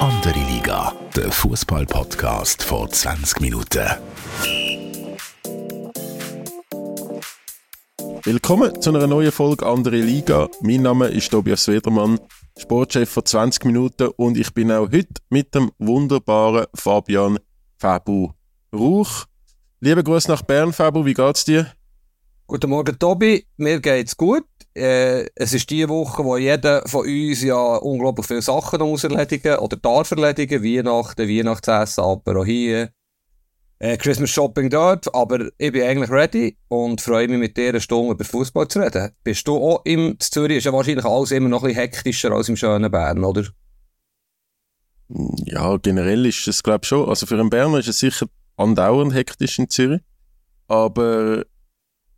Andere 0.00 0.38
Liga, 0.38 0.94
der 1.14 1.30
Fußball-Podcast 1.30 2.62
vor 2.62 2.88
20 2.88 3.38
Minuten. 3.42 3.86
Willkommen 8.22 8.80
zu 8.80 8.88
einer 8.88 9.06
neuen 9.06 9.30
Folge 9.30 9.66
Andere 9.66 10.00
Liga. 10.00 10.48
Mein 10.62 10.80
Name 10.80 11.08
ist 11.08 11.30
Tobias 11.30 11.68
Wedermann, 11.68 12.18
Sportchef 12.56 13.10
von 13.10 13.26
20 13.26 13.66
Minuten 13.66 14.08
und 14.16 14.38
ich 14.38 14.54
bin 14.54 14.72
auch 14.72 14.90
heute 14.90 15.20
mit 15.28 15.54
dem 15.54 15.70
wunderbaren 15.78 16.64
Fabian 16.74 17.38
Fabu 17.78 18.30
Rauch. 18.74 19.26
Liebe 19.80 20.02
Grüße 20.02 20.30
nach 20.30 20.40
Bern, 20.40 20.72
Fabu, 20.72 21.04
wie 21.04 21.12
geht's 21.12 21.44
dir? 21.44 21.70
Guten 22.46 22.70
Morgen, 22.70 22.98
Tobi. 22.98 23.46
Mir 23.58 23.78
geht's 23.80 24.16
gut. 24.16 24.44
Äh, 24.74 25.26
es 25.34 25.52
ist 25.52 25.68
die 25.70 25.88
Woche, 25.88 26.24
wo 26.24 26.36
jeder 26.36 26.82
von 26.86 27.04
uns 27.04 27.42
ja 27.42 27.76
unglaublich 27.76 28.26
viele 28.26 28.42
Sachen 28.42 28.80
muss 28.80 29.04
erledigen 29.04 29.56
oder 29.56 29.76
darf 29.76 30.10
erledigen. 30.12 30.62
Weihnachten, 30.62 31.28
Weihnachtsessen, 31.28 32.04
aber 32.04 32.40
auch 32.40 32.44
hier. 32.44 32.90
Äh, 33.80 33.96
Christmas 33.96 34.30
Shopping 34.30 34.70
dort. 34.70 35.12
Aber 35.14 35.48
ich 35.58 35.72
bin 35.72 35.82
eigentlich 35.82 36.10
ready 36.10 36.56
und 36.68 37.00
freue 37.00 37.26
mich 37.28 37.38
mit 37.38 37.56
dir 37.56 37.70
eine 37.70 37.80
Stunde 37.80 38.12
über 38.12 38.24
Fußball 38.24 38.68
zu 38.68 38.80
reden. 38.80 39.10
Bist 39.24 39.48
du 39.48 39.56
auch 39.56 39.80
im 39.84 40.20
Zürich? 40.20 40.58
Ist 40.58 40.64
ja 40.64 40.72
wahrscheinlich 40.72 41.04
alles 41.04 41.32
immer 41.32 41.48
noch 41.48 41.62
ein 41.62 41.68
bisschen 41.68 41.82
hektischer 41.82 42.30
als 42.30 42.48
im 42.48 42.56
schönen 42.56 42.90
Bern, 42.90 43.24
oder? 43.24 43.46
Ja, 45.46 45.76
generell 45.78 46.26
ist 46.26 46.46
es, 46.46 46.62
glaube 46.62 46.80
ich, 46.82 46.88
schon. 46.88 47.08
Also 47.08 47.26
für 47.26 47.38
einen 47.38 47.50
Berner 47.50 47.78
ist 47.78 47.88
es 47.88 47.98
sicher 47.98 48.26
andauernd 48.56 49.14
hektisch 49.14 49.58
in 49.58 49.68
Zürich. 49.68 50.02
Aber 50.68 51.44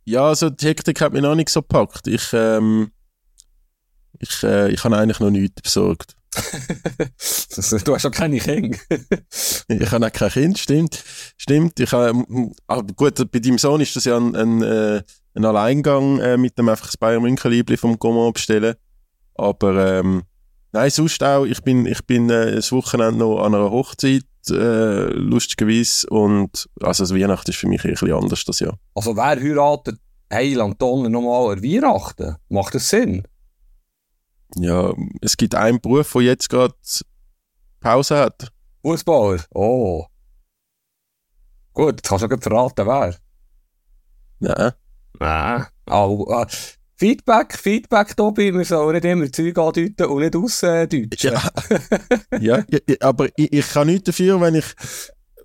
ja, 0.05 0.27
also 0.27 0.49
die 0.49 0.67
Hektik 0.67 1.01
hat 1.01 1.13
mich 1.13 1.21
noch 1.21 1.35
nicht 1.35 1.49
so 1.49 1.61
gepackt. 1.61 2.07
Ich, 2.07 2.33
ähm, 2.33 2.91
ich, 4.19 4.43
äh, 4.43 4.71
ich 4.71 4.83
habe 4.83 4.97
eigentlich 4.97 5.19
noch 5.19 5.29
nichts 5.29 5.61
besorgt. 5.61 6.15
du 7.85 7.95
hast 7.95 8.05
auch 8.05 8.11
keine 8.11 8.39
Kinder. 8.39 8.77
ich 9.67 9.91
habe 9.91 10.07
auch 10.07 10.11
kein 10.11 10.29
Kind, 10.29 10.59
stimmt. 10.59 11.03
Stimmt. 11.37 11.79
Ich 11.79 11.91
habe, 11.91 12.23
aber 12.67 12.93
gut, 12.93 13.31
bei 13.31 13.39
deinem 13.39 13.57
Sohn 13.57 13.81
ist 13.81 13.95
das 13.95 14.05
ja 14.05 14.17
ein, 14.17 14.35
ein, 14.35 14.61
äh, 14.61 15.03
ein 15.35 15.45
Alleingang 15.45 16.19
äh, 16.19 16.37
mit 16.37 16.57
dem 16.57 16.69
einfach 16.69 16.87
das 16.87 16.97
Bayern 16.97 17.21
München 17.21 17.51
Liebling 17.51 17.77
vom 17.77 17.99
Gaumont 17.99 18.35
bestellen. 18.35 18.75
Aber 19.35 19.99
ähm, 19.99 20.23
nein, 20.71 20.89
sonst 20.89 21.23
auch. 21.23 21.45
Ich 21.45 21.61
bin, 21.61 21.85
ich 21.85 22.03
bin 22.05 22.29
äh, 22.29 22.55
das 22.55 22.71
Wochenende 22.71 23.19
noch 23.19 23.43
an 23.43 23.55
einer 23.55 23.71
Hochzeit 23.71 24.23
äh, 24.51 25.05
lustigerweise. 25.13 26.07
Und 26.09 26.69
also 26.81 27.03
das 27.03 27.13
Weihnachten 27.13 27.51
ist 27.51 27.57
für 27.57 27.67
mich 27.67 27.83
ein 27.83 27.91
bisschen 27.91 28.13
anders 28.13 28.43
das 28.45 28.59
Jahr. 28.59 28.77
Also 28.95 29.15
wer 29.15 29.39
heiratet 29.39 29.99
Heiland 30.31 30.81
Donner 30.81 31.09
nochmal 31.09 31.53
an 31.53 31.63
Weihnachten? 31.63 32.35
Macht 32.49 32.75
das 32.75 32.89
Sinn? 32.89 33.27
Ja, 34.55 34.93
es 35.21 35.37
gibt 35.37 35.55
einen 35.55 35.81
Beruf, 35.81 36.13
der 36.13 36.21
jetzt 36.21 36.49
gerade 36.49 36.75
Pause 37.79 38.17
hat. 38.17 38.51
Fußballer? 38.83 39.43
Oh. 39.53 40.05
Gut, 41.73 41.95
jetzt 41.95 42.07
kannst 42.07 42.23
du 42.23 42.29
gerade 42.29 42.41
verraten, 42.41 42.85
wer? 42.85 43.15
Nein. 44.39 44.71
Nein. 45.19 45.65
Oh, 45.89 46.27
äh, 46.29 46.45
Feedback, 46.95 47.57
Feedback, 47.57 48.15
Tobi, 48.15 48.53
wir 48.53 48.65
sollen 48.65 48.93
nicht 48.93 49.05
immer 49.05 49.31
Zeug 49.31 49.57
andeuten 49.57 50.05
und 50.05 50.21
nicht 50.21 50.35
ausdeutschen. 50.35 51.33
Ja, 52.39 52.39
ja, 52.39 52.63
aber 53.01 53.27
ich, 53.35 53.51
ich 53.51 53.69
kann 53.69 53.87
nichts 53.87 54.05
dafür, 54.05 54.39
wenn 54.39 54.55
ich, 54.55 54.65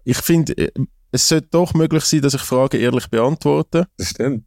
ich 0.04 0.18
finde, 0.18 0.70
es 1.10 1.28
sollte 1.28 1.48
doch 1.50 1.74
möglich 1.74 2.04
sein, 2.04 2.20
dass 2.20 2.34
ich 2.34 2.42
Fragen 2.42 2.80
ehrlich 2.80 3.08
beantworte. 3.08 3.86
Das 3.96 4.10
stimmt. 4.10 4.44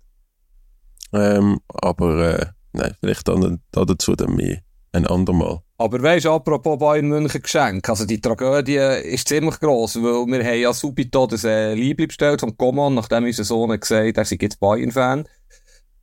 Ähm, 1.14 1.60
aber 1.68 2.40
äh, 2.40 2.46
nein, 2.74 2.96
vielleicht 3.00 3.28
dann, 3.28 3.62
dazu 3.72 4.16
dann 4.16 4.36
mehr 4.36 4.62
ein 4.94 5.08
andermal. 5.08 5.62
Aber 5.78 6.02
weißt 6.02 6.26
du, 6.26 6.32
apropos 6.32 6.78
Bayern 6.78 7.08
München 7.08 7.42
Geschenk, 7.42 7.88
also 7.90 8.06
die 8.06 8.22
Tragödie 8.22 8.76
ist 8.76 9.28
ziemlich 9.28 9.60
gross, 9.60 9.96
weil 9.96 10.28
wir 10.28 10.46
haben 10.46 10.60
ja 10.60 10.74
subito 10.74 11.26
das 11.26 11.44
äh, 11.44 11.74
Liebling 11.74 12.10
bestellt 12.10 12.42
vom 12.42 12.56
Coman, 12.56 12.94
nachdem 12.94 13.24
unser 13.24 13.44
Sohn 13.44 13.80
gesagt 13.80 14.08
hat, 14.10 14.18
er 14.18 14.26
sei 14.26 14.38
jetzt 14.40 14.60
Bayern-Fan. 14.60 15.26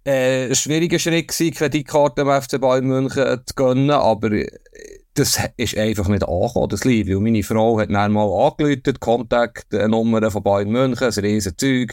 Äh, 0.09 0.47
ein 0.47 0.55
schwieriger 0.55 0.99
Schritt 0.99 1.29
gewesen, 1.29 1.53
Kreditkarte 1.53 2.23
im 2.23 2.31
FC 2.31 2.59
Bayern 2.59 2.87
München 2.87 3.43
zu 3.45 3.55
gönnen, 3.55 3.91
aber 3.91 4.33
äh, 4.33 4.49
das 5.13 5.39
ist 5.59 5.77
einfach 5.77 6.09
nicht 6.09 6.27
angekommen, 6.27 6.71
das 6.71 6.87
Lied. 6.87 7.11
Weil 7.11 7.21
meine 7.21 7.43
Frau 7.43 7.79
hat 7.79 7.91
dann 7.91 8.13
mal 8.13 8.47
angeläutet, 8.47 9.01
Kontaktnummer 9.01 10.31
von 10.31 10.43
Bayern 10.43 10.71
München, 10.71 11.09
ein 11.09 11.25
riesen 11.25 11.59
Zeug, 11.59 11.93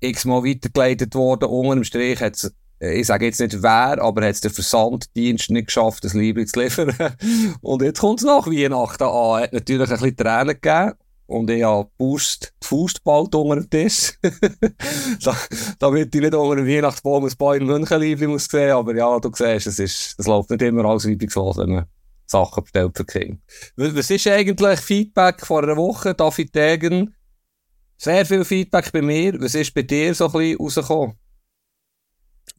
x-mal 0.00 0.42
weitergeleitet 0.42 1.14
worden, 1.14 1.50
unter 1.50 1.76
dem 1.76 1.84
Strich 1.84 2.20
hat 2.20 2.50
äh, 2.80 2.98
ich 2.98 3.06
sage 3.06 3.26
jetzt 3.26 3.38
nicht 3.38 3.62
wer, 3.62 4.02
aber 4.02 4.22
hat 4.22 4.34
es 4.34 4.40
der 4.40 4.50
Versanddienst 4.50 5.50
nicht 5.50 5.66
geschafft, 5.66 6.02
das 6.02 6.14
Liebe 6.14 6.44
zu 6.46 6.58
liefern. 6.58 6.92
und 7.60 7.82
jetzt 7.82 8.00
kommt 8.00 8.18
es 8.18 8.26
nach 8.26 8.48
Weihnachten 8.48 9.04
an. 9.04 9.40
Hat 9.40 9.52
natürlich 9.52 9.88
ein 9.88 10.00
bisschen 10.00 10.16
Tränen 10.16 10.60
gegeben. 10.60 10.94
Und 11.26 11.48
ich 11.50 11.62
habe 11.62 11.88
Faust, 11.98 12.52
die 12.62 12.66
Faust 12.66 13.02
bald 13.04 13.34
unter 13.34 13.56
dem 13.56 13.70
Tisch. 13.70 14.18
da, 15.24 15.36
damit 15.78 16.14
ich 16.14 16.20
nicht 16.20 16.34
unter 16.34 16.56
dem 16.56 16.66
Weihnachtsbaum 16.66 17.24
ein 17.24 17.32
Bayern 17.38 17.66
München 17.66 18.00
Liebling 18.00 18.30
muss 18.30 18.44
sehen. 18.44 18.72
Aber 18.72 18.94
ja, 18.94 19.18
du 19.18 19.30
siehst, 19.32 19.66
es, 19.66 19.78
ist, 19.78 20.14
es 20.18 20.26
läuft 20.26 20.50
nicht 20.50 20.62
immer 20.62 20.84
alles 20.84 21.06
reibungslos, 21.06 21.56
wenn 21.58 21.70
man 21.70 21.86
Sachen 22.26 22.64
bestellt 22.64 22.96
für 22.96 23.04
Kinder. 23.04 23.38
Was 23.76 24.10
ist 24.10 24.26
eigentlich 24.26 24.80
Feedback 24.80 25.46
vor 25.46 25.62
einer 25.62 25.76
Woche? 25.76 26.14
David 26.14 26.54
Degen? 26.54 27.14
Sehr 27.96 28.26
viel 28.26 28.44
Feedback 28.44 28.90
bei 28.92 29.02
mir. 29.02 29.40
Was 29.40 29.54
ist 29.54 29.74
bei 29.74 29.82
dir 29.82 30.14
so 30.14 30.26
ein 30.26 30.32
bisschen 30.32 30.58
rausgekommen? 30.58 31.16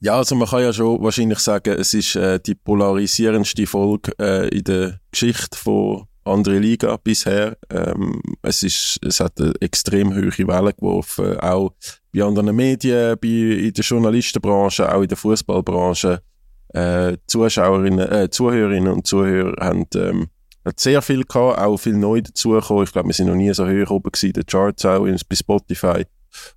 Ja, 0.00 0.16
also 0.16 0.34
man 0.34 0.48
kann 0.48 0.62
ja 0.62 0.72
schon 0.72 1.02
wahrscheinlich 1.02 1.38
sagen, 1.38 1.74
es 1.78 1.94
ist 1.94 2.16
äh, 2.16 2.40
die 2.40 2.54
polarisierendste 2.54 3.66
Folge 3.66 4.12
äh, 4.18 4.48
in 4.48 4.64
der 4.64 5.00
Geschichte 5.10 5.56
von 5.56 6.06
andere 6.24 6.58
Liga 6.58 6.96
bisher. 6.96 7.56
Ähm, 7.70 8.20
es, 8.42 8.62
ist, 8.62 8.98
es 9.04 9.20
hat 9.20 9.40
eine 9.40 9.52
extrem 9.60 10.14
hohe 10.14 10.48
Welle 10.48 10.72
geworfen, 10.72 11.38
auch 11.40 11.72
bei 12.12 12.22
anderen 12.22 12.54
Medien, 12.54 13.18
bei, 13.20 13.28
in 13.28 13.72
der 13.72 13.84
Journalistenbranche, 13.84 14.92
auch 14.92 15.02
in 15.02 15.08
der 15.08 15.16
Fußballbranche. 15.16 16.20
Äh, 16.68 17.18
Zuschauerinnen, 17.26 18.10
äh, 18.10 18.30
Zuhörerinnen 18.30 18.92
und 18.92 19.06
Zuhörer 19.06 19.54
haben 19.64 19.86
ähm, 19.94 20.26
hat 20.64 20.80
sehr 20.80 21.02
viel 21.02 21.24
gehabt, 21.24 21.58
auch 21.58 21.76
viel 21.76 21.96
neu 21.96 22.22
dazugekommen. 22.22 22.84
Ich 22.84 22.92
glaube, 22.92 23.08
wir 23.08 23.14
sind 23.14 23.28
noch 23.28 23.34
nie 23.34 23.52
so 23.52 23.66
hoch 23.66 23.90
oben 23.90 24.10
gewesen, 24.10 24.32
der 24.32 24.44
Charts 24.44 24.84
auch 24.84 25.04
bei 25.04 25.36
Spotify. 25.36 26.04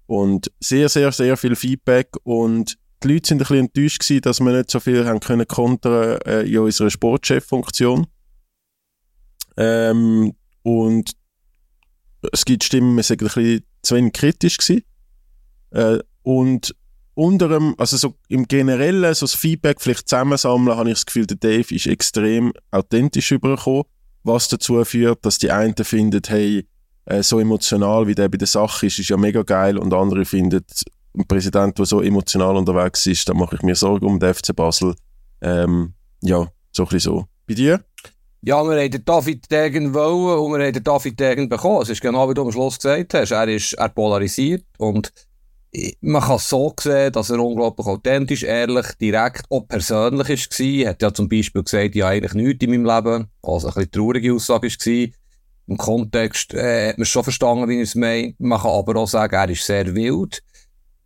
Und 0.08 0.52
sehr, 0.60 0.90
sehr, 0.90 1.12
sehr 1.12 1.38
viel 1.38 1.56
Feedback 1.56 2.10
und 2.24 2.78
die 3.04 3.10
Leute 3.10 3.28
sind 3.28 3.38
ein 3.38 3.40
bisschen 3.40 3.66
enttäuscht 3.66 4.00
gewesen, 4.00 4.22
dass 4.22 4.40
wir 4.40 4.52
nicht 4.52 4.72
so 4.72 4.80
viel 4.80 5.06
haben 5.06 5.20
können 5.20 5.48
kontern 5.48 6.20
äh, 6.26 6.42
in 6.42 6.58
unserer 6.60 6.90
Sportchef-Funktion. 6.90 8.08
Ähm, 9.58 10.34
und 10.64 11.12
es 12.32 12.46
gibt 12.46 12.64
Stimmen, 12.64 12.96
wir 12.96 13.04
sind 13.04 13.22
ein 13.22 13.26
bisschen 13.26 13.64
zu 13.82 13.96
wenig 13.96 14.14
kritisch 14.14 14.58
gewesen. 14.58 14.84
Äh, 15.72 16.00
und 16.24 16.76
unter 17.14 17.60
also 17.78 17.98
so 17.98 18.16
im 18.28 18.48
Generellen, 18.48 19.14
so 19.16 19.26
das 19.26 19.34
Feedback 19.34 19.82
vielleicht 19.82 20.08
zusammensammeln, 20.08 20.78
habe 20.78 20.90
ich 20.90 20.96
das 20.96 21.06
Gefühl, 21.06 21.26
der 21.26 21.38
Dave 21.38 21.74
ist 21.74 21.88
extrem 21.88 22.54
authentisch 22.70 23.32
übergekommen, 23.32 23.84
was 24.24 24.50
dazu 24.50 24.84
führt, 24.86 25.26
dass 25.26 25.40
die 25.40 25.52
einen 25.52 25.76
finden, 25.76 26.22
hey, 26.28 26.68
äh, 27.06 27.24
so 27.24 27.40
emotional 27.40 28.06
wie 28.06 28.14
der 28.14 28.30
bei 28.30 28.38
der 28.38 28.48
Sache 28.48 28.86
ist, 28.86 29.00
ist 29.00 29.10
ja 29.10 29.18
mega 29.18 29.42
geil 29.42 29.78
und 29.78 29.94
andere 29.94 30.26
finden, 30.26 30.64
ein 31.18 31.28
Präsident, 31.28 31.78
der 31.80 31.86
so 31.86 32.02
emotional 32.02 32.56
unterwegs 32.56 33.08
ist, 33.08 33.28
da 33.28 33.34
mache 33.34 33.56
ich 33.56 33.64
mir 33.64 33.76
Sorgen 33.76 34.06
um 34.06 34.20
den 34.20 34.34
FC 34.34 34.56
Basel. 34.56 34.94
Ähm, 35.42 35.94
ja, 36.22 36.48
so 36.72 36.84
ein 36.84 36.90
bisschen 36.90 37.00
so. 37.00 37.26
Bei 37.48 37.56
dir? 37.56 37.84
Ja, 38.42 38.64
wir 38.64 38.80
haben 38.80 39.06
David 39.06 39.52
Degen 39.52 39.94
wollen 39.94 40.40
und 40.40 40.60
wir 40.60 40.68
haben 40.68 40.84
David 40.84 41.20
Degen 41.20 41.50
bekommen. 41.50 41.82
Es 41.82 41.90
ist 41.90 42.02
genau 42.02 42.30
wie 42.30 42.34
du 42.34 42.44
am 42.44 42.52
Schluss 42.52 42.78
gesagt 42.78 43.14
hast. 43.16 43.32
Er 43.32 43.48
ist 43.48 43.74
er 43.74 43.90
polarisiert 43.90 44.64
und 44.78 45.12
man 46.02 46.22
kann 46.22 46.36
es 46.38 46.50
so 46.50 46.74
sehen, 46.80 47.12
dass 47.12 47.30
er 47.30 47.40
unglaublich 47.40 47.88
authentisch, 47.88 48.44
ehrlich, 48.44 48.86
direkt, 49.02 49.46
auch 49.50 49.68
persönlich 49.68 50.30
war. 50.30 50.68
Er 50.68 50.90
hat 50.90 51.02
ja 51.02 51.14
zum 51.14 51.28
Beispiel 51.28 51.64
gesagt, 51.64 51.96
ja 51.96 52.08
eigentlich 52.08 52.34
nichts 52.34 52.64
in 52.64 52.72
meinem 52.72 52.86
Leben. 52.86 53.28
Also 53.42 53.68
ein 53.68 53.74
bisschen 53.74 53.92
traurige 53.92 54.34
Aussage 54.34 54.68
war. 54.68 55.08
Im 55.70 55.78
Kontext 55.78 56.54
äh, 56.54 56.90
hat 56.90 56.98
man 56.98 57.06
schon 57.06 57.24
verstanden, 57.24 57.68
wie 57.68 57.78
er 57.78 57.84
es 57.84 57.96
meint. 57.96 58.40
Man 58.40 58.60
kann 58.60 58.72
aber 58.72 58.96
auch 59.02 59.08
sagen, 59.08 59.36
er 59.36 59.50
ist 59.50 59.66
sehr 59.66 59.94
wild 59.94 60.42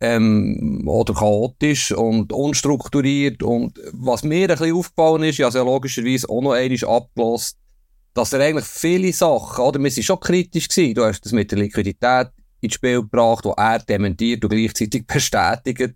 ähm, 0.02 0.82
oder 0.84 1.14
chaotisch 1.14 1.92
und 1.92 2.32
unstrukturiert. 2.32 3.40
Und 3.42 3.78
was 3.92 4.24
mir 4.24 4.50
ein 4.50 4.58
bisschen 4.58 4.74
aufgefallen 4.74 5.22
ist, 5.22 5.38
ja, 5.38 5.46
also 5.46 5.64
logischerweise 5.64 6.28
auch 6.28 6.42
noch 6.42 6.52
einmal 6.52 6.96
abgelost, 6.96 7.56
dass 8.12 8.32
er 8.32 8.40
eigentlich 8.40 8.66
viele 8.66 9.12
Sachen, 9.12 9.64
oder 9.64 9.80
wir 9.80 9.90
sind 9.92 10.02
schon 10.02 10.18
kritisch 10.18 10.68
gewesen, 10.68 10.94
du 10.94 11.04
hast 11.04 11.24
das 11.24 11.32
mit 11.32 11.52
der 11.52 11.60
Liquidität 11.60 12.30
ins 12.60 12.74
Spiel 12.74 13.00
gebracht, 13.00 13.44
wo 13.44 13.52
er 13.52 13.78
dementiert 13.78 14.44
und 14.44 14.50
gleichzeitig 14.50 15.06
bestätigt. 15.06 15.94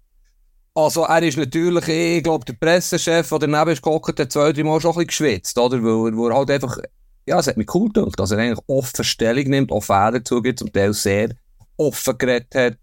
Also 0.72 1.02
er 1.02 1.22
ist 1.22 1.36
natürlich, 1.36 1.88
ich 1.88 2.22
glaube, 2.22 2.44
der 2.44 2.52
Pressechef, 2.52 3.28
der 3.28 3.38
daneben 3.40 3.72
ist 3.72 3.82
gehockt, 3.82 4.20
hat 4.20 4.30
zwei, 4.30 4.52
drei 4.52 4.62
Mal 4.62 4.80
schon 4.80 4.92
ein 4.92 5.06
bisschen 5.06 5.06
geschwitzt, 5.08 5.58
oder? 5.58 5.82
Weil, 5.82 6.16
weil 6.16 6.30
er 6.30 6.36
halt 6.36 6.50
einfach, 6.52 6.78
ja, 7.26 7.40
es 7.40 7.48
hat 7.48 7.56
mich 7.56 7.74
cool 7.74 7.88
gedacht, 7.88 8.20
dass 8.20 8.30
er 8.30 8.38
eigentlich 8.38 8.64
offen 8.68 9.04
Stellung 9.04 9.48
nimmt, 9.48 9.72
auch 9.72 9.82
Fehler 9.82 10.22
zugibt, 10.22 10.60
zum 10.60 10.72
Teil 10.72 10.92
sehr 10.92 11.30
offen 11.76 12.16
geredet 12.16 12.54
hat. 12.54 12.76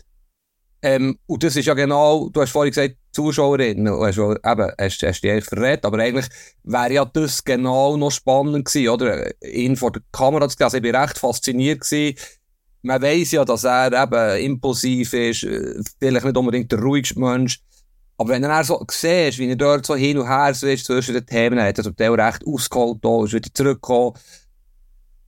Ähm, 0.84 1.18
und 1.28 1.42
das 1.44 1.56
ist 1.56 1.66
ja 1.66 1.74
genau, 1.74 2.30
du 2.30 2.42
hast 2.42 2.52
vorhin 2.52 2.72
gesagt, 2.72 2.98
Zuschauerinnen, 3.14 3.94
und 3.94 4.06
hast, 4.06 4.18
eben, 4.18 4.72
hast, 4.78 5.02
hast 5.02 5.22
dich 5.22 5.32
eigentlich 5.32 5.46
verrät, 5.46 5.86
aber 5.86 6.00
eigentlich 6.00 6.28
wäre 6.64 6.92
ja 6.92 7.06
das 7.06 7.44
genau 7.44 7.96
noch 7.96 8.12
spannend 8.12 8.66
gewesen, 8.66 8.90
oder? 8.90 9.32
Ihn 9.42 9.78
vor 9.78 9.94
der 9.94 10.02
Kamera 10.12 10.50
zu 10.50 10.58
sehen, 10.58 10.66
also 10.66 10.78
ich 10.78 10.84
bin 10.84 10.96
recht 10.96 11.18
fasziniert 11.18 11.82
gewesen. 11.82 12.18
Man 12.82 13.02
weiss 13.02 13.32
ja, 13.32 13.46
dass 13.46 13.64
er 13.64 13.94
eben 13.94 14.44
impulsiv 14.44 15.14
ist, 15.14 15.44
äh, 15.44 15.82
vielleicht 16.00 16.26
nicht 16.26 16.38
unbedingt 16.38 16.70
der 16.70 16.80
ruhigste 16.80 17.18
Mensch, 17.18 17.62
aber 18.18 18.30
wenn 18.30 18.42
du 18.42 18.48
dann 18.48 18.64
so 18.64 18.84
siehst, 18.92 19.40
wie 19.40 19.50
er 19.50 19.56
dort 19.56 19.86
so 19.86 19.96
hin 19.96 20.18
und 20.18 20.28
her 20.28 20.54
switcht 20.54 20.86
zwischen 20.86 21.14
den 21.14 21.26
Themen, 21.26 21.62
hat 21.62 21.78
er 21.78 21.84
zum 21.84 21.96
Teil 21.96 22.14
recht 22.14 22.46
ausgeholt, 22.46 23.00
ist 23.26 23.34
wieder 23.34 23.54
zurückgekommen. 23.54 24.14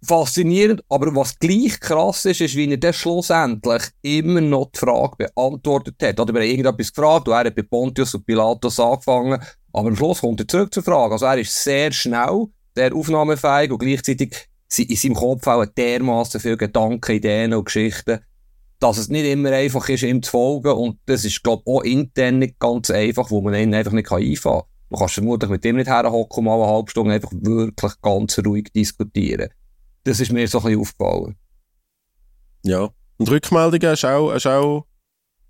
Faszinierend, 0.06 0.84
aber 0.90 1.16
was 1.16 1.38
gleich 1.40 1.80
krass 1.80 2.25
ist, 2.25 2.42
ist, 2.42 2.56
wie 2.56 2.69
er 2.69 2.78
dann 2.78 2.94
schlussendlich 2.94 3.84
immer 4.02 4.42
noch 4.42 4.72
die 4.72 4.80
Frage 4.80 5.16
beantwortet 5.18 5.96
hat. 6.02 6.19
Oder 6.19 6.34
haben 6.34 6.44
irgendetwas 6.44 6.94
gefragt, 6.94 7.28
und 7.28 7.34
er 7.34 7.46
hat 7.46 7.56
bei 7.56 7.63
Pontius 7.63 8.13
und 8.13 8.25
Pilatus 8.25 8.80
angefangen, 8.80 9.42
aber 9.74 9.88
am 9.90 9.96
Schluss 9.96 10.22
kommt 10.22 10.40
er 10.40 10.48
zurück 10.48 10.74
zur 10.74 10.84
Frage. 10.84 11.13
Also 11.13 11.25
er 11.25 11.38
ist 11.38 11.63
sehr 11.63 11.92
schnell, 11.92 12.48
sehr 12.75 12.94
aufnahmefähig 12.94 13.72
und 13.72 13.80
gleichzeitig 13.80 14.48
in 14.78 14.96
seinem 14.96 15.16
Kopf 15.16 15.48
auch 15.48 15.66
dermaßen 15.66 16.40
viele 16.40 16.58
Gedanken, 16.58 17.12
Ideen 17.12 17.54
und 17.54 17.66
Geschichten, 17.66 18.19
dass 18.80 18.98
es 18.98 19.10
nicht 19.10 19.25
immer 19.25 19.51
einfach 19.51 19.88
ist, 19.90 20.04
ihm 20.04 20.22
zu 20.22 20.31
folgen. 20.31 20.72
Und 20.72 21.00
das 21.06 21.25
ist, 21.25 21.44
glaube 21.44 21.63
ich, 21.66 21.72
auch 21.72 21.81
intern 21.81 22.40
nicht 22.40 22.60
ganz 22.60 22.90
einfach, 22.90 23.31
wo 23.31 23.42
man 23.42 23.56
ihn 23.56 23.74
einfach 23.74 23.94
nicht 23.94 24.12
einfahren 24.12 24.62
kann. 24.62 24.69
Du 24.90 24.98
kannst 24.98 25.16
vermutlich 25.16 25.50
mit 25.50 25.66
ihm 25.66 25.78
nicht 25.78 25.90
herhocken 25.90 26.44
mal 26.44 26.62
eine 26.62 26.72
halbe 26.72 26.92
Stunde 26.92 27.13
einfach 27.13 27.31
wirklich 27.34 27.94
ganz 28.01 28.40
ruhig 28.46 28.72
diskutieren. 28.74 29.50
Das 30.06 30.19
ist 30.19 30.31
mir 30.31 30.48
so 30.48 30.60
ein 30.60 30.63
bisschen 30.66 30.81
aufgefallen. 30.81 31.36
Ja. 32.63 32.90
Und 33.18 33.30
Rückmeldungen 33.30 33.90
hast 33.90 34.04
du 34.04 34.07
auch, 34.07 34.46
auch 34.46 34.86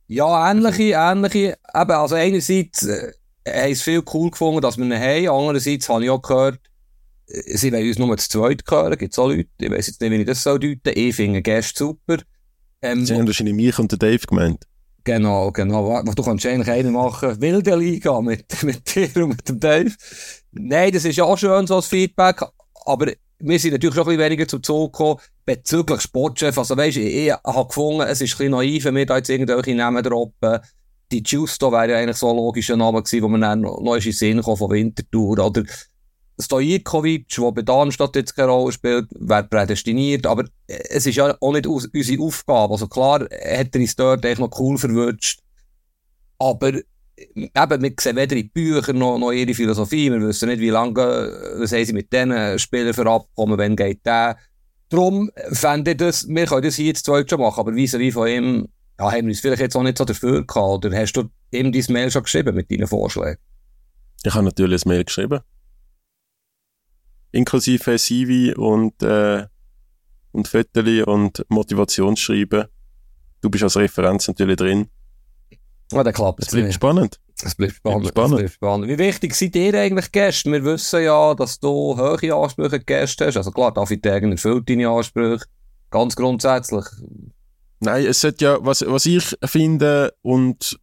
Ja, 0.08 0.52
ähnliche, 0.52 0.96
ähnliche. 0.96 1.58
Eben, 1.74 1.92
also 1.92 2.16
einerseits 2.16 2.84
äh, 2.84 3.12
haben 3.48 3.72
es 3.72 3.82
viel 3.82 4.04
cool 4.14 4.32
gefunden, 4.32 4.62
dass 4.62 4.78
wir 4.78 4.86
ihn 4.86 4.94
haben. 4.94 5.30
Andererseits 5.30 5.90
habe 5.90 6.04
ich 6.04 6.10
auch 6.10 6.22
gehört, 6.22 6.60
äh, 7.28 7.58
sie 7.58 7.72
wollen 7.72 7.88
uns 7.88 7.98
nur 7.98 8.18
zu 8.18 8.30
zweit 8.30 8.64
hören. 8.70 8.98
Gibt 8.98 9.14
es 9.14 9.20
auch 9.20 9.28
Leute, 9.28 9.50
ich 9.60 9.72
weiss 9.72 9.88
jetzt 9.88 10.02
nicht, 10.02 10.12
wie 10.12 10.22
ich 10.22 10.26
das 10.26 10.44
so 10.44 10.58
deuten 10.58 10.94
Ich 10.94 11.16
finde 11.16 11.42
Gäste 11.42 11.78
super. 11.78 12.18
Ähm, 12.82 13.06
Sie 13.06 13.16
haben 13.16 13.28
wahrscheinlich 13.28 13.56
mich 13.56 13.78
und 13.78 13.92
den 13.92 14.00
Dave 14.00 14.26
gemeint. 14.26 14.66
Genau, 15.04 15.52
genau. 15.52 16.02
Du 16.04 16.24
kannst 16.24 16.46
eigentlich 16.46 16.70
einen 16.70 16.94
machen, 16.94 17.40
wilde 17.42 17.76
Liga 17.76 18.22
mit, 18.22 18.46
mit 18.64 18.96
dir 18.96 19.24
und 19.24 19.30
mit 19.30 19.50
dem 19.50 19.60
Dave. 19.60 19.92
Nein, 20.52 20.92
das 20.92 21.06
ist 21.06 21.18
ja 21.18 21.26
auch 21.26 21.38
schön, 21.38 21.68
so 21.68 21.76
als 21.76 21.88
Feedback. 21.88 22.42
Aber 22.86 23.12
wir 23.40 23.60
sind 23.60 23.74
natürlich 23.74 23.96
schon 23.96 24.04
ein 24.04 24.18
bisschen 24.18 24.32
weniger 24.32 24.48
zum 24.48 24.64
Zug 24.64 24.94
gekommen 24.94 25.20
bezüglich 25.46 26.02
Sportchef. 26.02 26.58
Also 26.58 26.78
weisst, 26.78 26.98
ich, 26.98 27.28
ich 27.28 27.32
habe 27.32 27.68
gefunden, 27.68 28.02
es 28.02 28.22
ist 28.22 28.34
ein 28.34 28.38
bisschen 28.38 28.52
naiv, 28.52 28.86
wenn 28.86 28.96
wir 28.96 29.06
da 29.06 29.18
jetzt 29.18 29.30
irgendwelche 29.30 29.76
Namen 29.76 30.04
droppen. 30.04 30.60
Die 31.12 31.24
Justo 31.24 31.72
wäre 31.72 31.92
ja 31.92 31.98
eigentlich 31.98 32.18
so 32.18 32.30
ein 32.30 32.36
logischer 32.38 32.78
Name 32.78 33.04
gewesen, 33.04 33.24
wo 33.24 33.28
man 33.28 33.42
dann 33.42 33.62
noch, 33.62 33.96
in 33.96 34.02
den 34.02 34.12
Sinn 34.12 34.42
kommt 34.42 34.58
von 34.58 34.72
Winterthur. 34.72 35.40
Oder 35.40 35.64
Stojikovic, 36.40 37.28
der 37.30 37.52
bei 37.52 37.62
Darmstadt 37.62 38.16
jetzt 38.16 38.36
keine 38.36 38.50
Rolle 38.50 38.72
spielt, 38.72 39.08
wäre 39.12 39.44
prädestiniert, 39.44 40.26
aber 40.26 40.46
es 40.68 41.06
ist 41.06 41.16
ja 41.16 41.38
auch 41.40 41.54
nicht 41.54 41.68
unsere 41.68 42.24
Aufgabe. 42.24 42.74
Also 42.74 42.88
klar, 42.88 43.22
hat 43.22 43.76
er 43.76 43.82
uns 43.82 43.96
dort 43.96 44.26
echt 44.26 44.40
noch 44.40 44.60
cool 44.60 44.78
verwünscht, 44.78 45.40
aber 46.40 46.74
eben, 47.18 47.82
wir 47.82 47.94
sehen 48.00 48.16
weder 48.16 48.36
in 48.36 48.50
Büchern 48.50 48.98
noch, 48.98 49.18
noch 49.18 49.32
ihre 49.32 49.54
Philosophie, 49.54 50.12
wir 50.12 50.22
wissen 50.22 50.50
nicht, 50.50 50.60
wie 50.60 50.70
lange, 50.70 50.96
was 50.96 51.72
haben 51.72 51.86
sie 51.86 51.94
mit 51.94 52.12
diesen 52.12 52.60
Spielern 52.60 52.94
für 52.94 53.10
Abkommen, 53.10 53.58
wann 53.58 53.76
geht 53.76 54.06
der. 54.06 54.38
Darum 54.90 55.32
fände 55.52 55.92
ich 55.92 55.98
das, 55.98 56.28
wir 56.28 56.46
können 56.46 56.64
das 56.64 56.76
hier 56.76 56.88
jetzt 56.88 57.06
zweit 57.06 57.30
schon 57.30 57.40
machen, 57.40 57.60
aber 57.60 57.76
wie 57.76 57.92
wie 57.92 58.12
von 58.12 58.28
ihm, 58.28 58.68
ja, 59.00 59.12
haben 59.12 59.26
wir 59.26 59.32
uns 59.32 59.40
vielleicht 59.40 59.62
jetzt 59.62 59.76
auch 59.76 59.84
nicht 59.84 59.98
so 59.98 60.06
dafür 60.06 60.46
gehabt, 60.46 60.86
oder 60.86 60.98
hast 60.98 61.14
du 61.14 61.30
ihm 61.52 61.72
dein 61.72 61.86
Mail 61.90 62.12
schon 62.12 62.24
geschrieben 62.24 62.56
mit 62.56 62.72
deinen 62.72 62.88
Vorschlägen? 62.88 63.40
Ich 64.24 64.34
habe 64.34 64.46
natürlich 64.46 64.86
ein 64.86 64.90
Mail 64.90 65.04
geschrieben. 65.04 65.42
Inklusive 67.32 67.98
CV 67.98 68.60
und, 68.60 69.02
äh, 69.04 69.46
und 70.32 70.48
Fotos 70.48 71.04
und 71.06 71.46
Motivationsschreiben. 71.50 72.66
Du 73.42 73.50
bist 73.50 73.64
als 73.64 73.78
Referenz 73.78 74.28
natürlich 74.28 74.56
drin. 74.56 74.88
Ja, 75.92 76.04
dann 76.04 76.14
klappt 76.14 76.42
Es 76.42 76.52
bleibt 76.52 76.74
spannend. 76.74 77.20
Es 77.44 77.56
bleibt 77.56 77.74
spannend. 77.74 78.08
spannend. 78.08 78.38
Bleibt 78.38 78.54
spannend. 78.54 78.88
Wie 78.88 78.98
wichtig 78.98 79.36
seid 79.36 79.56
ihr 79.56 79.74
eigentlich 79.80 80.12
Gäste? 80.12 80.52
Wir 80.52 80.64
wissen 80.64 81.04
ja, 81.04 81.34
dass 81.36 81.60
du 81.60 81.98
hohe 81.98 82.34
Ansprüche 82.34 82.76
an 82.78 82.86
Gäste 82.86 83.28
hast. 83.28 83.38
Also 83.38 83.52
klar, 83.52 83.74
David 83.74 84.04
Degen 84.04 84.32
erfüllt 84.32 84.70
deine 84.70 84.90
Ansprüche. 84.90 85.46
Ganz 85.92 86.16
grundsätzlich. 86.16 86.86
Nein, 87.80 88.06
es 88.06 88.24
hat 88.24 88.42
ja, 88.42 88.58
was, 88.62 88.84
was 88.88 89.06
ich 89.06 89.36
finde 89.44 90.14
und 90.22 90.78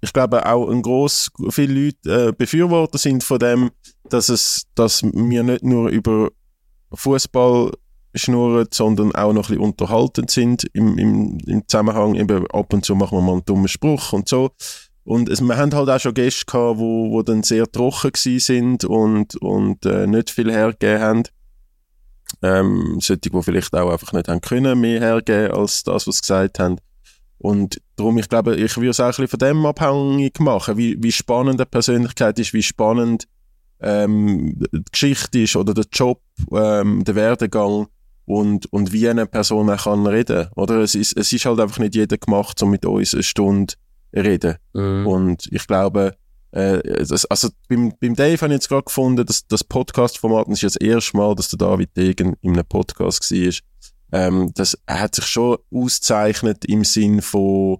ich 0.00 0.12
glaube 0.12 0.46
auch 0.46 0.70
ein 0.70 0.82
gross, 0.82 1.30
viele 1.50 1.86
Leute 1.86 2.28
äh, 2.28 2.32
Befürworter 2.32 2.98
sind 2.98 3.24
von 3.24 3.38
dem, 3.38 3.70
dass 4.08 4.28
es, 4.28 4.64
dass 4.74 5.02
wir 5.02 5.42
nicht 5.42 5.64
nur 5.64 5.88
über 5.88 6.30
Fußball 6.92 7.72
schnurren, 8.16 8.66
sondern 8.72 9.14
auch 9.14 9.32
noch 9.32 9.48
ein 9.48 9.56
bisschen 9.56 9.62
unterhaltend 9.62 10.30
sind 10.30 10.64
im, 10.72 10.98
im, 10.98 11.38
im 11.46 11.68
Zusammenhang. 11.68 12.14
Eben 12.14 12.46
ab 12.48 12.72
und 12.72 12.84
zu 12.84 12.94
machen 12.94 13.18
wir 13.18 13.22
mal 13.22 13.32
einen 13.32 13.44
dummen 13.44 13.68
Spruch 13.68 14.12
und 14.12 14.28
so. 14.28 14.50
Und 15.04 15.28
es, 15.28 15.40
wir 15.40 15.56
haben 15.56 15.72
halt 15.72 15.88
auch 15.88 16.00
schon 16.00 16.14
Gäste 16.14 16.44
gehabt, 16.46 16.78
wo, 16.78 17.12
wo 17.12 17.22
dann 17.22 17.44
sehr 17.44 17.70
trocken 17.70 18.10
gewesen 18.12 18.40
sind 18.40 18.84
und, 18.84 19.36
und 19.36 19.86
äh, 19.86 20.06
nicht 20.06 20.30
viel 20.30 20.50
hergegeben 20.50 21.00
haben. 21.00 21.22
Ähm, 22.42 22.98
solche, 23.00 23.30
die 23.30 23.42
vielleicht 23.42 23.72
auch 23.74 23.90
einfach 23.90 24.12
nicht 24.12 24.26
haben 24.26 24.40
können, 24.40 24.80
mehr 24.80 25.00
hergeben 25.00 25.52
als 25.52 25.84
das, 25.84 26.08
was 26.08 26.16
sie 26.16 26.22
gesagt 26.22 26.58
haben. 26.58 26.78
Und 27.38 27.80
darum, 27.94 28.18
ich 28.18 28.28
glaube, 28.28 28.56
ich 28.56 28.76
würde 28.76 28.90
es 28.90 29.00
auch 29.00 29.04
ein 29.04 29.10
bisschen 29.10 29.28
von 29.28 29.38
dem 29.38 29.64
abhängig 29.64 30.40
machen, 30.40 30.76
wie, 30.76 31.00
wie 31.00 31.12
spannend 31.12 31.60
eine 31.60 31.66
Persönlichkeit 31.66 32.38
ist, 32.40 32.52
wie 32.52 32.62
spannend 32.62 33.28
ähm, 33.80 34.58
die 34.72 34.82
Geschichte 34.90 35.40
ist 35.40 35.54
oder 35.54 35.74
der 35.74 35.86
Job, 35.92 36.20
ähm, 36.52 37.04
der 37.04 37.14
Werdegang 37.14 37.86
und, 38.26 38.70
und 38.72 38.92
wie 38.92 39.08
eine 39.08 39.26
Person 39.26 39.70
auch 39.70 39.84
kann 39.84 40.06
reden. 40.06 40.48
Oder 40.56 40.78
es 40.78 40.94
ist, 40.94 41.16
es 41.16 41.32
ist 41.32 41.46
halt 41.46 41.60
einfach 41.60 41.78
nicht 41.78 41.94
jeder 41.94 42.18
gemacht, 42.18 42.62
um 42.62 42.70
mit 42.70 42.84
uns 42.84 43.14
eine 43.14 43.22
Stunde 43.22 43.74
reden. 44.14 44.56
Mhm. 44.74 45.06
Und 45.06 45.48
ich 45.50 45.66
glaube, 45.66 46.16
äh, 46.50 47.04
das, 47.04 47.24
also 47.26 47.48
beim, 47.68 47.92
beim 48.00 48.14
Dave 48.14 48.40
habe 48.40 48.52
ich 48.52 48.58
jetzt 48.58 48.68
gerade 48.68 48.84
gefunden, 48.84 49.24
dass 49.24 49.46
das 49.46 49.64
Podcast-Format, 49.64 50.48
das 50.48 50.54
ist 50.54 50.62
ja 50.62 50.68
das 50.68 50.76
erste 50.76 51.16
Mal, 51.16 51.34
dass 51.34 51.48
der 51.48 51.58
David 51.58 51.96
Degen 51.96 52.34
in 52.40 52.52
einem 52.54 52.66
Podcast 52.66 53.30
war, 53.30 53.52
ähm, 54.12 54.52
das 54.54 54.78
hat 54.88 55.14
sich 55.14 55.26
schon 55.26 55.58
auszeichnet 55.72 56.64
im 56.64 56.84
Sinn 56.84 57.22
von 57.22 57.78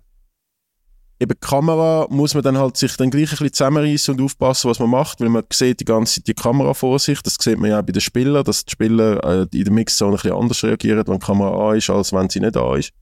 eben 1.19 1.33
die 1.33 1.47
Kamera 1.47 2.07
muss 2.11 2.35
man 2.35 2.43
dann 2.43 2.59
halt 2.59 2.77
sich 2.77 2.97
dann 2.97 3.11
gleich 3.11 3.29
ein 3.29 3.31
bisschen 3.31 3.53
zusammenreißen 3.53 4.15
und 4.15 4.25
aufpassen, 4.25 4.71
was 4.71 4.79
man 4.79 4.91
macht, 4.91 5.21
weil 5.21 5.29
man 5.29 5.45
sieht 5.53 5.81
die 5.81 5.85
ganze 5.85 6.17
Zeit 6.17 6.29
die 6.29 6.35
Kamera 6.35 6.75
vor 6.75 6.99
sich. 6.99 7.23
Das 7.23 7.37
sieht 7.41 7.59
man 7.59 7.71
ja 7.71 7.81
auch 7.81 7.85
bei 7.85 7.93
den 7.93 8.01
Spielern, 8.01 8.45
dass 8.45 8.65
die 8.65 8.73
Spieler 8.73 9.25
äh, 9.25 9.47
in 9.57 9.65
der 9.65 9.73
Mixzone 9.73 10.13
ein 10.13 10.17
bisschen 10.17 10.33
anders 10.33 10.65
reagieren, 10.65 11.07
wenn 11.07 11.19
die 11.19 11.27
Kamera 11.27 11.71
an 11.71 11.77
ist, 11.77 11.91
als 11.91 12.13
wenn 12.13 12.29
sie 12.29 12.41
nicht 12.41 12.57
an 12.57 12.79
ist. 12.79 12.93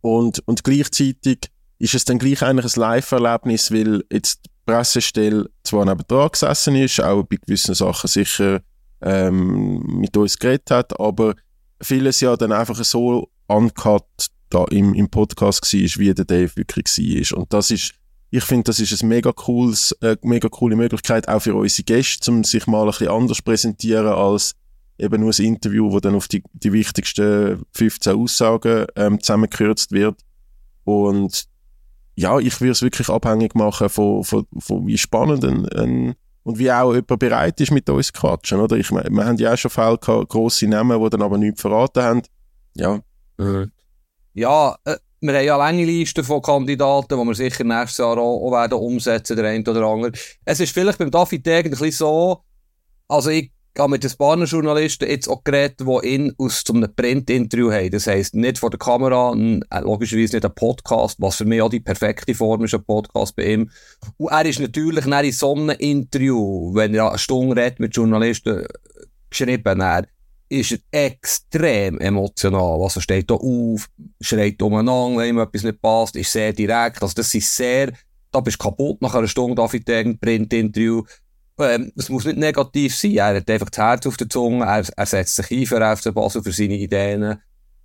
Und, 0.00 0.40
und 0.46 0.64
gleichzeitig 0.64 1.50
ist 1.78 1.94
es 1.94 2.04
dann 2.04 2.18
gleich 2.18 2.42
eigentlich 2.42 2.74
ein 2.74 2.80
Live-Erlebnis, 2.80 3.70
weil 3.70 4.04
jetzt 4.10 4.46
die 4.46 4.50
Pressestelle 4.64 5.48
zwar 5.64 5.84
neben 5.84 6.02
dran 6.08 6.30
gesessen 6.30 6.74
ist, 6.76 7.00
auch 7.00 7.22
bei 7.24 7.36
gewissen 7.36 7.74
Sachen 7.74 8.08
sicher 8.08 8.60
ähm, 9.00 9.82
mit 9.86 10.16
uns 10.16 10.38
geredet 10.38 10.70
hat, 10.70 10.98
aber 10.98 11.34
vieles 11.80 12.20
ja 12.20 12.36
dann 12.36 12.52
einfach 12.52 12.82
so 12.84 13.28
uncut 13.46 14.04
da 14.50 14.64
im, 14.64 14.94
im 14.94 15.08
Podcast 15.08 15.62
war, 15.62 16.00
wie 16.00 16.14
der 16.14 16.24
Dave 16.24 16.56
wirklich 16.56 16.86
war. 16.86 17.38
Und 17.38 17.52
das 17.52 17.70
ist, 17.70 17.92
ich 18.30 18.44
finde, 18.44 18.64
das 18.64 18.80
ist 18.80 19.02
ein 19.02 19.08
mega 19.08 19.32
cooles, 19.32 19.92
äh, 20.00 20.16
mega 20.22 20.48
coole 20.48 20.76
Möglichkeit 20.76 21.28
auch 21.28 21.40
für 21.40 21.54
unsere 21.54 21.84
Gäste, 21.84 22.30
um 22.30 22.44
sich 22.44 22.66
mal 22.66 22.82
ein 22.82 22.88
bisschen 22.88 23.08
anders 23.08 23.42
präsentieren 23.42 24.12
als 24.12 24.54
eben 24.98 25.20
nur 25.20 25.32
ein 25.32 25.44
Interview, 25.44 25.92
wo 25.92 26.00
dann 26.00 26.16
auf 26.16 26.28
die, 26.28 26.42
die 26.52 26.72
wichtigsten 26.72 27.62
15 27.72 28.16
Aussagen 28.16 28.86
ähm, 28.96 29.20
zusammengekürzt 29.20 29.92
wird. 29.92 30.20
Und 30.84 31.44
ja, 32.16 32.38
ich 32.40 32.60
würde 32.60 32.72
es 32.72 32.82
wirklich 32.82 33.08
abhängig 33.08 33.54
machen 33.54 33.88
von, 33.88 34.24
von, 34.24 34.46
von 34.58 34.86
wie 34.86 34.98
spannend 34.98 35.44
ein, 35.44 35.68
ein, 35.68 36.14
und 36.42 36.58
wie 36.58 36.72
auch 36.72 36.92
jemand 36.94 37.18
bereit 37.18 37.60
ist, 37.60 37.70
mit 37.70 37.88
uns 37.90 38.08
zu 38.08 38.14
quatschen. 38.14 38.58
Oder? 38.58 38.76
Ich 38.76 38.90
meine, 38.90 39.10
wir 39.10 39.24
haben 39.24 39.36
ja 39.36 39.52
auch 39.52 39.58
schon 39.58 39.70
Fälle 39.70 39.98
gehabt, 39.98 40.30
grosse 40.30 40.66
Namen, 40.66 41.00
die 41.00 41.10
dann 41.10 41.22
aber 41.22 41.38
nichts 41.38 41.60
verraten 41.60 42.02
haben. 42.02 42.22
Ja, 42.74 43.00
Mhm. 43.38 43.70
Ja, 44.34 44.76
äh, 44.84 44.96
wir 45.20 45.34
haben 45.34 45.44
ja 45.44 45.56
lange 45.56 45.84
Listen 45.84 46.22
von 46.22 46.42
Kandidaten, 46.42 47.18
die 47.18 47.26
wir 47.26 47.34
sicher 47.34 47.64
nächstes 47.64 47.98
Jahr 47.98 48.18
auch, 48.18 48.46
auch 48.46 48.52
werden 48.52 48.78
umsetzen, 48.78 49.36
der 49.36 49.46
eine 49.46 49.68
oder 49.68 49.82
andere. 49.82 50.12
Es 50.44 50.60
ist 50.60 50.72
vielleicht 50.72 50.98
beim 50.98 51.10
David 51.10 51.44
Degen 51.44 51.68
ein 51.68 51.70
bisschen 51.70 51.90
so, 51.90 52.44
also 53.08 53.30
ich 53.30 53.50
habe 53.76 53.90
mit 53.90 54.02
den 54.02 54.10
Spanien-Journalisten 54.10 55.08
jetzt 55.08 55.28
auch 55.28 55.44
geredet, 55.44 55.80
die 55.80 56.08
ihn 56.08 56.34
aus 56.38 56.64
zum 56.64 56.84
Print-Interview 56.94 57.70
haben. 57.70 57.90
Das 57.90 58.06
heisst, 58.06 58.34
nicht 58.34 58.58
vor 58.58 58.70
der 58.70 58.78
Kamera, 58.78 59.34
äh, 59.34 59.80
logischerweise 59.80 60.36
nicht 60.36 60.44
ein 60.44 60.54
Podcast, 60.54 61.20
was 61.20 61.36
für 61.36 61.44
mich 61.44 61.62
auch 61.62 61.70
die 61.70 61.80
perfekte 61.80 62.34
Form 62.34 62.64
ist, 62.64 62.74
ein 62.74 62.84
Podcast 62.84 63.36
bei 63.36 63.54
ihm. 63.54 63.70
Und 64.16 64.32
er 64.32 64.44
ist 64.46 64.60
natürlich 64.60 65.04
dann 65.04 65.24
in 65.24 65.32
so 65.32 65.54
einem 65.54 65.70
Interview, 65.70 66.74
wenn 66.74 66.94
er 66.94 67.10
eine 67.10 67.18
Stunde 67.18 67.56
redet 67.56 67.80
mit 67.80 67.94
Journalisten, 67.94 68.64
äh, 68.64 68.68
geschrieben, 69.30 69.80
er 69.80 70.06
ist 70.48 70.72
er 70.90 71.06
extrem 71.06 71.98
emotional. 71.98 72.82
Also 72.82 73.00
steht 73.00 73.30
da 73.30 73.34
auf, 73.34 73.88
schreit 74.20 74.60
umeinander, 74.62 75.18
wenn 75.18 75.30
ihm 75.30 75.38
etwas 75.38 75.62
nicht 75.62 75.80
passt, 75.80 76.16
ist 76.16 76.32
sehr 76.32 76.52
direkt. 76.52 77.02
Also 77.02 77.14
das 77.14 77.34
ist 77.34 77.54
sehr, 77.54 77.92
da 78.30 78.40
bist 78.40 78.60
du 78.60 78.64
kaputt 78.64 79.02
nach 79.02 79.14
einer 79.14 79.28
Stunde 79.28 79.54
David 79.54 80.20
Print-Interview. 80.20 81.02
Ähm, 81.60 81.92
es 81.96 82.08
muss 82.08 82.24
nicht 82.24 82.38
negativ 82.38 82.96
sein. 82.96 83.16
Er 83.16 83.36
hat 83.36 83.50
einfach 83.50 83.70
das 83.70 83.78
Herz 83.78 84.06
auf 84.06 84.16
der 84.16 84.28
Zunge, 84.28 84.64
er, 84.64 84.84
er 84.96 85.06
setzt 85.06 85.36
sich 85.36 85.50
ein 85.50 85.66
für 85.66 85.96
FC 85.96 86.14
Basel, 86.14 86.42
für 86.42 86.52
seine 86.52 86.76
Ideen. 86.76 87.40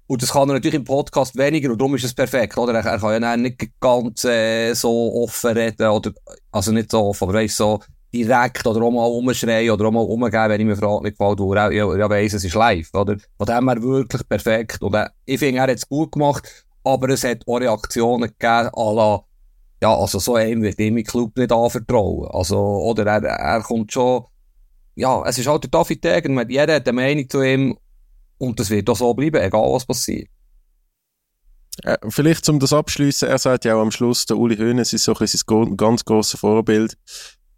Und 0.06 0.22
das 0.22 0.32
kann 0.32 0.50
er 0.50 0.56
natürlich 0.56 0.76
im 0.76 0.84
Podcast 0.84 1.36
weniger 1.38 1.72
und 1.72 1.80
darum 1.80 1.96
ist 1.96 2.04
es 2.04 2.14
perfekt, 2.14 2.58
oder? 2.58 2.74
Er, 2.74 2.86
er 2.86 3.00
kann 3.00 3.24
ja 3.24 3.38
nicht 3.38 3.72
ganz 3.80 4.26
äh, 4.26 4.74
so 4.74 5.24
offen 5.24 5.52
reden, 5.52 5.88
oder, 5.88 6.12
also 6.52 6.72
nicht 6.72 6.92
so 6.92 7.06
offen, 7.06 7.24
aber 7.24 7.34
weißt, 7.36 7.56
so 7.56 7.80
direkt 8.14 8.66
oder 8.68 8.82
auch 8.82 8.92
mal 8.92 9.06
umschreien 9.06 9.72
oder 9.72 9.86
auch 9.86 9.92
mal 9.92 10.02
umgeben, 10.02 10.50
wenn 10.50 10.62
ich 10.62 10.68
mir 10.68 10.76
Frage 10.76 11.04
nicht 11.04 11.18
gefällt, 11.18 11.40
wo 11.40 11.54
er 11.54 11.72
ja, 11.72 11.96
ja 11.96 12.10
weiss, 12.10 12.34
es 12.34 12.44
ist 12.44 12.54
live, 12.54 12.94
oder? 12.94 13.18
Von 13.38 13.48
dem 13.48 13.70
her 13.70 13.82
wirklich 13.82 14.28
perfekt. 14.30 14.82
Und 14.82 14.94
äh, 14.94 15.10
ich 15.26 15.40
finde, 15.40 15.58
er 15.58 15.64
hat 15.64 15.70
es 15.72 15.88
gut 15.88 16.12
gemacht, 16.12 16.66
aber 16.84 17.10
es 17.10 17.24
hat 17.24 17.48
auch 17.48 17.58
Reaktionen 17.58 18.30
gegeben, 18.30 18.70
à 18.70 18.96
la, 18.96 19.24
ja, 19.82 19.96
also 19.96 20.20
so 20.20 20.36
einem 20.36 20.62
wird 20.62 20.80
ihm 20.80 20.98
im 20.98 21.04
Club 21.04 21.36
nicht 21.38 21.52
anvertrauen. 21.52 22.30
Also, 22.32 22.58
oder 22.58 23.06
er, 23.06 23.24
er 23.24 23.62
kommt 23.62 23.92
schon, 23.92 24.26
ja, 24.96 25.24
es 25.26 25.38
ist 25.38 25.48
halt 25.48 25.64
der 25.64 25.72
David 25.72 26.04
Degen, 26.04 26.50
jeder 26.50 26.76
hat 26.76 26.88
eine 26.88 26.96
Meinung 26.96 27.30
zu 27.30 27.42
ihm 27.42 27.78
und 28.38 28.60
das 28.60 28.70
wird 28.70 28.90
auch 28.90 28.96
so 28.96 29.14
bleiben, 29.14 29.42
egal 29.42 29.72
was 29.72 29.86
passiert. 29.86 30.30
Äh, 31.82 31.98
vielleicht 32.10 32.46
zum 32.46 32.60
das 32.60 32.74
abschließen, 32.74 33.28
er 33.28 33.40
sagt 33.40 33.66
ja 33.66 33.76
auch 33.76 33.82
am 33.82 33.92
Schluss, 33.92 34.26
der 34.26 34.38
Uli 34.38 34.56
Hoeneß 34.56 34.94
ist 34.94 35.06
so 35.06 35.16
ein 35.16 35.78
ganz 35.78 36.06
grosses 36.06 36.40
Vorbild. 36.40 36.98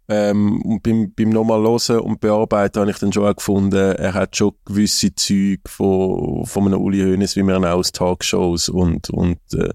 Ähm, 0.08 0.62
und 0.62 0.82
beim, 0.82 1.12
beim 1.14 1.30
nochmal 1.30 1.62
hören 1.62 2.00
und 2.00 2.20
bearbeiten 2.20 2.80
habe 2.80 2.90
ich 2.90 2.98
dann 2.98 3.12
schon 3.12 3.26
auch 3.26 3.34
gefunden, 3.34 3.74
er 3.74 4.14
hat 4.14 4.36
schon 4.36 4.52
gewisse 4.64 5.14
Züge 5.14 5.62
von, 5.66 6.46
von 6.46 6.66
einem 6.66 6.80
Uli 6.80 7.00
Hoeneß, 7.02 7.34
wie 7.34 7.42
man 7.42 7.62
ihn 7.62 7.64
aus 7.64 7.90
Talkshows 7.90 8.68
und, 8.68 9.10
und 9.10 9.40
äh, 9.54 9.70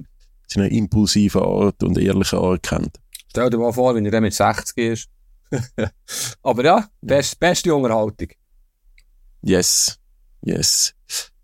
seiner 0.47 0.71
impulsiven 0.71 1.41
Art 1.41 1.83
und 1.83 1.97
ehrlichen 1.97 2.39
Art 2.39 2.63
kennt. 2.63 2.97
Stell 3.29 3.49
dir 3.49 3.57
mal 3.57 3.73
vor, 3.73 3.93
wenn 3.95 4.05
er 4.05 4.11
dann 4.11 4.23
mit 4.23 4.33
60 4.33 4.77
ist. 4.77 5.09
Aber 6.43 6.63
ja, 6.63 6.87
best, 7.01 7.39
beste 7.39 7.75
Unterhaltung. 7.75 8.29
Yes, 9.41 9.97
yes. 10.41 10.93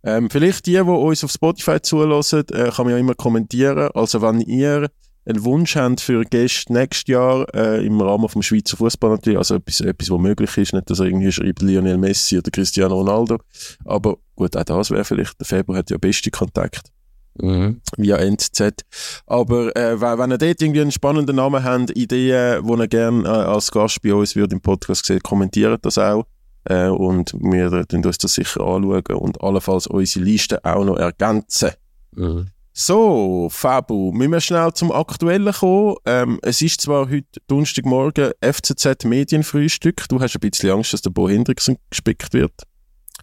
Ähm, 0.04 0.30
vielleicht 0.30 0.66
die, 0.66 0.74
die 0.74 0.80
uns 0.80 1.24
auf 1.24 1.32
Spotify 1.32 1.82
zulassen, 1.82 2.46
äh, 2.52 2.70
kann 2.72 2.86
man 2.86 2.94
ja 2.94 2.98
immer 2.98 3.16
kommentieren. 3.16 3.90
Also 3.94 4.22
wenn 4.22 4.40
ihr 4.42 4.90
einen 5.28 5.44
Wunsch 5.44 5.76
habt 5.76 6.02
für 6.02 6.24
Gäste 6.24 6.72
nächstes 6.72 7.08
Jahr 7.08 7.46
äh, 7.54 7.86
im 7.86 8.00
Rahmen 8.00 8.30
vom 8.30 8.42
Schweizer 8.42 8.78
Fußball 8.78 9.12
natürlich, 9.12 9.38
also 9.38 9.56
etwas, 9.56 9.82
etwas, 9.82 10.10
was 10.10 10.20
möglich 10.20 10.58
ist, 10.58 10.74
nicht, 10.74 10.90
dass 10.90 11.00
er 11.00 11.08
irgendwie 11.08 11.32
schreibt 11.32 11.62
Lionel 11.62 11.98
Messi 11.98 12.38
oder 12.38 12.50
Cristiano 12.52 12.96
Ronaldo, 12.96 13.40
aber 13.86 14.18
gut, 14.36 14.56
auch 14.56 14.64
das 14.64 14.92
wäre 14.92 15.04
vielleicht, 15.04 15.40
der 15.40 15.46
Februar 15.46 15.80
hat 15.80 15.90
ja 15.90 15.98
beste 15.98 16.32
Kontakt. 16.32 16.92
Mhm. 17.40 17.82
Via 17.98 18.18
NZ. 18.18 18.84
Aber 19.28 19.76
äh, 19.76 20.02
wenn 20.02 20.32
ihr 20.32 20.40
dort 20.40 20.62
irgendwie 20.62 20.82
einen 20.82 20.92
spannenden 20.92 21.36
Namen 21.36 21.64
habt, 21.64 21.96
Ideen, 21.96 22.66
die 22.66 22.72
ihr 22.72 22.88
gerne 22.88 23.28
äh, 23.28 23.32
als 23.32 23.70
Gast 23.70 24.02
bei 24.02 24.14
uns 24.14 24.36
würde 24.36 24.56
im 24.56 24.62
Podcast 24.62 25.06
sehen, 25.06 25.22
kommentiert 25.22 25.86
das 25.86 26.00
auch. 26.00 26.26
Äh, 26.64 26.88
und 26.88 27.34
wir 27.34 27.72
werden 27.72 28.04
uns 28.04 28.18
das 28.18 28.34
sicher 28.34 28.62
anschauen 28.62 29.18
und 29.18 29.42
allenfalls 29.42 29.86
unsere 29.86 30.26
Liste 30.26 30.66
auch 30.66 30.84
noch 30.84 30.98
ergänzen. 30.98 31.72
Mhm. 32.16 32.48
So, 32.80 33.48
Fabu, 33.50 34.12
müssen 34.12 34.34
wir 34.34 34.40
schnell 34.40 34.72
zum 34.72 34.92
Aktuellen 34.92 35.52
kommen. 35.52 35.96
Ähm, 36.06 36.40
es 36.44 36.62
ist 36.62 36.82
zwar 36.82 37.10
heute 37.10 37.42
Donnerstagmorgen 37.48 38.34
FCZ 38.40 39.04
Medienfrühstück. 39.04 40.08
Du 40.08 40.20
hast 40.20 40.36
ein 40.36 40.40
bisschen 40.40 40.70
Angst, 40.70 40.94
dass 40.94 41.02
der 41.02 41.10
Bo 41.10 41.28
Hendrickson 41.28 41.78
gespickt 41.90 42.34
wird, 42.34 42.54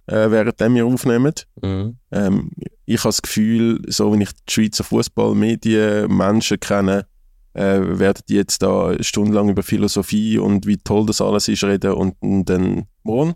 äh, 0.07 0.29
während 0.29 0.59
wir 0.59 0.85
aufnehmen. 0.85 1.35
Mhm. 1.63 1.99
Ähm, 2.11 2.51
ich 2.85 2.99
habe 2.99 3.11
das 3.11 3.23
Gefühl, 3.23 3.81
so 3.87 4.13
wie 4.13 4.25
ich 4.25 4.33
die 4.33 4.53
Schweizer 4.53 4.83
Fußballmedien 4.83 6.09
Menschen 6.09 6.59
kenne, 6.59 7.07
äh, 7.53 7.79
werden 7.81 8.25
die 8.29 8.35
jetzt 8.35 8.61
da 8.61 9.01
stundenlang 9.05 9.51
über 9.51 9.63
Philosophie 9.63 10.37
und 10.37 10.67
wie 10.67 10.79
toll 10.79 11.07
das 11.07 11.21
alles 11.21 11.47
ist 11.47 11.63
reden 11.63 11.93
und, 11.93 12.17
und 12.19 12.47
dann 12.47 12.89
morgen 13.05 13.35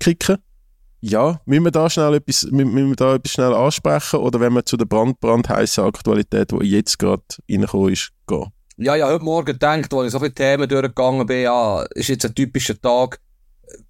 kicken. 0.00 0.38
Ja, 1.02 1.40
müssen 1.46 1.64
wir 1.64 1.70
da 1.70 1.88
schnell 1.88 2.14
etwas, 2.14 2.46
müssen 2.50 2.74
wir 2.74 2.96
da 2.96 3.14
etwas 3.14 3.32
schnell 3.32 3.54
ansprechen 3.54 4.20
oder 4.20 4.38
wenn 4.38 4.52
wir 4.52 4.64
zu 4.66 4.76
der 4.76 4.84
brand, 4.84 5.18
brandheißen 5.20 5.84
Aktualität, 5.84 6.52
die 6.52 6.66
jetzt 6.66 6.98
gerade 6.98 7.22
reingekommen 7.50 7.92
ist, 7.92 8.10
gehen? 8.26 8.52
Ja, 8.76 8.94
ja, 8.94 9.08
heute 9.08 9.24
Morgen 9.24 9.46
gedacht, 9.46 9.92
als 9.92 10.06
ich 10.06 10.12
so 10.12 10.18
viele 10.18 10.34
Themen 10.34 10.68
durchgegangen 10.68 11.26
bin, 11.26 11.42
ja, 11.42 11.82
ist 11.94 12.08
jetzt 12.08 12.26
ein 12.26 12.34
typischer 12.34 12.78
Tag. 12.78 13.18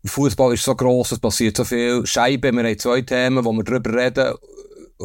Fußball 0.04 0.54
ist 0.54 0.64
so 0.64 0.74
gross, 0.74 1.12
es 1.12 1.18
passiert 1.18 1.56
so 1.56 1.64
viel. 1.64 2.06
Scheibe, 2.06 2.52
wir 2.52 2.62
haben 2.62 2.78
zwei 2.78 3.00
Themen, 3.02 3.44
wo 3.44 3.52
wir 3.52 3.64
drüber 3.64 3.92
reden. 3.92 4.34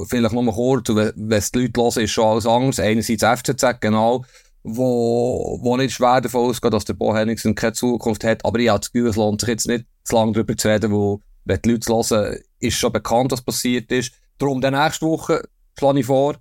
Vielleicht 0.08 0.34
noch 0.34 0.42
mal 0.42 0.54
kurz, 0.54 0.90
wenn 0.90 1.32
es 1.32 1.52
die 1.52 1.60
Leute 1.60 1.82
hören, 1.82 2.04
ist 2.04 2.12
schon 2.12 2.26
alles 2.26 2.46
anders. 2.46 2.80
Einerseits 2.80 3.24
FCZ, 3.24 3.80
genau, 3.80 4.26
wo, 4.64 5.58
wo 5.62 5.78
nicht 5.78 5.94
schwer 5.94 6.22
davon 6.22 6.50
ausgeht, 6.50 6.74
dass 6.74 6.86
der 6.86 6.94
Bo 6.94 7.16
Henningsen 7.16 7.56
keine 7.56 7.74
Zukunft 7.74 8.24
hat. 8.24 8.44
Aber 8.44 8.60
ich 8.60 8.70
habe 8.70 8.80
das 8.80 8.92
Gefühl, 8.92 9.10
es 9.10 9.16
lohnt 9.16 9.40
sich 9.40 9.50
jetzt 9.50 9.68
nicht 9.68 9.86
zu 10.04 10.16
lange 10.16 10.34
darüber 10.34 10.58
zu 10.58 10.68
reden, 10.68 10.92
wo 10.92 11.22
wenn 11.46 11.62
die 11.62 11.72
Leute 11.72 11.94
hören, 11.94 12.38
ist 12.60 12.78
schon 12.78 12.92
bekannt, 12.92 13.32
was 13.32 13.42
passiert 13.42 13.92
ist. 13.92 14.14
Darum, 14.38 14.62
dann 14.62 14.74
nächste 14.74 15.06
Woche 15.06 15.44
schlage 15.78 16.00
ich 16.00 16.06
vor, 16.06 16.36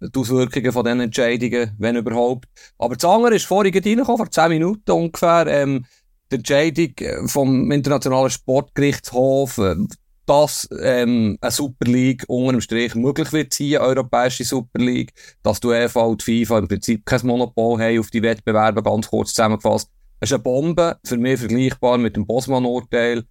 die 0.00 0.18
Auswirkungen 0.18 0.72
von 0.72 0.84
diesen 0.84 1.00
Entscheidungen, 1.00 1.74
wenn 1.78 1.96
überhaupt. 1.96 2.46
Aber 2.78 2.94
das 2.94 3.04
andere 3.04 3.36
ist 3.36 3.46
vorhin 3.46 3.72
reingekommen, 3.74 4.16
vor 4.16 4.30
10 4.30 4.48
Minuten 4.50 4.90
ungefähr, 4.90 5.46
ähm, 5.48 5.86
die 6.30 6.36
Entscheidung 6.36 6.92
äh, 7.00 7.26
vom 7.26 7.70
Internationalen 7.70 8.30
Sportgerichtshof, 8.30 9.58
äh, 9.58 9.76
dass 10.26 10.68
ähm, 10.82 11.38
eine 11.40 11.50
Super 11.50 11.90
League 11.90 12.24
unter 12.28 12.52
dem 12.52 12.60
Strich 12.60 12.94
möglich 12.94 13.32
wird 13.32 13.54
sein, 13.54 13.76
eine 13.76 13.80
europäische 13.80 14.44
Super 14.44 14.78
League, 14.78 15.12
dass 15.42 15.58
die 15.58 15.68
UEFA 15.68 16.02
und 16.02 16.22
FIFA 16.22 16.58
im 16.58 16.68
Prinzip 16.68 17.06
kein 17.06 17.26
Monopol 17.26 17.80
haben 17.80 17.98
auf 17.98 18.10
die 18.10 18.22
Wettbewerbe, 18.22 18.82
ganz 18.82 19.08
kurz 19.08 19.30
zusammengefasst. 19.30 19.90
Es 20.20 20.30
ist 20.30 20.34
eine 20.34 20.42
Bombe, 20.42 20.98
für 21.04 21.16
mich 21.16 21.40
vergleichbar 21.40 21.96
mit 21.96 22.16
dem 22.16 22.26
Bosman-Urteil, 22.26 23.24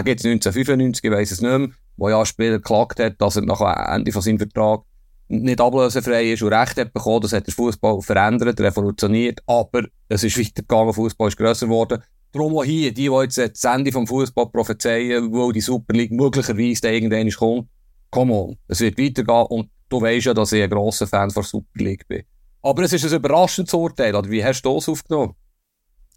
gibt 0.00 0.20
es 0.20 0.26
1995, 0.26 1.04
ich 1.04 1.10
weiss 1.10 1.30
es 1.30 1.42
nicht 1.42 1.58
mehr, 1.58 1.68
wo 1.98 2.08
ja 2.08 2.24
Spieler 2.24 2.56
geklagt 2.56 2.98
hat, 2.98 3.20
dass 3.20 3.36
er 3.36 3.42
nach 3.42 3.60
Ende 3.94 4.10
von 4.12 4.22
seinem 4.22 4.38
Vertrag 4.38 4.84
nicht 5.28 5.60
ablösefrei 5.60 6.32
ist 6.32 6.42
und 6.42 6.52
Recht 6.52 6.78
hat 6.78 6.92
bekommen. 6.92 7.20
Das 7.20 7.32
hat 7.32 7.46
der 7.46 7.54
Fußball 7.54 8.00
verändert, 8.00 8.60
revolutioniert, 8.60 9.40
aber 9.46 9.84
es 10.08 10.24
ist 10.24 10.38
weitergegangen, 10.38 10.92
Fußball 10.92 11.28
ist 11.28 11.36
grösser 11.36 11.66
geworden. 11.66 12.02
Darum 12.32 12.56
auch 12.56 12.64
hier, 12.64 12.92
die, 12.94 13.08
die 13.08 13.14
jetzt 13.14 13.38
das 13.38 13.64
Ende 13.64 13.92
vom 13.92 14.06
Fußball 14.06 14.46
prophezeien, 14.46 15.32
wo 15.32 15.52
die 15.52 15.60
Super 15.60 15.94
League 15.94 16.12
möglicherweise 16.12 16.90
irgendwann 16.90 17.30
kommt, 17.30 17.68
come 18.10 18.32
on, 18.32 18.56
es 18.68 18.80
wird 18.80 18.98
weitergehen 18.98 19.46
und 19.48 19.68
du 19.88 20.00
weißt 20.00 20.26
ja, 20.26 20.34
dass 20.34 20.52
ich 20.52 20.62
ein 20.62 20.70
grosser 20.70 21.06
Fan 21.06 21.30
von 21.30 21.42
Super 21.42 21.84
League 21.84 22.08
bin. 22.08 22.22
Aber 22.62 22.82
es 22.84 22.92
ist 22.92 23.04
ein 23.04 23.12
überraschendes 23.12 23.74
Urteil, 23.74 24.14
oder 24.14 24.30
wie 24.30 24.44
hast 24.44 24.62
du 24.62 24.74
das 24.74 24.88
aufgenommen? 24.88 25.34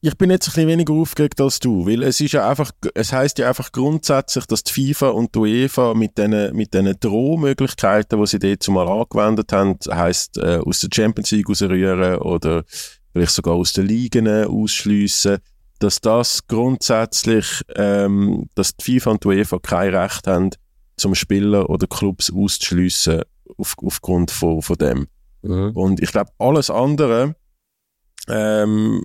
Ich 0.05 0.17
bin 0.17 0.29
jetzt 0.29 0.47
ein 0.47 0.51
bisschen 0.53 0.67
weniger 0.67 0.93
aufgeregt 0.93 1.41
als 1.41 1.59
du, 1.59 1.87
weil 1.87 2.03
es 2.03 2.21
ist 2.21 2.33
ja 2.33 2.47
einfach, 2.47 2.71
es 2.93 3.11
heißt 3.11 3.39
ja 3.39 3.47
einfach 3.47 3.71
grundsätzlich, 3.71 4.45
dass 4.45 4.63
die 4.63 4.93
FIFA 4.93 5.09
und 5.09 5.33
die 5.33 5.39
UEFA 5.39 5.95
mit 5.95 6.17
diesen 6.17 6.55
mit 6.55 6.73
diesen 6.75 6.99
Drohmöglichkeiten, 6.99 8.19
die 8.19 8.27
sie 8.27 8.39
dort 8.39 8.61
zumal 8.61 8.87
angewendet 8.87 9.51
haben, 9.51 9.77
heißt 9.89 10.37
äh, 10.37 10.59
aus 10.63 10.81
der 10.81 10.89
Champions 10.93 11.31
League 11.31 11.49
rausrühren 11.49 12.19
oder 12.19 12.63
vielleicht 13.13 13.31
sogar 13.31 13.55
aus 13.55 13.73
den 13.73 13.87
Ligen 13.87 14.27
ausschliessen, 14.27 15.39
dass 15.79 16.01
das 16.01 16.45
grundsätzlich, 16.47 17.63
ähm, 17.75 18.47
dass 18.53 18.75
die 18.75 18.99
FIFA 18.99 19.11
und 19.11 19.23
die 19.23 19.27
UEFA 19.29 19.57
kein 19.57 19.95
Recht 19.95 20.27
haben, 20.27 20.51
zum 20.97 21.15
Spieler 21.15 21.67
oder 21.69 21.87
Clubs 21.87 22.31
auszuschliessen 22.31 23.23
auf, 23.57 23.75
aufgrund 23.81 24.29
von, 24.29 24.61
von 24.61 24.77
dem. 24.77 25.07
Mhm. 25.41 25.71
Und 25.71 25.99
ich 25.99 26.11
glaube, 26.11 26.29
alles 26.37 26.69
andere 26.69 27.35
ähm, 28.27 29.03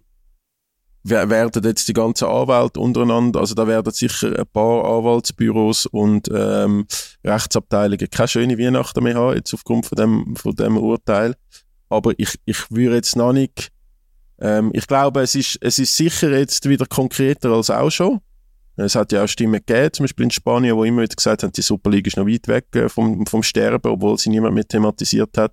werden 1.02 1.62
jetzt 1.64 1.88
die 1.88 1.92
ganzen 1.92 2.26
Anwälte 2.26 2.80
untereinander, 2.80 3.40
also 3.40 3.54
da 3.54 3.66
werden 3.66 3.92
sicher 3.92 4.38
ein 4.38 4.46
paar 4.52 4.84
Anwaltsbüros 4.84 5.86
und 5.86 6.28
ähm, 6.32 6.86
Rechtsabteilungen 7.24 8.10
keine 8.10 8.28
schöne 8.28 8.58
Weihnachten 8.58 9.02
mehr 9.02 9.14
haben, 9.14 9.36
jetzt 9.36 9.54
aufgrund 9.54 9.86
von 9.86 9.96
dem, 9.96 10.36
von 10.36 10.54
dem 10.54 10.76
Urteil. 10.76 11.34
Aber 11.88 12.12
ich, 12.18 12.34
ich 12.44 12.70
würde 12.70 12.96
jetzt 12.96 13.16
noch 13.16 13.32
nicht, 13.32 13.70
ähm, 14.40 14.70
ich 14.74 14.86
glaube, 14.86 15.22
es 15.22 15.34
ist, 15.34 15.58
es 15.60 15.78
ist 15.78 15.96
sicher 15.96 16.30
jetzt 16.36 16.68
wieder 16.68 16.86
konkreter 16.86 17.50
als 17.50 17.70
auch 17.70 17.90
schon. 17.90 18.20
Es 18.76 18.94
hat 18.94 19.12
ja 19.12 19.24
auch 19.24 19.28
Stimmen 19.28 19.60
gegeben, 19.64 19.92
zum 19.92 20.04
Beispiel 20.04 20.24
in 20.24 20.30
Spanien, 20.30 20.76
wo 20.76 20.84
immer 20.84 21.02
wieder 21.02 21.14
gesagt 21.14 21.42
haben, 21.42 21.52
die 21.52 21.62
Superliga 21.62 22.08
ist 22.08 22.16
noch 22.16 22.26
weit 22.26 22.48
weg 22.48 22.66
äh, 22.74 22.88
vom, 22.88 23.26
vom 23.26 23.42
Sterben, 23.42 23.90
obwohl 23.90 24.16
sie 24.16 24.30
niemand 24.30 24.54
mehr 24.54 24.66
thematisiert 24.66 25.36
hat. 25.36 25.52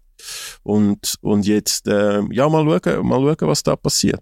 Und, 0.63 1.15
und 1.21 1.45
jetzt, 1.45 1.87
äh, 1.87 2.21
ja, 2.31 2.47
mal 2.47 2.63
schauen, 2.63 3.05
mal 3.05 3.19
schauen, 3.19 3.49
was 3.49 3.63
da 3.63 3.75
passiert. 3.75 4.21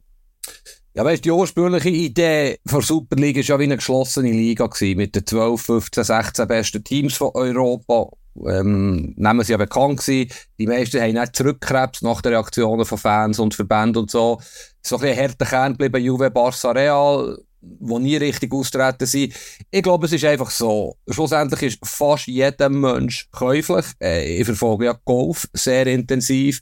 Ja, 0.98 1.04
weißt, 1.04 1.26
die 1.26 1.32
ursprüngliche 1.32 1.90
Idee 1.90 2.58
von 2.66 2.82
Super 2.82 3.18
League 3.18 3.36
war 3.36 3.44
ja 3.44 3.60
wie 3.60 3.64
eine 3.64 3.76
geschlossene 3.76 4.32
Liga 4.32 4.66
gewesen, 4.66 4.96
mit 4.96 5.14
den 5.14 5.28
12, 5.28 5.62
15, 5.62 6.04
16 6.06 6.48
besten 6.48 6.84
Teams 6.86 7.16
von 7.16 7.32
Europa. 7.34 8.16
Ähm, 8.48 9.14
nehmen 9.18 9.44
sie 9.44 9.52
ja 9.52 9.58
bekannt 9.58 10.00
gewesen. 10.00 10.32
Die 10.58 10.68
meisten 10.68 11.02
haben 11.02 11.12
nicht 11.12 11.36
zurückgekrebst 11.36 12.02
nach 12.02 12.22
den 12.22 12.32
Reaktionen 12.32 12.86
von 12.86 12.98
Fans 12.98 13.40
und 13.40 13.54
Verbänden 13.54 14.04
und 14.04 14.12
so. 14.12 14.40
So 14.82 14.96
ein 14.96 15.02
bisschen 15.02 15.18
härter 15.18 15.46
Kern 15.46 15.74
geblieben, 15.74 16.02
Juve, 16.02 16.28
Barça, 16.28 16.74
Real. 16.74 17.40
die 17.60 18.00
nie 18.00 18.16
richtig 18.16 18.54
austreten 18.54 19.06
sind. 19.06 19.34
Ich 19.72 19.84
glaube, 19.84 20.06
es 20.06 20.14
ist 20.14 20.24
einfach 20.24 20.50
so. 20.50 20.96
Schlussendlich 21.10 21.62
ist 21.64 21.80
fast 21.86 22.28
jeder 22.28 22.70
Mensch 22.70 23.28
käuflich. 23.32 23.86
Äh, 24.02 24.40
ich 24.40 24.46
verfolge 24.46 24.86
ja 24.86 25.00
Golf 25.04 25.46
sehr 25.52 25.88
intensiv. 25.88 26.62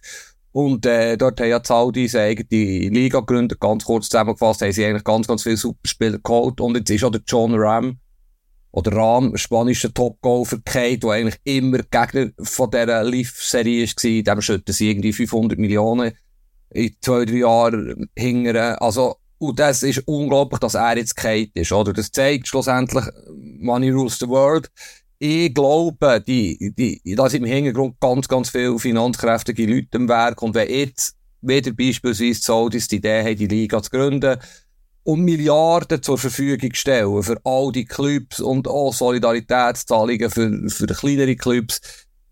Und 0.54 0.86
äh, 0.86 1.18
dort 1.18 1.42
haben 1.42 1.50
ja 1.50 1.60
die 1.60 1.68
Saudis 1.68 2.16
eigene 2.16 2.90
Liga 2.90 3.20
gegründet. 3.20 3.60
Ganz 3.60 3.84
kurz 3.86 4.08
zusammengefasst 4.08 4.62
haben 4.62 4.72
sie 4.72 4.86
eigentlich 4.86 5.04
ganz, 5.04 5.28
ganz 5.28 5.42
viele 5.44 5.58
Superspieler 5.58 6.20
geholt. 6.20 6.62
Und 6.62 6.78
jetzt 6.78 6.92
ist 6.92 7.04
auch 7.04 7.10
der 7.10 7.24
John 7.28 7.56
Ram 7.56 7.98
oder 8.72 8.96
Ram, 8.96 9.36
spanischer 9.36 9.92
Top-Golfer, 9.92 10.60
der 10.60 11.10
eigentlich 11.10 11.40
immer 11.44 11.80
Gegner 11.80 12.30
von 12.40 12.70
dieser 12.70 13.04
Live-Serie 13.04 13.88
war. 13.88 14.24
Dem 14.36 14.42
schütten 14.42 14.74
sie 14.74 14.92
irgendwie 14.92 15.14
500 15.14 15.58
Millionen 15.58 16.12
in 16.70 16.96
zwei, 17.02 17.26
drei 17.26 17.38
Jahren 17.38 18.10
hingern. 18.16 18.76
Also, 18.76 19.16
und 19.40 19.58
das 19.60 19.82
ist 19.82 20.08
unglaublich, 20.08 20.60
dass 20.60 20.76
er 20.76 20.98
jetzt 20.98 21.16
gehalten 21.16 21.60
ist, 21.60 21.72
oder? 21.72 21.94
Das 21.94 22.12
zeigt 22.12 22.48
schlussendlich, 22.48 23.06
Money 23.60 23.90
rules 23.90 24.20
the 24.20 24.28
world. 24.28 24.70
Ich 25.26 25.54
glaube, 25.54 26.22
die, 26.28 26.74
die, 26.78 27.16
da 27.16 27.30
sind 27.30 27.46
im 27.46 27.50
Hintergrund 27.50 27.98
ganz, 28.02 28.28
ganz 28.28 28.50
viele 28.50 28.78
finanzkräftige 28.78 29.66
Leute 29.66 29.88
im 29.94 30.10
Werk. 30.10 30.42
Und 30.42 30.54
wenn 30.54 30.70
jetzt 30.70 31.16
wieder 31.40 31.72
beispielsweise 31.72 32.42
Saudis 32.42 32.90
die 32.90 32.98
Idee 32.98 33.24
haben, 33.24 33.38
die 33.38 33.48
Liga 33.48 33.82
zu 33.82 33.90
gründen, 33.90 34.38
und 35.04 35.22
Milliarden 35.22 36.04
zur 36.04 36.18
Verfügung 36.18 36.74
stellen 36.74 37.24
für 37.24 37.40
all 37.46 37.72
die 37.72 37.86
Clubs 37.86 38.42
und 38.42 38.68
auch 38.68 38.94
Solidaritätszahlungen 38.94 40.30
für, 40.30 40.70
für 40.70 40.88
kleinere 40.88 41.38
Clubs, 41.38 41.80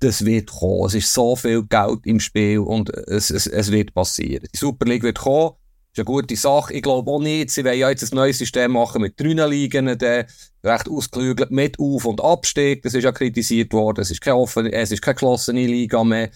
das 0.02 0.26
wird 0.26 0.52
kommen. 0.52 0.88
Es 0.88 0.94
ist 0.94 1.14
so 1.14 1.38
viel 1.38 1.64
Geld 1.64 2.00
im 2.04 2.20
Spiel 2.20 2.60
und 2.60 2.90
es, 2.90 3.30
es, 3.30 3.48
es 3.48 3.72
wird 3.72 3.94
passieren. 3.94 4.46
Die 4.54 4.58
Super 4.58 4.86
League 4.86 5.04
wird 5.04 5.20
kommen. 5.20 5.52
Ist 5.94 6.00
eine 6.00 6.06
gute 6.06 6.38
Sache. 6.38 6.74
Ich 6.74 6.82
glaube 6.82 7.12
auch 7.12 7.20
nicht, 7.20 7.50
sie 7.50 7.66
wollen 7.66 7.78
ja 7.78 7.90
jetzt 7.90 8.14
ein 8.14 8.16
neues 8.16 8.38
System 8.38 8.72
machen 8.72 9.02
mit 9.02 9.20
drei 9.20 9.46
Ligen, 9.46 9.98
der 9.98 10.26
recht 10.64 10.88
ausgeklügelt 10.88 11.52
mit 11.52 11.78
Auf- 11.80 12.06
und 12.06 12.24
Abstieg. 12.24 12.82
Das 12.84 12.94
ist 12.94 13.04
ja 13.04 13.12
kritisiert 13.12 13.74
worden. 13.74 14.00
Es 14.00 14.10
ist 14.10 14.22
keine 14.22 14.38
offene, 14.38 14.72
es 14.72 14.92
ist 14.92 15.02
keine 15.02 15.16
geschlossene 15.16 15.66
Liga 15.66 16.02
mehr. 16.06 16.30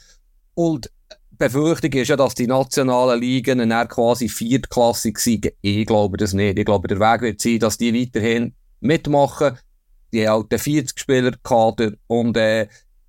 Und 0.56 0.92
Befürchtung 1.38 1.92
ist 1.94 2.10
ja, 2.10 2.18
dass 2.18 2.36
die 2.36 2.48
nationalen 2.48 3.22
Ligen 3.22 3.70
dann 3.70 3.88
quasi 3.88 4.28
viertklassig 4.28 5.18
sind. 5.20 5.54
Ich 5.62 5.86
glaube 5.86 6.18
das 6.18 6.34
nicht. 6.34 6.60
Ich 6.60 6.66
glaube, 6.66 6.90
der 6.90 7.00
Weg 7.00 7.22
wird 7.22 7.42
sein, 7.42 7.60
dass 7.60 7.78
die 7.78 7.94
weiterhin 7.94 8.56
mitmachen. 8.82 9.58
Die 10.12 10.28
haben 10.28 10.48
halt 10.52 10.62
40 10.62 11.00
Spieler 11.00 11.32
Kader 11.44 11.94
und 12.08 12.36
äh, 12.36 12.68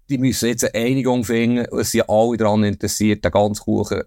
die 0.09 0.19
müssen 0.19 0.49
jetzt 0.49 0.65
eine 0.65 0.87
Einigung 0.87 1.25
finden. 1.25 1.67
Es 1.77 1.91
sind 1.91 2.09
alle 2.09 2.37
daran 2.37 2.63
interessiert, 2.63 3.25
den 3.25 3.33
ganzen 3.33 3.63
Kuchen 3.63 4.03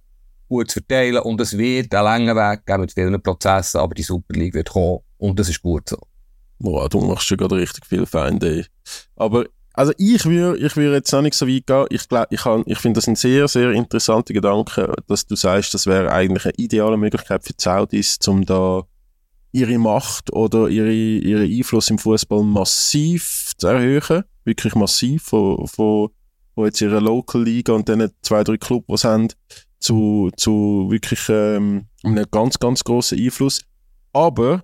gut 0.49 0.69
zu 0.69 0.79
verteilen 0.79 1.21
und 1.21 1.39
es 1.39 1.57
wird 1.57 1.93
einen 1.93 2.03
langen 2.03 2.35
Weg 2.35 2.65
geben 2.65 2.81
mit 2.81 2.91
vielen 2.91 3.21
Prozessen, 3.21 3.79
aber 3.79 3.93
die 3.93 4.03
Super 4.03 4.33
League 4.33 4.55
wird 4.55 4.69
kommen 4.69 4.99
und 5.17 5.39
das 5.39 5.47
ist 5.47 5.61
gut 5.61 5.87
so. 5.87 5.97
Boah, 6.57 6.89
du 6.89 6.99
machst 6.99 7.27
schon 7.27 7.37
gerade 7.37 7.55
richtig 7.55 7.85
viel 7.85 8.05
Feinde. 8.05 8.65
Aber 9.15 9.45
also 9.73 9.93
ich 9.97 10.25
würde 10.25 10.59
ich 10.59 10.75
würd 10.75 10.93
jetzt 10.93 11.13
auch 11.13 11.21
nicht 11.21 11.35
so 11.35 11.47
weit 11.47 11.67
gehen. 11.67 11.85
Ich, 11.89 12.07
ich, 12.29 12.45
ich 12.65 12.79
finde 12.79 12.97
das 12.97 13.07
ein 13.07 13.15
sehr, 13.15 13.47
sehr 13.47 13.71
interessanter 13.71 14.33
Gedanke, 14.33 14.93
dass 15.07 15.25
du 15.25 15.35
sagst, 15.35 15.73
das 15.73 15.87
wäre 15.87 16.11
eigentlich 16.11 16.43
eine 16.43 16.55
ideale 16.57 16.97
Möglichkeit 16.97 17.45
für 17.45 17.53
die 17.53 17.63
Saudis, 17.63 18.19
um 18.27 18.45
da 18.45 18.83
ihre 19.51 19.77
Macht 19.77 20.33
oder 20.33 20.67
ihre, 20.67 20.91
ihren 20.91 21.49
Einfluss 21.49 21.89
im 21.89 21.97
Fußball 21.97 22.43
massiv 22.43 23.53
zu 23.57 23.67
erhöhen. 23.67 24.23
Wirklich 24.43 24.75
massiv 24.75 25.23
von, 25.23 25.65
von, 25.67 26.09
von 26.55 26.65
jetzt 26.65 26.81
ihrer 26.81 26.99
Local 26.99 27.43
Liga 27.43 27.73
und 27.73 27.87
dann 27.87 28.11
zwei, 28.21 28.43
drei 28.43 28.57
Clubs, 28.57 28.87
die 28.89 28.97
sie 28.97 29.07
haben, 29.07 29.27
zu, 29.79 30.29
zu 30.36 30.88
wirklich 30.89 31.27
ähm, 31.29 31.86
einem 32.03 32.25
ganz, 32.31 32.59
ganz 32.59 32.83
grossen 32.83 33.19
Einfluss. 33.19 33.62
Aber 34.13 34.63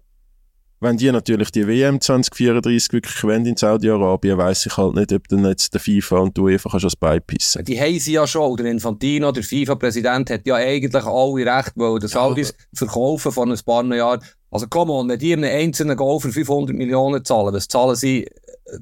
wenn 0.81 0.97
die 0.97 1.11
natürlich 1.11 1.51
die 1.51 1.67
WM 1.67 2.01
2034 2.01 2.91
wirklich 2.93 3.23
wollen 3.23 3.45
in 3.45 3.55
Saudi-Arabien, 3.55 4.37
weiss 4.37 4.65
ich 4.65 4.75
halt 4.77 4.95
nicht, 4.95 5.13
ob 5.13 5.27
dann 5.29 5.45
jetzt 5.45 5.73
der 5.73 5.79
FIFA 5.79 6.17
und 6.17 6.37
die 6.37 6.41
UEFA 6.41 6.69
kannst 6.69 6.83
als 6.83 6.95
beipissen. 6.95 7.63
Die 7.63 7.79
haben 7.79 7.97
sie 7.97 8.13
ja 8.13 8.27
schon. 8.27 8.57
Der 8.57 8.67
Infantino, 8.67 9.31
der 9.31 9.43
FIFA-Präsident, 9.43 10.29
hat 10.29 10.45
ja 10.45 10.55
eigentlich 10.55 11.03
alle 11.03 11.45
Recht, 11.45 11.71
weil 11.75 11.99
das 11.99 12.11
Saudis 12.11 12.49
ja, 12.49 12.65
verkaufen 12.73 13.31
von 13.31 13.51
ein 13.51 13.59
paar 13.65 13.85
Jahren. 13.85 14.21
Also 14.51 14.67
komm 14.69 14.89
on, 14.89 15.09
wenn 15.09 15.19
die 15.19 15.33
einem 15.33 15.49
einzelnen 15.49 15.97
Golfer 15.97 16.29
500 16.29 16.75
Millionen 16.75 17.23
zahlen, 17.23 17.53
was 17.53 17.67
zahlen 17.67 17.95
sie 17.95 18.27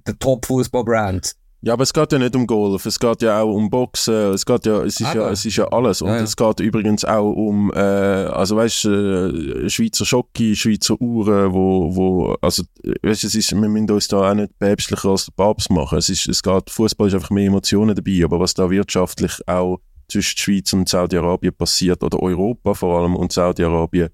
der 0.05 0.17
Top-Fußball-Brand? 0.17 1.35
Ja, 1.65 1.71
aber 1.73 1.83
es 1.83 1.93
geht 1.93 2.11
ja 2.11 2.19
nicht 2.19 2.35
um 2.35 2.45
Golf, 2.45 2.85
es 2.85 2.99
geht 2.99 3.21
ja 3.21 3.41
auch 3.41 3.53
um 3.53 3.69
Boxen, 3.69 4.33
es 4.33 4.45
geht 4.45 4.65
ja, 4.65 4.83
es 4.83 4.99
ist, 4.99 5.13
ja, 5.13 5.29
es 5.29 5.45
ist 5.45 5.55
ja 5.55 5.65
alles. 5.69 6.01
Und 6.01 6.09
ja, 6.09 6.17
ja. 6.17 6.23
es 6.23 6.35
geht 6.35 6.59
übrigens 6.59 7.05
auch 7.05 7.31
um, 7.31 7.71
äh, 7.73 7.77
also 7.77 8.57
weißt 8.57 8.83
äh, 8.83 9.69
Schweizer 9.69 10.03
Schocke, 10.03 10.57
Schweizer 10.57 10.99
Uhren, 10.99 11.53
wo, 11.53 11.95
wo, 11.95 12.35
also, 12.41 12.63
weißt 13.01 13.23
es 13.23 13.35
ist, 13.35 13.53
wir 13.53 13.69
müssen 13.69 13.89
uns 13.89 14.09
da 14.09 14.29
auch 14.29 14.33
nicht 14.33 14.59
päpstlicher 14.59 15.07
als 15.07 15.27
der 15.27 15.31
Papst 15.37 15.69
machen. 15.69 15.99
Es 15.99 16.09
ist, 16.09 16.27
es 16.27 16.43
geht, 16.43 16.69
Fußball 16.69 17.07
ist 17.07 17.13
einfach 17.13 17.29
mehr 17.29 17.47
Emotionen 17.47 17.95
dabei, 17.95 18.25
aber 18.25 18.41
was 18.41 18.53
da 18.53 18.69
wirtschaftlich 18.69 19.31
auch 19.47 19.79
zwischen 20.09 20.37
Schweiz 20.37 20.73
und 20.73 20.89
Saudi-Arabien 20.89 21.53
passiert, 21.55 22.03
oder 22.03 22.21
Europa 22.21 22.73
vor 22.73 22.99
allem 22.99 23.15
und 23.15 23.31
Saudi-Arabien, 23.31 24.09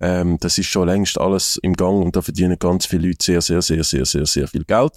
ähm, 0.00 0.36
das 0.40 0.58
ist 0.58 0.66
schon 0.66 0.88
längst 0.88 1.16
alles 1.16 1.60
im 1.62 1.74
Gang 1.74 2.04
und 2.04 2.16
da 2.16 2.22
verdienen 2.22 2.58
ganz 2.58 2.86
viele 2.86 3.06
Leute 3.06 3.24
sehr, 3.24 3.40
sehr, 3.40 3.62
sehr, 3.62 3.84
sehr, 3.84 4.04
sehr, 4.04 4.26
sehr 4.26 4.48
viel 4.48 4.64
Geld. 4.64 4.92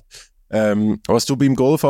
Ähm, 0.54 1.00
was 1.08 1.26
du 1.26 1.38
beim 1.38 1.56
Golf 1.56 1.86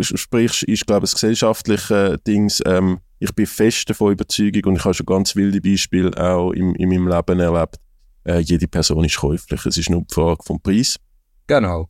sprichst, 0.00 0.62
ist, 0.62 0.86
glaube 0.86 1.04
ich, 1.04 1.10
das 1.10 1.20
gesellschaftliche 1.20 2.18
Dings. 2.24 2.62
Ähm, 2.64 3.00
ich 3.18 3.34
bin 3.34 3.46
fest 3.46 3.90
davon 3.90 4.12
überzeugt 4.12 4.66
und 4.66 4.76
ich 4.76 4.84
habe 4.84 4.94
schon 4.94 5.06
ganz 5.06 5.34
wilde 5.34 5.60
Beispiele 5.60 6.16
auch 6.16 6.52
in, 6.52 6.74
in 6.76 6.88
meinem 6.90 7.08
Leben 7.08 7.40
erlebt. 7.40 7.76
Äh, 8.24 8.38
jede 8.38 8.68
Person 8.68 9.04
ist 9.04 9.18
käuflich. 9.18 9.66
Es 9.66 9.76
ist 9.76 9.90
nur 9.90 10.02
die 10.02 10.14
Frage 10.14 10.42
vom 10.44 10.60
Preis. 10.60 10.96
Genau. 11.48 11.88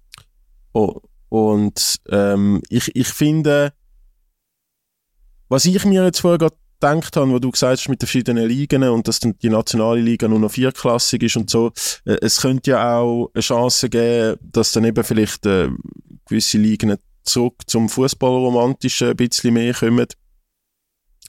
Oh, 0.72 1.00
und 1.28 2.00
ähm, 2.10 2.62
ich, 2.68 2.94
ich 2.96 3.08
finde, 3.08 3.72
was 5.48 5.66
ich 5.66 5.84
mir 5.84 6.04
jetzt 6.04 6.20
vorher 6.20 6.38
gerade 6.38 6.56
gedacht 6.84 7.16
habe, 7.16 7.30
wo 7.30 7.38
du 7.38 7.50
gesagt 7.50 7.80
hast 7.80 7.88
mit 7.88 8.02
den 8.02 8.06
verschiedenen 8.06 8.46
Ligen 8.46 8.82
und 8.84 9.08
dass 9.08 9.20
dann 9.20 9.36
die 9.38 9.48
nationale 9.48 10.00
Liga 10.00 10.28
nur 10.28 10.38
noch 10.38 10.50
vierklassig 10.50 11.22
ist 11.22 11.36
und 11.36 11.50
so, 11.50 11.72
äh, 12.04 12.16
es 12.20 12.40
könnte 12.40 12.72
ja 12.72 12.98
auch 12.98 13.30
eine 13.34 13.42
Chance 13.42 13.88
geben, 13.88 14.38
dass 14.42 14.72
dann 14.72 14.84
eben 14.84 15.02
vielleicht 15.04 15.46
äh, 15.46 15.70
gewisse 16.26 16.58
Ligen 16.58 16.96
zurück 17.22 17.62
zum 17.66 17.88
Fußballromantischen 17.88 19.10
ein 19.10 19.16
bisschen 19.16 19.54
mehr 19.54 19.74
kommen. 19.74 20.06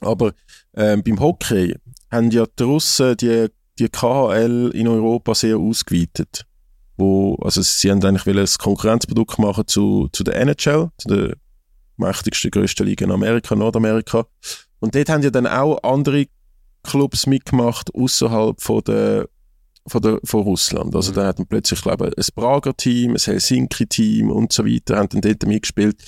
Aber 0.00 0.32
äh, 0.72 0.96
beim 0.96 1.20
Hockey 1.20 1.74
haben 2.10 2.30
ja 2.30 2.44
die 2.58 2.62
Russen 2.62 3.16
die, 3.16 3.48
die 3.78 3.88
KHL 3.88 4.70
in 4.74 4.88
Europa 4.88 5.34
sehr 5.34 5.56
ausgeweitet. 5.56 6.44
Wo, 6.98 7.36
also 7.36 7.62
sie 7.62 7.90
haben 7.90 8.02
eigentlich 8.04 8.26
ein 8.26 8.58
Konkurrenzprodukt 8.58 9.38
machen 9.38 9.66
zu, 9.66 10.08
zu 10.12 10.24
der 10.24 10.36
NHL, 10.36 10.90
zu 10.98 11.08
der 11.08 11.36
mächtigsten, 11.96 12.50
grössten 12.50 12.86
Liga 12.86 13.04
in 13.04 13.12
Amerika, 13.12 13.54
Nordamerika. 13.54 14.26
Und 14.80 14.94
dort 14.94 15.08
haben 15.08 15.22
ja 15.22 15.30
dann 15.30 15.46
auch 15.46 15.82
andere 15.82 16.26
Clubs 16.82 17.26
mitgemacht, 17.26 17.94
außerhalb 17.94 18.60
von 18.60 18.82
der 18.84 19.28
von, 19.88 20.02
der, 20.02 20.18
von 20.24 20.42
Russland. 20.42 20.94
Also 20.94 21.12
mhm. 21.12 21.16
da 21.16 21.26
hat 21.26 21.38
man 21.38 21.46
plötzlich, 21.46 21.80
glaube 21.80 22.08
ich, 22.08 22.18
ein 22.18 22.34
Prager 22.34 22.76
Team, 22.76 23.12
ein 23.12 23.18
Helsinki-Team 23.18 24.30
und 24.30 24.52
so 24.52 24.64
weiter, 24.64 24.96
haben 24.96 25.08
dann 25.08 25.20
dort 25.20 25.46
mitgespielt. 25.46 26.02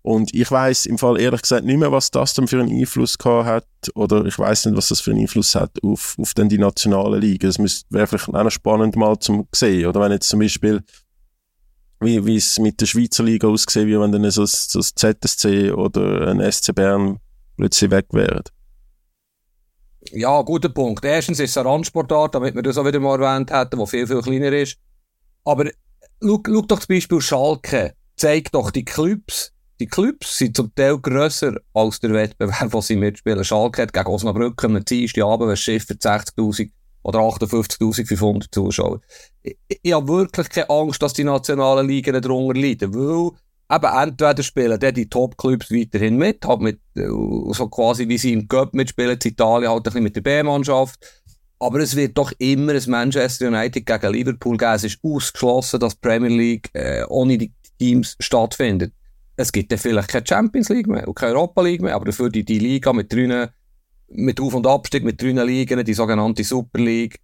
Und 0.00 0.34
ich 0.34 0.50
weiß 0.50 0.86
im 0.86 0.98
Fall 0.98 1.20
ehrlich 1.20 1.42
gesagt 1.42 1.64
nicht 1.64 1.78
mehr, 1.78 1.92
was 1.92 2.10
das 2.10 2.34
dann 2.34 2.48
für 2.48 2.60
einen 2.60 2.76
Einfluss 2.76 3.18
gehabt 3.18 3.46
hat, 3.46 3.66
oder 3.94 4.24
ich 4.24 4.36
weiß 4.36 4.66
nicht, 4.66 4.76
was 4.76 4.88
das 4.88 5.00
für 5.00 5.12
einen 5.12 5.20
Einfluss 5.20 5.54
hat 5.54 5.70
auf, 5.82 6.16
auf 6.18 6.34
dann 6.34 6.48
die 6.48 6.58
nationale 6.58 7.18
Liga. 7.18 7.48
Es 7.48 7.58
wäre 7.58 8.06
vielleicht 8.06 8.28
auch 8.28 8.44
noch 8.44 8.50
spannend 8.50 8.96
mal 8.96 9.18
zum 9.20 9.46
sehen, 9.54 9.86
oder 9.86 10.00
wenn 10.00 10.12
jetzt 10.12 10.28
zum 10.28 10.40
Beispiel 10.40 10.82
wie, 12.00 12.26
wie 12.26 12.36
es 12.36 12.58
mit 12.58 12.80
der 12.80 12.86
Schweizer 12.86 13.22
Liga 13.22 13.46
aussieht, 13.46 13.86
wie 13.86 13.98
wenn 13.98 14.10
dann 14.10 14.28
so, 14.32 14.44
so 14.44 14.80
das 14.80 14.92
ZSC 14.92 15.70
oder 15.70 16.26
ein 16.28 16.50
SC 16.50 16.74
Bern 16.74 17.20
plötzlich 17.62 17.90
weg 17.92 18.06
wären. 18.10 18.42
Ja, 20.10 20.42
guter 20.42 20.68
Punkt. 20.68 21.04
Erstens 21.04 21.38
ist 21.38 21.50
es 21.50 21.56
eine 21.56 21.68
Randsportart, 21.68 22.34
damit 22.34 22.56
wir 22.56 22.62
das 22.62 22.76
auch 22.76 22.84
wieder 22.84 22.98
mal 22.98 23.22
erwähnt 23.22 23.52
hätten, 23.52 23.78
die 23.78 23.86
viel, 23.86 24.06
viel 24.06 24.20
kleiner 24.20 24.52
ist. 24.52 24.78
Aber 25.44 25.70
schau, 26.20 26.42
schau 26.44 26.62
doch 26.62 26.80
zum 26.80 26.94
Beispiel 26.94 27.20
Schalke. 27.20 27.94
Zeig 28.16 28.50
doch 28.50 28.72
die 28.72 28.84
Clubs. 28.84 29.52
Die 29.78 29.86
Clubs 29.86 30.38
sind 30.38 30.56
zum 30.56 30.74
Teil 30.74 30.98
grösser 30.98 31.54
als 31.72 32.00
der 32.00 32.12
Wettbewerb, 32.12 32.72
den 32.72 32.80
sie 32.80 32.96
mitspielen. 32.96 33.44
Schalke 33.44 33.82
hat 33.82 33.92
gegen 33.92 34.06
Osnabrück 34.06 34.62
am 34.64 34.84
Dienstagabend 34.84 35.50
ein 35.50 35.56
Schiff 35.56 35.84
für 35.84 35.94
60'000 35.94 36.70
oder 37.04 37.20
58.500 37.20 38.46
Zuschauer. 38.50 39.00
Ich, 39.42 39.56
ich 39.68 39.92
habe 39.92 40.08
wirklich 40.08 40.48
keine 40.48 40.70
Angst, 40.70 41.00
dass 41.00 41.12
die 41.12 41.24
nationalen 41.24 41.86
Ligen 41.86 42.20
darunter 42.20 42.60
leiden, 42.60 42.92
weil 42.94 43.32
eben 43.72 43.86
entweder 43.86 44.42
spielen 44.42 44.78
dann 44.78 44.94
die 44.94 45.08
Top-Clubs 45.08 45.70
weiterhin 45.70 46.16
mit, 46.16 46.44
halt 46.44 46.60
mit, 46.60 46.80
äh, 46.96 47.06
so 47.06 47.68
quasi 47.68 48.08
wie 48.08 48.18
sie 48.18 48.32
im 48.32 48.48
Cup 48.48 48.74
mitspielen, 48.74 49.18
in 49.22 49.30
Italien 49.30 49.70
halt 49.70 49.80
ein 49.80 49.82
bisschen 49.82 50.02
mit 50.02 50.16
der 50.16 50.20
B-Mannschaft. 50.20 51.22
Aber 51.58 51.78
es 51.78 51.94
wird 51.94 52.18
doch 52.18 52.32
immer 52.38 52.72
ein 52.72 52.82
Manchester 52.90 53.48
United 53.48 53.86
gegen 53.86 54.12
Liverpool 54.12 54.56
geben. 54.56 54.72
Es 54.74 54.84
ist 54.84 54.98
ausgeschlossen, 55.02 55.80
dass 55.80 55.94
die 55.94 56.00
Premier 56.00 56.36
League 56.36 56.70
äh, 56.72 57.04
ohne 57.08 57.38
die 57.38 57.52
Teams 57.78 58.16
stattfindet. 58.18 58.92
Es 59.36 59.52
gibt 59.52 59.72
dann 59.72 59.78
vielleicht 59.78 60.08
keine 60.08 60.26
Champions 60.26 60.68
League 60.68 60.88
mehr 60.88 61.06
und 61.06 61.14
keine 61.14 61.34
Europa 61.34 61.62
League 61.62 61.82
mehr, 61.82 61.94
aber 61.94 62.06
dafür 62.06 62.30
die, 62.30 62.44
die 62.44 62.58
Liga 62.58 62.92
mit 62.92 63.12
drei, 63.12 63.48
mit 64.08 64.40
Auf- 64.40 64.54
und 64.54 64.66
Abstieg, 64.66 65.04
mit 65.04 65.22
drei 65.22 65.30
Ligen, 65.44 65.84
die 65.84 65.94
sogenannte 65.94 66.44
Super 66.44 66.80
League. 66.80 67.18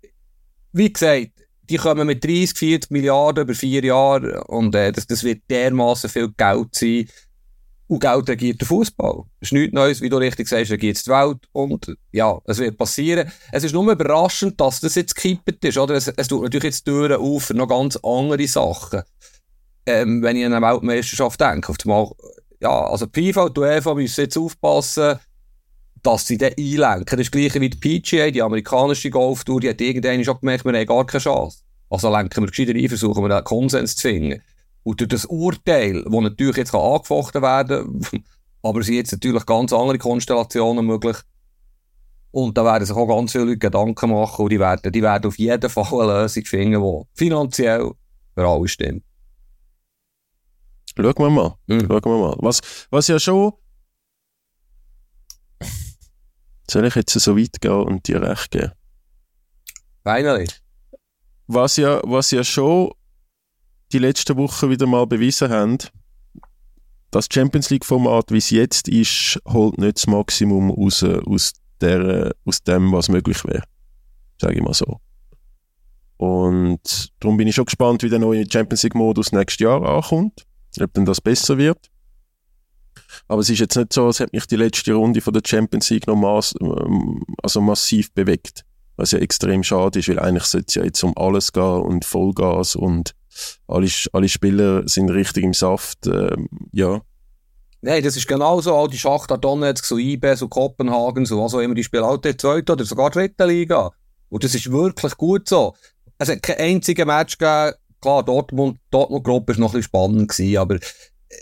Wie 0.73 0.93
gesagt, 0.93 1.33
die 1.68 1.76
kommen 1.76 2.07
mit 2.07 2.24
30, 2.24 2.57
40 2.57 2.90
Milliarden 2.90 3.44
über 3.44 3.54
vier 3.54 3.85
Jahre 3.85 4.44
und 4.44 4.74
äh, 4.74 4.92
das, 4.92 5.07
das 5.07 5.22
wird 5.24 5.42
dermaßen 5.50 6.11
viel 6.11 6.28
Geld 6.37 6.74
sein. 6.74 7.09
Und 7.88 8.00
Geld 8.00 8.28
regiert 8.28 8.61
der 8.61 8.68
Fußball. 8.68 9.22
Es 9.40 9.48
ist 9.48 9.52
nichts 9.52 9.72
Neues, 9.72 10.00
wie 10.02 10.11
du 10.11 10.18
richtig 10.18 10.46
sagst, 10.46 10.70
regiert 10.70 11.04
die 11.04 11.11
Welt. 11.11 11.38
Und 11.52 11.96
ja, 12.12 12.38
es 12.44 12.59
wird 12.59 12.76
passieren. 12.76 13.33
Es 13.50 13.64
ist 13.64 13.72
nur 13.72 13.90
überraschend, 13.90 14.61
dass 14.61 14.81
das 14.81 14.94
jetzt 14.94 15.14
gekippt 15.14 15.64
ist. 15.64 15.78
Oder? 15.78 15.94
Es, 15.94 16.09
es 16.09 16.28
tut 16.28 16.42
natürlich 16.42 16.64
jetzt 16.64 16.85
Türen 16.85 17.18
auf 17.18 17.44
für 17.44 17.54
noch 17.54 17.66
ganz 17.66 17.96
andere 18.02 18.46
Sachen. 18.46 19.02
Ähm, 19.87 20.22
wenn 20.22 20.37
ich 20.37 20.44
an 20.44 20.52
eine 20.52 20.66
Weltmeisterschaft 20.66 21.40
denke. 21.40 21.70
Auf 21.70 21.76
einmal, 21.83 22.12
ja, 22.61 22.87
also 22.88 23.07
die 23.07 23.33
und 23.33 23.57
UEFA 23.57 23.94
müssen 23.94 24.20
jetzt 24.20 24.37
aufpassen, 24.37 25.18
dass 26.03 26.27
sie 26.27 26.39
den 26.39 26.55
einlenken. 26.59 27.05
Das 27.07 27.13
ist 27.15 27.27
das 27.27 27.31
gleiche 27.31 27.61
wie 27.61 27.71
die 27.71 28.01
PGA, 28.01 28.31
die 28.31 28.43
amerikanische 28.43 29.11
Golftour, 29.11 29.61
die 29.61 29.71
hat 29.71 29.81
irgendwann 29.81 30.25
schon 30.25 30.39
gemerkt, 30.41 30.65
wir 30.65 30.73
haben 30.73 30.87
gar 30.87 31.07
keine 31.07 31.23
Chance. 31.23 31.61
Also 31.91 32.11
lenken 32.11 32.43
wir 32.43 32.49
gescheiter 32.49 32.75
ein, 32.75 32.89
versuchen 32.89 33.25
wir 33.25 33.29
den 33.29 33.45
Konsens 33.45 33.97
zu 33.97 34.09
finden. 34.09 34.43
Und 34.83 35.01
durch 35.01 35.09
das 35.09 35.25
Urteil, 35.27 36.03
das 36.03 36.13
natürlich 36.13 36.57
jetzt 36.57 36.75
angefochten 36.75 37.43
werden 37.43 38.01
kann, 38.01 38.25
aber 38.63 38.83
sind 38.83 38.95
jetzt 38.95 39.13
natürlich 39.13 39.47
ganz 39.47 39.73
andere 39.73 39.99
Konstellationen 39.99 40.85
möglich. 40.85 41.17
Und 42.31 42.57
da 42.59 42.65
werden 42.65 42.85
sich 42.85 42.95
auch 42.95 43.07
ganz 43.07 43.33
viele 43.33 43.45
Leute 43.45 43.59
Gedanken 43.59 44.11
machen 44.11 44.43
und 44.43 44.53
die 44.53 44.61
werden, 44.61 44.93
die 44.93 45.03
werden 45.03 45.27
auf 45.27 45.39
jeden 45.39 45.71
Fall 45.71 45.85
eine 46.03 46.23
Lösung 46.23 46.45
finden, 46.45 46.83
die 46.83 47.19
finanziell 47.19 47.91
für 48.35 48.47
alle 48.47 48.69
stimmt. 48.69 49.03
Schauen 50.95 51.15
wir 51.17 51.31
mal. 51.31 51.55
Mhm. 51.67 51.87
Schauen 51.87 52.03
wir 52.05 52.19
mal. 52.19 52.37
Was, 52.41 52.61
was 52.91 53.09
ja 53.09 53.19
schon 53.19 53.53
soll 56.70 56.87
ich 56.87 56.94
jetzt 56.94 57.12
so 57.12 57.37
weit 57.37 57.61
gehen 57.61 57.72
und 57.72 58.07
dir 58.09 58.22
recht 58.22 58.50
geben? 58.50 58.72
Finally. 60.04 60.46
Was 61.46 61.76
ja, 61.76 62.00
was 62.04 62.31
ja 62.31 62.44
schon 62.44 62.92
die 63.92 63.98
letzten 63.98 64.37
Wochen 64.37 64.70
wieder 64.70 64.87
mal 64.87 65.07
bewiesen 65.07 65.48
haben, 65.50 65.78
das 67.11 67.26
Champions 67.33 67.70
League-Format, 67.70 68.31
wie 68.31 68.38
es 68.38 68.50
jetzt 68.50 68.88
ist, 68.88 69.40
holt 69.46 69.78
nicht 69.78 69.96
das 69.96 70.07
Maximum 70.07 70.70
aus, 70.70 71.02
aus, 71.02 71.54
der, 71.81 72.35
aus 72.44 72.62
dem, 72.62 72.92
was 72.92 73.09
möglich 73.09 73.42
wäre. 73.44 73.64
Sage 74.40 74.57
ich 74.57 74.62
mal 74.62 74.74
so. 74.74 75.00
Und 76.18 77.12
darum 77.20 77.37
bin 77.37 77.48
ich 77.48 77.54
schon 77.54 77.64
gespannt, 77.64 78.02
wie 78.02 78.11
der 78.11 78.18
neue 78.18 78.44
Champions 78.50 78.83
League-Modus 78.83 79.33
nächstes 79.33 79.64
Jahr 79.64 79.83
ankommt. 79.83 80.44
Ob 80.81 80.92
denn 80.92 81.07
das 81.07 81.20
besser 81.20 81.57
wird. 81.57 81.90
Aber 83.26 83.40
es 83.40 83.50
ist 83.50 83.59
jetzt 83.59 83.76
nicht 83.76 83.92
so, 83.92 84.07
als 84.07 84.20
hätte 84.20 84.37
mich 84.37 84.46
die 84.46 84.57
letzte 84.57 84.94
Runde 84.94 85.20
von 85.20 85.33
der 85.33 85.42
Champions 85.44 85.90
League 85.90 86.07
noch 86.07 86.16
mass, 86.16 86.54
ähm, 86.61 87.22
also 87.42 87.61
massiv 87.61 88.12
bewegt. 88.12 88.64
Was 88.96 89.12
ja 89.12 89.18
extrem 89.18 89.62
schade 89.62 89.98
ist, 90.00 90.09
weil 90.09 90.18
eigentlich 90.18 90.44
sollte 90.44 90.66
es 90.68 90.74
ja 90.74 90.85
jetzt 90.85 91.02
um 91.04 91.16
alles 91.16 91.52
gehen 91.52 91.62
und 91.62 92.04
Vollgas 92.04 92.74
und 92.74 93.14
alle, 93.66 93.88
alle 94.12 94.28
Spieler 94.28 94.88
sind 94.88 95.11
richtig 95.11 95.44
im 95.44 95.54
Saft. 95.54 96.07
Ähm, 96.07 96.48
ja. 96.72 97.00
Nein, 97.81 98.02
das 98.02 98.16
ist 98.16 98.26
genau 98.26 98.61
so. 98.61 98.74
All 98.74 98.88
die 98.88 98.98
Schachter 98.98 99.38
Donetsk, 99.38 99.85
so 99.85 99.98
IB, 99.98 100.35
so 100.35 100.48
Kopenhagen, 100.48 101.26
so 101.26 101.42
was 101.42 101.54
auch 101.54 101.61
immer, 101.61 101.74
die 101.74 101.85
spielen 101.85 102.02
auch 102.02 102.16
der 102.16 102.37
zweite 102.37 102.72
oder 102.72 102.85
sogar 102.85 103.11
dritte 103.11 103.46
Liga. 103.46 103.92
Und 104.28 104.44
das 104.44 104.54
ist 104.54 104.70
wirklich 104.70 105.16
gut 105.16 105.48
so. 105.48 105.74
Es 106.18 106.28
hat 106.28 106.42
kein 106.42 106.59
einziges 106.59 107.07
Match 107.07 107.38
gegeben. 107.38 107.76
Klar, 108.00 108.22
Dortmund, 108.24 108.78
Dortmund-Gruppe 108.90 109.54
war 109.54 109.61
noch 109.61 109.70
ein 109.70 109.78
bisschen 109.78 109.83
spannend 109.83 110.28
gewesen, 110.28 110.59
aber 110.59 110.78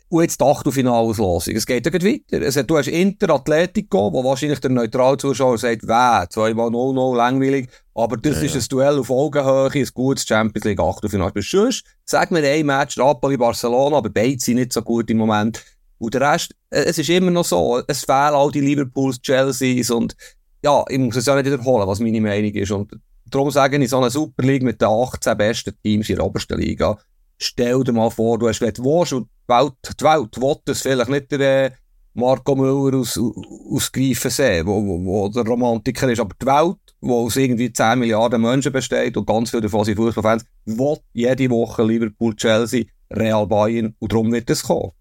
und 0.08 0.22
jetzt 0.22 0.40
die 0.40 0.44
Achtelfinalauslosung. 0.44 1.54
Es 1.54 1.66
geht 1.66 1.86
ja 1.86 1.92
weiter. 1.92 2.44
Es 2.44 2.56
hat, 2.56 2.68
du 2.68 2.76
hast 2.76 2.88
Inter 2.88 3.30
Atletico, 3.30 4.12
wo 4.12 4.24
wahrscheinlich 4.24 4.60
der 4.60 4.70
neutrale 4.70 5.16
Zuschauer 5.16 5.58
sagt, 5.58 5.84
weh, 5.84 6.26
zweimal 6.28 6.68
0-0, 6.68 7.16
langweilig. 7.16 7.68
Aber 7.94 8.16
das 8.16 8.38
ja, 8.38 8.42
ist 8.42 8.54
ja. 8.54 8.60
ein 8.60 8.66
Duell 8.68 8.98
auf 8.98 9.10
Augenhöhe, 9.10 9.70
ein 9.72 9.88
gutes 9.94 10.26
Champions 10.26 10.64
League 10.64 10.80
Achtelfinale. 10.80 11.30
Aber 11.30 11.42
sonst, 11.42 11.84
sag 12.04 12.30
mir 12.30 12.42
ein 12.42 12.66
Match, 12.66 12.96
Napoli, 12.96 13.36
Barcelona, 13.36 13.98
aber 13.98 14.10
beide 14.10 14.40
sind 14.40 14.56
nicht 14.56 14.72
so 14.72 14.82
gut 14.82 15.08
im 15.10 15.18
Moment. 15.18 15.64
Und 15.98 16.14
der 16.14 16.20
Rest, 16.20 16.54
äh, 16.70 16.82
es 16.82 16.98
ist 16.98 17.08
immer 17.08 17.30
noch 17.30 17.44
so, 17.44 17.80
es 17.86 18.04
fehlen 18.04 18.34
all 18.34 18.50
die 18.50 18.60
Liverpools, 18.60 19.20
Chelseas 19.22 19.90
und, 19.90 20.16
ja, 20.62 20.84
ich 20.88 20.98
muss 20.98 21.16
es 21.16 21.26
ja 21.26 21.34
nicht 21.36 21.46
wiederholen, 21.46 21.86
was 21.86 22.00
meine 22.00 22.20
Meinung 22.20 22.52
ist. 22.52 22.70
Und 22.70 22.92
darum 23.30 23.50
sage 23.50 23.82
ich, 23.82 23.88
so 23.88 23.98
eine 23.98 24.10
Super 24.10 24.42
League 24.42 24.62
mit 24.62 24.80
den 24.80 24.88
18 24.88 25.36
besten 25.38 25.74
Teams 25.82 26.08
in 26.10 26.16
der 26.16 26.24
obersten 26.26 26.58
Liga, 26.58 26.98
stell 27.38 27.82
dir 27.82 27.92
mal 27.92 28.10
vor, 28.10 28.38
du 28.38 28.48
hast, 28.48 28.60
wenn 28.60 28.74
du 28.74 28.84
willst, 28.84 29.12
und 29.14 29.28
Welt, 29.48 29.74
die 30.00 30.04
Welt 30.04 30.40
will 30.40 30.56
das 30.64 30.82
vielleicht 30.82 31.10
nicht 31.10 31.30
der 31.32 31.66
äh, 31.66 31.70
Marco 32.14 32.54
Müller 32.54 32.96
aus, 32.98 33.18
aus 33.18 33.92
Greifensee, 33.92 34.64
wo, 34.64 34.82
wo, 34.82 35.04
wo 35.04 35.28
der 35.28 35.44
Romantiker 35.44 36.10
ist, 36.10 36.20
aber 36.20 36.34
die 36.40 36.46
Welt, 36.46 36.78
wo 37.00 37.26
aus 37.26 37.36
irgendwie 37.36 37.70
10 37.70 37.98
Milliarden 37.98 38.40
Menschen 38.40 38.72
besteht 38.72 39.16
und 39.16 39.26
ganz 39.26 39.50
viele 39.50 39.62
davon 39.62 39.84
sind 39.84 39.96
Fußballfans, 39.96 40.44
will 40.64 40.96
jede 41.12 41.50
Woche 41.50 41.84
Liverpool, 41.84 42.34
Chelsea, 42.34 42.84
Real 43.12 43.46
Bayern 43.46 43.94
und 43.98 44.12
darum 44.12 44.32
wird 44.32 44.48
es 44.48 44.62
kommen. 44.62 44.92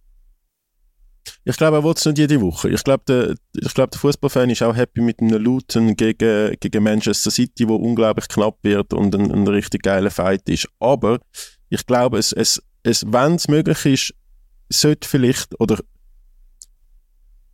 Ich 1.44 1.58
glaube, 1.58 1.78
er 1.78 1.84
will 1.84 1.94
es 1.96 2.06
nicht 2.06 2.18
jede 2.18 2.42
Woche. 2.42 2.70
Ich 2.70 2.84
glaube, 2.84 3.04
der, 3.08 3.36
ich 3.56 3.74
der 3.74 3.88
Fußballfan 3.94 4.50
ist 4.50 4.62
auch 4.62 4.76
happy 4.76 5.02
mit 5.02 5.22
einem 5.22 5.42
Luton 5.42 5.96
gegen, 5.96 6.56
gegen 6.60 6.84
Manchester 6.84 7.32
City, 7.32 7.68
wo 7.68 7.76
unglaublich 7.76 8.28
knapp 8.28 8.58
wird 8.64 8.94
und 8.94 9.16
ein, 9.16 9.32
ein 9.32 9.48
richtig 9.48 9.84
geiler 9.84 10.12
Fight 10.12 10.48
ist. 10.50 10.68
Aber 10.80 11.20
ich 11.70 11.86
glaube, 11.86 12.18
es, 12.18 12.32
es, 12.32 12.62
es, 12.84 13.06
wenn 13.08 13.36
es 13.36 13.48
möglich 13.48 13.86
ist, 13.86 14.14
sollte 14.70 15.08
vielleicht, 15.08 15.60
oder 15.60 15.80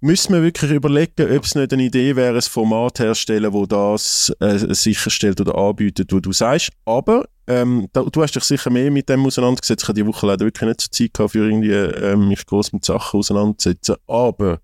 müssen 0.01 0.33
wir 0.33 0.41
wirklich 0.41 0.71
überlegen, 0.71 1.31
ob 1.37 1.43
es 1.45 1.55
nicht 1.55 1.71
eine 1.71 1.83
Idee 1.83 2.15
wäre, 2.15 2.35
ein 2.35 2.41
Format 2.41 2.99
herzustellen, 2.99 3.53
wo 3.53 3.65
das 3.65 4.33
äh, 4.39 4.73
sicherstellt 4.73 5.39
oder 5.39 5.55
anbietet, 5.55 6.11
wo 6.11 6.19
du 6.19 6.31
sagst. 6.31 6.71
Aber 6.85 7.25
ähm, 7.47 7.87
da, 7.93 8.01
du 8.01 8.21
hast 8.21 8.35
dich 8.35 8.43
sicher 8.43 8.71
mehr 8.71 8.89
mit 8.89 9.09
dem 9.09 9.25
auseinandergesetzt. 9.25 9.83
Ich 9.83 9.87
habe 9.87 10.01
die 10.01 10.07
Woche 10.07 10.25
leider 10.25 10.45
wirklich 10.45 10.67
nicht 10.67 10.81
so 10.81 10.87
Zeit 10.87 11.13
gehabt, 11.13 11.31
für 11.31 11.45
irgendwie 11.45 11.71
äh, 11.71 12.15
mich 12.15 12.45
groß 12.45 12.73
mit 12.73 12.83
Sachen 12.83 13.19
auseinanderzusetzen. 13.19 13.95
Aber 14.07 14.59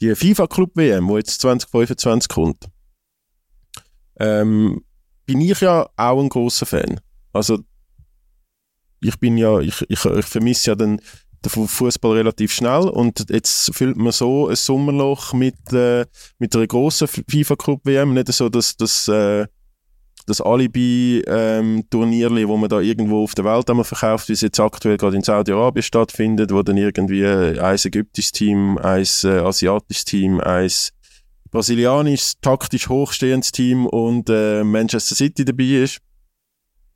die 0.00 0.14
FIFA 0.14 0.48
Club 0.48 0.72
WM, 0.74 1.08
wo 1.08 1.16
jetzt 1.16 1.40
2025 1.40 2.28
kommt, 2.28 2.66
ähm, 4.18 4.84
bin 5.26 5.40
ich 5.40 5.60
ja 5.60 5.88
auch 5.96 6.20
ein 6.20 6.28
großer 6.28 6.66
Fan. 6.66 7.00
Also 7.32 7.60
ich 9.00 9.18
bin 9.18 9.38
ja, 9.38 9.60
ich, 9.60 9.82
ich, 9.88 10.04
ich 10.04 10.26
vermisse 10.26 10.70
ja 10.70 10.74
den, 10.74 11.00
den 11.44 11.68
Fußball 11.68 12.16
relativ 12.16 12.52
schnell. 12.52 12.88
Und 12.88 13.26
jetzt 13.30 13.74
füllt 13.74 13.96
man 13.96 14.12
so 14.12 14.48
ein 14.48 14.56
Sommerloch 14.56 15.32
mit, 15.32 15.72
äh, 15.72 16.06
mit 16.38 16.54
einer 16.54 16.66
grossen 16.66 17.08
FIFA 17.08 17.56
Club 17.56 17.80
WM, 17.84 18.14
nicht 18.14 18.32
so, 18.32 18.48
dass 18.48 18.76
das, 18.76 19.08
äh, 19.08 19.46
das 20.26 20.40
Alibi-Turnier, 20.40 22.30
ähm, 22.30 22.48
wo 22.48 22.56
man 22.56 22.70
da 22.70 22.80
irgendwo 22.80 23.24
auf 23.24 23.34
der 23.34 23.44
Welt 23.44 23.68
einmal 23.68 23.84
verkauft, 23.84 24.28
wie 24.28 24.34
es 24.34 24.40
jetzt 24.40 24.60
aktuell 24.60 24.96
gerade 24.96 25.16
in 25.16 25.22
Saudi-Arabien 25.22 25.82
stattfindet, 25.82 26.52
wo 26.52 26.62
dann 26.62 26.76
irgendwie 26.76 27.26
ein 27.26 27.76
ägyptisches 27.84 28.30
Team, 28.32 28.78
ein 28.78 29.06
äh, 29.24 29.38
asiatisches 29.38 30.04
Team, 30.04 30.40
ein 30.40 30.70
brasilianisches, 31.50 32.40
taktisch 32.40 32.88
hochstehendes 32.88 33.52
Team 33.52 33.86
und 33.86 34.30
äh, 34.30 34.64
Manchester 34.64 35.14
City 35.14 35.44
dabei 35.44 35.82
ist. 35.82 35.98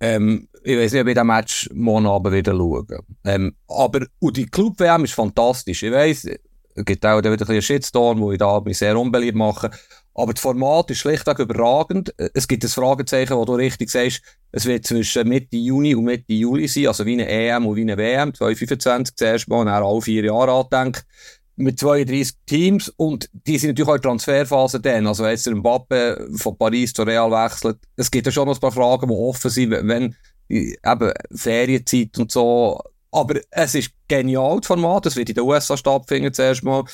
Ähm, 0.00 0.48
ich 0.64 0.78
weiß 0.78 0.92
nicht, 0.92 1.02
ob 1.02 1.08
ich 1.08 1.14
das 1.14 1.24
Match 1.24 1.70
morgen 1.74 2.06
Abend 2.06 2.34
wieder 2.34 2.52
schauen. 2.52 2.86
Ähm, 3.24 3.54
aber, 3.68 4.06
und 4.18 4.36
die 4.36 4.46
Club-WM 4.46 5.04
ist 5.04 5.12
fantastisch. 5.12 5.82
Ich 5.82 5.92
weiss, 5.92 6.24
es 6.24 6.84
gibt 6.84 7.04
auch 7.04 7.18
wieder 7.18 7.30
ein 7.30 7.36
bisschen 7.36 7.62
Shitstorm, 7.62 8.20
wo 8.20 8.32
ich 8.32 8.38
da 8.38 8.60
mich 8.60 8.78
sehr 8.78 8.98
unbeliebt 8.98 9.36
mache. 9.36 9.70
Aber 10.14 10.32
das 10.32 10.40
Format 10.40 10.90
ist 10.90 10.98
schlichtweg 10.98 11.38
überragend. 11.38 12.14
Es 12.34 12.48
gibt 12.48 12.64
ein 12.64 12.70
Fragezeichen, 12.70 13.36
wo 13.36 13.44
du 13.44 13.54
richtig 13.54 13.90
sagst, 13.90 14.22
es 14.52 14.64
wird 14.64 14.86
zwischen 14.86 15.28
Mitte 15.28 15.56
Juni 15.56 15.94
und 15.94 16.04
Mitte 16.04 16.32
Juli 16.32 16.68
sein, 16.68 16.86
also 16.86 17.04
wie 17.04 17.14
eine 17.14 17.28
EM 17.28 17.66
und 17.66 17.76
wie 17.76 17.82
eine 17.82 17.96
WM, 17.96 18.32
2025 18.32 19.16
zuerst 19.16 19.48
mal, 19.48 19.64
dann 19.64 19.82
alle 19.82 20.00
vier 20.00 20.24
Jahre 20.24 20.52
andenkt, 20.52 21.04
mit 21.56 21.78
32 21.78 22.36
Teams, 22.46 22.88
und 22.96 23.28
die 23.32 23.58
sind 23.58 23.70
natürlich 23.70 23.88
auch 23.88 23.96
in 23.96 24.02
Transferphase 24.02 24.80
dann, 24.80 25.06
also 25.06 25.22
wenn 25.22 25.30
jetzt 25.30 25.46
der 25.46 25.54
Mbappe 25.54 26.28
von 26.36 26.58
Paris 26.58 26.92
zu 26.92 27.02
Real 27.02 27.30
wechselt, 27.30 27.78
es 27.96 28.10
gibt 28.10 28.26
ja 28.26 28.32
schon 28.32 28.46
noch 28.46 28.56
ein 28.56 28.60
paar 28.60 28.72
Fragen, 28.72 29.08
die 29.08 29.14
offen 29.14 29.50
sind, 29.50 29.70
wenn, 29.70 30.16
eben, 30.48 31.12
Ferienzeit 31.34 32.18
und 32.18 32.30
so, 32.30 32.80
aber 33.10 33.40
es 33.50 33.74
ist 33.74 33.92
genial, 34.08 34.58
das 34.58 34.66
Format, 34.66 35.06
es 35.06 35.16
wird 35.16 35.28
in 35.28 35.36
den 35.36 35.44
USA 35.44 35.76
stattfinden 35.76 36.32
zuerst 36.32 36.64
mal, 36.64 36.84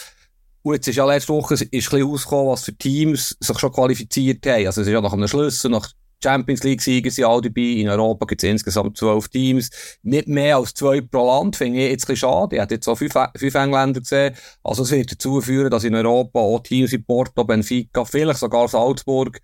und 0.62 0.74
jetzt 0.74 0.88
ist 0.88 0.96
ja 0.96 1.06
letzte 1.06 1.32
Woche 1.32 1.54
ist 1.54 1.62
ein 1.62 1.70
bisschen 1.70 2.02
ausgekommen, 2.02 2.52
was 2.52 2.64
für 2.64 2.74
Teams 2.74 3.36
sich 3.40 3.58
schon 3.58 3.72
qualifiziert 3.72 4.44
haben. 4.46 4.66
Also 4.66 4.82
es 4.82 4.86
ist 4.86 4.92
ja 4.92 5.00
nach 5.00 5.14
einem 5.14 5.26
Schlüssel, 5.26 5.70
nach 5.70 5.90
Champions 6.22 6.62
League-Sieger 6.62 7.10
sind 7.10 7.24
alle 7.24 7.42
dabei. 7.42 7.62
In 7.62 7.88
Europa 7.88 8.26
gibt 8.26 8.42
es 8.42 8.50
insgesamt 8.50 8.98
zwölf 8.98 9.28
Teams. 9.28 9.70
Nicht 10.02 10.28
mehr 10.28 10.56
als 10.56 10.74
zwei 10.74 11.00
pro 11.00 11.26
Land, 11.26 11.56
finde 11.56 11.78
ich 11.78 11.90
jetzt 11.90 12.04
ein 12.04 12.12
bisschen 12.12 12.16
schade. 12.16 12.56
Ich 12.56 12.62
hätte 12.62 12.74
jetzt 12.74 12.88
auch 12.88 12.98
fünf, 12.98 13.14
fünf 13.36 13.54
Engländer 13.54 14.00
gesehen. 14.00 14.34
Also 14.62 14.82
es 14.82 14.90
wird 14.90 15.12
dazu 15.12 15.40
führen, 15.40 15.70
dass 15.70 15.84
in 15.84 15.94
Europa 15.94 16.40
auch 16.40 16.60
Teams 16.60 16.92
wie 16.92 16.98
Porto, 16.98 17.44
Benfica, 17.44 18.04
vielleicht 18.04 18.40
sogar 18.40 18.68
Salzburg 18.68 19.40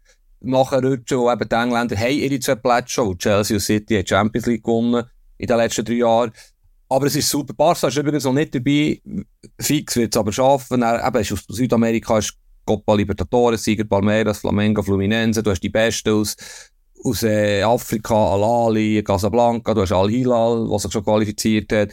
nachher 0.50 0.82
rutschen, 0.82 1.18
wo 1.18 1.30
eben 1.30 1.48
die 1.48 1.54
Engländer 1.54 1.96
haben 1.96 2.12
ihre 2.12 2.40
zwei 2.40 2.54
Plätze 2.54 2.90
schon. 2.90 3.18
Chelsea 3.18 3.56
und 3.56 3.60
City 3.60 3.96
haben 3.96 4.06
Champions 4.06 4.46
League 4.46 4.64
gewonnen 4.64 5.04
in 5.38 5.46
den 5.46 5.56
letzten 5.56 5.84
drei 5.84 5.94
Jahren. 5.94 6.32
Aber 6.88 7.06
es 7.06 7.16
ist 7.16 7.28
super. 7.28 7.52
Barca 7.52 7.88
ist 7.88 7.96
übrigens 7.96 8.24
noch 8.24 8.32
nicht 8.32 8.54
dabei. 8.54 9.00
Fix 9.60 9.96
wird 9.96 10.14
es 10.14 10.18
aber 10.18 10.32
schaffen. 10.32 10.82
Er, 10.82 11.06
eben, 11.06 11.20
ist 11.20 11.32
aus 11.32 11.44
Südamerika 11.48 12.18
ist 12.18 12.34
Copa 12.64 12.94
Libertadores, 12.94 13.64
Sieger 13.64 13.84
Palmeiras, 13.84 14.38
Flamengo, 14.38 14.82
Fluminense. 14.82 15.42
Du 15.42 15.50
hast 15.50 15.60
die 15.60 15.68
Besten 15.68 16.10
aus, 16.10 16.36
aus 17.04 17.22
äh, 17.22 17.62
Afrika, 17.62 18.14
Al-Ali, 18.14 19.02
Casablanca. 19.02 19.74
Du 19.74 19.82
hast 19.82 19.92
Al-Hilal, 19.92 20.68
was 20.70 20.82
sich 20.82 20.92
schon 20.92 21.04
qualifiziert 21.04 21.72
hat. 21.72 21.90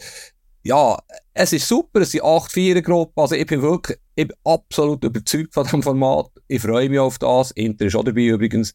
Ja, 0.62 0.96
es 1.32 1.52
ist 1.52 1.66
super. 1.66 2.00
Es 2.00 2.12
sind 2.12 2.24
acht 2.24 2.52
Vierergruppen. 2.52 3.20
Also 3.20 3.34
ich 3.34 3.46
bin 3.46 3.62
wirklich 3.62 3.98
ich 4.14 4.28
bin 4.28 4.36
absolut 4.44 5.02
überzeugt 5.04 5.52
von 5.52 5.64
diesem 5.64 5.82
Format. 5.82 6.30
Ich 6.54 6.62
freue 6.62 6.88
mich 6.88 7.00
auf 7.00 7.18
das. 7.18 7.50
Inter 7.50 7.86
ist 7.86 7.96
auch 7.96 8.04
dabei 8.04 8.26
übrigens, 8.26 8.74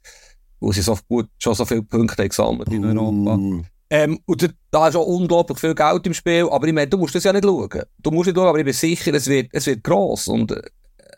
wo 0.60 0.74
sie 0.74 0.82
so 0.82 0.98
gut, 1.08 1.30
schon 1.38 1.56
so 1.56 1.64
viele 1.64 1.82
Punkte 1.84 2.28
gesammelt 2.28 2.68
in 2.74 2.84
Europa. 2.84 3.36
Uh. 3.36 3.64
Ähm, 3.90 4.20
und 4.26 4.54
da 4.70 4.90
ist 4.90 4.98
auch 4.98 5.06
unglaublich 5.06 5.58
viel 5.58 5.74
Geld 5.74 6.06
im 6.06 6.14
Spiel, 6.14 6.48
aber 6.52 6.68
ich 6.68 6.74
meine, 6.74 6.88
du 6.88 6.98
musst 6.98 7.16
das 7.16 7.24
ja 7.24 7.32
nicht 7.32 7.46
schauen. 7.46 7.70
Du 7.98 8.12
musst 8.12 8.28
nicht 8.28 8.36
schauen, 8.36 8.48
aber 8.48 8.60
ich 8.60 8.66
bin 8.66 8.74
sicher, 8.74 9.14
es 9.14 9.28
wird, 9.28 9.50
es 9.54 9.66
wird 9.66 9.82
gross 9.82 10.28
und 10.28 10.52
äh, 10.52 10.62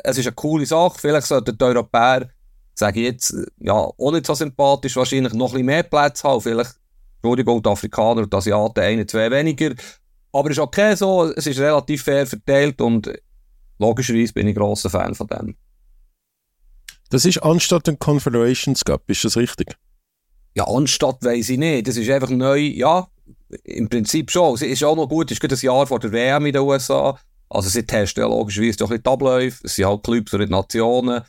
es 0.03 0.19
ist 0.19 0.27
eine 0.27 0.35
coole 0.35 0.67
Sache. 0.67 0.99
Vielleicht 0.99 1.27
sollten 1.27 1.57
die 1.57 1.63
Europäer, 1.63 2.29
sage 2.75 2.99
ich 2.99 3.05
jetzt, 3.07 3.35
ja, 3.57 3.73
auch 3.73 4.11
nicht 4.11 4.27
so 4.27 4.35
sympathisch, 4.35 4.95
wahrscheinlich 4.95 5.33
noch 5.33 5.47
ein 5.47 5.53
bisschen 5.53 5.65
mehr 5.65 5.83
Plätze 5.83 6.27
haben. 6.27 6.41
Vielleicht, 6.41 6.75
Entschuldigung, 7.17 7.61
die 7.63 7.69
Afrikaner 7.69 8.21
und 8.21 8.31
die 8.31 8.37
Asiaten 8.37 8.79
eine, 8.79 9.05
zwei 9.07 9.31
weniger. 9.31 9.73
Aber 10.31 10.49
es 10.49 10.57
ist 10.57 10.63
okay 10.63 10.95
so, 10.95 11.25
es 11.25 11.47
ist 11.47 11.59
relativ 11.59 12.03
fair 12.03 12.27
verteilt 12.27 12.79
und 12.79 13.11
logischerweise 13.79 14.31
bin 14.31 14.47
ich 14.47 14.55
grosser 14.55 14.91
Fan 14.91 15.15
von 15.15 15.27
dem. 15.27 15.55
Das 17.11 17.25
ist 17.25 17.39
anstatt 17.39 17.89
ein 17.89 17.99
Confederations 17.99 18.85
Cup, 18.85 19.03
ist 19.07 19.25
das 19.25 19.35
richtig? 19.35 19.75
Ja, 20.55 20.65
anstatt 20.65 21.17
weiss 21.23 21.49
ich 21.49 21.57
nicht. 21.57 21.87
Das 21.87 21.97
ist 21.97 22.09
einfach 22.09 22.29
neu, 22.29 22.57
ja, 22.57 23.05
im 23.65 23.89
Prinzip 23.89 24.31
schon. 24.31 24.55
Es 24.55 24.61
ist 24.61 24.83
auch 24.83 24.95
noch 24.95 25.09
gut, 25.09 25.29
es 25.29 25.35
ist 25.35 25.41
gerade 25.41 25.55
ein 25.55 25.59
Jahr 25.59 25.85
vor 25.85 25.99
der 25.99 26.13
WM 26.13 26.45
in 26.45 26.53
den 26.53 26.61
USA. 26.61 27.19
Also 27.49 27.67
sie 27.67 27.85
testen 27.85 28.23
ja 28.23 28.29
logischerweise 28.29 28.77
doch 28.77 28.91
ein 28.91 29.03
die 29.03 29.09
Abläufe. 29.09 29.59
Es 29.65 29.75
sind 29.75 29.87
halt 29.87 30.03
Clubs 30.03 30.31
nicht 30.31 30.49
Nationen. 30.49 31.21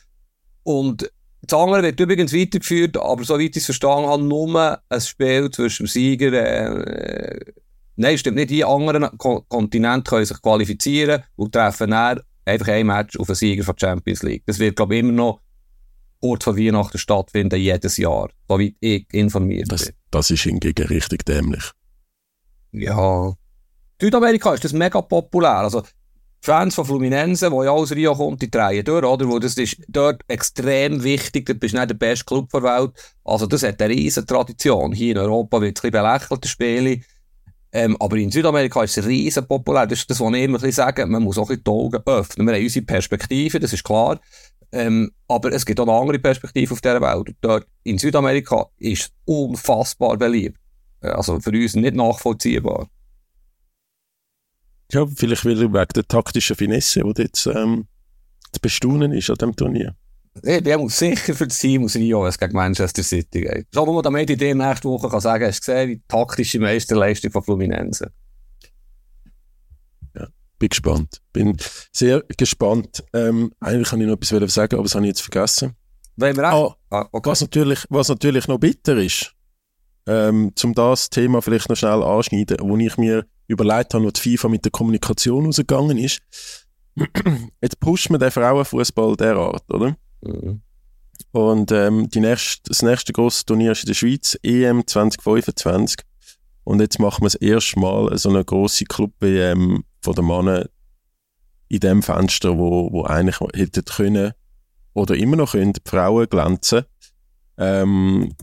Und 0.63 1.11
das 1.41 1.59
andere 1.59 1.83
wird 1.83 1.99
übrigens 1.99 2.33
weitergeführt, 2.33 2.97
aber 2.97 3.25
soweit 3.25 3.51
ich 3.51 3.57
es 3.57 3.65
verstanden 3.65 4.09
habe, 4.09 4.23
nur 4.23 4.81
ein 4.89 5.01
Spiel 5.01 5.51
zwischen 5.51 5.87
dem 5.87 5.89
Sieger, 5.89 6.33
äh, 6.33 7.41
nein, 7.97 8.17
stimmt 8.19 8.37
nicht, 8.37 8.51
die 8.51 8.65
anderen 8.65 9.19
Ko 9.19 9.45
Kontinente 9.49 10.09
können 10.09 10.27
sich 10.27 10.41
qualifizieren 10.41 11.25
und 11.35 11.51
treffen 11.51 11.91
dann 11.91 12.21
einfach 12.45 12.69
ein 12.69 12.87
Match 12.87 13.19
auf 13.19 13.27
den 13.27 13.35
Sieger 13.35 13.65
von 13.65 13.75
der 13.75 13.89
Champions 13.89 14.23
League. 14.23 14.45
Das 14.47 14.61
wird, 14.61 14.77
glaube 14.77 14.95
ich, 14.95 15.01
immer 15.01 15.11
noch 15.11 15.41
kurz 16.23 16.45
vor 16.45 16.57
Weihnachten 16.57 16.99
stattfinden, 16.99 17.61
jedes 17.61 17.97
Jahr, 17.97 18.31
soweit 18.49 18.75
ich 18.81 19.07
informiert 19.13 19.71
das, 19.71 19.87
bin. 19.87 19.95
Das 20.11 20.31
ist 20.31 20.43
hingegen 20.45 20.87
richtig 20.87 21.25
dämlich. 21.25 21.65
Ja. 22.73 23.35
Südamerika 24.01 24.55
ist 24.55 24.65
das 24.65 24.73
mega 24.73 25.03
populär. 25.03 25.59
Also, 25.59 25.83
Fans 26.41 26.75
von 26.75 26.85
Fluminense, 26.85 27.51
die 27.51 27.65
ja 27.65 27.71
aus 27.71 27.93
Rio 27.93 28.15
kommt, 28.17 28.43
die 28.43 28.51
drehen 28.51 28.85
durch, 28.85 29.05
oder? 29.05 29.29
Wo 29.29 29.39
das 29.39 29.55
ist 29.55 29.77
dort 29.89 30.23
extrem 30.27 31.05
wichtig. 31.05 31.47
Du 31.47 31.55
bist 31.55 31.75
nicht 31.75 31.91
der 31.91 31.95
beste 31.95 32.25
Club 32.25 32.51
der 32.51 32.63
Welt. 32.63 32.93
Also, 33.25 33.47
das 33.47 33.63
hat 33.63 33.81
eine 33.81 33.95
riesen 33.95 34.27
Tradition. 34.27 34.93
Hier 34.93 35.13
in 35.13 35.19
Europa 35.19 35.61
wird 35.61 35.79
es 35.79 35.85
ein 35.85 35.91
bisschen 35.91 36.05
belächelt, 36.05 36.45
das 36.45 36.51
Spiel. 36.51 37.03
Ähm, 37.75 37.97
aber 38.01 38.17
in 38.17 38.31
Südamerika 38.31 38.83
ist 38.83 38.99
es 38.99 39.07
riesen 39.07 39.47
populär. 39.47 39.87
Das 39.87 40.01
ist 40.01 40.11
das, 40.11 40.21
was 40.21 40.35
ich 40.35 40.43
immer 40.43 40.59
sage. 40.73 41.07
Man 41.07 41.23
muss 41.23 41.39
auch 41.39 41.49
ein 41.49 41.59
bisschen 41.59 41.65
die 41.65 41.71
Augen 41.71 42.03
öffnen. 42.07 42.47
Wir 42.47 42.55
haben 42.55 42.63
unsere 42.63 42.85
Perspektive, 42.85 43.61
das 43.61 43.73
ist 43.73 43.85
klar. 43.85 44.21
Ähm, 44.73 45.13
aber 45.29 45.53
es 45.53 45.67
gibt 45.67 45.79
auch 45.81 45.87
eine 45.87 45.99
andere 45.99 46.19
Perspektive 46.19 46.73
auf 46.73 46.81
dieser 46.81 47.01
Welt. 47.01 47.37
Dort 47.43 47.67
in 47.85 47.99
Südamerika 47.99 48.67
ist 48.79 49.03
es 49.03 49.13
unfassbar 49.27 50.17
beliebt. 50.17 50.59
Äh, 51.01 51.09
also 51.09 51.39
für 51.41 51.51
uns 51.51 51.75
nicht 51.75 51.95
nachvollziehbar. 51.95 52.89
Ja, 54.91 55.07
vielleicht 55.07 55.45
will 55.45 55.61
wegen 55.61 55.87
der 55.95 56.09
taktischen 56.09 56.57
Finesse, 56.57 57.03
die 57.03 57.23
jetzt 57.23 57.47
ähm, 57.47 57.87
zu 58.53 58.61
bestaunen 58.61 59.13
ist 59.13 59.31
an 59.31 59.37
diesem 59.37 59.57
Turnier. 59.57 59.95
Ich 60.43 60.63
bin 60.65 60.89
sicher 60.89 61.35
für 61.35 61.47
das 61.47 61.59
Team 61.59 61.85
aus 61.85 61.95
Rio, 61.95 62.27
es 62.27 62.39
gegen 62.39 62.55
Manchester 62.55 63.03
City 63.03 63.43
geht. 63.43 63.67
Wo 63.75 63.93
man 63.93 64.03
damit 64.03 64.31
in 64.31 64.39
der 64.39 64.55
nächsten 64.55 64.89
Woche 64.89 65.09
kann 65.11 65.21
sagen, 65.21 65.47
hast 65.47 65.67
du 65.67 65.73
gesehen, 65.73 65.89
die 65.91 66.03
taktische 66.09 66.59
Meisterleistung 66.59 67.31
von 67.31 67.43
Fluminense 67.43 68.11
bin 70.63 70.69
gespannt. 70.69 71.21
Bin 71.33 71.57
sehr 71.91 72.23
gespannt. 72.37 73.03
Ähm, 73.13 73.53
eigentlich 73.59 73.89
kann 73.89 74.01
ich 74.01 74.07
noch 74.07 74.15
etwas 74.15 74.55
sagen, 74.55 74.77
aber 74.77 74.85
das 74.85 74.95
habe 74.95 75.05
ich 75.05 75.09
jetzt 75.09 75.23
vergessen. 75.23 75.75
Wollen 76.17 76.37
wir 76.37 76.53
auch? 76.53 76.77
Ah, 76.89 77.01
ah, 77.01 77.09
okay. 77.11 77.31
was, 77.31 77.41
natürlich, 77.41 77.85
was 77.89 78.09
natürlich 78.09 78.47
noch 78.47 78.59
bitter 78.59 78.97
ist, 78.97 79.35
ähm, 80.07 80.53
zum 80.55 80.73
das 80.75 81.11
Thema 81.11 81.43
vielleicht 81.43 81.69
noch 81.69 81.77
schnell 81.77 82.03
anschneiden, 82.03 82.59
wo 82.61 82.77
ich 82.77 82.97
mir 82.97 83.27
überlegt 83.49 83.95
habe, 83.95 84.05
wo 84.05 84.11
die 84.11 84.21
FIFA 84.21 84.49
mit 84.49 84.65
der 84.65 84.71
Kommunikation 84.71 85.47
rausgegangen 85.47 85.99
ist. 85.99 86.21
Jetzt 87.61 87.81
pusht 87.81 88.11
man 88.11 88.21
den 88.21 88.31
Frauenfußball 88.31 89.17
derart, 89.17 89.65
oder? 89.69 89.97
Mhm. 90.21 90.63
Und 91.33 91.73
ähm, 91.73 92.09
die 92.09 92.21
nächste, 92.21 92.69
das 92.69 92.83
nächste 92.83 93.13
große 93.13 93.47
Turnier 93.47 93.73
ist 93.73 93.83
in 93.83 93.89
der 93.89 93.95
Schweiz, 93.95 94.39
EM 94.45 94.87
2025. 94.87 96.05
Und 96.65 96.81
jetzt 96.81 96.99
machen 96.99 97.23
wir 97.23 97.27
das 97.27 97.35
erste 97.35 97.79
Mal 97.81 98.17
so 98.19 98.29
eine 98.29 98.45
große 98.45 98.85
Club-WM 98.85 99.85
von 100.01 100.15
den 100.15 100.27
Männern 100.27 100.69
in 101.69 101.81
dem 101.81 102.03
Fenster, 102.03 102.59
wo, 102.59 102.93
wo 102.93 103.05
eigentlich 103.05 103.41
hätten 103.55 103.85
können 103.85 104.33
oder 104.95 105.17
immer 105.17 105.37
noch 105.37 105.53
können, 105.53 105.73
die 105.73 105.81
Frauen 105.85 106.29
glänzen. 106.29 106.85
Ähm, 107.57 108.35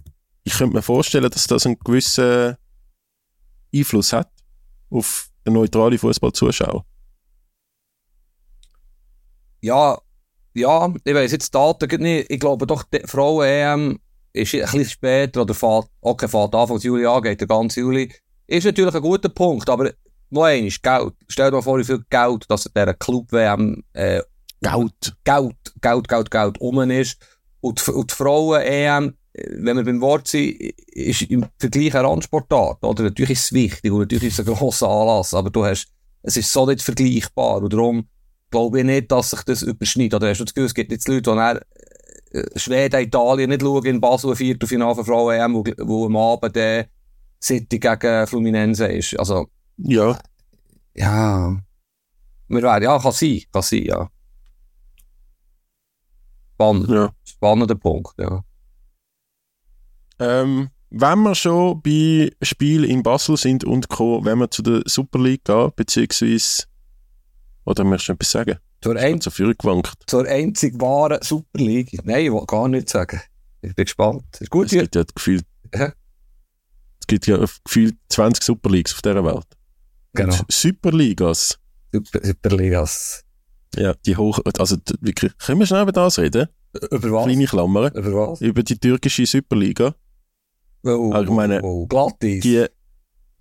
ich 0.43 0.53
könnte 0.53 0.75
mir 0.75 0.81
vorstellen, 0.81 1.29
dass 1.29 1.47
das 1.47 1.65
einen 1.65 1.79
gewissen 1.79 2.55
Einfluss 3.73 4.13
hat 4.13 4.31
auf 4.89 5.29
den 5.45 5.53
neutralen 5.53 5.97
Fußballzuschauer. 5.97 6.85
Ja, 9.61 9.99
ja, 10.53 10.93
ich 11.03 11.13
weiß 11.13 11.31
jetzt 11.31 11.53
die 11.53 11.57
Daten 11.57 12.01
nicht. 12.01 12.31
Ich 12.31 12.39
glaube 12.39 12.65
doch, 12.65 12.83
die 12.83 13.01
Frauen-EM 13.05 13.99
ist 14.33 14.53
ein 14.53 14.61
bisschen 14.61 14.85
später 14.85 15.41
oder 15.41 15.53
fährt, 15.53 15.87
okay, 16.01 16.27
fährt 16.27 16.55
Anfang 16.55 16.79
Juli 16.79 17.05
an, 17.05 17.21
geht 17.21 17.41
der 17.41 17.47
ganze 17.47 17.81
Juli. 17.81 18.11
Ist 18.47 18.65
natürlich 18.65 18.95
ein 18.95 19.01
guter 19.01 19.29
Punkt, 19.29 19.69
aber 19.69 19.91
noch 20.29 20.43
einmal, 20.43 20.69
Geld. 20.69 21.13
Stell 21.27 21.49
dir 21.49 21.57
mal 21.57 21.61
vor, 21.61 21.79
wie 21.79 21.83
viel 21.83 22.03
Geld, 22.09 22.45
dass 22.49 22.63
dieser 22.63 22.93
Club-WM, 22.93 23.83
äh, 23.93 24.21
Geld. 24.61 25.15
Geld, 25.23 25.55
Geld, 25.81 26.07
Geld, 26.07 26.31
Geld 26.31 26.61
um 26.61 26.91
ist. 26.91 27.17
Und, 27.61 27.87
und 27.89 28.11
die 28.11 28.15
Frauen-EM, 28.15 29.13
wenn 29.33 29.77
wir 29.77 29.83
beim 29.83 30.01
Wort 30.01 30.27
sind, 30.27 30.59
ist 30.87 31.23
im 31.23 31.45
Vergleich 31.57 31.95
ein 31.95 32.05
Randsportart, 32.05 32.83
oder? 32.83 33.03
Natürlich 33.03 33.31
ist 33.31 33.45
es 33.45 33.53
wichtig 33.53 33.91
und 33.91 33.99
natürlich 33.99 34.29
ist 34.29 34.39
es 34.39 34.47
ein 34.47 34.53
grosser 34.53 34.89
Anlass, 34.89 35.33
aber 35.33 35.49
du 35.49 35.65
hast, 35.65 35.87
es 36.23 36.37
ist 36.37 36.51
so 36.51 36.65
nicht 36.65 36.81
vergleichbar 36.81 37.61
und 37.61 37.73
darum 37.73 38.07
glaube 38.49 38.79
ich 38.79 38.85
nicht, 38.85 39.11
dass 39.11 39.29
sich 39.29 39.43
das 39.43 39.61
überschneidet. 39.61 40.15
Oder 40.15 40.29
hast 40.29 40.39
du 40.39 40.45
das 40.45 40.53
Gefühl, 40.53 40.67
es 40.67 40.73
gibt 40.73 40.91
jetzt 40.91 41.07
Leute, 41.07 41.31
die 41.31 41.35
Schweden, 42.55 43.01
Italien 43.01 43.49
nicht 43.49 43.61
schauen, 43.61 43.85
in 43.85 44.01
Basel 44.01 44.31
ein 44.31 44.35
Viertelfinale 44.35 44.95
von 44.95 45.05
Frauen-EM, 45.05 45.53
wo, 45.55 45.63
wo 45.79 46.05
am 46.05 46.15
Abend 46.15 46.55
der 46.55 46.87
City 47.41 47.79
gegen 47.79 48.27
Fluminense 48.27 48.87
ist. 48.87 49.17
Also, 49.17 49.47
ja. 49.77 50.19
Ja. 50.95 51.57
Wir 52.47 52.61
werden, 52.61 52.83
ja, 52.83 52.99
kann 52.99 53.11
sein, 53.11 53.41
kann 53.51 53.61
sein, 53.61 53.83
ja. 53.83 54.09
Spannend. 56.53 56.89
Ja. 56.89 57.13
Spannender 57.23 57.75
Punkt, 57.75 58.13
ja. 58.19 58.43
Ähm, 60.19 60.69
wenn 60.89 61.19
wir 61.23 61.35
schon 61.35 61.81
bei 61.81 62.31
Spielen 62.41 62.89
in 62.89 63.03
Basel 63.03 63.37
sind 63.37 63.63
und 63.63 63.89
Co., 63.89 64.25
wenn 64.25 64.39
wir 64.39 64.51
zu 64.51 64.61
der 64.61 64.81
Super 64.85 65.19
League 65.19 65.45
gehen, 65.45 65.71
beziehungsweise, 65.75 66.63
oder 67.65 67.83
möchtest 67.83 68.09
du 68.09 68.13
etwas 68.13 68.31
sagen? 68.31 68.59
Zur, 68.81 68.95
ein, 68.95 69.21
Führung 69.21 69.55
gewankt. 69.57 69.93
zur 70.07 70.25
einzig 70.25 70.79
wahren 70.79 71.19
Super 71.21 71.59
League. 71.59 71.97
Nein, 72.03 72.25
ich 72.25 72.31
will 72.31 72.45
gar 72.47 72.67
nichts 72.67 72.91
sagen. 72.93 73.19
Ich 73.61 73.75
bin 73.75 73.85
gespannt. 73.85 74.23
Ist 74.39 74.49
gut, 74.49 74.67
Es 74.67 74.71
gibt 74.71 74.95
ja 74.95 75.03
gefühlt, 75.03 75.43
Hä? 75.73 75.91
es 77.01 77.07
gibt 77.07 77.27
ja 77.27 77.37
gefühlt 77.37 77.97
20 78.09 78.43
Super 78.43 78.69
Leagues 78.69 78.93
auf 78.93 79.01
dieser 79.01 79.23
Welt. 79.25 79.45
genau. 80.13 80.35
Superligas. 80.49 81.59
Super, 81.91 82.19
Super 82.23 82.55
Ligas. 82.55 83.23
Ja, 83.75 83.93
die 84.05 84.15
hoch, 84.15 84.39
also 84.57 84.77
wirklich, 85.01 85.37
können 85.37 85.59
wir 85.59 85.67
schnell 85.67 85.83
über 85.83 85.91
das 85.91 86.17
reden? 86.17 86.47
Über 86.91 87.11
was? 87.11 87.25
Kleine 87.25 87.45
Klammern. 87.45 87.91
Über 87.93 88.29
was? 88.29 88.41
Über 88.41 88.63
die 88.63 88.77
türkische 88.77 89.25
Superliga. 89.25 89.93
Oh, 90.83 91.11
Aber 91.13 91.23
ich 91.23 91.29
meine, 91.29 91.61
oh, 91.63 91.85
glatt 91.87 92.23
ist. 92.23 92.43
Die, 92.45 92.65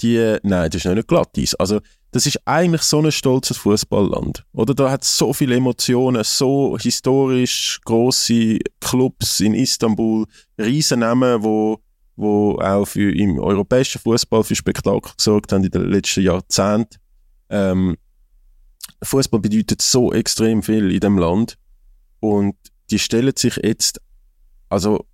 die, 0.01 0.37
nein, 0.43 0.71
das 0.71 0.85
ist 0.85 0.93
nicht 0.93 1.07
Glattis. 1.09 1.55
Also, 1.55 1.81
das 2.11 2.27
ist 2.27 2.41
eigentlich 2.47 2.83
so 2.83 3.01
ein 3.01 3.13
stolzes 3.13 3.59
Fußballland. 3.59 4.45
Oder 4.53 4.75
da 4.75 4.91
hat 4.91 5.05
so 5.05 5.33
viele 5.33 5.57
Emotionen, 5.57 6.25
so 6.25 6.77
historisch 6.79 7.81
große 7.85 8.59
Clubs 8.81 9.41
in 9.41 9.55
Istanbul, 9.55 10.25
Riesennamen, 10.59 11.43
wo, 11.43 11.81
wo 12.17 12.59
auch 12.59 12.87
für, 12.87 13.15
im 13.15 13.39
europäischen 13.39 14.01
Fußball 14.01 14.43
für 14.43 14.57
Spektakel 14.57 15.13
gesorgt 15.17 15.53
haben 15.53 15.65
in 15.65 15.71
den 15.71 15.91
letzten 15.91 16.23
Jahrzehnten. 16.23 16.97
Ähm, 17.51 17.97
Fußball 19.03 19.41
bedeutet 19.41 19.83
so 19.83 20.13
extrem 20.13 20.63
viel 20.63 20.91
in 20.91 21.01
dem 21.01 21.19
Land 21.19 21.59
und 22.21 22.57
die 22.91 22.99
stellen 22.99 23.37
sich 23.37 23.57
jetzt, 23.63 24.01
also 24.71 25.07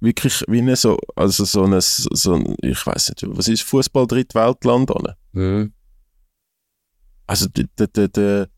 wirklich 0.00 0.44
wie 0.48 0.58
eine 0.58 0.76
so, 0.76 0.98
also 1.14 1.44
so 1.44 1.64
ein, 1.64 1.80
so 1.80 2.34
ein 2.34 2.56
ich 2.62 2.84
weiß 2.84 3.10
nicht, 3.10 3.24
was 3.28 3.48
ist 3.48 3.62
Fußball 3.62 4.06
Drittweltland 4.06 4.90
an? 4.90 5.14
Also 7.26 7.48
der, 7.48 7.66
der, 7.78 7.86
der, 7.88 8.08
der, 8.08 8.48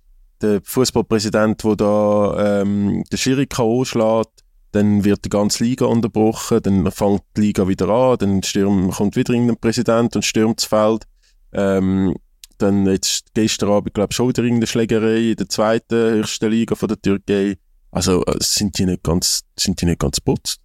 der 0.41 0.61
Fußballpräsident, 0.65 1.65
wo 1.65 1.75
da 1.75 2.61
ähm, 2.61 3.05
der 3.11 3.17
Schiri 3.17 3.47
K.O. 3.47 3.85
schlägt, 3.85 4.45
dann 4.73 5.05
wird 5.05 5.25
die 5.25 5.31
ganze 5.31 5.65
Liga 5.65 5.87
unterbrochen, 5.87 6.61
dann 6.63 6.91
fängt 6.91 7.23
die 7.37 7.43
Liga 7.43 7.67
wieder 7.67 7.89
an, 7.89 8.19
dann 8.19 8.43
stürm, 8.43 8.91
kommt 8.91 9.17
wieder 9.17 9.33
irgendein 9.33 9.57
Präsident 9.57 10.17
und 10.17 10.25
stürmt 10.25 10.61
das 10.61 10.67
Feld. 10.67 11.05
Ähm, 11.53 12.15
dann 12.59 12.87
jetzt 12.87 13.35
gestern 13.35 13.71
Abend, 13.71 13.95
glaube 13.95 14.09
ich, 14.11 14.17
schon 14.17 14.29
wieder 14.29 14.43
irgendeine 14.43 14.67
Schlägerei 14.67 15.31
in 15.31 15.37
der 15.37 15.49
zweiten 15.49 15.95
höchsten 15.95 16.51
Liga 16.51 16.75
von 16.75 16.89
der 16.89 17.01
Türkei. 17.01 17.57
Also 17.91 18.25
äh, 18.25 18.37
sind 18.41 18.79
die 18.79 18.87
nicht 18.87 19.03
ganz, 19.03 19.43
sind 19.59 19.81
die 19.81 19.87
nicht 19.87 20.01
ganz 20.01 20.21
putzt? 20.21 20.61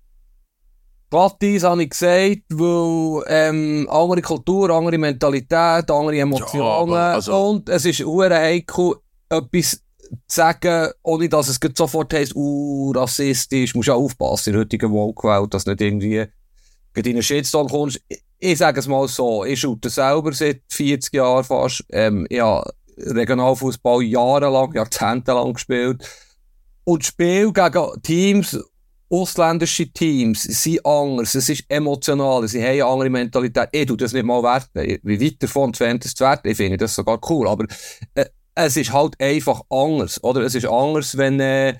Glattis 1.12 1.64
habe 1.64 1.84
ich 1.84 1.90
gesagt, 1.90 2.44
weil 2.50 3.24
ähm, 3.28 3.88
andere 3.92 4.22
Kultur, 4.22 4.70
andere 4.70 4.98
Mentalität, 4.98 5.92
andere 5.92 6.18
Emotionen. 6.18 6.66
aber 6.66 7.00
also- 7.00 7.50
und 7.50 7.68
es 7.68 7.84
ist 7.84 8.00
hure 8.00 8.34
heikel, 8.34 8.96
etwas 9.30 9.72
zu 9.72 9.82
sagen, 10.26 10.92
ohne 11.04 11.28
dass 11.28 11.50
es 11.50 11.60
sofort 11.76 12.14
heisst, 12.14 12.34
uh, 12.36 12.92
rassistisch, 12.92 13.76
musst 13.76 13.90
ja 13.90 13.94
aufpassen 13.94 14.50
in 14.50 14.54
der 14.54 14.62
heutigen 14.62 14.92
Woke-Welt, 14.92 15.54
dass 15.54 15.66
du 15.66 15.72
nicht 15.72 15.82
irgendwie 15.82 16.26
in 16.96 17.06
einen 17.06 17.24
Shitstorm 17.24 17.68
kommst. 17.68 18.00
Ich, 18.08 18.24
ich 18.40 18.58
sage 18.58 18.80
es 18.80 18.88
mal 18.88 19.06
so, 19.08 19.44
ich 19.44 19.60
shoote 19.60 19.90
selber 19.90 20.32
seit 20.32 20.62
40 20.70 21.14
Jahren 21.14 21.44
fast, 21.44 21.84
ähm, 21.90 22.26
ich 22.30 22.40
habe 22.40 22.74
Regionalfußball 22.98 24.02
jahrelang, 24.04 24.74
jahrzehntelang 24.74 25.54
gespielt. 25.54 26.08
Und 26.84 27.06
Spiel 27.06 27.52
gegen 27.52 28.02
Teams 28.02 28.58
ausländische 29.12 29.92
Teams 29.92 30.44
sind 30.44 30.86
anders, 30.86 31.36
es 31.36 31.50
ist 31.50 31.66
emotional, 31.68 32.48
sie 32.48 32.62
haben 32.62 32.72
eine 32.72 32.86
andere 32.86 33.10
Mentalität. 33.10 33.70
Ich 33.74 33.86
tu 33.86 33.96
das 33.96 34.14
nicht 34.14 34.26
mal 34.26 34.42
werten. 34.42 35.00
Wie 35.04 35.22
weit 35.22 35.44
davon 35.44 35.70
entfernt 35.70 36.06
ist 36.06 36.18
zu 36.18 36.24
werten? 36.24 36.48
Ich 36.48 36.58
finde 36.58 36.78
das 36.78 36.96
sogar 36.96 37.20
cool. 37.30 37.48
Aber 37.48 37.66
äh, 38.16 38.26
es 38.56 38.78
ist 38.78 38.94
halt 38.94 39.20
einfach 39.20 39.62
anders. 39.70 40.24
Oder 40.24 40.42
es 40.42 40.56
ist 40.56 40.66
anders, 40.66 41.18
wenn, 41.18 41.40
äh, 41.42 41.76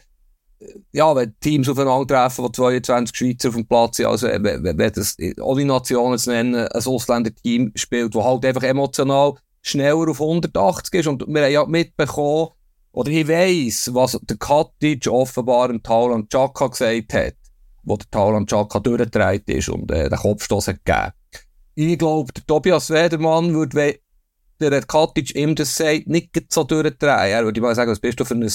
ja, 0.92 1.16
wenn 1.16 1.34
Teams 1.40 1.70
aufeinandertreffen, 1.70 2.44
wo 2.44 2.50
22 2.50 3.16
Schweizer 3.16 3.50
auf 3.50 3.56
dem 3.56 3.68
Platz 3.68 3.98
sind. 3.98 4.08
Also, 4.08 4.28
äh, 4.28 4.44
wenn, 4.44 4.64
wenn 4.64 4.92
das, 4.92 5.16
ohne 5.42 5.66
Nationen 5.66 6.18
zu 6.18 6.32
nennen, 6.32 6.68
ein 6.68 6.86
Ausländerteam 6.86 7.72
spielt, 7.76 8.14
das 8.14 8.24
halt 8.24 8.46
einfach 8.46 8.64
emotional 8.64 9.36
schneller 9.62 10.10
auf 10.10 10.20
180 10.20 10.94
ist. 11.00 11.08
Und 11.08 11.26
wir 11.28 11.44
haben 11.44 11.52
ja 11.52 11.66
mitbekommen, 11.66 12.50
oder 12.92 13.12
ich 13.12 13.28
weiss, 13.28 13.94
was 13.94 14.20
der 14.22 14.38
Katic 14.38 15.08
offenbar 15.08 15.70
dem 15.70 15.82
Taulan 15.82 16.28
Chaka 16.28 16.68
gesagt 16.68 17.14
hat, 17.14 17.36
wo 17.84 17.98
der 17.98 18.10
Taulan 18.12 18.46
Chaka 18.46 18.80
durchgedreht 18.80 19.50
ist 19.50 19.70
und 19.70 19.90
äh, 19.92 20.10
den 20.10 20.20
Kopfstoß 20.20 20.68
hat 20.68 20.86
gegeben. 20.86 21.14
Ich 21.76 21.98
glaube, 21.98 22.34
der 22.34 22.46
Tobias 22.46 22.90
Wedermann 22.90 23.54
würde, 23.54 23.76
wenn 23.76 23.96
der 24.60 24.82
Katic 24.82 25.34
ihm 25.36 25.56
das 25.56 25.76
sagt, 25.76 26.08
nicht 26.08 26.32
so 26.50 26.64
durchdrehen. 26.64 27.32
Er 27.32 27.46
würde 27.46 27.62
mal 27.62 27.74
sagen, 27.74 27.92
was 27.92 28.00
bist 28.00 28.20
du 28.20 28.26
für 28.26 28.36
ein 28.36 28.50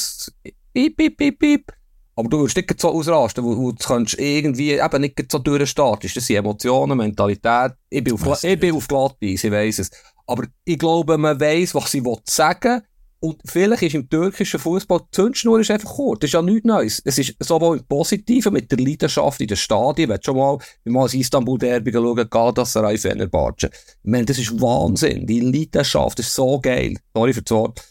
Piep, 0.72 0.96
Piep, 0.96 1.16
Piep, 1.16 1.38
Piep. 1.38 1.72
Aber 2.14 2.28
du 2.28 2.38
würdest 2.38 2.56
nicht 2.56 2.80
so 2.80 2.92
ausrasten, 2.92 3.44
wo, 3.44 3.56
wo 3.56 3.72
du 3.72 3.84
kannst 3.84 4.18
irgendwie 4.18 4.72
eben 4.72 5.00
nicht 5.00 5.30
so 5.30 5.38
durchstarten. 5.38 6.10
Das 6.14 6.24
sind 6.24 6.36
Emotionen, 6.36 6.96
Mentalität. 6.96 7.72
Ich 7.90 8.04
bin 8.04 8.14
auf, 8.14 8.42
ich 8.44 8.60
bin 8.60 8.74
auf 8.74 8.88
Glatteis, 8.88 9.44
ich 9.44 9.50
weiss 9.50 9.78
es. 9.78 9.90
Aber 10.26 10.44
ich 10.64 10.78
glaube, 10.78 11.18
man 11.18 11.38
weiss, 11.40 11.74
was 11.74 11.90
sie 11.90 12.04
will 12.04 12.18
sagen 12.24 12.82
und 13.26 13.40
vielleicht 13.44 13.82
ist 13.82 13.94
im 13.96 14.08
türkischen 14.08 14.60
Fußball 14.60 15.00
die 15.00 15.10
Zündschnur 15.10 15.58
ist 15.58 15.72
einfach 15.72 15.96
kurz. 15.96 16.20
Das 16.20 16.28
ist 16.28 16.34
ja 16.34 16.42
nichts 16.42 16.64
Neues. 16.64 17.02
Es 17.04 17.18
ist 17.18 17.34
sowohl 17.40 17.78
im 17.78 17.84
Positiven 17.84 18.52
mit 18.52 18.70
der 18.70 18.78
Leidenschaft 18.78 19.40
in 19.40 19.48
den 19.48 19.56
Stadien. 19.56 20.08
Wenn 20.08 20.22
schon 20.22 20.36
mal, 20.36 20.58
wenn 20.84 20.92
mal 20.92 21.02
das 21.02 21.14
Istanbul-Derby 21.14 21.92
schauen, 21.92 22.30
Galatasaray, 22.30 22.96
Fenerbahce. 22.96 23.68
Ich 23.72 24.10
meine, 24.10 24.26
das 24.26 24.38
ist 24.38 24.60
Wahnsinn. 24.60 25.26
Die 25.26 25.40
Leidenschaft 25.40 26.20
ist 26.20 26.32
so 26.36 26.60
geil. 26.60 26.94
Sorry 27.14 27.32
für 27.32 27.42
das 27.42 27.50
Wort. 27.50 27.82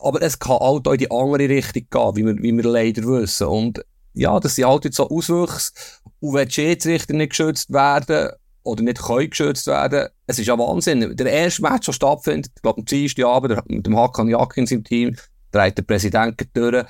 Aber 0.00 0.20
es 0.20 0.36
kann 0.36 0.58
halt 0.58 0.88
auch 0.88 0.92
in 0.92 0.98
die 0.98 1.10
andere 1.12 1.48
Richtung 1.48 1.86
gehen, 1.88 2.16
wie 2.16 2.26
wir, 2.26 2.42
wie 2.42 2.56
wir 2.56 2.64
leider 2.64 3.02
wissen. 3.04 3.46
Und 3.46 3.84
ja, 4.14 4.40
das 4.40 4.56
sind 4.56 4.66
halt 4.66 4.84
jetzt 4.84 4.96
so 4.96 5.08
Auswüchse. 5.08 5.70
Und 6.18 6.34
wenn 6.34 6.48
die 6.48 6.54
Schiedsrichter 6.54 7.14
nicht 7.14 7.30
geschützt 7.30 7.72
werden, 7.72 8.30
oder 8.66 8.82
nicht 8.82 9.02
können 9.02 9.30
geschützt 9.30 9.66
werden. 9.66 10.08
Es 10.26 10.38
ist 10.38 10.46
ja 10.46 10.58
Wahnsinn. 10.58 11.16
Der 11.16 11.26
erste 11.32 11.62
Match, 11.62 11.86
der 11.86 11.92
stattfindet, 11.92 12.52
ich 12.56 12.62
glaube 12.62 12.80
am 12.80 12.84
Dienstag 12.84 13.24
Abend, 13.24 13.52
der- 13.52 13.64
mit 13.66 13.86
dem 13.86 13.96
Hakan 13.96 14.28
Jakins 14.28 14.70
im 14.72 14.84
Team, 14.84 15.16
dreht 15.52 15.78
der 15.78 15.82
Präsident 15.84 16.40
durch. 16.52 16.84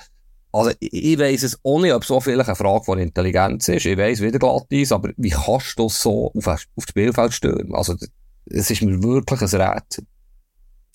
Also, 0.51 0.71
ich, 0.79 1.19
weiss 1.19 1.43
es 1.43 1.59
nicht, 1.63 1.93
ob 1.93 2.03
so 2.05 2.19
vielleicht 2.19 2.47
eine 2.49 2.55
Frage 2.55 2.83
von 2.85 2.97
Intelligenz 2.99 3.67
ist. 3.67 3.85
Ich 3.85 3.97
weiss, 3.97 4.21
wieder 4.21 4.39
glatt 4.39 4.65
ist, 4.69 4.91
aber 4.91 5.11
wie 5.17 5.29
kannst 5.29 5.77
du 5.77 5.87
so 5.89 6.31
auf, 6.33 6.47
auf 6.47 6.65
das 6.75 6.83
Spielfeld 6.89 7.33
stürmen? 7.33 7.75
Also, 7.75 7.95
es 8.45 8.71
ist 8.71 8.81
mir 8.81 9.01
wirklich 9.03 9.41
ein 9.41 9.61
Rätsel. 9.61 10.05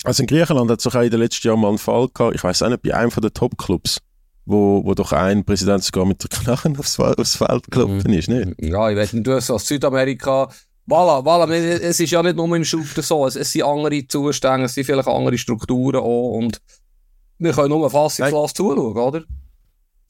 Also 0.04 0.22
in 0.24 0.26
Griechenland 0.26 0.68
hat 0.70 0.80
es 0.80 0.86
auch 0.86 1.00
in 1.00 1.10
den 1.10 1.20
letzten 1.20 1.46
Jahren 1.46 1.60
mal 1.60 1.68
einen 1.68 1.78
Fall 1.78 2.08
gehabt, 2.12 2.34
ich 2.34 2.42
weiß 2.42 2.62
auch 2.62 2.70
nicht, 2.70 2.82
bei 2.82 2.92
einem 2.94 3.12
von 3.12 3.20
den 3.22 3.32
Top-Clubs, 3.32 3.98
wo, 4.46 4.84
wo 4.84 4.94
doch 4.94 5.12
ein 5.12 5.44
Präsident 5.44 5.84
sogar 5.84 6.06
mit 6.06 6.20
der 6.24 6.30
Knarre 6.30 6.72
aufs, 6.76 6.98
aufs 6.98 7.36
Feld 7.36 7.70
gelaufen 7.70 8.12
ist, 8.12 8.28
nicht? 8.28 8.54
Ja, 8.60 8.90
ich 8.90 8.96
weiß 8.96 9.12
nicht, 9.12 9.26
du 9.26 9.34
hast 9.34 9.50
aus 9.50 9.66
Südamerika. 9.68 10.48
Voilà, 10.86 11.22
voilà, 11.22 11.48
es 11.54 12.00
ist 12.00 12.10
ja 12.10 12.22
nicht 12.22 12.36
nur 12.36 12.56
im 12.56 12.64
Shooter 12.64 13.02
so, 13.02 13.26
es, 13.26 13.36
es 13.36 13.52
sind 13.52 13.62
andere 13.62 14.06
Zustände, 14.06 14.66
es 14.66 14.74
sind 14.74 14.84
vielleicht 14.84 15.06
andere 15.08 15.38
Strukturen 15.38 16.00
auch 16.00 16.38
und 16.38 16.60
wir 17.38 17.52
können 17.52 17.68
nur 17.68 17.88
fassungslos 17.88 18.52
zuschauen, 18.52 18.96
oder? 18.96 19.22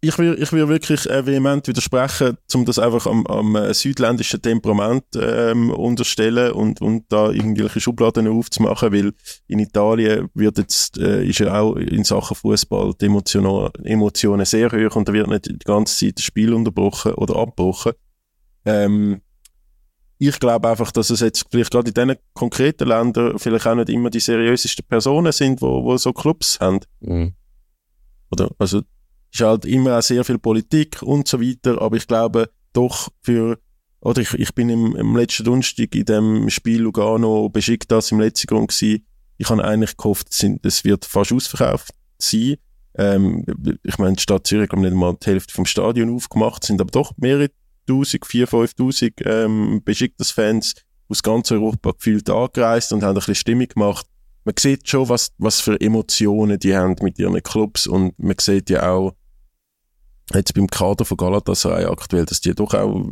Ich 0.04 0.18
will, 0.18 0.36
ich 0.40 0.52
will 0.52 0.68
wirklich 0.68 1.08
äh, 1.08 1.24
vehement 1.24 1.68
widersprechen, 1.68 2.36
um 2.54 2.64
das 2.64 2.80
einfach 2.80 3.06
am, 3.06 3.24
am 3.28 3.54
äh, 3.54 3.72
südländischen 3.72 4.42
Temperament 4.42 5.04
ähm, 5.14 5.70
unterstellen 5.70 6.52
und, 6.52 6.80
und 6.80 7.04
da 7.08 7.30
irgendwelche 7.30 7.80
Schubladen 7.80 8.26
aufzumachen, 8.26 8.92
weil 8.92 9.12
in 9.46 9.60
Italien 9.60 10.28
wird 10.34 10.58
jetzt, 10.58 10.98
äh, 10.98 11.24
ist 11.24 11.38
ja 11.38 11.60
auch 11.60 11.76
in 11.76 12.02
Sachen 12.02 12.34
Fußball 12.34 12.94
die 13.00 13.06
Emotionen, 13.06 13.70
Emotionen 13.84 14.44
sehr 14.44 14.72
hoch 14.72 14.96
und 14.96 15.08
da 15.08 15.12
wird 15.12 15.28
nicht 15.28 15.46
die 15.46 15.58
ganze 15.58 16.06
Zeit 16.06 16.18
das 16.18 16.24
Spiel 16.24 16.52
unterbrochen 16.52 17.14
oder 17.14 17.36
abgebrochen. 17.36 17.92
Ähm, 18.64 19.20
ich 20.28 20.38
glaube 20.38 20.68
einfach, 20.68 20.92
dass 20.92 21.10
es 21.10 21.18
jetzt 21.18 21.46
vielleicht 21.50 21.72
gerade 21.72 21.88
in 21.88 21.94
diesen 21.94 22.22
konkreten 22.32 22.86
Ländern 22.86 23.40
vielleicht 23.40 23.66
auch 23.66 23.74
nicht 23.74 23.88
immer 23.88 24.08
die 24.08 24.20
seriösesten 24.20 24.86
Personen 24.86 25.32
sind, 25.32 25.60
wo, 25.60 25.82
wo 25.82 25.96
so 25.96 26.12
Clubs 26.12 26.60
haben. 26.60 26.78
Mhm. 27.00 27.32
Oder? 28.30 28.50
Also, 28.56 28.82
ist 29.32 29.40
halt 29.40 29.64
immer 29.64 29.98
auch 29.98 30.02
sehr 30.02 30.24
viel 30.24 30.38
Politik 30.38 31.02
und 31.02 31.26
so 31.26 31.40
weiter, 31.40 31.82
aber 31.82 31.96
ich 31.96 32.06
glaube 32.06 32.50
doch 32.72 33.08
für, 33.22 33.58
oder 34.00 34.22
ich, 34.22 34.32
ich 34.34 34.54
bin 34.54 34.68
im, 34.68 34.94
im 34.94 35.16
letzten 35.16 35.44
Donnerstag 35.44 35.92
in 35.94 36.04
dem 36.04 36.50
Spiel 36.50 36.82
Lugano 36.82 37.48
Besiktas 37.48 38.12
im 38.12 38.20
letzten 38.20 38.46
Grund 38.46 38.70
gewesen. 38.70 39.04
Ich 39.38 39.50
habe 39.50 39.64
eigentlich 39.64 39.96
gehofft, 39.96 40.28
es 40.30 40.84
wird 40.84 41.04
fast 41.04 41.32
ausverkauft 41.32 41.94
sein. 42.18 42.58
Ähm, 42.94 43.44
ich 43.82 43.98
meine, 43.98 44.14
die 44.14 44.22
Stadt 44.22 44.46
Zürich 44.46 44.70
hat 44.70 44.78
nicht 44.78 44.94
mal 44.94 45.16
die 45.20 45.26
Hälfte 45.26 45.52
vom 45.52 45.66
Stadion 45.66 46.14
aufgemacht, 46.14 46.62
sind 46.62 46.80
aber 46.80 46.92
doch 46.92 47.12
mehrere 47.16 47.50
Tausend, 47.86 48.26
vier, 48.26 48.46
fünftausend 48.46 49.14
ähm, 49.24 49.82
Besiktas-Fans 49.84 50.74
aus 51.08 51.22
ganz 51.22 51.50
Europa 51.50 51.92
gefühlt 51.92 52.30
angereist 52.30 52.92
und 52.92 53.02
haben 53.02 53.10
ein 53.10 53.14
bisschen 53.14 53.34
Stimmung 53.34 53.68
gemacht. 53.68 54.06
Man 54.44 54.54
sieht 54.58 54.88
schon, 54.88 55.08
was, 55.08 55.32
was 55.38 55.60
für 55.60 55.80
Emotionen 55.80 56.58
die 56.58 56.76
haben 56.76 56.96
mit 57.00 57.18
ihren 57.18 57.40
Clubs 57.42 57.86
und 57.86 58.18
man 58.18 58.36
sieht 58.40 58.70
ja 58.70 58.90
auch 58.90 59.14
jetzt 60.34 60.54
beim 60.54 60.66
Kader 60.66 61.04
von 61.04 61.16
Galatasaray 61.16 61.84
aktuell, 61.84 62.24
dass 62.24 62.40
die 62.40 62.54
doch 62.54 62.74
auch 62.74 63.04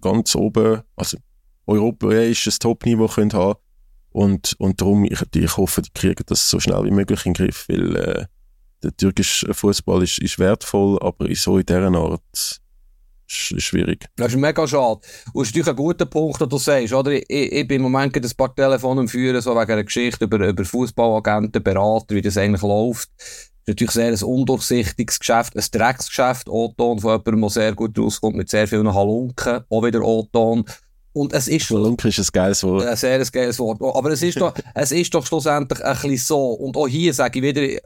ganz 0.00 0.34
oben, 0.34 0.82
also 0.96 1.18
europäisches 1.66 2.58
Topniveau 2.58 3.08
haben 3.08 3.54
und, 4.10 4.54
und 4.58 4.80
darum, 4.80 5.04
ich, 5.04 5.22
ich 5.34 5.56
hoffe, 5.56 5.82
die 5.82 5.90
kriegen 5.92 6.24
das 6.26 6.48
so 6.48 6.60
schnell 6.60 6.84
wie 6.84 6.90
möglich 6.90 7.24
in 7.26 7.34
den 7.34 7.46
Griff, 7.46 7.68
weil 7.68 7.96
äh, 7.96 8.26
der 8.82 8.96
türkische 8.96 9.52
Fußball 9.54 10.02
ist, 10.02 10.18
ist 10.18 10.38
wertvoll, 10.38 10.98
aber 11.00 11.32
so 11.34 11.58
in 11.58 11.66
dieser 11.66 11.92
Art 11.94 12.60
ist 13.32 13.62
schwierig. 13.64 14.06
Das 14.16 14.28
ist 14.28 14.38
mega 14.38 14.66
schade. 14.66 15.00
Und 15.32 15.42
es 15.42 15.48
ist 15.48 15.54
natürlich 15.54 15.68
ein 15.68 15.76
guter 15.76 16.06
Punkt, 16.06 16.40
den 16.40 16.48
du 16.48 16.58
sagst, 16.58 16.92
oder? 16.92 17.12
Ich, 17.12 17.28
ich 17.28 17.66
bin 17.66 17.76
im 17.76 17.82
Moment 17.82 18.16
ein 18.16 18.30
paar 18.36 18.54
Telefone 18.54 19.08
Führen, 19.08 19.40
so 19.40 19.52
wegen 19.52 19.72
einer 19.72 19.84
Geschichte 19.84 20.24
über, 20.24 20.46
über 20.46 20.64
Fußballagenten, 20.64 21.62
Berater, 21.62 22.14
wie 22.14 22.22
das 22.22 22.36
eigentlich 22.36 22.62
läuft. 22.62 23.10
Das 23.64 23.74
ist 23.74 23.80
natürlich 23.80 23.90
sehr 23.92 24.08
ein 24.08 24.22
undurchsichtiges 24.22 25.18
Geschäft, 25.20 25.56
ein 25.56 25.64
Drecksgeschäft, 25.70 26.48
O-Ton 26.48 26.98
von 26.98 27.12
jemandem, 27.12 27.40
der 27.42 27.50
sehr 27.50 27.74
gut 27.74 27.98
rauskommt, 27.98 28.36
mit 28.36 28.50
sehr 28.50 28.66
vielen 28.66 28.92
Halunken, 28.92 29.60
auch 29.68 29.84
wieder 29.84 30.02
O-Ton. 30.02 30.64
Und 31.12 31.32
es 31.32 31.46
ist... 31.46 31.70
Halunken 31.70 32.08
ist 32.08 32.18
ein 32.18 32.26
geiles 32.32 32.62
Wort. 32.64 32.86
Ein 32.86 32.96
sehr 32.96 33.24
geiles 33.26 33.58
Wort. 33.58 33.80
Aber 33.80 34.10
es 34.10 34.22
ist 34.22 34.40
doch, 34.40 34.54
es 34.74 34.92
ist 34.92 35.14
doch 35.14 35.24
schlussendlich 35.24 35.84
ein 35.84 35.92
bisschen 35.92 36.16
so. 36.16 36.52
Und 36.52 36.76
auch 36.76 36.88
hier 36.88 37.12
sage 37.14 37.38
ich 37.38 37.44
wieder, 37.44 37.80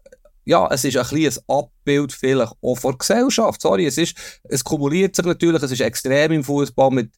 ja, 0.47 0.69
es 0.71 0.85
ist 0.85 0.97
ein 0.97 1.05
kleines 1.05 1.43
Abbild 1.49 2.13
vielleicht 2.13 2.53
auch 2.63 2.77
von 2.77 2.97
Gesellschaft. 2.97 3.61
Sorry, 3.61 3.87
es 3.87 3.99
ist, 3.99 4.17
es 4.45 4.63
kumuliert 4.63 5.17
sich 5.17 5.25
natürlich, 5.25 5.61
es 5.61 5.73
ist 5.73 5.81
extrem 5.81 6.31
im 6.33 6.45
Fußball 6.45 6.91
mit 6.93 7.11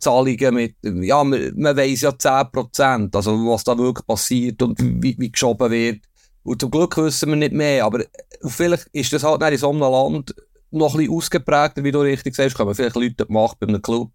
Zahlungen, 0.00 0.54
mit, 0.54 0.76
ja, 0.82 1.24
man, 1.24 1.52
man 1.56 1.76
weiss 1.76 2.02
ja 2.02 2.10
10%, 2.10 3.14
also 3.14 3.32
was 3.32 3.64
da 3.64 3.76
wirklich 3.76 4.06
passiert 4.06 4.62
und 4.62 4.78
wie, 4.80 5.16
wie 5.18 5.32
geschoben 5.32 5.70
wird. 5.72 6.04
Und 6.44 6.60
zum 6.60 6.70
Glück 6.70 6.96
wissen 6.98 7.30
wir 7.30 7.36
nicht 7.36 7.52
mehr, 7.52 7.84
aber 7.84 8.04
vielleicht 8.46 8.86
ist 8.92 9.12
das 9.12 9.24
halt 9.24 9.42
in 9.42 9.58
so 9.58 9.70
einem 9.70 9.80
Land 9.80 10.34
noch 10.70 10.94
ein 10.94 10.98
bisschen 10.98 11.16
ausgeprägter, 11.16 11.82
wie 11.82 11.90
du 11.90 12.00
richtig 12.00 12.36
sagst, 12.36 12.56
kommen 12.56 12.76
vielleicht 12.76 12.94
Leute 12.94 13.26
gemacht 13.26 13.56
bei 13.58 13.66
einem 13.66 13.82
Club 13.82 14.12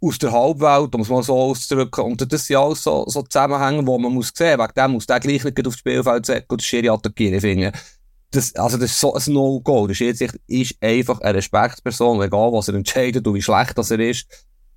aus 0.00 0.18
der 0.18 0.32
Halbwelt, 0.32 0.94
um 0.94 1.02
es 1.02 1.08
mal 1.08 1.22
so 1.22 1.36
auszudrücken. 1.36 2.04
Und 2.04 2.32
das 2.32 2.46
sind 2.46 2.56
alles 2.56 2.82
so, 2.82 3.04
so 3.06 3.22
Zusammenhänge, 3.22 3.86
wo 3.86 3.98
man 3.98 4.12
muss 4.12 4.32
sehen, 4.34 4.58
wegen 4.58 4.72
dem 4.74 4.92
muss 4.92 5.06
der 5.06 5.20
gleich 5.20 5.44
nicht 5.44 5.66
aufs 5.66 5.78
Spielfeld 5.78 6.26
setzen 6.26 6.46
und 6.48 6.62
Schiri 6.62 6.88
attackieren, 6.88 7.40
finde 7.40 7.72
das, 8.30 8.54
also 8.54 8.76
das 8.76 8.92
ist 8.92 9.00
so 9.00 9.14
ein 9.14 9.22
No-Go. 9.32 9.86
Der 9.86 9.94
Schiedsrichter 9.94 10.38
ist 10.46 10.76
einfach 10.80 11.20
eine 11.20 11.34
Respektsperson, 11.38 12.22
egal 12.22 12.52
was 12.52 12.68
er 12.68 12.74
entscheidet 12.74 13.26
und 13.26 13.34
wie 13.34 13.42
schlecht 13.42 13.76
das 13.76 13.90
er 13.90 13.98
ist. 13.98 14.26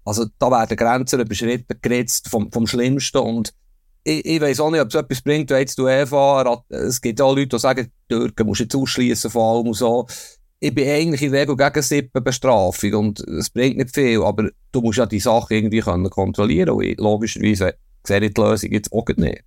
Also 0.05 0.25
da 0.39 0.51
werden 0.51 0.75
Grenzen 0.75 1.19
überschritten, 1.19 1.77
geritzt 1.81 2.29
vom, 2.29 2.51
vom 2.51 2.67
Schlimmsten 2.67 3.19
und 3.19 3.53
ich, 4.03 4.25
ich 4.25 4.41
weiss 4.41 4.59
auch 4.59 4.69
nicht, 4.69 4.81
ob 4.81 4.89
es 4.89 4.95
etwas 4.95 5.21
bringt, 5.21 5.49
wenn 5.49 5.59
jetzt 5.59 5.77
du 5.77 5.83
UEFA, 5.83 6.63
es 6.69 6.99
gibt 6.99 7.21
auch 7.21 7.33
Leute, 7.33 7.49
die 7.49 7.59
sagen, 7.59 7.89
Türken 8.09 8.47
musst 8.47 8.59
du 8.59 8.63
jetzt 8.65 8.75
ausschliessen 8.75 9.31
vor 9.31 9.55
allem 9.55 9.67
und 9.67 9.75
so 9.75 10.07
ich 10.63 10.73
bin 10.73 10.87
eigentlich 10.87 11.21
in 11.21 11.33
der 11.33 11.41
Regel 11.41 11.57
gegen 11.57 11.81
Sippenbestrafung 11.81 12.93
und 12.93 13.19
es 13.19 13.49
bringt 13.49 13.77
nicht 13.77 13.93
viel, 13.93 14.23
aber 14.23 14.49
du 14.71 14.81
musst 14.81 14.97
ja 14.97 15.05
die 15.05 15.19
Sache 15.19 15.55
irgendwie 15.55 15.81
können 15.81 16.09
kontrollieren 16.09 16.69
und 16.69 16.83
ich, 16.83 16.97
logischerweise 16.97 17.75
sehe 18.07 18.21
ich 18.21 18.33
die 18.33 18.41
Lösung 18.41 18.71
jetzt 18.71 18.93
auch 18.93 19.05
nicht. 19.17 19.43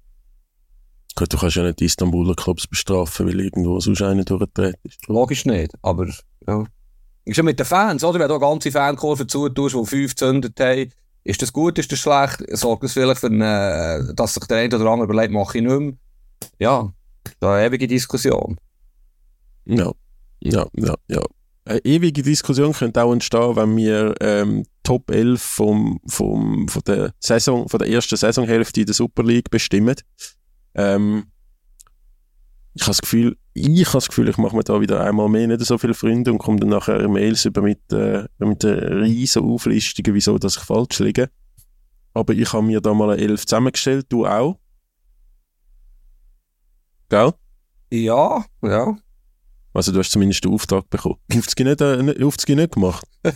Gut, 1.14 1.33
du 1.33 1.39
kannst 1.39 1.57
ja 1.57 1.62
nicht 1.62 1.81
die 1.81 1.87
Istanbuler 1.87 2.35
Clubs 2.35 2.67
bestrafen, 2.67 3.27
weil 3.27 3.41
irgendwo 3.41 3.81
sonst 3.81 4.03
einer 4.03 4.25
durchgetreten 4.25 4.79
ist. 4.83 5.07
Logisch 5.09 5.47
nicht, 5.47 5.73
aber 5.81 6.07
ja. 6.47 6.64
Ist 7.25 7.39
ja 7.39 7.43
mit 7.43 7.59
den 7.59 7.64
Fans, 7.64 8.05
oder? 8.05 8.19
Wenn 8.19 8.29
du 8.29 8.35
eine 8.35 8.41
ganze 8.41 8.71
Fankurve 8.71 9.27
zutust, 9.27 9.75
die 9.75 9.87
fünf 9.87 10.11
gezündet 10.14 10.61
haben, 10.61 10.91
ist 11.25 11.41
das 11.41 11.51
gut, 11.51 11.79
ist 11.79 11.91
das 11.91 11.99
schlecht? 11.99 12.45
Sorgt 12.55 12.85
das 12.85 12.93
vielleicht 12.93 13.21
für 13.21 13.29
eine, 13.29 14.12
dass 14.14 14.35
sich 14.35 14.45
der 14.45 14.59
eine 14.59 14.77
oder 14.77 14.91
andere 14.91 15.11
überlegt, 15.11 15.33
mache 15.33 15.57
ich 15.57 15.64
nicht 15.64 15.81
mehr? 15.81 15.93
Ja, 16.59 16.93
da 17.41 17.55
eine 17.55 17.67
ewige 17.67 17.87
Diskussion. 17.87 18.61
Ja. 19.64 19.93
Ja, 20.41 20.66
ja, 20.74 20.95
ja. 21.09 21.22
Eine 21.64 21.84
ewige 21.84 22.22
Diskussion 22.22 22.72
könnte 22.72 23.03
auch 23.03 23.12
entstehen, 23.12 23.57
wenn 23.57 23.76
wir 23.76 24.14
ähm, 24.20 24.64
Top 24.84 25.11
11 25.11 25.43
vom, 25.43 26.01
vom, 26.07 26.68
von, 26.68 26.82
der 26.87 27.12
Saison, 27.18 27.68
von 27.68 27.78
der 27.78 27.89
ersten 27.89 28.16
Saisonhälfte 28.16 28.80
in 28.80 28.87
der 28.87 28.95
Super 28.95 29.24
League 29.24 29.51
bestimmen. 29.51 29.97
Ähm, 30.74 31.24
ich 32.74 32.82
habe 32.82 32.91
das 32.91 33.01
Gefühl, 33.01 33.37
ich 33.55 33.87
habe 33.87 33.97
das 33.97 34.09
Gefühl, 34.09 34.28
ich 34.28 34.37
mache 34.37 34.55
mir 34.55 34.62
da 34.62 34.80
wieder 34.80 35.03
einmal 35.03 35.28
mehr 35.28 35.49
nicht 35.49 35.64
so 35.64 35.78
viele 35.78 35.95
Freunde 35.95 36.30
und 36.30 36.39
komme 36.39 36.61
dann 36.61 36.68
nachher 36.68 37.09
Mails 37.09 37.47
über 37.47 37.62
mit, 37.62 37.80
äh, 37.91 38.26
mit 38.39 38.64
einer 38.64 39.01
riesen 39.01 39.43
Auflistung, 39.43 40.05
wieso 40.14 40.39
dass 40.39 40.59
ich 40.59 40.62
falsch 40.62 40.99
liege. 41.01 41.30
Aber 42.12 42.32
ich 42.34 42.53
habe 42.53 42.64
mir 42.64 42.80
da 42.80 42.95
mal 42.95 43.11
eine 43.11 43.22
11 43.22 43.47
zusammengestellt, 43.47 44.07
du 44.11 44.26
auch. 44.26 44.59
Gell? 47.09 47.32
Ja, 47.91 48.45
ja. 48.62 48.97
Also 49.77 49.93
du 49.93 49.99
hast 49.99 50.11
zumindest 50.11 50.43
den 50.43 50.53
Auftrag 50.53 50.89
bekommen. 50.89 51.16
Aufzgi 51.37 51.62
nicht, 51.62 51.83
äh, 51.83 52.24
Aufzgi 52.24 52.57
nicht 52.57 52.72
gemacht? 52.72 53.07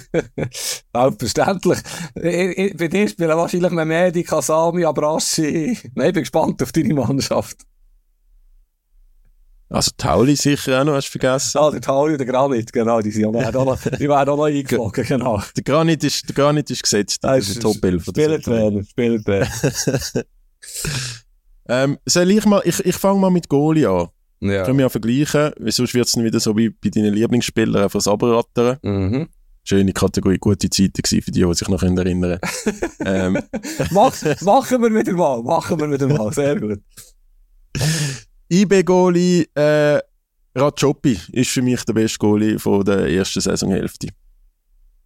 Selbstverständlich. 0.94 1.78
bei 2.14 2.88
dir 2.88 3.08
spielen 3.08 3.36
wahrscheinlich 3.36 3.70
mehr 3.72 3.84
Medi, 3.84 4.22
Kasami, 4.22 4.86
Abraschi. 4.86 5.76
Nein, 5.94 6.08
ich 6.08 6.14
bin 6.14 6.22
gespannt 6.22 6.62
auf 6.62 6.72
deine 6.72 6.94
Mannschaft. 6.94 7.58
Also 9.68 9.90
Tauli 9.98 10.34
sicher 10.34 10.80
auch 10.80 10.84
noch, 10.84 10.94
hast 10.94 11.08
du 11.08 11.18
vergessen? 11.18 11.58
Ja, 11.60 11.70
der 11.70 11.80
Tauli 11.82 12.12
und 12.14 12.18
der 12.18 12.26
Granit, 12.26 12.72
genau, 12.72 13.00
die, 13.00 13.10
sind 13.10 13.26
auch 13.26 13.32
noch, 13.52 13.78
die 13.78 14.08
werden 14.08 14.28
auch 14.30 14.36
noch 14.36 14.44
eingeflogen, 14.44 15.04
genau. 15.04 15.42
Der 15.54 15.62
Granit 15.62 16.02
ist, 16.02 16.26
der 16.26 16.34
Granit 16.34 16.70
ist 16.70 16.82
gesetzt, 16.82 17.22
das 17.22 17.48
ist 17.50 17.56
der 17.56 17.62
Top 17.62 17.84
11. 17.84 18.04
Spielertrainer, 18.06 18.82
Spielertrainer. 18.82 19.46
ähm, 21.68 21.98
soll 22.06 22.30
ich 22.30 22.46
mal, 22.46 22.62
ich, 22.64 22.80
ich 22.80 22.96
fange 22.96 23.20
mal 23.20 23.30
mit 23.30 23.48
Goli 23.48 23.84
an. 23.84 24.08
Ja. 24.40 24.64
Können 24.64 24.78
wir 24.78 24.86
ja 24.86 24.88
vergleichen, 24.88 25.52
weil 25.58 25.72
sonst 25.72 25.94
wird 25.94 26.06
es 26.06 26.12
dann 26.12 26.24
wieder 26.24 26.40
so 26.40 26.56
wie 26.56 26.70
bei 26.70 26.88
deinen 26.88 27.14
Lieblingsspielern 27.14 27.84
einfach 27.84 28.04
Abrattern. 28.06 28.78
Mhm. 28.82 29.28
Schöne 29.62 29.92
Kategorie, 29.92 30.38
gute 30.38 30.70
Zeiten 30.70 31.02
gewesen 31.02 31.22
für 31.22 31.30
die, 31.30 31.42
die 31.42 31.54
sich 31.54 31.68
noch 31.68 31.82
erinnern 31.82 32.38
ähm. 33.04 33.38
Mach, 33.90 34.14
Machen 34.40 34.82
wir 34.82 34.94
wieder 34.94 35.12
mal, 35.12 35.42
machen 35.42 35.78
wir 35.78 35.90
wieder 35.90 36.08
mal, 36.08 36.32
sehr 36.32 36.58
gut. 36.58 36.80
IB-Goalie 38.48 39.46
äh, 39.54 40.00
Rajopi 40.54 41.18
ist 41.32 41.50
für 41.50 41.62
mich 41.62 41.84
der 41.84 41.92
beste 41.92 42.18
Goalie 42.18 42.58
von 42.58 42.84
der 42.84 43.08
ersten 43.10 43.40
Saisonhälfte. 43.40 44.08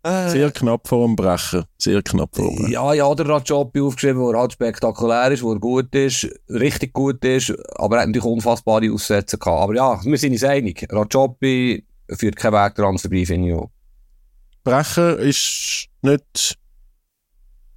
Äh, 0.04 0.28
sehr 0.28 0.50
knapp 0.50 0.86
vor 0.86 1.06
dem 1.06 1.16
Brechen. 1.16 1.64
Sehr 1.78 2.02
knapp 2.02 2.36
vor 2.36 2.48
dem 2.48 2.56
Brechen. 2.56 2.72
Ja, 2.72 2.92
ja, 2.92 3.14
der 3.14 3.26
Rajopi 3.26 3.80
aufgeschrieben, 3.80 4.20
wo 4.20 4.32
er 4.32 4.40
halt 4.40 4.52
spektakulär 4.52 5.32
ist, 5.32 5.42
wo 5.42 5.52
er 5.52 5.58
gut 5.58 5.94
ist, 5.94 6.28
richtig 6.50 6.92
gut 6.92 7.24
ist, 7.24 7.54
aber 7.76 7.96
er 7.96 8.02
hat 8.02 8.08
natürlich 8.08 8.26
unfassbare 8.26 8.92
Aussätze 8.92 9.38
gehabt. 9.38 9.62
Aber 9.62 9.74
ja, 9.74 9.98
wir 10.04 10.18
sind 10.18 10.32
uns 10.32 10.44
einig. 10.44 10.86
Rajopi 10.90 11.86
führt 12.10 12.36
keinen 12.36 12.52
Weg 12.52 12.74
dran 12.74 12.98
vorbei, 12.98 13.24
finde 13.24 13.48
ich 13.48 13.54
auch. 13.54 13.70
Brecher 14.62 15.18
ist 15.18 15.88
nicht... 16.02 16.58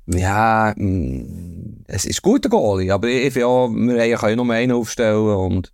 Ja, 0.08 0.74
mm, 0.76 1.84
es 1.88 2.06
ist 2.06 2.22
gut, 2.22 2.44
der 2.44 2.52
Goalie, 2.52 2.94
aber 2.94 3.08
ich 3.08 3.34
finde 3.34 3.40
ja, 3.42 3.70
wir 3.70 4.18
können 4.18 4.38
ja 4.40 4.44
nur 4.44 4.54
einen 4.54 4.72
aufstellen 4.74 5.36
und 5.36 5.74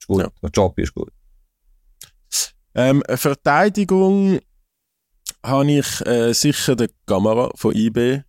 ist 0.00 0.06
gut. 0.06 0.22
Ja. 0.22 0.30
Rajopi 0.42 0.82
ist 0.82 0.94
gut. 0.94 1.10
Ähm, 2.74 3.02
Verteidigung 3.08 4.38
habe 5.44 5.70
ich 5.70 6.06
äh, 6.06 6.32
sicher 6.32 6.76
den 6.76 6.88
Kamera 7.06 7.50
von 7.54 7.74
IB, 7.74 8.22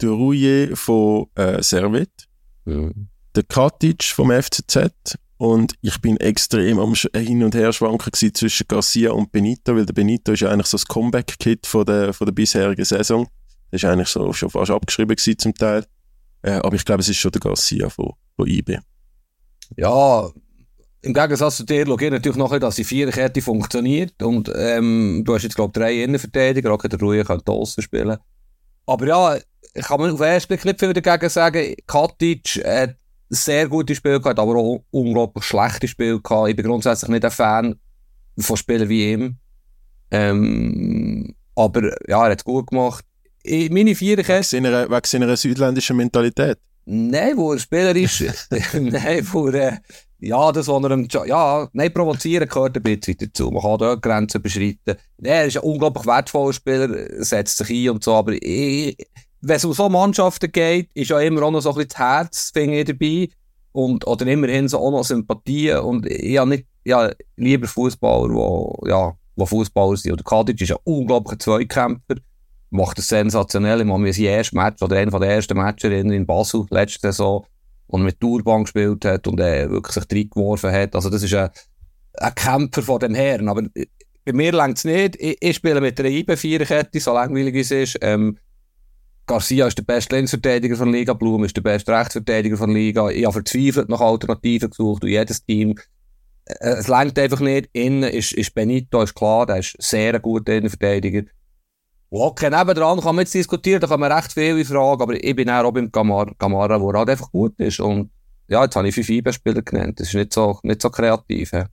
den 0.00 0.08
Rouillet 0.08 0.76
von 0.76 1.26
äh, 1.34 1.62
Servet, 1.62 2.28
mhm. 2.64 3.08
den 3.34 3.48
Katic 3.48 4.04
vom 4.04 4.30
FCZ 4.30 5.16
und 5.42 5.74
ich 5.80 6.00
bin 6.00 6.18
extrem 6.18 6.78
am 6.78 6.94
Hin- 6.94 7.42
und 7.42 7.56
Her 7.56 7.72
schwanken 7.72 8.12
zwischen 8.12 8.68
Garcia 8.68 9.10
und 9.10 9.32
Benito, 9.32 9.74
weil 9.74 9.84
der 9.84 9.92
Benito 9.92 10.30
ist 10.30 10.38
ja 10.38 10.50
eigentlich 10.50 10.68
so 10.68 10.76
das 10.76 10.86
Comeback-Kit 10.86 11.66
von 11.66 11.84
der, 11.84 12.12
von 12.12 12.26
der 12.26 12.32
bisherigen 12.32 12.84
Saison. 12.84 13.26
Das 13.72 13.82
ist 13.82 13.88
eigentlich 13.88 14.06
so 14.06 14.32
schon 14.32 14.50
fast 14.50 14.70
abgeschrieben 14.70 15.16
gewesen 15.16 15.38
zum 15.38 15.52
Teil. 15.52 15.84
Äh, 16.42 16.52
aber 16.52 16.76
ich 16.76 16.84
glaube, 16.84 17.00
es 17.00 17.08
ist 17.08 17.16
schon 17.16 17.32
der 17.32 17.40
Garcia 17.40 17.88
von, 17.88 18.12
von 18.36 18.46
IB. 18.46 18.78
Ja, 19.76 20.30
im 21.02 21.14
Gegensatz 21.14 21.56
zu 21.56 21.64
dir 21.64 21.84
schaue 21.84 22.04
ich 22.04 22.10
natürlich 22.10 22.38
noch, 22.38 22.56
dass 22.58 22.76
die 22.76 22.84
Viererkette 22.84 23.42
funktioniert. 23.42 24.22
Und 24.22 24.50
ähm, 24.54 25.22
du 25.24 25.34
hast 25.34 25.42
jetzt, 25.42 25.56
glaube 25.56 25.72
ich, 25.74 25.82
drei 25.82 26.02
Innenverteidiger, 26.04 26.72
auch 26.72 26.82
der 26.82 26.98
Ruhe 27.00 27.24
kann 27.24 27.42
draussen 27.44 27.82
spielen. 27.82 28.16
Aber 28.86 29.06
ja, 29.06 29.36
ich 29.74 29.84
kann 29.84 30.00
mir 30.00 30.12
auf 30.12 30.20
den 30.20 30.28
ersten 30.28 30.48
Blick 30.48 30.64
nicht 30.64 30.78
viel 30.78 30.92
dagegen 30.92 31.28
sagen. 31.28 31.74
Katic 31.86 32.62
hat 32.64 32.96
sehr 33.28 33.68
gute 33.68 33.94
Spiele 33.96 34.20
gehabt, 34.20 34.38
aber 34.38 34.54
auch 34.56 34.84
unglaublich 34.90 35.44
schlechte 35.44 35.88
Spiele 35.88 36.20
gehabt. 36.20 36.50
Ich 36.50 36.56
bin 36.56 36.66
grundsätzlich 36.66 37.10
nicht 37.10 37.24
ein 37.24 37.30
Fan 37.30 37.74
von 38.38 38.56
Spielern 38.56 38.88
wie 38.88 39.12
ihm. 39.12 39.36
Ähm, 40.12 41.34
aber 41.56 41.90
ja, 42.08 42.26
er 42.26 42.30
hat 42.30 42.38
es 42.38 42.44
gut 42.44 42.68
gemacht. 42.68 43.04
Ich, 43.42 43.70
meine 43.70 43.96
Viererkette... 43.96 44.62
Wegen 44.62 45.00
seiner, 45.04 45.36
südländischen 45.36 45.96
Mentalität? 45.96 46.58
Nein, 46.84 47.36
wo 47.36 47.52
er 47.52 47.58
Spieler 47.58 47.96
ist. 47.96 48.22
Nein, 48.72 49.26
wo 49.32 49.48
er... 49.48 49.80
Ja, 50.24 50.52
das, 50.52 50.68
was 50.68 50.84
er 50.84 50.90
im 50.92 51.08
ja, 51.26 51.68
nein, 51.72 51.92
provozieren 51.92 52.48
gehört 52.48 52.76
ein 52.76 52.82
bisschen 52.84 53.16
dazu. 53.18 53.50
Man 53.50 53.60
kann 53.60 53.78
dort 53.78 54.02
Grenzen 54.02 54.38
überschreiten. 54.38 54.94
Er 55.20 55.46
ist 55.46 55.56
ein 55.56 55.64
unglaublich 55.64 56.06
wertvoller 56.06 56.52
Spieler, 56.52 56.88
setzt 57.24 57.58
sich 57.58 57.70
ein 57.70 57.94
und 57.94 58.04
so, 58.04 58.14
aber 58.14 58.30
wenn 58.30 59.56
es 59.56 59.64
um 59.64 59.72
so 59.72 59.88
Mannschaften 59.88 60.52
geht, 60.52 60.90
ist 60.94 61.10
ja 61.10 61.18
immer 61.18 61.42
auch 61.42 61.50
noch 61.50 61.60
so 61.60 61.70
ein 61.70 61.74
bisschen 61.74 61.88
das 61.88 61.98
Herz, 61.98 62.50
finde 62.54 62.78
ich, 62.78 62.84
dabei. 62.84 63.28
Und, 63.72 64.06
oder 64.06 64.24
immerhin 64.28 64.68
so 64.68 64.78
auch 64.78 64.92
noch 64.92 65.02
Sympathie. 65.02 65.72
Und 65.72 66.06
ich 66.06 66.38
habe 66.38 66.50
nicht, 66.50 66.66
ja, 66.84 67.10
lieber 67.36 67.66
Fußballer, 67.66 68.28
die, 68.28 68.90
ja, 68.90 69.12
die 69.34 69.46
Fußballer 69.46 69.96
sind. 69.96 70.12
Oder 70.12 70.22
Kadic 70.22 70.60
ist 70.60 70.70
ein 70.70 70.78
unglaublicher 70.84 71.40
Zweikämpfer. 71.40 72.14
Macht 72.70 73.00
es 73.00 73.08
sensationell. 73.08 73.80
Ich 73.80 73.86
meine, 73.86 74.12
sein 74.12 74.24
erstes 74.26 74.52
Match, 74.52 74.80
oder 74.82 74.98
einer 74.98 75.18
der 75.18 75.30
ersten 75.30 75.56
Matcher 75.56 75.90
in, 75.90 76.12
in 76.12 76.26
Basel, 76.26 76.64
letzte 76.70 77.08
Saison, 77.08 77.44
und 77.86 78.02
mit 78.02 78.20
Tourbank 78.20 78.66
gespielt 78.66 79.04
hat 79.04 79.26
und 79.26 79.40
äh, 79.40 79.68
wirklich 79.70 79.94
sich 79.94 80.04
reingeworfen 80.10 80.72
hat. 80.72 80.94
Also 80.94 81.10
das 81.10 81.22
ist 81.22 81.34
ein, 81.34 81.50
ein 82.14 82.34
Kämpfer 82.34 82.82
von 82.82 83.00
dem 83.00 83.14
Herren. 83.14 83.48
Aber 83.48 83.62
bei 84.24 84.32
mir 84.32 84.52
längt 84.52 84.78
es 84.78 84.84
nicht. 84.84 85.16
Ich, 85.18 85.36
ich, 85.40 85.56
spiele 85.56 85.80
mit 85.80 85.98
einer 85.98 86.08
IB-Viererkette, 86.08 87.00
so 87.00 87.12
langweilig 87.12 87.56
es 87.56 87.70
ist. 87.70 87.98
Ähm, 88.00 88.38
Garcia 89.26 89.66
ist 89.66 89.78
der 89.78 89.84
beste 89.84 90.16
Linksverteidiger 90.16 90.76
von 90.76 90.92
Liga, 90.92 91.12
Blum 91.12 91.44
ist 91.44 91.56
der 91.56 91.62
beste 91.62 91.92
Rechtsverteidiger 91.92 92.56
von 92.56 92.72
Liga. 92.72 93.08
Ich 93.10 93.24
habe 93.24 93.34
verzweifelt 93.34 93.88
nach 93.88 94.00
Alternativen 94.00 94.70
gesucht 94.70 95.04
und 95.04 95.10
jedes 95.10 95.44
Team. 95.44 95.76
Äh, 96.44 96.68
es 96.68 96.88
längt 96.88 97.18
einfach 97.18 97.40
nicht. 97.40 97.68
Innen 97.72 98.10
ist, 98.10 98.32
ist 98.32 98.54
Benito, 98.54 99.02
ist 99.02 99.14
klar, 99.14 99.46
der 99.46 99.58
ist 99.58 99.76
sehr 99.78 100.14
ein 100.14 100.22
guter 100.22 100.54
Innenverteidiger. 100.54 101.22
Okay, 102.14 102.50
nebendran 102.50 103.00
kann 103.00 103.14
man 103.14 103.22
jetzt 103.22 103.32
diskutieren, 103.32 103.80
da 103.80 103.86
kann 103.86 103.98
man 103.98 104.12
recht 104.12 104.34
viele 104.34 104.62
fragen, 104.66 105.00
aber 105.00 105.14
ich 105.14 105.34
bin 105.34 105.48
auch 105.48 105.72
beim 105.72 105.90
Gamara, 105.90 106.30
Gamara 106.38 106.76
der 106.76 106.92
halt 106.92 107.08
einfach 107.08 107.30
gut 107.30 107.58
ist. 107.58 107.80
Und 107.80 108.10
ja, 108.48 108.62
jetzt 108.62 108.76
habe 108.76 108.86
ich 108.86 108.94
fünf 108.94 109.08
IB-Spieler 109.08 109.62
genannt. 109.62 109.98
Das 109.98 110.08
ist 110.08 110.14
nicht 110.14 110.34
so, 110.34 110.58
nicht 110.62 110.82
so 110.82 110.90
kreativ. 110.90 111.52
He. 111.52 111.64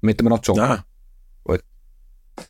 Mit 0.00 0.18
dem 0.18 0.26
Rajon. 0.26 0.56
Nein. 0.56 0.80
Gut. 1.44 1.62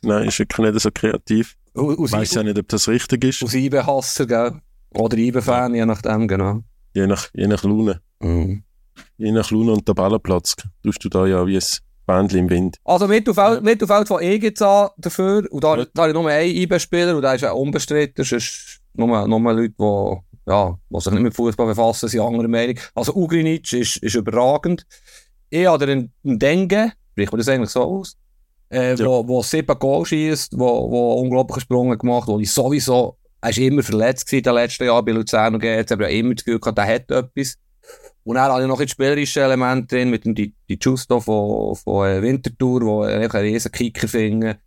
Nein, 0.01 0.27
ist 0.27 0.39
wirklich 0.39 0.71
nicht 0.71 0.81
so 0.81 0.89
kreativ. 0.91 1.55
Ich 1.75 2.11
weiß 2.11 2.33
ja 2.33 2.41
nicht, 2.41 2.57
ob 2.57 2.67
das 2.67 2.87
richtig 2.87 3.23
ist. 3.25 3.43
Aus 3.43 3.53
IB-Hasser, 3.53 4.25
gell? 4.25 4.59
Oder 4.89 5.17
IB-Fan, 5.19 5.75
je 5.75 5.85
nachdem, 5.85 6.27
genau. 6.27 6.63
Je 6.95 7.05
nach, 7.05 7.27
je 7.31 7.45
nach 7.45 7.63
Laune. 7.63 8.01
Mhm. 8.21 8.63
Je 9.17 9.31
nach 9.31 9.51
Laune 9.51 9.73
und 9.73 9.85
Tabellenplatz 9.85 10.55
tust 10.81 11.05
du 11.05 11.09
da 11.09 11.27
ja 11.27 11.45
wie 11.45 11.57
ein 11.57 11.63
Bändchen 12.09 12.39
im 12.39 12.49
Wind. 12.49 12.77
Also 12.83 13.07
Mittelfeld, 13.07 13.63
Mittelfeld 13.63 14.07
von 14.07 14.21
EGZ 14.21 14.59
dafür. 14.97 15.47
Und 15.51 15.63
da, 15.63 15.75
da 15.75 16.01
habe 16.01 16.09
ich 16.09 16.13
nur 16.13 16.27
einen 16.27 16.55
IB-Spieler 16.55 17.15
und 17.15 17.21
der 17.21 17.35
ist 17.35 17.41
ja 17.41 17.51
unbestritten. 17.51 18.23
Ist 18.23 18.81
nur, 18.93 19.27
nur 19.27 19.53
Leute, 19.53 19.73
die, 19.79 20.49
ja, 20.49 20.77
die 20.89 20.99
sich 20.99 21.13
nicht 21.13 21.21
mit 21.21 21.35
Fußball 21.35 21.67
befassen, 21.67 22.09
sind 22.09 22.21
anderer 22.21 22.47
Meinung. 22.47 22.79
Also 22.95 23.15
Ugrinic 23.15 23.71
ist, 23.73 23.97
ist 23.97 24.15
überragend. 24.15 24.85
Ich 25.51 25.67
habe 25.67 25.85
einen 25.85 26.11
Dengue, 26.23 26.93
spricht 27.11 27.31
man 27.31 27.39
das 27.39 27.49
eigentlich 27.49 27.69
so 27.69 27.83
aus? 27.83 28.17
Äh, 28.71 28.95
ja. 28.95 29.05
wo, 29.05 29.27
wo 29.27 29.41
sieben 29.41 29.79
Goal 29.79 30.05
schießt, 30.05 30.53
wo, 30.57 30.91
wo 30.91 31.13
unglaubliche 31.13 31.61
Sprünge 31.61 31.97
gemacht, 31.97 32.27
wo 32.27 32.39
ich 32.39 32.51
sowieso, 32.51 33.17
er 33.41 33.49
ist 33.49 33.57
immer 33.57 33.83
verletzt 33.83 34.31
in 34.33 34.43
den 34.43 34.53
letzten 34.53 34.85
Jahren 34.85 35.05
bei 35.05 35.11
Luzern 35.11 35.55
und 35.55 35.61
GC, 35.61 35.91
aber 35.91 36.09
immer 36.09 36.35
das 36.35 36.43
Gefühl 36.43 36.59
gehabt, 36.59 36.77
der 36.77 36.85
hat 36.85 37.09
etwas. 37.11 37.55
Und 38.23 38.35
dann 38.35 38.51
habe 38.51 38.61
ich 38.61 38.67
noch 38.67 38.79
ein 38.79 38.87
spielerisches 38.87 39.37
Element 39.37 39.91
drin, 39.91 40.09
mit 40.09 40.25
dem 40.25 40.35
die, 40.35 40.53
die 40.67 40.77
Justo 40.79 41.19
von, 41.19 41.75
von 41.75 42.07
äh, 42.07 42.21
Winterthur, 42.21 42.81
wo 42.81 43.05
ich 43.05 43.13
einen 43.13 43.31
riesen 43.31 43.71
Kicker 43.71 44.07
finde. 44.07 44.57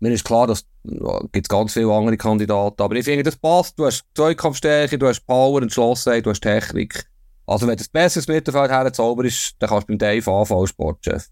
Mir 0.00 0.12
ist 0.12 0.24
klar, 0.24 0.46
dass 0.46 0.64
ja, 0.84 1.20
gibt 1.32 1.48
ganz 1.48 1.72
viele 1.72 1.92
andere 1.92 2.16
Kandidaten, 2.16 2.80
aber 2.80 2.94
ich 2.94 3.04
finde, 3.04 3.24
das 3.24 3.36
passt. 3.36 3.78
Du 3.78 3.86
hast 3.86 4.04
Zweikampfstärke, 4.14 4.98
du 4.98 5.08
hast 5.08 5.26
Power, 5.26 5.60
Entschlossenheit, 5.60 6.24
du 6.24 6.30
hast 6.30 6.40
Technik. 6.40 7.08
Also 7.46 7.66
wenn 7.66 7.76
du 7.76 7.78
das 7.78 7.88
besseres 7.88 8.28
Mittelfeld 8.28 8.70
herzauberst, 8.70 9.56
dann 9.58 9.70
kannst 9.70 9.88
du 9.88 9.92
beim 9.92 9.98
Dave 9.98 10.30
anfangen 10.30 10.60
als 10.60 10.70
Sportchef. 10.70 11.28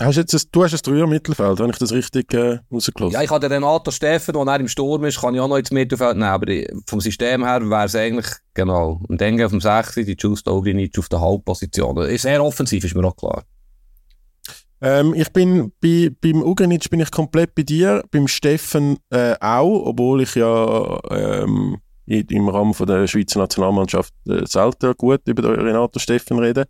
Hast 0.00 0.16
jetzt 0.16 0.32
ein, 0.32 0.40
du 0.52 0.62
hast 0.62 0.74
ein 0.74 0.80
Dreier-Mittelfeld, 0.80 1.58
wenn 1.58 1.70
ich 1.70 1.78
das 1.78 1.92
richtig 1.92 2.32
äh, 2.32 2.60
rausgelassen 2.72 3.14
Ja, 3.14 3.22
ich 3.22 3.30
habe 3.30 3.40
den 3.40 3.52
Renato 3.52 3.90
Steffen, 3.90 4.32
der 4.32 4.42
er 4.44 4.60
im 4.60 4.68
Sturm 4.68 5.04
ist, 5.04 5.20
kann 5.20 5.34
ich 5.34 5.40
auch 5.40 5.48
noch 5.48 5.56
ins 5.56 5.72
Mittelfeld 5.72 6.16
nehmen, 6.16 6.30
aber 6.30 6.46
vom 6.86 7.00
System 7.00 7.44
her 7.44 7.68
wäre 7.68 7.86
es 7.86 7.96
eigentlich, 7.96 8.26
genau, 8.54 9.00
und 9.08 9.20
dann 9.20 9.42
auf 9.42 9.50
dem 9.50 9.60
6, 9.60 9.96
die 9.96 10.16
Justo 10.16 10.56
Ogrinic 10.56 10.96
auf 10.98 11.08
der 11.08 11.20
Halbposition. 11.20 11.96
Ist 11.98 12.22
sehr 12.22 12.42
offensiv, 12.44 12.84
ist 12.84 12.94
mir 12.94 13.04
auch 13.04 13.16
klar. 13.16 13.42
Ähm, 14.80 15.14
ich 15.14 15.32
bin, 15.32 15.72
bei, 15.80 16.10
beim 16.20 16.42
Ugrinic 16.42 16.88
bin 16.90 17.00
ich 17.00 17.10
komplett 17.10 17.56
bei 17.56 17.64
dir, 17.64 18.04
beim 18.12 18.28
Steffen 18.28 18.98
äh, 19.10 19.34
auch, 19.40 19.86
obwohl 19.86 20.22
ich 20.22 20.36
ja 20.36 21.00
ähm, 21.10 21.78
im 22.06 22.48
Rahmen 22.48 22.72
von 22.72 22.86
der 22.86 23.08
Schweizer 23.08 23.40
Nationalmannschaft 23.40 24.14
äh, 24.28 24.46
selten 24.46 24.94
gut 24.96 25.22
über 25.26 25.42
den 25.42 25.60
Renato 25.60 25.98
Steffen 25.98 26.38
rede. 26.38 26.68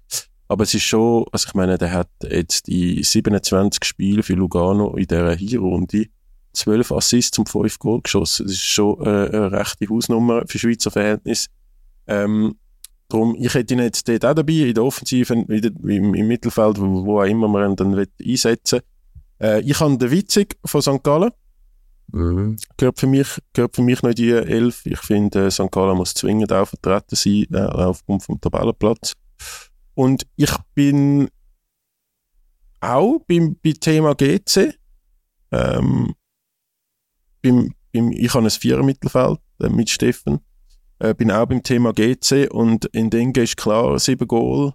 Aber 0.49 0.65
es 0.65 0.75
ist 0.75 0.83
schon, 0.85 1.27
also 1.31 1.47
ich 1.47 1.55
meine, 1.55 1.77
der 1.77 1.93
hat 1.93 2.09
jetzt 2.23 2.67
die 2.67 3.03
27 3.03 3.85
Spiele 3.85 4.23
für 4.23 4.35
Lugano 4.35 4.97
in 4.97 5.07
dieser 5.07 5.35
Hinrunde 5.35 6.07
12 6.55 6.93
Assists 6.93 7.39
und 7.39 7.49
5 7.49 7.79
Goal 7.79 8.01
geschossen. 8.01 8.47
Das 8.47 8.55
ist 8.55 8.65
schon 8.65 9.01
äh, 9.01 9.29
eine 9.29 9.53
rechte 9.53 9.89
Hausnummer 9.89 10.45
für 10.47 10.59
Schweizer 10.59 10.91
Verhältnis. 10.91 11.49
Ähm, 12.07 12.57
darum, 13.09 13.37
ich 13.39 13.53
hätte 13.53 13.75
ihn 13.75 13.81
jetzt 13.81 14.09
dort 14.09 14.25
auch 14.25 14.35
dabei, 14.35 14.53
in 14.53 14.75
der 14.75 14.85
Offensive, 14.85 15.35
in 15.35 15.47
im, 15.47 16.15
im, 16.15 16.27
Mittelfeld, 16.27 16.81
wo, 16.81 17.05
wo 17.05 17.21
auch 17.21 17.27
immer 17.27 17.49
man 17.49 17.73
ihn 17.73 17.77
dann 17.77 18.07
einsetzen 18.25 18.81
äh, 19.41 19.61
Ich 19.61 19.79
habe 19.79 19.99
den 19.99 20.11
Witzig 20.11 20.57
von 20.65 20.83
St. 20.83 21.03
Gallen. 21.03 21.31
Mhm. 22.11 22.57
Gehört, 22.79 22.99
für 22.99 23.07
mich, 23.07 23.29
gehört 23.53 23.77
für 23.77 23.83
mich 23.83 24.03
noch 24.03 24.11
in 24.11 24.17
die 24.17 24.31
Elf. 24.31 24.87
Ich 24.87 25.01
finde, 25.01 25.47
äh, 25.47 25.51
St. 25.51 25.71
Gallen 25.71 25.97
muss 25.97 26.15
zwingend 26.15 26.53
auch 26.53 26.67
vertreten 26.67 27.17
sein, 27.17 27.47
äh, 27.53 27.59
aufgrund 27.59 28.23
vom 28.23 28.41
Tabellenplatz. 28.41 29.15
Und 29.99 30.29
ich 30.37 30.53
bin 30.75 31.29
auch 32.81 33.19
beim, 33.27 33.57
beim 33.61 33.81
Thema 33.81 34.15
GC. 34.15 34.79
Ähm, 35.51 36.15
beim, 37.43 37.75
beim, 37.93 38.13
ich 38.13 38.33
habe 38.33 38.47
ein 38.47 38.51
Vierer-Mittelfeld 38.51 39.41
äh, 39.61 39.69
mit 39.69 39.91
Steffen. 39.91 40.39
Äh, 41.01 41.15
bin 41.15 41.33
auch 41.33 41.47
beim 41.47 41.65
Thema 41.65 41.93
GC 41.93 42.49
und 42.49 42.85
in 42.85 43.11
Dengue 43.11 43.43
ist 43.43 43.57
klar 43.57 43.99
sieben 43.99 44.29
Goal. 44.29 44.73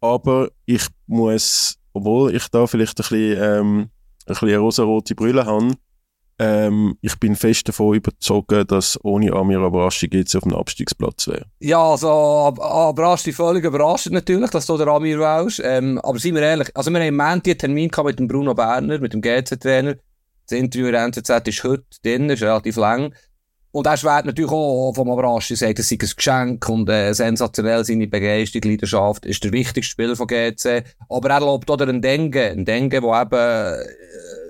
Aber 0.00 0.52
ich 0.66 0.86
muss, 1.08 1.76
obwohl 1.92 2.32
ich 2.32 2.46
da 2.46 2.68
vielleicht 2.68 3.00
ein 3.00 3.08
bisschen, 3.08 3.42
ähm, 3.42 3.80
ein 3.80 3.88
bisschen 4.26 4.60
rosa-rote 4.60 5.16
Brille 5.16 5.46
habe, 5.46 5.74
ähm, 6.38 6.98
ich 7.00 7.18
bin 7.20 7.36
fest 7.36 7.68
davon 7.68 7.94
überzeugt, 7.94 8.70
dass 8.70 8.98
ohne 9.04 9.32
Amir 9.32 9.60
Abrashi 9.60 10.08
jetzt 10.12 10.34
auf 10.34 10.42
dem 10.42 10.54
Abstiegsplatz 10.54 11.28
wäre. 11.28 11.46
Ja, 11.60 11.90
also 11.90 12.08
Abrashi 12.08 13.32
völlig 13.32 13.64
überrascht 13.64 14.10
natürlich, 14.10 14.50
dass 14.50 14.66
du 14.66 14.76
der 14.76 14.88
Amir 14.88 15.20
wählst. 15.20 15.62
Ähm, 15.64 16.00
aber 16.02 16.18
seien 16.18 16.34
wir 16.34 16.42
ehrlich, 16.42 16.70
also 16.74 16.90
wir 16.90 16.98
haben 16.98 17.06
im 17.08 17.16
Moment 17.16 17.46
einen 17.46 17.58
Termin 17.58 17.90
mit 18.04 18.18
dem 18.18 18.26
Bruno 18.26 18.54
Berner, 18.54 18.98
mit 18.98 19.12
dem 19.12 19.22
GC-Trainer. 19.22 19.94
Das 20.46 20.58
Interview 20.58 20.86
in 20.86 20.92
der 20.92 21.04
NZZ 21.04 21.30
ist 21.46 21.64
heute 21.64 21.84
drin, 22.02 22.28
ist 22.28 22.42
relativ 22.42 22.76
lang. 22.76 23.14
Und 23.70 23.86
er 23.86 23.96
schwert 23.96 24.26
natürlich 24.26 24.52
auch 24.52 24.92
vom 24.92 25.10
Abrashi, 25.10 25.56
sagt, 25.56 25.80
es 25.80 25.88
sei 25.88 25.96
ein 26.00 26.08
Geschenk 26.16 26.68
und 26.68 26.88
äh, 26.88 27.12
sensationell 27.12 27.84
seine 27.84 28.06
Begeisterung, 28.06 28.70
Leidenschaft, 28.70 29.26
ist 29.26 29.42
der 29.42 29.52
wichtigste 29.52 29.90
Spieler 29.90 30.14
von 30.14 30.28
GC. 30.28 30.84
Aber 31.08 31.30
er 31.30 31.40
lobt 31.40 31.68
auch 31.70 31.76
den 31.76 32.02
Dengue, 32.02 32.50
ein 32.50 32.64
Dengue, 32.64 33.00
der 33.00 33.22
eben... 33.22 33.88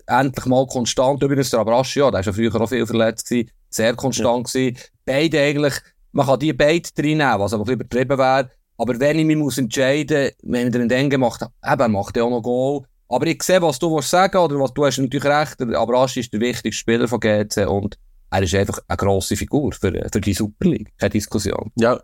Endlich 0.07 0.47
mal 0.47 0.67
konstant. 0.67 1.23
Übrigens, 1.23 1.51
der 1.51 1.61
Abraschi, 1.61 2.01
ja, 2.01 2.11
der 2.11 2.19
war 2.19 2.23
ja 2.25 2.33
früher 2.33 2.61
auch 2.61 2.69
viel 2.69 2.87
verletzt 2.87 3.29
gewesen, 3.29 3.51
sehr 3.71 3.95
konstant 3.95 4.53
ja. 4.55 4.61
gewesen. 4.61 4.79
Beide 5.05 5.41
eigentlich, 5.41 5.75
man 6.13 6.27
kann 6.27 6.39
die 6.39 6.53
beide 6.53 6.89
reinnehmen, 6.99 7.41
was 7.41 7.53
aber 7.53 7.63
ein 7.63 7.67
bisschen 7.67 7.81
übertrieben 7.81 8.19
wäre. 8.19 8.51
Aber 8.77 8.99
wenn 8.99 9.19
ich 9.19 9.25
mich 9.25 9.37
muss 9.37 9.59
entscheiden, 9.59 10.31
wenn 10.43 10.73
der 10.73 10.87
Dengue 10.87 11.19
macht, 11.19 11.43
eben, 11.43 11.93
macht 11.93 12.17
er 12.17 12.25
auch 12.25 12.31
noch 12.31 12.43
Goal. 12.43 12.83
Aber 13.09 13.27
ich 13.27 13.43
sehe, 13.43 13.63
was 13.63 13.79
du 13.79 14.01
sagen, 14.01 14.39
oder 14.39 14.59
was, 14.59 14.75
du 14.75 14.85
hast 14.85 14.99
natürlich 14.99 15.25
recht, 15.25 15.61
der 15.61 15.79
Abraschi 15.79 16.21
ist 16.21 16.33
der 16.33 16.41
wichtigste 16.41 16.73
Spieler 16.73 17.07
von 17.07 17.21
GC 17.21 17.69
und 17.69 17.97
er 18.31 18.43
ist 18.43 18.55
einfach 18.55 18.81
eine 18.89 18.97
grosse 18.97 19.37
Figur 19.37 19.73
für, 19.73 19.93
für 20.13 20.21
die 20.21 20.35
Super 20.35 20.69
League. 20.69 20.93
Keine 20.99 21.11
Diskussion. 21.11 21.71
Ja, 21.77 22.01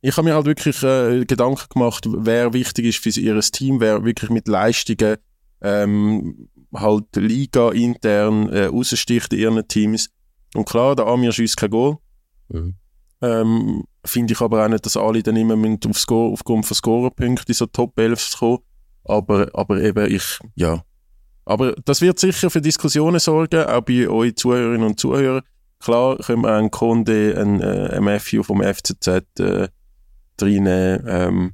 ich 0.00 0.16
habe 0.16 0.28
mir 0.28 0.34
halt 0.34 0.46
wirklich 0.46 0.82
äh, 0.82 1.24
Gedanken 1.24 1.68
gemacht, 1.70 2.06
wer 2.08 2.52
wichtig 2.52 2.86
ist 2.86 2.98
für 2.98 3.20
ihr 3.20 3.38
Team, 3.40 3.80
wer 3.80 4.04
wirklich 4.04 4.30
mit 4.30 4.48
Leistungen 4.48 5.16
ähm, 5.60 6.48
halt 6.74 7.16
Liga 7.16 7.70
intern 7.70 8.48
äh, 8.50 8.66
raussticht 8.66 9.32
in 9.32 9.38
ihren 9.38 9.68
Teams. 9.68 10.10
Und 10.54 10.68
klar, 10.68 10.96
der 10.96 11.06
Amir 11.06 11.32
schießt 11.32 11.56
kein 11.56 11.70
Goal. 11.70 11.96
Mhm. 12.48 12.74
Ähm, 13.22 13.84
Finde 14.04 14.34
ich 14.34 14.40
aber 14.40 14.64
auch 14.64 14.68
nicht, 14.68 14.84
dass 14.84 14.96
alle 14.96 15.22
dann 15.22 15.36
immer 15.36 15.56
auf 15.88 15.98
Score, 15.98 16.32
aufgrund 16.32 16.66
von 16.66 16.74
Scorerpunkten 16.74 17.48
in 17.48 17.54
so 17.54 17.66
Top 17.66 17.98
11 17.98 18.36
kommen. 18.38 18.58
Aber, 19.04 19.48
aber 19.54 19.80
eben, 19.80 20.10
ich, 20.10 20.38
ja. 20.54 20.82
Aber 21.46 21.72
das 21.84 22.00
wird 22.00 22.18
sicher 22.18 22.50
für 22.50 22.60
Diskussionen 22.60 23.20
sorgen, 23.20 23.64
auch 23.64 23.82
bei 23.82 24.08
euch 24.08 24.36
Zuhörerinnen 24.36 24.86
und 24.86 25.00
Zuhörern. 25.00 25.42
Klar 25.78 26.16
können 26.18 26.42
wir 26.42 26.54
einen 26.54 26.70
Kunde, 26.70 27.36
einen, 27.38 27.60
äh, 27.60 27.90
einen 27.92 28.04
Matthew 28.04 28.42
vom 28.42 28.62
FCZ 28.62 29.06
äh, 29.38 29.68
reinnehmen. 30.40 31.04
Ähm, 31.06 31.52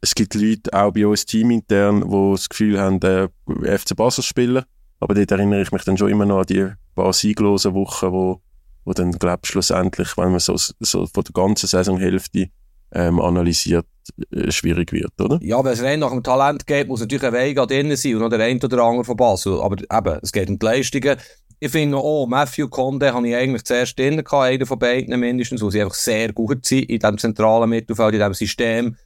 es 0.00 0.14
gibt 0.14 0.34
Leute, 0.34 0.72
auch 0.72 0.92
bei 0.92 1.06
uns 1.06 1.26
teamintern, 1.26 2.08
die 2.08 2.30
das 2.32 2.48
Gefühl 2.48 2.80
haben, 2.80 3.00
der 3.00 3.30
FC 3.46 3.94
Basel 3.94 4.24
spielen. 4.24 4.64
Aber 4.98 5.14
dort 5.14 5.30
erinnere 5.30 5.62
ich 5.62 5.72
mich 5.72 5.84
dann 5.84 5.96
schon 5.96 6.10
immer 6.10 6.26
noch 6.26 6.40
an 6.40 6.46
die 6.46 6.68
paar 6.94 7.12
sieglosen 7.12 7.74
Wochen, 7.74 8.12
wo, 8.12 8.40
wo 8.84 8.92
dann, 8.92 9.12
glaube 9.12 9.40
ich, 9.44 9.50
schlussendlich, 9.50 10.16
wenn 10.16 10.30
man 10.30 10.40
so, 10.40 10.56
so 10.56 11.06
von 11.06 11.24
der 11.24 11.32
ganzen 11.32 11.66
Saisonhälfte 11.66 12.48
ähm, 12.92 13.20
analysiert, 13.20 13.86
äh, 14.30 14.50
schwierig 14.50 14.92
wird, 14.92 15.18
oder? 15.20 15.38
Ja, 15.42 15.62
wenn 15.64 15.72
es 15.72 15.82
rein 15.82 16.00
nach 16.00 16.10
dem 16.10 16.22
Talent 16.22 16.66
geht, 16.66 16.88
muss 16.88 17.00
natürlich 17.00 17.24
ein 17.24 17.32
Weg 17.32 17.56
drin 17.56 17.94
sein 17.94 18.14
und 18.14 18.20
noch 18.20 18.30
der 18.30 18.40
eine 18.40 18.60
oder 18.62 18.82
andere 18.82 19.04
von 19.04 19.16
Basel. 19.16 19.60
Aber 19.60 19.76
eben, 19.78 20.18
es 20.22 20.32
geht 20.32 20.48
um 20.48 20.58
die 20.58 20.66
Leistungen. 20.66 21.16
Ich 21.60 21.70
finde 21.70 21.98
auch, 21.98 22.26
Matthew 22.26 22.68
Conde 22.68 23.12
habe 23.12 23.28
ich 23.28 23.36
eigentlich 23.36 23.64
zuerst 23.64 23.98
drin 23.98 24.16
gehabt, 24.16 24.32
einer 24.32 24.66
von 24.66 24.78
beiden 24.78 25.18
mindestens, 25.20 25.62
wo 25.62 25.70
sie 25.70 25.82
einfach 25.82 25.94
sehr 25.94 26.32
gut 26.32 26.64
sind 26.64 26.88
in 26.88 26.98
diesem 26.98 27.18
zentralen 27.18 27.68
Mittelfeld, 27.68 28.14
in 28.14 28.20
diesem 28.20 28.34
System 28.34 28.96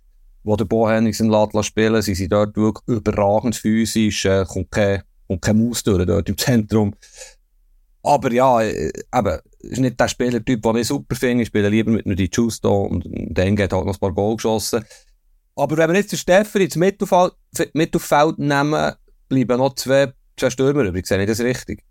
wo 0.45 0.57
der 0.57 0.67
Bo 0.67 0.89
Henningsen 0.89 1.31
lässt 1.31 1.65
spielen, 1.65 2.03
sie 2.03 2.15
sind 2.15 2.33
dort 2.33 2.57
wirklich 2.57 2.99
überragend 2.99 3.57
physisch, 3.57 4.25
äh, 4.27 4.45
kommt 4.47 4.71
kein, 4.71 5.03
kommt 5.27 5.43
kein 5.43 5.59
Maus 5.59 5.83
durch 5.83 6.07
dort 6.07 6.29
im 6.29 6.39
Zentrum. 6.39 6.95
Aber 8.03 8.31
ja, 8.31 8.61
äh, 8.61 8.93
eben, 9.15 9.39
ist 9.61 9.81
nicht 9.81 9.99
der 9.99 10.09
Spielertyp, 10.09 10.63
den 10.63 10.77
ich 10.77 10.87
super 10.87 11.17
finde. 11.17 11.43
Ich 11.43 11.49
spiele 11.49 11.71
lieber 11.71 11.91
mit 11.91 12.05
nur 12.05 12.15
die 12.15 12.31
Justo 12.31 12.83
und 12.83 13.05
dann 13.31 13.57
geht 13.57 13.73
halt 13.73 13.87
noch 13.87 13.95
ein 13.95 13.99
paar 13.99 14.13
Goal 14.13 14.37
geschossen. 14.37 14.85
Aber 15.57 15.77
wenn 15.77 15.91
wir 15.91 15.97
jetzt 15.97 16.13
den 16.13 16.19
Steffen 16.19 16.61
ins 16.61 16.77
Mittelfeld, 16.77 17.33
Mittelfeld 17.73 18.39
nehmen, 18.39 18.93
bleiben 19.29 19.59
noch 19.59 19.75
zwei, 19.75 20.13
zwei 20.37 20.51
Stürmer 20.51 20.85
übrig. 20.85 21.07
Sehe 21.07 21.21
ich 21.21 21.29
das 21.29 21.41
richtig? 21.41 21.83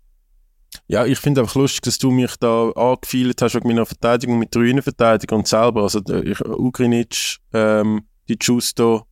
Ja, 0.86 1.04
ich 1.06 1.18
finde 1.18 1.40
einfach 1.40 1.54
lustig, 1.54 1.82
dass 1.82 1.98
du 1.98 2.10
mich 2.10 2.36
da 2.36 2.70
angefeilt 2.70 3.40
hast 3.40 3.54
wegen 3.54 3.68
meiner 3.68 3.86
Verteidigung 3.86 4.38
mit 4.38 4.54
der 4.54 4.82
Verteidigung 4.82 5.40
und 5.40 5.48
selber. 5.48 5.82
Also, 5.82 6.00
ich, 6.22 6.40
Ugrinic, 6.44 7.38
ähm, 7.52 8.02
die 8.28 8.36
Justo, 8.40 9.06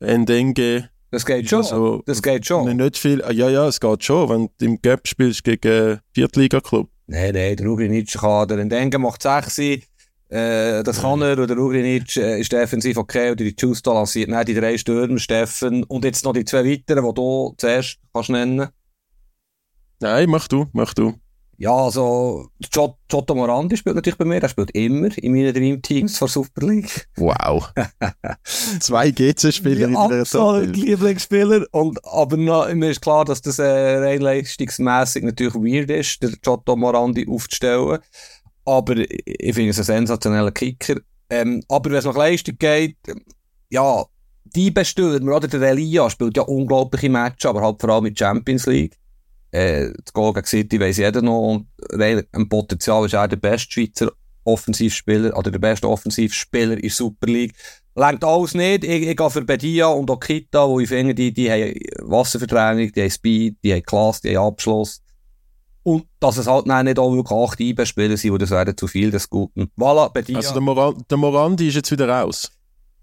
Endenge. 0.00 0.90
Das 1.10 1.24
geht 1.24 1.48
schon. 1.48 1.60
Also, 1.60 2.02
das 2.06 2.22
geht 2.22 2.46
schon. 2.46 2.76
Nicht 2.76 2.98
viel. 2.98 3.20
Ja, 3.32 3.48
ja, 3.48 3.66
es 3.66 3.80
geht 3.80 4.04
schon. 4.04 4.28
Wenn 4.28 4.48
du 4.58 4.64
im 4.64 4.82
Gap 4.82 5.08
spielst 5.08 5.44
gegen 5.44 6.00
Viertliga-Club. 6.12 6.88
Nein, 7.06 7.32
nein, 7.32 7.56
der 7.56 7.66
Ugrinic 7.66 8.12
kann, 8.12 8.48
der 8.48 8.58
Endenge 8.58 8.98
macht 8.98 9.22
6 9.22 9.58
äh, 10.30 10.82
das 10.82 11.00
kann 11.00 11.22
er, 11.22 11.38
oder 11.38 11.56
Ugrinic 11.56 12.16
äh, 12.18 12.38
ist 12.40 12.52
defensiv 12.52 12.98
okay, 12.98 13.30
oder 13.30 13.44
die 13.44 13.54
Justo 13.58 13.94
lanciert 13.94 14.28
nicht 14.28 14.48
die 14.48 14.54
drei 14.54 14.76
Stürmer, 14.76 15.18
Steffen, 15.18 15.84
und 15.84 16.04
jetzt 16.04 16.22
noch 16.24 16.34
die 16.34 16.44
zwei 16.44 16.64
weiteren, 16.66 17.06
die 17.06 17.14
du 17.14 17.54
zuerst 17.56 17.98
kannst 18.12 18.28
nennen. 18.28 18.68
Nein, 20.00 20.28
mach 20.28 20.46
du, 20.46 20.66
mach 20.72 20.92
du. 20.92 21.14
Ja, 21.60 21.74
also, 21.74 22.46
Giotto 22.70 23.34
Morandi 23.34 23.76
spielt 23.76 23.96
natürlich 23.96 24.16
bei 24.16 24.24
mir. 24.24 24.40
Er 24.40 24.48
spielt 24.48 24.70
immer 24.70 25.08
in 25.18 25.32
meinen 25.32 25.52
Dreamteams 25.52 26.16
vor 26.16 26.28
Super 26.28 26.64
League. 26.64 27.08
Wow. 27.16 27.72
Zwei 28.78 29.10
GC-Spieler 29.10 29.88
in 29.88 29.94
der 29.94 30.20
Absolut 30.20 30.76
Lieblingsspieler. 30.76 31.66
Und, 31.72 31.98
aber 32.04 32.36
noch, 32.36 32.72
mir 32.72 32.90
ist 32.90 33.00
klar, 33.00 33.24
dass 33.24 33.42
das 33.42 33.58
äh, 33.58 33.64
rein 33.64 34.20
leistungsmässig 34.20 35.24
natürlich 35.24 35.54
weird 35.54 35.90
ist, 35.90 36.22
der 36.22 36.30
Giotto 36.40 36.76
Morandi 36.76 37.26
aufzustellen. 37.28 37.98
Aber 38.64 38.94
ich 38.96 39.54
finde 39.54 39.70
es 39.70 39.78
ein 39.78 39.84
sensationeller 39.84 40.52
Kicker. 40.52 41.00
Ähm, 41.28 41.64
aber 41.68 41.90
wenn 41.90 41.98
es 41.98 42.04
nach 42.04 42.16
Leistung 42.16 42.56
geht, 42.56 42.98
ja, 43.68 44.04
die 44.44 44.70
Bestürmer, 44.70 45.36
oder 45.36 45.48
der 45.48 45.70
Elia 45.70 46.08
spielt 46.08 46.36
ja 46.36 46.44
unglaubliche 46.44 47.10
Matches, 47.10 47.46
aber 47.46 47.62
halt 47.62 47.80
vor 47.80 47.90
allem 47.90 48.04
mit 48.04 48.18
Champions 48.18 48.66
League. 48.66 48.97
Äh, 49.50 49.90
das 50.04 50.12
Goal 50.12 50.32
gegen 50.34 50.46
City 50.46 50.80
weiss 50.80 50.98
jeder 50.98 51.22
noch. 51.22 51.52
Und 51.52 51.68
ein 51.98 52.48
Potenzial 52.48 53.06
ist 53.06 53.14
er 53.14 53.28
der 53.28 53.36
beste 53.36 53.72
Schweizer 53.72 54.12
Offensivspieler 54.44 55.36
oder 55.36 55.50
der 55.50 55.58
beste 55.58 55.88
Offensivspieler 55.88 56.74
in 56.74 56.82
der 56.82 56.90
Super 56.90 57.26
League. 57.26 57.54
Längt 57.94 58.24
alles 58.24 58.54
nicht. 58.54 58.84
Ich, 58.84 59.06
ich 59.08 59.16
gehe 59.16 59.30
für 59.30 59.42
Bedia 59.42 59.88
und 59.88 60.08
Okita, 60.08 60.68
wo 60.68 60.80
ich 60.80 60.88
finde, 60.88 61.14
die, 61.14 61.32
die 61.32 61.50
haben 61.50 61.74
Wasserverdrängung, 62.00 62.92
die 62.92 63.02
haben 63.02 63.10
Speed, 63.10 63.56
die 63.62 63.72
haben 63.74 63.82
Klasse, 63.82 64.22
die 64.22 64.36
haben 64.36 64.46
Abschluss. 64.46 65.02
Und 65.82 66.06
dass 66.20 66.36
es 66.36 66.46
halt 66.46 66.66
nicht 66.66 66.98
auch 66.98 67.14
wirklich 67.14 67.38
acht 67.38 67.60
IB-Spieler 67.60 68.16
sind, 68.16 68.32
wo 68.32 68.38
das 68.38 68.50
wäre 68.50 68.76
zu 68.76 68.86
viel 68.86 69.10
des 69.10 69.28
Guten. 69.28 69.70
Voilà, 69.76 70.12
Bedia. 70.12 70.36
Also 70.36 70.52
der, 70.52 70.60
Moran 70.60 71.02
der 71.08 71.18
Morandi 71.18 71.68
ist 71.68 71.76
jetzt 71.76 71.90
wieder 71.90 72.08
raus. 72.08 72.50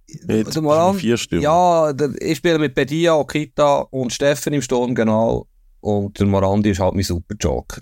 Jetzt 0.08 0.56
der 0.56 0.62
Morandi, 0.62 1.00
vier 1.00 1.18
Stimmen. 1.18 1.42
Ja, 1.42 1.92
der, 1.94 2.12
ich 2.20 2.38
spiele 2.38 2.60
mit 2.60 2.76
Bedia, 2.76 3.16
Okita 3.16 3.80
und 3.90 4.14
Steffen 4.14 4.54
im 4.54 4.62
Sturm, 4.62 4.94
genau. 4.94 5.48
Und 5.86 6.20
der 6.20 6.26
Morandi 6.26 6.72
ist 6.72 6.80
halt 6.80 6.96
mein 6.96 7.04
super 7.04 7.36
Joker. 7.40 7.82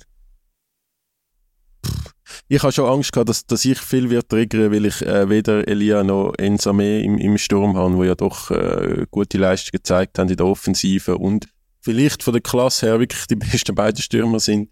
Ich 2.49 2.61
habe 2.61 2.73
schon 2.73 2.89
Angst 2.89 3.13
gehabt, 3.13 3.29
dass, 3.29 3.45
dass 3.45 3.63
ich 3.63 3.79
viel 3.79 4.09
wird 4.09 4.27
triggern, 4.27 4.73
weil 4.73 4.85
ich 4.85 5.01
äh, 5.03 5.29
weder 5.29 5.65
Elia 5.69 6.03
noch 6.03 6.33
Ensame 6.37 7.01
im, 7.01 7.17
im 7.17 7.37
Sturm 7.37 7.77
habe, 7.77 7.95
wo 7.95 8.03
ja 8.03 8.15
doch 8.15 8.51
äh, 8.51 9.05
gute 9.09 9.37
Leistungen 9.37 9.77
gezeigt 9.77 10.19
haben 10.19 10.27
in 10.27 10.35
der 10.35 10.45
Offensive 10.45 11.17
und 11.17 11.47
vielleicht 11.79 12.23
von 12.23 12.33
der 12.33 12.41
Klasse 12.41 12.87
her 12.87 12.99
wirklich 12.99 13.25
die 13.27 13.35
besten 13.37 13.73
beiden 13.73 14.01
Stürmer 14.01 14.41
sind. 14.41 14.69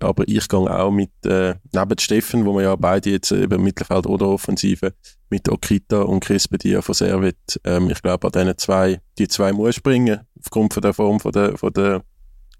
Aber 0.00 0.24
ich 0.26 0.48
gehe 0.48 0.58
auch 0.58 0.90
mit, 0.90 1.10
äh, 1.24 1.54
neben 1.72 1.98
Steffen, 2.00 2.46
wo 2.46 2.54
wir 2.54 2.62
ja 2.62 2.74
beide 2.74 3.10
jetzt 3.10 3.30
über 3.30 3.58
Mittelfeld 3.58 4.06
oder 4.06 4.26
Offensive, 4.26 4.92
mit 5.30 5.48
Okita 5.48 6.02
und 6.02 6.20
Chris 6.20 6.48
Bedia 6.48 6.82
von 6.82 6.96
Servet, 6.96 7.60
ähm, 7.62 7.90
ich 7.90 8.02
glaube, 8.02 8.26
an 8.26 8.32
diesen 8.32 8.58
zwei, 8.58 9.00
die 9.18 9.28
zwei 9.28 9.52
muss 9.52 9.80
bringen, 9.80 10.20
aufgrund 10.40 10.74
von 10.74 10.82
der 10.82 10.94
Form 10.94 11.20
von 11.20 11.30
der, 11.30 11.56
von 11.56 11.72
der 11.72 12.02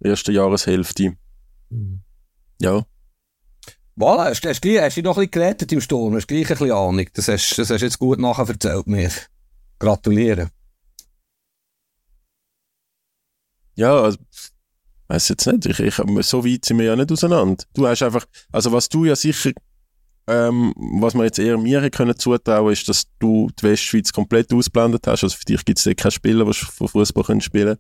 ersten 0.01 0.33
Jahreshälfte. 0.33 1.17
Mhm. 1.71 2.01
Ja. 2.61 2.85
Voilà, 3.99 4.27
hast, 4.27 4.45
hast, 4.45 4.65
hast, 4.65 4.81
hast 4.81 4.97
du 4.97 5.03
noch 5.03 5.17
ein 5.17 5.21
bisschen 5.23 5.31
gerettet 5.31 5.73
im 5.73 5.81
Sturm, 5.81 6.15
hast 6.15 6.29
gleich 6.29 6.51
ein 6.51 6.59
bisschen 6.59 6.73
Ahnung. 6.73 7.07
Das 7.15 7.29
hast, 7.29 7.57
das 7.59 7.71
hast 7.71 7.81
jetzt 7.81 7.99
gut 7.99 8.19
nachher 8.19 8.49
erzählt 8.49 8.87
mir. 8.87 9.11
Gratuliere. 9.79 10.51
Ja, 13.75 14.03
also, 14.03 14.19
weiß 15.09 15.29
jetzt 15.29 15.47
nicht. 15.47 15.67
Ich, 15.67 15.81
ich, 15.81 15.95
so 16.27 16.45
weit 16.45 16.65
sind 16.65 16.79
wir 16.79 16.87
ja 16.87 16.97
nicht 16.97 17.13
auseinander. 17.13 17.65
Du 17.75 17.87
hast 17.87 18.03
einfach, 18.03 18.27
also 18.53 18.73
was 18.73 18.89
du 18.89 19.05
ja 19.05 19.17
sicher, 19.17 19.53
ähm, 20.27 20.75
was 20.77 21.15
man 21.15 21.25
jetzt 21.25 21.39
eher 21.39 21.57
mir 21.57 21.89
können 21.91 22.19
zutrauen, 22.19 22.73
ist, 22.73 22.89
dass 22.89 23.05
du 23.19 23.49
die 23.59 23.63
Westschweiz 23.63 24.13
komplett 24.13 24.53
ausblendet 24.53 25.07
hast. 25.07 25.25
Also 25.25 25.37
für 25.37 25.45
dich 25.45 25.65
gibt 25.65 25.79
es 25.79 25.97
keinen 25.97 26.11
Spieler, 26.11 26.45
der 26.45 26.55
von 26.55 26.89
Fußball 26.89 27.41
spielen 27.41 27.77
können. 27.77 27.79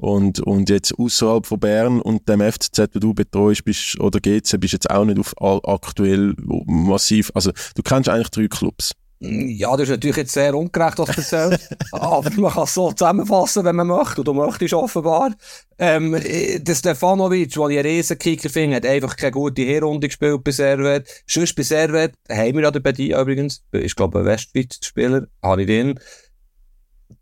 Und, 0.00 0.40
und 0.40 0.70
jetzt 0.70 0.98
außerhalb 0.98 1.44
von 1.44 1.60
Bern 1.60 2.00
und 2.00 2.26
dem 2.26 2.40
FCZ, 2.40 2.94
wo 2.94 2.98
du 3.00 3.12
betreust, 3.12 3.64
bist, 3.66 4.00
oder 4.00 4.18
GC, 4.18 4.58
bist 4.58 4.72
jetzt 4.72 4.88
auch 4.88 5.04
nicht 5.04 5.18
auf 5.18 5.34
aktuell 5.38 6.34
massiv, 6.66 7.30
also 7.34 7.52
du 7.74 7.82
kennst 7.82 8.08
eigentlich 8.08 8.30
drei 8.30 8.48
Clubs. 8.48 8.92
Ja, 9.22 9.72
das 9.72 9.82
ist 9.82 9.90
natürlich 9.90 10.16
jetzt 10.16 10.32
sehr 10.32 10.54
ungerecht, 10.54 10.98
was 10.98 11.10
du 11.10 11.20
erzählst. 11.20 11.76
aber 11.92 12.30
man 12.30 12.50
kann 12.50 12.62
es 12.62 12.72
so 12.72 12.90
zusammenfassen, 12.92 13.66
wenn 13.66 13.76
man 13.76 13.88
möchte. 13.88 14.22
Und 14.22 14.28
du 14.28 14.32
möchtest 14.32 14.72
offenbar. 14.72 15.34
Ähm, 15.78 16.12
der 16.12 16.74
Stefanovic, 16.74 17.52
den 17.52 17.70
ich 17.70 17.78
einen 17.78 17.86
Riesenkicker 17.86 18.48
finde, 18.48 18.76
hat 18.76 18.86
einfach 18.86 19.16
keine 19.16 19.32
gute 19.32 19.60
Herrunde 19.60 20.08
gespielt 20.08 20.42
bei 20.42 20.52
Servet. 20.52 21.06
Sonst 21.26 21.54
bei 21.54 21.62
Servet 21.62 22.14
haben 22.30 22.56
wir 22.56 22.62
ja 22.62 22.70
bei 22.70 22.92
dir 22.92 23.18
übrigens. 23.18 23.62
Ich 23.72 23.94
glaube, 23.94 24.20
ein 24.20 24.24
Westschweiz-Spieler. 24.24 25.26
Habe 25.42 25.60
ich 25.60 25.66
den. 25.66 26.00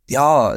Ja, 0.08 0.56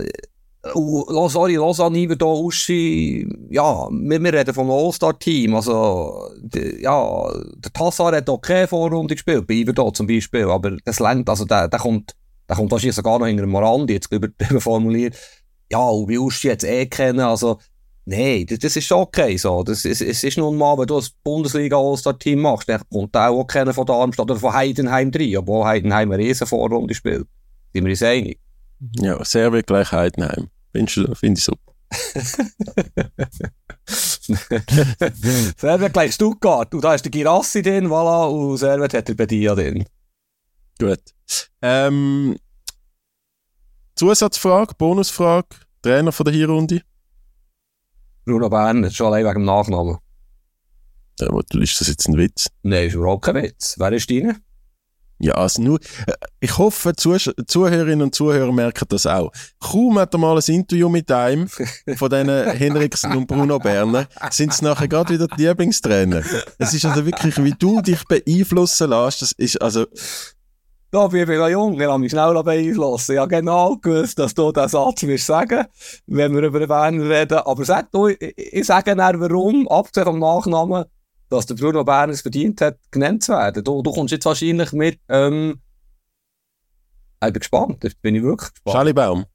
Oh, 0.74 1.28
sorry, 1.28 1.56
Lausanne 1.56 1.98
hier 1.98 2.22
Uschi, 2.22 3.28
ja, 3.50 3.90
wir, 3.90 4.24
wir 4.24 4.34
reden 4.34 4.54
vom 4.54 4.70
All-Star-Team, 4.70 5.56
also, 5.56 6.30
die, 6.42 6.82
ja, 6.82 7.32
der 7.56 7.74
Tassar 7.74 8.16
hat 8.16 8.30
auch 8.30 8.40
keine 8.40 8.68
Vorrunde 8.68 9.16
gespielt, 9.16 9.48
bei 9.48 9.56
Iverdo 9.56 9.92
zum 9.92 10.08
Beispiel, 10.08 10.46
aber 10.46 10.78
das 10.86 11.00
längt, 11.00 11.30
also 11.30 11.46
der, 11.46 11.68
der 11.68 11.80
kommt, 11.80 12.16
der 12.48 12.56
kommt 12.56 12.72
wahrscheinlich 12.72 12.96
sogar 12.96 13.20
noch 13.20 13.26
hinter 13.26 13.46
Morandi, 13.48 13.94
jetzt 13.94 14.12
über, 14.12 14.28
überformuliert. 14.50 15.16
Ja, 15.72 15.80
und 15.88 16.10
wie 16.10 16.18
Uschi 16.18 16.48
jetzt 16.48 16.64
eh 16.64 16.86
kennen, 16.86 17.22
also, 17.22 17.60
nein, 18.06 18.46
das, 18.48 18.60
das 18.60 18.76
ist 18.78 18.92
okay, 18.92 19.36
so, 19.38 19.64
das 19.64 19.84
ist, 19.84 20.02
es 20.02 20.24
ist 20.24 20.38
nun 20.38 20.58
mal, 20.58 20.78
wenn 20.78 20.88
du 20.88 20.96
das 20.96 21.10
Bundesliga 21.10 21.78
All-Star-Team 21.78 22.40
machst, 22.40 22.70
dann 22.70 22.82
kommt 22.90 23.16
auch, 23.18 23.40
auch 23.40 23.46
keiner 23.46 23.74
von 23.74 23.86
Darmstadt 23.86 24.30
oder 24.30 24.40
von 24.40 24.54
Heidenheim 24.54 25.12
rein, 25.14 25.38
obwohl 25.38 25.66
Heidenheim 25.66 26.12
eine 26.12 26.24
riesen 26.24 26.48
Vorrunde 26.48 26.94
spielt. 26.94 27.28
Sind 27.74 27.86
wir 27.86 27.92
uns 27.92 28.04
einig? 28.04 28.40
Ja, 29.00 29.24
Serbien 29.24 29.64
gleich 29.66 29.92
Heidenheim. 29.92 30.50
Finde 30.72 31.34
ich 31.34 31.44
super. 31.44 31.74
Servet 35.58 35.94
gleich 35.94 36.14
Stuttgart. 36.14 36.74
Und 36.74 36.84
da 36.84 36.96
ist 36.96 37.04
der 37.04 37.12
Girassi 37.12 37.62
drin, 37.62 37.88
voilà, 37.88 38.30
und 38.30 38.58
Servet 38.58 38.94
hat 38.94 39.08
der 39.08 39.14
Bedia 39.14 39.56
drin. 39.56 39.86
Gut. 40.80 41.02
Ähm, 41.62 42.38
Zusatzfrage, 43.96 44.74
Bonusfrage, 44.78 45.48
Trainer 45.82 46.12
von 46.12 46.26
der 46.26 46.34
Hinrunde? 46.34 46.82
Bruno 48.26 48.50
Berner, 48.50 48.90
schon 48.90 49.08
allein 49.08 49.26
wegen 49.26 49.42
dem 49.42 49.46
Nachnamen. 49.46 49.98
Ja, 51.20 51.28
ist 51.60 51.82
das 51.82 51.88
jetzt 51.88 52.08
ein 52.08 52.18
Witz? 52.18 52.48
Nein, 52.64 52.88
ist 52.88 52.96
überhaupt 52.96 53.26
kein 53.26 53.36
Witz. 53.36 53.76
Wer 53.78 53.92
ist 53.92 54.10
deine? 54.10 54.42
Ja, 55.22 55.36
also 55.36 55.62
nur, 55.62 55.80
äh, 56.08 56.14
ich 56.40 56.58
hoffe, 56.58 56.96
Zuh 56.96 57.18
Zuhörerinnen 57.46 58.02
und 58.02 58.16
Zuhörer 58.16 58.52
merken 58.52 58.86
das 58.90 59.06
auch. 59.06 59.32
Kaum 59.60 60.00
hat 60.00 60.14
er 60.16 60.18
mal 60.18 60.36
ein 60.36 60.54
Interview 60.54 60.90
mit 60.90 61.12
einem 61.12 61.48
von 61.48 62.10
diesen 62.10 62.28
Henriksen 62.58 63.16
und 63.16 63.28
Bruno 63.28 63.60
Berner, 63.60 64.08
sind 64.32 64.52
es 64.52 64.64
nachher 64.64 64.88
gerade 64.88 65.14
wieder 65.14 65.28
die 65.28 65.46
Lieblingstrainer. 65.46 66.24
Es 66.58 66.74
ist 66.74 66.86
also 66.86 67.06
wirklich, 67.06 67.38
wie 67.44 67.52
du 67.52 67.82
dich 67.82 68.04
beeinflussen 68.06 68.90
lässt, 68.90 69.22
das 69.22 69.32
ist 69.34 69.62
also... 69.62 69.86
Da 70.90 71.08
bin 71.08 71.22
ich 71.22 71.38
noch 71.38 71.48
jung, 71.48 71.80
ich 71.80 71.88
habe 71.88 72.00
mich 72.00 72.12
schnell 72.12 72.34
beeinflussen. 72.44 73.18
Habe 73.18 73.30
genau 73.30 73.78
gewusst, 73.78 74.20
dass 74.20 74.34
du 74.34 74.52
diesen 74.52 74.68
Satz 74.68 75.04
wirst 75.04 75.26
sagen, 75.26 75.66
wenn 76.08 76.36
wir 76.36 76.42
über 76.42 76.60
den 76.60 76.68
Berner 76.68 77.10
reden. 77.10 77.38
Aber 77.38 77.64
sag 77.64 77.90
du, 77.94 78.08
ich, 78.08 78.20
ich 78.20 78.66
sage 78.66 78.94
dann, 78.94 79.22
warum, 79.22 79.70
abgesehen 79.70 80.06
vom 80.06 80.20
Nachnamen, 80.20 80.84
dass 81.32 81.46
der 81.46 81.56
Bruno 81.56 81.84
Bern 81.84 82.10
es 82.10 82.22
verdient 82.22 82.60
hat, 82.62 82.78
genannt 82.92 83.24
zu 83.24 83.32
werden. 83.32 83.64
Du, 83.64 83.82
du 83.82 83.92
kommst 83.92 84.12
jetzt 84.12 84.26
wahrscheinlich 84.26 84.74
mit, 84.74 85.00
ähm, 85.08 85.62
ich 87.24 87.32
bin 87.32 87.40
gespannt, 87.40 87.80
bin 88.02 88.16
ich 88.16 88.24
wirklich 88.24 88.52
gespannt. 88.52 88.76
Charlie 88.76 88.94
Baum. 88.94 89.26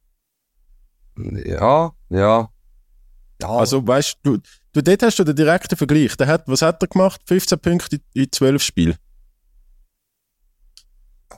Ja, 1.16 1.92
ja. 2.11 2.51
ja. 3.40 3.49
Also, 3.49 3.86
weißt 3.86 4.18
du, 4.22 4.38
du, 4.72 4.82
dort 4.82 5.03
hast 5.03 5.18
du 5.18 5.24
den 5.24 5.36
direkten 5.36 5.76
Vergleich. 5.76 6.16
Der 6.16 6.26
hat, 6.26 6.47
was 6.47 6.61
hat 6.61 6.82
er 6.82 6.88
gemacht? 6.88 7.22
15 7.26 7.59
Punkte 7.59 8.01
in 8.12 8.30
12 8.30 8.62
Spielen. 8.62 8.97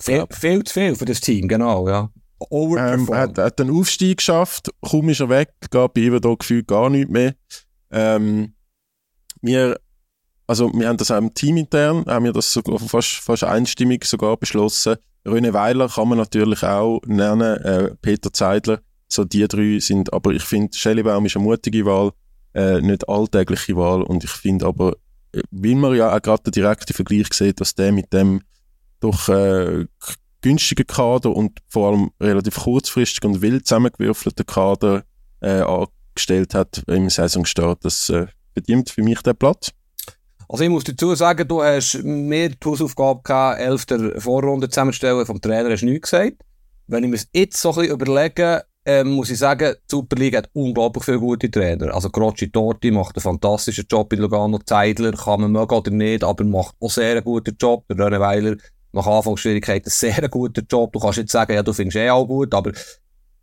Viel, 0.00 0.26
viel 0.30 0.64
zu 0.64 0.74
viel 0.74 0.96
für 0.96 1.04
das 1.04 1.20
Team, 1.20 1.46
genau, 1.46 1.88
ja. 1.88 2.10
Ähm, 2.50 3.08
er 3.10 3.20
hat, 3.20 3.38
hat 3.38 3.60
einen 3.60 3.76
Aufstieg 3.76 4.18
geschafft, 4.18 4.70
kaum 4.80 5.08
ist 5.08 5.20
er 5.20 5.28
weg, 5.28 5.50
gab 5.70 5.94
bei 5.94 6.02
ihm 6.02 6.20
da 6.20 6.34
gefühlt 6.34 6.66
gar 6.66 6.90
nichts 6.90 7.10
mehr. 7.10 7.34
Ähm, 7.90 8.54
wir 9.40 9.78
also 10.48 10.72
wir 10.74 10.88
haben 10.88 10.96
das 10.96 11.12
auch 11.12 11.18
im 11.18 11.32
Team 11.32 11.56
intern, 11.58 12.04
haben 12.06 12.24
wir 12.24 12.32
das 12.32 12.52
sogar 12.52 12.80
fast, 12.80 13.20
fast 13.20 13.44
einstimmig 13.44 14.04
sogar 14.04 14.36
beschlossen, 14.36 14.96
René 15.28 15.52
Weiler 15.52 15.88
kann 15.88 16.08
man 16.08 16.18
natürlich 16.18 16.62
auch 16.62 17.00
nennen, 17.06 17.58
äh, 17.62 17.94
Peter 18.00 18.32
Zeidler, 18.32 18.80
so 19.08 19.24
die 19.24 19.46
drei 19.46 19.78
sind, 19.80 20.12
aber 20.12 20.32
ich 20.32 20.42
finde, 20.42 20.76
Schellebaum 20.76 21.26
ist 21.26 21.36
eine 21.36 21.44
mutige 21.44 21.84
Wahl, 21.84 22.12
äh, 22.54 22.80
nicht 22.80 23.08
alltägliche 23.08 23.76
Wahl. 23.76 24.02
Und 24.02 24.24
ich 24.24 24.30
finde 24.30 24.66
aber, 24.66 24.96
äh, 25.32 25.42
weil 25.50 25.74
man 25.74 25.96
ja 25.96 26.14
auch 26.14 26.22
gerade 26.22 26.44
den 26.44 26.52
direkten 26.52 26.94
Vergleich 26.94 27.32
sieht, 27.32 27.60
dass 27.60 27.74
der 27.74 27.92
mit 27.92 28.12
dem 28.12 28.42
doch 29.00 29.28
äh, 29.28 29.86
günstigen 30.40 30.86
Kader 30.86 31.34
und 31.34 31.60
vor 31.68 31.90
allem 31.90 32.10
relativ 32.20 32.56
kurzfristig 32.56 33.24
und 33.24 33.42
wild 33.42 33.66
zusammengewürfelten 33.66 34.46
Kader 34.46 35.04
äh, 35.40 35.60
angestellt 35.60 36.54
hat 36.54 36.82
im 36.86 37.08
Saisonstart, 37.08 37.84
das 37.84 38.08
äh, 38.08 38.26
verdient 38.54 38.90
für 38.90 39.02
mich 39.02 39.20
den 39.22 39.36
Platz. 39.36 39.70
Also 40.48 40.64
ich 40.64 40.70
muss 40.70 40.84
dazu 40.84 41.14
sagen, 41.14 41.46
du 41.46 41.62
hast 41.62 42.02
mir 42.02 42.48
die 42.48 42.56
Hausaufgabe 42.64 43.20
gehabt, 43.22 43.60
elf 43.60 43.84
der 43.84 44.18
Vorrunde 44.18 44.70
zusammenstellen, 44.70 45.26
vom 45.26 45.40
Trainer 45.40 45.70
hast 45.70 45.82
du 45.82 45.86
nichts 45.86 46.10
gesagt. 46.10 46.36
Wenn 46.86 47.04
ich 47.04 47.10
mir 47.10 47.18
jetzt 47.34 47.60
so 47.60 47.68
ein 47.70 47.74
bisschen 47.74 47.94
überlege, 47.94 48.64
ähm, 48.86 49.10
muss 49.10 49.28
ich 49.28 49.38
sagen, 49.38 49.74
die 49.74 49.94
Superliga 49.94 50.38
hat 50.38 50.48
unglaublich 50.54 51.04
viele 51.04 51.18
gute 51.18 51.50
Trainer. 51.50 51.94
Also 51.94 52.08
Croci 52.08 52.50
Torti 52.50 52.90
macht 52.90 53.16
einen 53.16 53.22
fantastischen 53.22 53.84
Job 53.90 54.10
in 54.14 54.20
Lugano, 54.20 54.58
Zeidler 54.64 55.12
kann 55.12 55.42
man 55.42 55.52
mögen 55.52 55.74
oder 55.74 55.90
nicht, 55.90 56.24
aber 56.24 56.44
macht 56.44 56.74
auch 56.80 56.90
sehr 56.90 57.12
einen 57.12 57.24
guten 57.24 57.54
Job. 57.60 57.84
Der 57.90 57.98
René 57.98 58.18
Weiler 58.18 58.56
nach 58.92 59.06
Anfangsschwierigkeiten 59.06 59.90
sehr 59.90 60.16
einen 60.16 60.30
guten 60.30 60.66
Job. 60.70 60.94
Du 60.94 61.00
kannst 61.00 61.18
jetzt 61.18 61.32
sagen, 61.32 61.52
ja, 61.52 61.62
du 61.62 61.74
findest 61.74 61.98
eh 61.98 62.08
auch 62.08 62.24
gut, 62.24 62.54
aber 62.54 62.72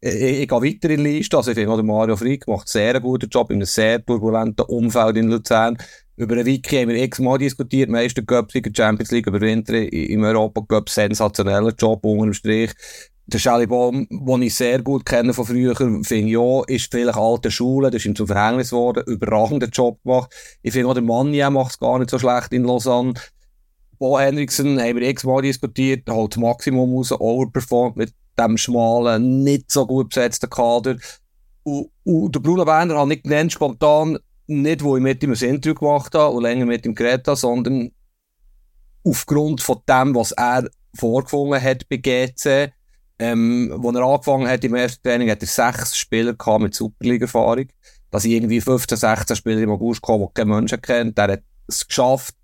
ich, 0.01 0.14
ich 0.16 0.47
gehe 0.47 0.62
weiter 0.62 0.89
in 0.89 1.03
die 1.03 1.18
Liste. 1.18 1.38
Also 1.38 1.51
ich 1.51 1.58
finde 1.58 1.84
Mario 1.84 2.18
Frick 2.18 2.47
macht 2.47 2.68
sehr 2.68 2.95
einen 2.95 3.03
guten 3.03 3.30
Job 3.30 3.51
in 3.51 3.58
einem 3.58 3.66
sehr 3.66 4.03
turbulenten 4.03 4.66
Umfeld 4.66 5.18
in 5.18 5.30
Luzern. 5.30 5.78
Über 6.18 6.36
eine 6.36 6.45
Wiki 6.45 6.78
haben 6.78 6.88
wir 6.88 7.03
x-mal 7.03 7.38
diskutiert, 7.38 7.89
Meister 7.89 8.22
Cup, 8.22 8.49
Champions 8.51 9.11
League, 9.11 9.28
über 9.28 9.41
Winter 9.41 9.74
im 9.91 10.24
Europa 10.24 10.61
Cup, 10.61 10.89
sensationeller 10.89 11.74
Job 11.78 12.05
unter 12.05 12.28
dem 12.28 12.34
Strich. 12.34 12.72
Der 13.28 13.39
Shelly 13.39 13.68
Baum, 13.68 14.07
den 14.09 14.41
ich 14.43 14.55
sehr 14.55 14.82
gut 14.82 15.05
kenne 15.05 15.34
von 15.34 15.45
früher, 15.45 15.76
finde 15.76 16.30
ich 16.30 16.38
auch, 16.38 16.63
ist 16.68 16.89
vielleicht 16.89 17.18
alte 17.18 17.51
Schule, 17.51 17.89
das 17.89 17.99
ist 17.99 18.05
ihm 18.05 18.16
zum 18.16 18.28
Verhängnis 18.28 18.70
geworden, 18.70 19.03
überragender 19.07 19.68
Job 19.68 20.01
gemacht. 20.03 20.34
Ich 20.61 20.72
finde 20.72 20.88
auch, 20.88 20.93
der 20.93 21.03
Mann 21.03 21.36
macht 21.51 21.72
es 21.72 21.80
gar 21.80 21.99
nicht 21.99 22.11
so 22.11 22.18
schlecht 22.18 22.53
in 22.53 22.63
Lausanne. 22.63 23.16
Bo 23.99 24.18
Henriksen 24.18 24.80
haben 24.80 24.97
wir 24.97 25.09
x-mal 25.09 25.41
diskutiert, 25.41 26.09
holt 26.09 26.34
das 26.34 26.41
Maximum 26.41 26.95
raus, 26.95 27.11
overperformt 27.11 27.97
mit 27.97 28.13
dem 28.39 28.57
schmalen, 28.57 29.43
nicht 29.43 29.70
so 29.70 29.86
gut 29.86 30.09
besetzten 30.09 30.49
Kader. 30.49 30.95
Und, 31.63 31.89
und 32.03 32.36
der 32.36 32.39
Bruno 32.39 32.66
Werner 32.66 32.99
hat 32.99 33.07
nicht 33.07 33.24
genannt, 33.24 33.51
spontan, 33.51 34.18
nicht, 34.48 34.84
wo 34.84 34.98
ich 34.98 35.04
mit 35.04 35.24
ihm 35.24 35.32
ein 35.32 35.50
Interview 35.50 35.76
gemacht 35.76 36.14
habe 36.16 36.36
und 36.36 36.43
länger 36.43 36.66
mit 36.66 36.86
ihm 36.86 36.96
geredet 36.96 37.28
habe, 37.28 37.38
sondern 37.38 37.91
aufgrund 39.04 39.62
von 39.62 39.82
dem, 39.88 40.16
was 40.16 40.32
er 40.32 40.68
vorgefunden 40.96 41.62
hat 41.62 41.88
bei 41.89 41.98
GC. 41.98 42.72
Ähm, 43.18 43.74
wo 43.78 43.91
er 43.91 44.04
angefangen 44.04 44.48
hat 44.48 44.64
im 44.66 44.76
ersten 44.76 45.02
Training, 45.02 45.32
hat 45.32 45.41
er 45.41 45.48
sechs 45.48 45.98
Spieler 45.98 46.34
gehabt 46.34 46.62
mit 46.62 46.76
Superliga-Erfahrung. 46.76 47.68
Da 48.12 48.20
sind 48.20 48.32
irgendwie 48.32 48.60
15, 48.60 48.98
16 48.98 49.36
Spieler 49.38 49.62
im 49.62 49.72
August 49.72 50.02
gekommen, 50.02 50.28
die 50.28 50.34
kein 50.34 50.50
Mensch 50.50 50.76
kennt. 50.82 51.18
Er 51.18 51.32
hat 51.32 51.43
es 51.68 51.88
geschafft, 51.88 52.36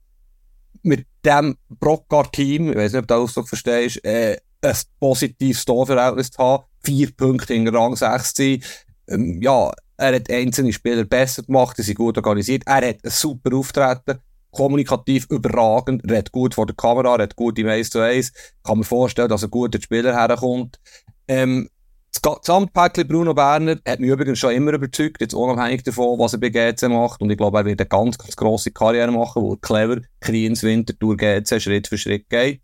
mit 0.82 1.06
dem 1.26 1.58
Brockgar-Team, 1.70 2.72
ich 2.72 2.78
weiß 2.78 2.93
nicht, 2.93 3.02
ob 3.02 3.08
du 3.08 3.14
den 3.16 3.24
Ausdruck 3.24 3.49
verstehst, 3.49 4.04
äh, 4.06 4.38
ein 4.62 4.76
positives 4.99 5.66
Torverhältnis 5.66 6.32
zu 6.32 6.39
haben, 6.39 6.64
vier 6.84 7.12
Punkte 7.16 7.54
in 7.54 7.68
Rang 7.68 7.95
6 7.95 8.34
zu 8.34 8.43
sein. 8.43 8.64
Ähm, 9.10 9.41
ja, 9.41 9.72
er 10.02 10.16
hat 10.16 10.30
einzelne 10.30 10.74
Spieler 10.74 11.06
besser 11.06 11.43
gemacht, 11.43 11.78
sie 11.78 11.84
sind 11.84 11.97
gut 11.97 12.18
organisiert. 12.18 12.64
Er 12.66 12.88
hat 12.88 13.04
ein 13.04 13.10
super 13.10 13.56
Auftreten, 13.56 14.20
kommunikativ 14.52 15.28
überragend, 15.30 16.04
redet 16.04 16.32
gut 16.32 16.56
vor 16.56 16.66
der 16.66 16.76
Kamera, 16.76 17.16
redet 17.16 17.36
gut 17.36 17.58
im 17.60 17.68
1 17.68 17.89
zu 17.91 17.99
1. 17.99 18.34
Kann 18.64 18.80
man 18.80 18.84
vorstellen, 18.84 19.30
dass 19.30 19.43
ein 19.43 19.52
guter 19.52 19.82
Spieler 19.82 20.16
herkommt. 20.16 20.80
Ähm, 21.28 21.70
das 22.14 22.22
Gesamtpäckchen 22.22 23.08
Bruno 23.08 23.34
Berner 23.34 23.78
hat 23.88 23.99
mich 24.02 24.10
übrigens 24.10 24.38
schon 24.38 24.52
immer 24.52 24.74
überzeugt, 24.74 25.22
jetzt 25.22 25.34
unabhängig 25.34 25.84
davon, 25.84 26.20
was 26.20 26.34
er 26.34 26.39
bei 26.39 26.49
GC 26.49 26.89
macht. 26.89 27.22
Und 27.22 27.30
ich 27.30 27.38
glaube, 27.38 27.60
er 27.60 27.66
wird 27.66 27.80
eine 27.80 27.88
ganz, 27.88 28.18
ganz 28.18 28.36
grosse 28.36 28.72
Karriere 28.72 29.12
machen, 29.12 29.41
wo 29.41 29.54
er 29.54 29.58
clever, 29.62 30.02
Kriens, 30.20 30.62
Winterthur, 30.62 31.16
GC 31.16 31.62
Schritt 31.62 31.88
für 31.88 31.97
Schritt 31.97 32.30
geht. 32.30 32.62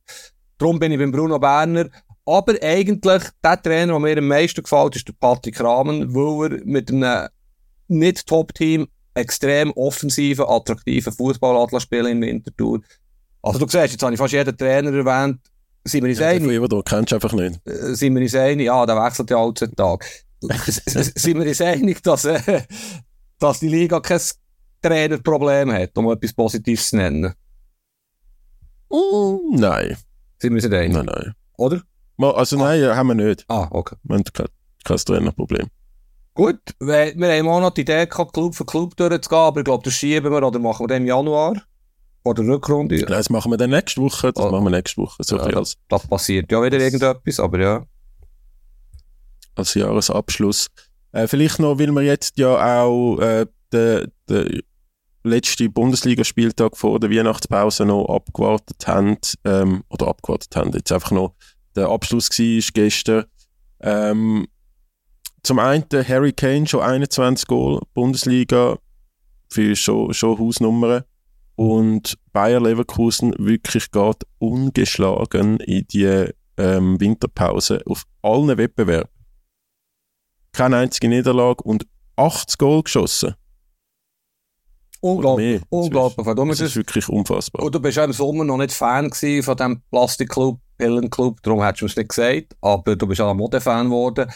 Darum 0.57 0.79
bin 0.79 0.91
ich 0.91 0.99
beim 0.99 1.11
Bruno 1.11 1.39
Berner. 1.39 1.87
Aber 2.27 2.55
eigentlich, 2.61 3.23
der 3.43 3.61
Trainer, 3.61 3.93
der 3.93 3.99
mir 3.99 4.17
am 4.17 4.27
meisten 4.27 4.61
gefällt, 4.61 4.95
ist 4.97 5.07
der 5.07 5.13
Patrick 5.19 5.59
Rahmen, 5.61 6.13
weil 6.13 6.51
er 6.59 6.65
mit 6.65 6.91
einem 6.91 7.29
nicht 7.87 8.27
Top-Team 8.27 8.87
extrem 9.13 9.71
offensiven, 9.71 10.45
attraktiven 10.47 11.13
Fußballadler 11.13 11.79
spielen 11.79 12.07
in 12.07 12.21
Winterthur. 12.21 12.81
Also 13.41 13.59
du 13.59 13.65
siehst, 13.67 13.93
jetzt 13.93 14.03
habe 14.03 14.13
ich 14.13 14.19
fast 14.19 14.33
jeden 14.33 14.57
Trainer 14.57 14.91
erwähnt. 14.93 15.39
Sind 15.85 16.03
wir 16.03 16.09
uns 16.09 16.19
Ja, 16.19 16.27
einig? 16.27 16.69
du 16.69 16.81
kennst 16.83 17.13
einfach 17.13 17.31
nicht. 17.31 17.65
Äh, 17.65 17.95
sind 17.95 18.13
wir 18.13 18.21
uns 18.21 18.35
einig? 18.35 18.65
Ja, 18.65 18.85
der 18.85 19.01
wechselt 19.01 19.29
ja 19.29 19.37
alle 19.37 19.53
zwei 19.53 19.67
Tage. 19.67 20.05
sind 21.15 21.39
wir 21.39 21.47
uns 21.47 21.61
einig, 21.61 22.03
dass, 22.03 22.25
äh, 22.25 22.61
dass 23.39 23.59
die 23.61 23.69
Liga 23.69 24.01
kein 24.01 24.19
Trainerproblem 24.81 25.71
hat, 25.71 25.97
um 25.97 26.11
etwas 26.11 26.33
Positives 26.33 26.89
zu 26.89 26.97
nennen? 26.97 27.33
Nein, 28.89 29.97
Sind 30.39 30.53
wir 30.55 30.63
uns 30.63 30.65
einig? 30.73 30.93
nein, 30.93 31.05
nein. 31.05 31.33
Oder? 31.57 31.81
Also 32.19 32.57
nein, 32.57 32.83
haben 32.95 33.07
wir 33.07 33.15
nicht. 33.15 33.45
Ah, 33.47 33.67
okay. 33.71 33.95
Wir 34.03 34.15
haben 34.15 34.23
kein, 34.23 34.47
kein 34.83 34.97
Trainerproblem. 34.97 35.67
Gut, 36.33 36.59
wir, 36.79 37.13
wir 37.15 37.37
haben 37.37 37.47
auch 37.47 37.61
noch 37.61 37.71
die 37.71 37.81
Idee 37.81 38.05
gehabt, 38.05 38.33
Club 38.33 38.53
für 38.55 38.65
Club 38.65 38.95
durchzugehen, 38.95 39.39
aber 39.41 39.59
ich 39.59 39.65
glaube, 39.65 39.83
das 39.83 39.93
schieben 39.93 40.31
wir 40.31 40.43
oder 40.43 40.59
machen 40.59 40.83
wir 40.83 40.87
dann 40.87 41.01
im 41.01 41.07
Januar. 41.07 41.55
Vor 42.23 42.33
der 42.35 42.45
Rückrunde. 42.45 42.95
Nein, 42.95 43.05
Das 43.07 43.29
machen 43.29 43.51
wir 43.51 43.57
dann 43.57 43.69
nächste 43.71 44.01
Woche. 44.01 44.33
Das 44.33 44.45
Oh. 44.45 44.51
machen 44.51 44.65
wir 44.65 44.69
nächste 44.71 45.01
Woche. 45.01 45.23
So 45.23 45.37
Ja, 45.37 45.43
als, 45.43 45.77
Da 45.87 45.97
passiert 45.97 46.51
ja 46.51 46.61
wieder 46.61 46.77
irgendetwas, 46.79 47.39
aber 47.39 47.59
ja. 47.59 47.85
als 49.55 49.73
Jahresabschluss. 49.73 50.67
Äh, 51.11 51.27
vielleicht 51.27 51.59
noch, 51.59 51.79
weil 51.79 51.91
wir 51.91 52.01
jetzt 52.03 52.37
ja 52.37 52.83
auch 52.83 53.17
äh, 53.19 53.45
den, 53.73 54.11
den 54.29 54.61
letzten 55.23 55.71
Bundesligaspieltag 55.73 56.77
vor 56.77 56.99
der 56.99 57.09
Weihnachtspause 57.09 57.85
noch 57.85 58.05
abgewartet 58.05 58.85
haben, 58.87 59.17
ähm, 59.45 59.83
oder 59.89 60.07
abgewartet 60.07 60.55
haben, 60.55 60.71
jetzt 60.73 60.91
einfach 60.91 61.11
noch 61.11 61.33
der 61.77 61.89
Abschluss 61.89 62.29
war 62.29 62.73
gestern. 62.73 63.25
Ähm, 63.79 64.47
zum 65.43 65.59
einen 65.59 65.85
Harry 65.91 66.33
Kane 66.33 66.67
schon 66.67 66.81
21 66.81 67.47
Goal, 67.47 67.81
Bundesliga 67.93 68.77
für 69.49 69.75
schon, 69.75 70.13
schon 70.13 70.37
Hausnummern. 70.39 71.03
Und 71.55 72.17
Bayer 72.33 72.59
Leverkusen 72.59 73.33
wirklich 73.39 73.89
geht 73.91 74.23
ungeschlagen 74.39 75.59
in 75.61 75.87
die 75.87 76.29
ähm, 76.57 76.99
Winterpause 76.99 77.81
auf 77.87 78.03
allen 78.21 78.57
Wettbewerben. 78.57 79.09
Keine 80.51 80.77
einzige 80.77 81.07
Niederlage 81.09 81.63
und 81.63 81.87
80 82.15 82.57
Goal 82.57 82.83
geschossen. 82.83 83.35
Unglaublich. 85.01 85.61
Unglaublich. 85.69 86.25
Das 86.25 86.49
ist 86.59 86.61
es- 86.61 86.75
wirklich 86.75 87.07
unfassbar. 87.07 87.63
und 87.63 87.73
du 87.73 87.79
bist 87.79 87.97
ja 87.97 88.03
im 88.03 88.13
Sommer 88.13 88.43
noch 88.43 88.57
nicht 88.57 88.71
Fan 88.73 89.11
von 89.11 89.55
diesem 89.55 89.81
Plastikclub, 89.91 90.59
Pillenclub, 90.77 91.41
darum 91.41 91.63
hättest 91.63 91.81
du 91.81 91.85
es 91.87 91.95
nicht 91.95 92.09
gesagt, 92.09 92.55
aber 92.61 92.95
du 92.95 93.07
bist 93.07 93.19
ja 93.19 93.29
ein 93.29 93.37
Modefan 93.37 93.85
geworden. 93.85 94.31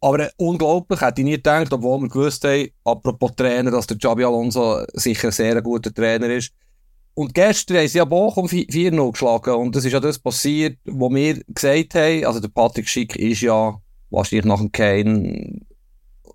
Aber 0.00 0.20
äh, 0.20 0.30
unglaublich, 0.36 1.00
hätte 1.00 1.22
ich 1.22 1.24
nie 1.24 1.32
gedacht, 1.32 1.72
obwohl 1.72 2.02
wir 2.02 2.08
gewusst 2.08 2.44
haben, 2.44 2.68
apropos 2.84 3.34
Trainer, 3.34 3.70
dass 3.70 3.86
der 3.86 3.98
Xabi 3.98 4.24
Alonso 4.24 4.84
sicher 4.92 5.28
ein 5.28 5.32
sehr 5.32 5.60
guter 5.62 5.92
Trainer 5.92 6.28
ist. 6.28 6.52
Und 7.14 7.32
gestern 7.32 7.78
haben 7.78 7.88
sie 7.88 7.98
ja 7.98 8.04
Bochum 8.04 8.46
4-0 8.46 9.12
geschlagen 9.12 9.54
und 9.54 9.74
das 9.74 9.86
ist 9.86 9.92
ja 9.92 10.00
das 10.00 10.18
passiert, 10.18 10.78
was 10.84 11.14
wir 11.14 11.42
gesagt 11.48 11.94
haben, 11.94 12.26
also 12.26 12.40
der 12.40 12.48
Patrick 12.48 12.86
Schick 12.86 13.16
ist 13.16 13.40
ja 13.40 13.80
wahrscheinlich 14.10 14.44
nach 14.44 14.58
dem 14.58 14.70
Kane 14.70 15.62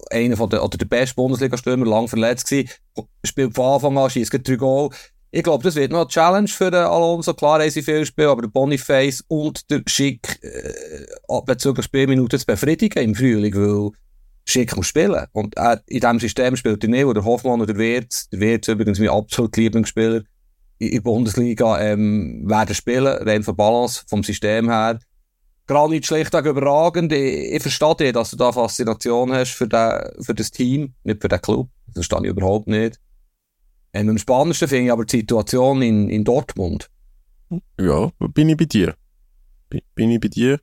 einer 0.09 0.37
von 0.37 0.49
der, 0.49 0.63
oder 0.63 0.77
der 0.77 0.85
beste 0.85 1.15
Bundesliga-Stürmer, 1.15 1.85
lang 1.85 2.07
verletzt 2.07 2.49
gewesen, 2.49 2.69
spielt 3.23 3.55
von 3.55 3.75
Anfang 3.75 3.97
an, 3.97 4.09
schießt 4.09 4.31
drei 4.43 4.55
Goal. 4.55 4.89
Ich 5.33 5.43
glaube, 5.43 5.63
das 5.63 5.75
wird 5.75 5.93
noch 5.93 6.01
eine 6.01 6.07
Challenge 6.09 6.47
für 6.49 6.69
den 6.69 6.81
Alonso. 6.81 7.33
Klar 7.33 7.61
haben 7.61 7.69
sie 7.69 7.81
viel 7.81 8.05
Spiel, 8.05 8.25
aber 8.25 8.41
der 8.41 8.49
Boniface 8.49 9.23
und 9.29 9.69
der 9.71 9.81
Schick 9.87 10.39
äh, 10.43 11.05
bezüglich 11.45 11.85
Spielminuten 11.85 12.37
zu 12.37 12.45
befriedigen 12.45 13.01
im 13.01 13.15
Frühling, 13.15 13.55
weil 13.55 13.91
Schick 14.45 14.75
muss 14.75 14.87
spielen. 14.87 15.25
Und 15.31 15.55
er, 15.55 15.81
in 15.87 16.01
diesem 16.01 16.19
System 16.19 16.57
spielt 16.57 16.83
er 16.83 16.89
nicht, 16.89 17.05
wo 17.05 17.13
der 17.13 17.23
Hoffmann 17.23 17.61
oder 17.61 17.73
der 17.73 17.77
Wirtz, 17.77 18.27
der 18.29 18.41
Wirtz 18.41 18.67
übrigens 18.67 18.99
mein 18.99 19.07
absolut 19.07 19.55
Lieblingsspieler 19.55 20.23
in 20.79 20.91
der 20.91 21.01
Bundesliga, 21.01 21.79
ähm, 21.79 22.43
werden 22.49 22.75
spielen, 22.75 23.07
rein 23.07 23.43
von 23.43 23.55
Balance, 23.55 24.03
vom 24.07 24.23
System 24.23 24.69
her. 24.69 24.99
Granit 25.65 26.05
schlichtweg 26.05 26.45
überragend. 26.45 27.13
Ich, 27.13 27.53
ich 27.53 27.61
verstehe 27.61 28.11
dass 28.11 28.31
du 28.31 28.35
da 28.35 28.51
Faszination 28.51 29.31
hast 29.31 29.51
für, 29.51 29.67
den, 29.69 30.01
für 30.21 30.33
das 30.33 30.51
Team, 30.51 30.93
nicht 31.03 31.21
für 31.21 31.29
den 31.29 31.41
Club. 31.41 31.69
Das 31.87 32.05
verstehe 32.05 32.29
ich 32.29 32.35
überhaupt 32.35 32.67
nicht. 32.67 32.99
Ähm, 33.93 34.09
am 34.09 34.17
spannendsten 34.17 34.67
finde 34.67 34.85
ich 34.85 34.91
aber 34.91 35.05
die 35.05 35.17
Situation 35.17 35.81
in, 35.81 36.09
in 36.09 36.23
Dortmund. 36.23 36.89
Ja, 37.79 38.11
bin 38.33 38.49
ich 38.49 38.57
bei 38.57 38.65
dir. 38.65 38.95
Bin, 39.69 40.11
ich 40.11 40.19
bei 40.19 40.27
dir. 40.29 40.59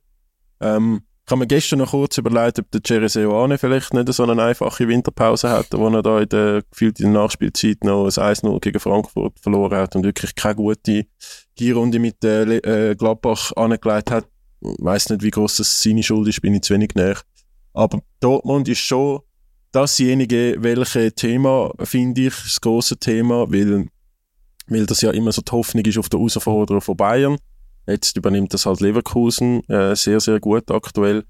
Ähm, 0.61 1.03
ich 1.27 1.31
habe 1.31 1.41
mir 1.41 1.47
gestern 1.47 1.81
noch 1.81 1.91
kurz 1.91 2.17
überlegt, 2.17 2.59
ob 2.59 2.71
der 2.71 2.81
Jerry 2.83 3.09
Seoane 3.09 3.59
vielleicht 3.59 3.93
nicht 3.93 4.11
so 4.15 4.25
eine 4.25 4.43
einfache 4.43 4.89
Winterpause 4.89 5.51
hat, 5.51 5.67
wo 5.73 5.89
er 5.89 6.03
da 6.03 6.21
in 6.21 6.29
der, 6.31 6.63
gefühlt 6.71 7.01
in 7.01 7.13
der 7.13 7.23
Nachspielzeit 7.23 7.85
noch 7.85 8.05
ein 8.05 8.11
1-0 8.11 8.61
gegen 8.61 8.81
Frankfurt 8.81 9.39
verloren 9.39 9.77
hat 9.77 9.95
und 9.95 10.05
wirklich 10.05 10.35
keine 10.35 10.55
gute 10.55 11.05
Hinrunde 11.59 11.99
mit 11.99 12.25
äh, 12.25 12.91
äh, 12.91 12.95
Gladbach 12.95 13.53
angelegt 13.57 14.11
hat. 14.11 14.27
weiß 14.61 15.11
nicht, 15.11 15.23
wie 15.23 15.31
groß 15.31 15.59
das 15.59 15.83
seine 15.83 16.03
Schuld 16.03 16.29
ist, 16.29 16.41
bin 16.41 16.55
ich 16.55 16.63
zu 16.63 16.73
wenig 16.73 16.95
näher. 16.95 17.19
Aber 17.75 18.01
Dortmund 18.21 18.67
ist 18.69 18.79
schon 18.79 19.21
dasjenige, 19.73 20.57
welche 20.59 21.13
Thema, 21.13 21.73
finde 21.83 22.23
ich, 22.23 22.35
das 22.35 22.61
große 22.61 22.99
Thema, 22.99 23.51
weil, 23.51 23.89
weil 24.67 24.87
das 24.87 25.03
ja 25.03 25.11
immer 25.11 25.33
so 25.33 25.43
die 25.43 25.53
Hoffnung 25.53 25.85
ist 25.85 25.99
auf 25.99 26.09
den 26.09 26.19
Herausforderer 26.21 26.81
von 26.81 26.97
Bayern. 26.97 27.37
Jetzt 27.87 28.17
übernimmt 28.17 28.53
das 28.53 28.67
halt 28.67 28.81
Leverkusen 28.81 29.63
äh, 29.69 29.97
sehr, 29.97 30.21
sehr 30.21 30.41
gut 30.41 30.71
aktuell. 30.71 31.25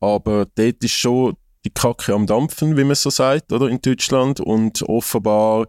Aber 0.00 0.46
dort 0.54 0.82
ist 0.82 0.92
schon 0.92 1.36
die 1.64 1.70
Kacke 1.70 2.14
am 2.14 2.26
Dampfen, 2.26 2.76
wie 2.76 2.84
man 2.84 2.96
so 2.96 3.10
sagt, 3.10 3.52
oder, 3.52 3.68
in 3.68 3.80
Deutschland. 3.80 4.40
Und 4.40 4.82
offenbar, 4.82 5.68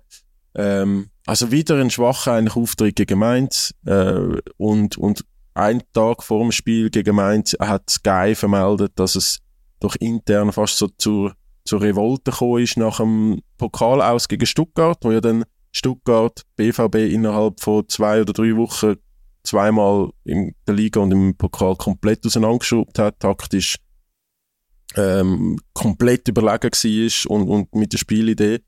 ähm, 0.55 1.09
also 1.25 1.51
wieder 1.51 1.75
ein 1.79 1.91
schwacher 1.91 2.33
eigentlich 2.33 2.55
Auftritt 2.55 2.95
gegen 2.95 3.19
Mainz, 3.19 3.73
äh, 3.85 4.39
und, 4.57 4.97
und 4.97 5.25
ein 5.53 5.83
Tag 5.93 6.23
vor 6.23 6.41
dem 6.41 6.51
Spiel 6.51 6.89
gegen 6.89 7.15
Mainz 7.15 7.55
hat 7.59 7.89
Sky 7.89 8.33
vermeldet, 8.35 8.93
dass 8.95 9.15
es 9.15 9.39
doch 9.79 9.95
intern 9.97 10.51
fast 10.51 10.77
so 10.77 10.87
zur, 10.87 11.33
zur 11.63 11.81
Revolte 11.81 12.31
gekommen 12.31 12.63
ist 12.63 12.77
nach 12.77 12.97
dem 12.97 13.41
Pokal 13.57 14.01
aus 14.01 14.27
gegen 14.27 14.45
Stuttgart, 14.45 14.97
wo 15.01 15.11
ja 15.11 15.21
dann 15.21 15.45
Stuttgart 15.71 16.41
BVB 16.55 16.95
innerhalb 16.95 17.59
von 17.59 17.87
zwei 17.87 18.21
oder 18.21 18.33
drei 18.33 18.55
Wochen 18.55 18.95
zweimal 19.43 20.11
in 20.23 20.53
der 20.67 20.75
Liga 20.75 20.99
und 20.99 21.11
im 21.11 21.35
Pokal 21.35 21.75
komplett 21.75 22.25
auseinandergeschoben 22.25 22.93
hat, 22.97 23.19
taktisch 23.19 23.77
ähm, 24.95 25.57
komplett 25.73 26.27
überlegen 26.27 26.71
war 26.71 27.31
und, 27.31 27.47
und 27.47 27.75
mit 27.75 27.93
der 27.93 27.97
Spielidee. 27.97 28.59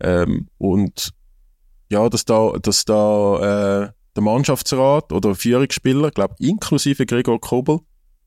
Ähm, 0.00 0.48
und 0.58 1.10
ja, 1.90 2.08
dass 2.08 2.24
da, 2.24 2.52
dass 2.62 2.84
da 2.84 3.84
äh, 3.86 3.92
der 4.14 4.22
Mannschaftsrat 4.22 5.12
oder 5.12 5.34
Führungsspieler, 5.34 6.10
glaube 6.10 6.34
inklusive 6.38 7.06
Gregor 7.06 7.40
Kobel, 7.40 7.80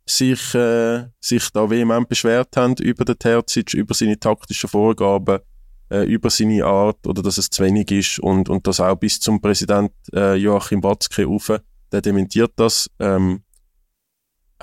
sich, 0.06 0.54
äh, 0.54 1.06
sich 1.20 1.50
da 1.52 1.70
vehement 1.70 2.10
beschwert 2.10 2.56
haben 2.58 2.76
über 2.76 3.06
den 3.06 3.18
Terzic, 3.18 3.74
über 3.74 3.94
seine 3.94 4.20
taktischen 4.20 4.70
Vorgaben, 4.70 5.40
äh, 5.90 6.04
über 6.04 6.30
seine 6.30 6.66
Art 6.66 7.06
oder 7.08 7.22
dass 7.22 7.38
es 7.38 7.50
zu 7.50 7.64
wenig 7.64 7.92
ist 7.92 8.20
und, 8.20 8.50
und 8.50 8.68
das 8.68 8.80
auch 8.80 8.96
bis 8.96 9.20
zum 9.20 9.42
Präsident 9.42 9.92
äh, 10.14 10.36
Joachim 10.36 10.84
Watzke 10.84 11.26
rauf, 11.26 11.52
der 11.92 12.02
dementiert 12.02 12.52
das. 12.56 12.90
Ähm, 13.00 13.44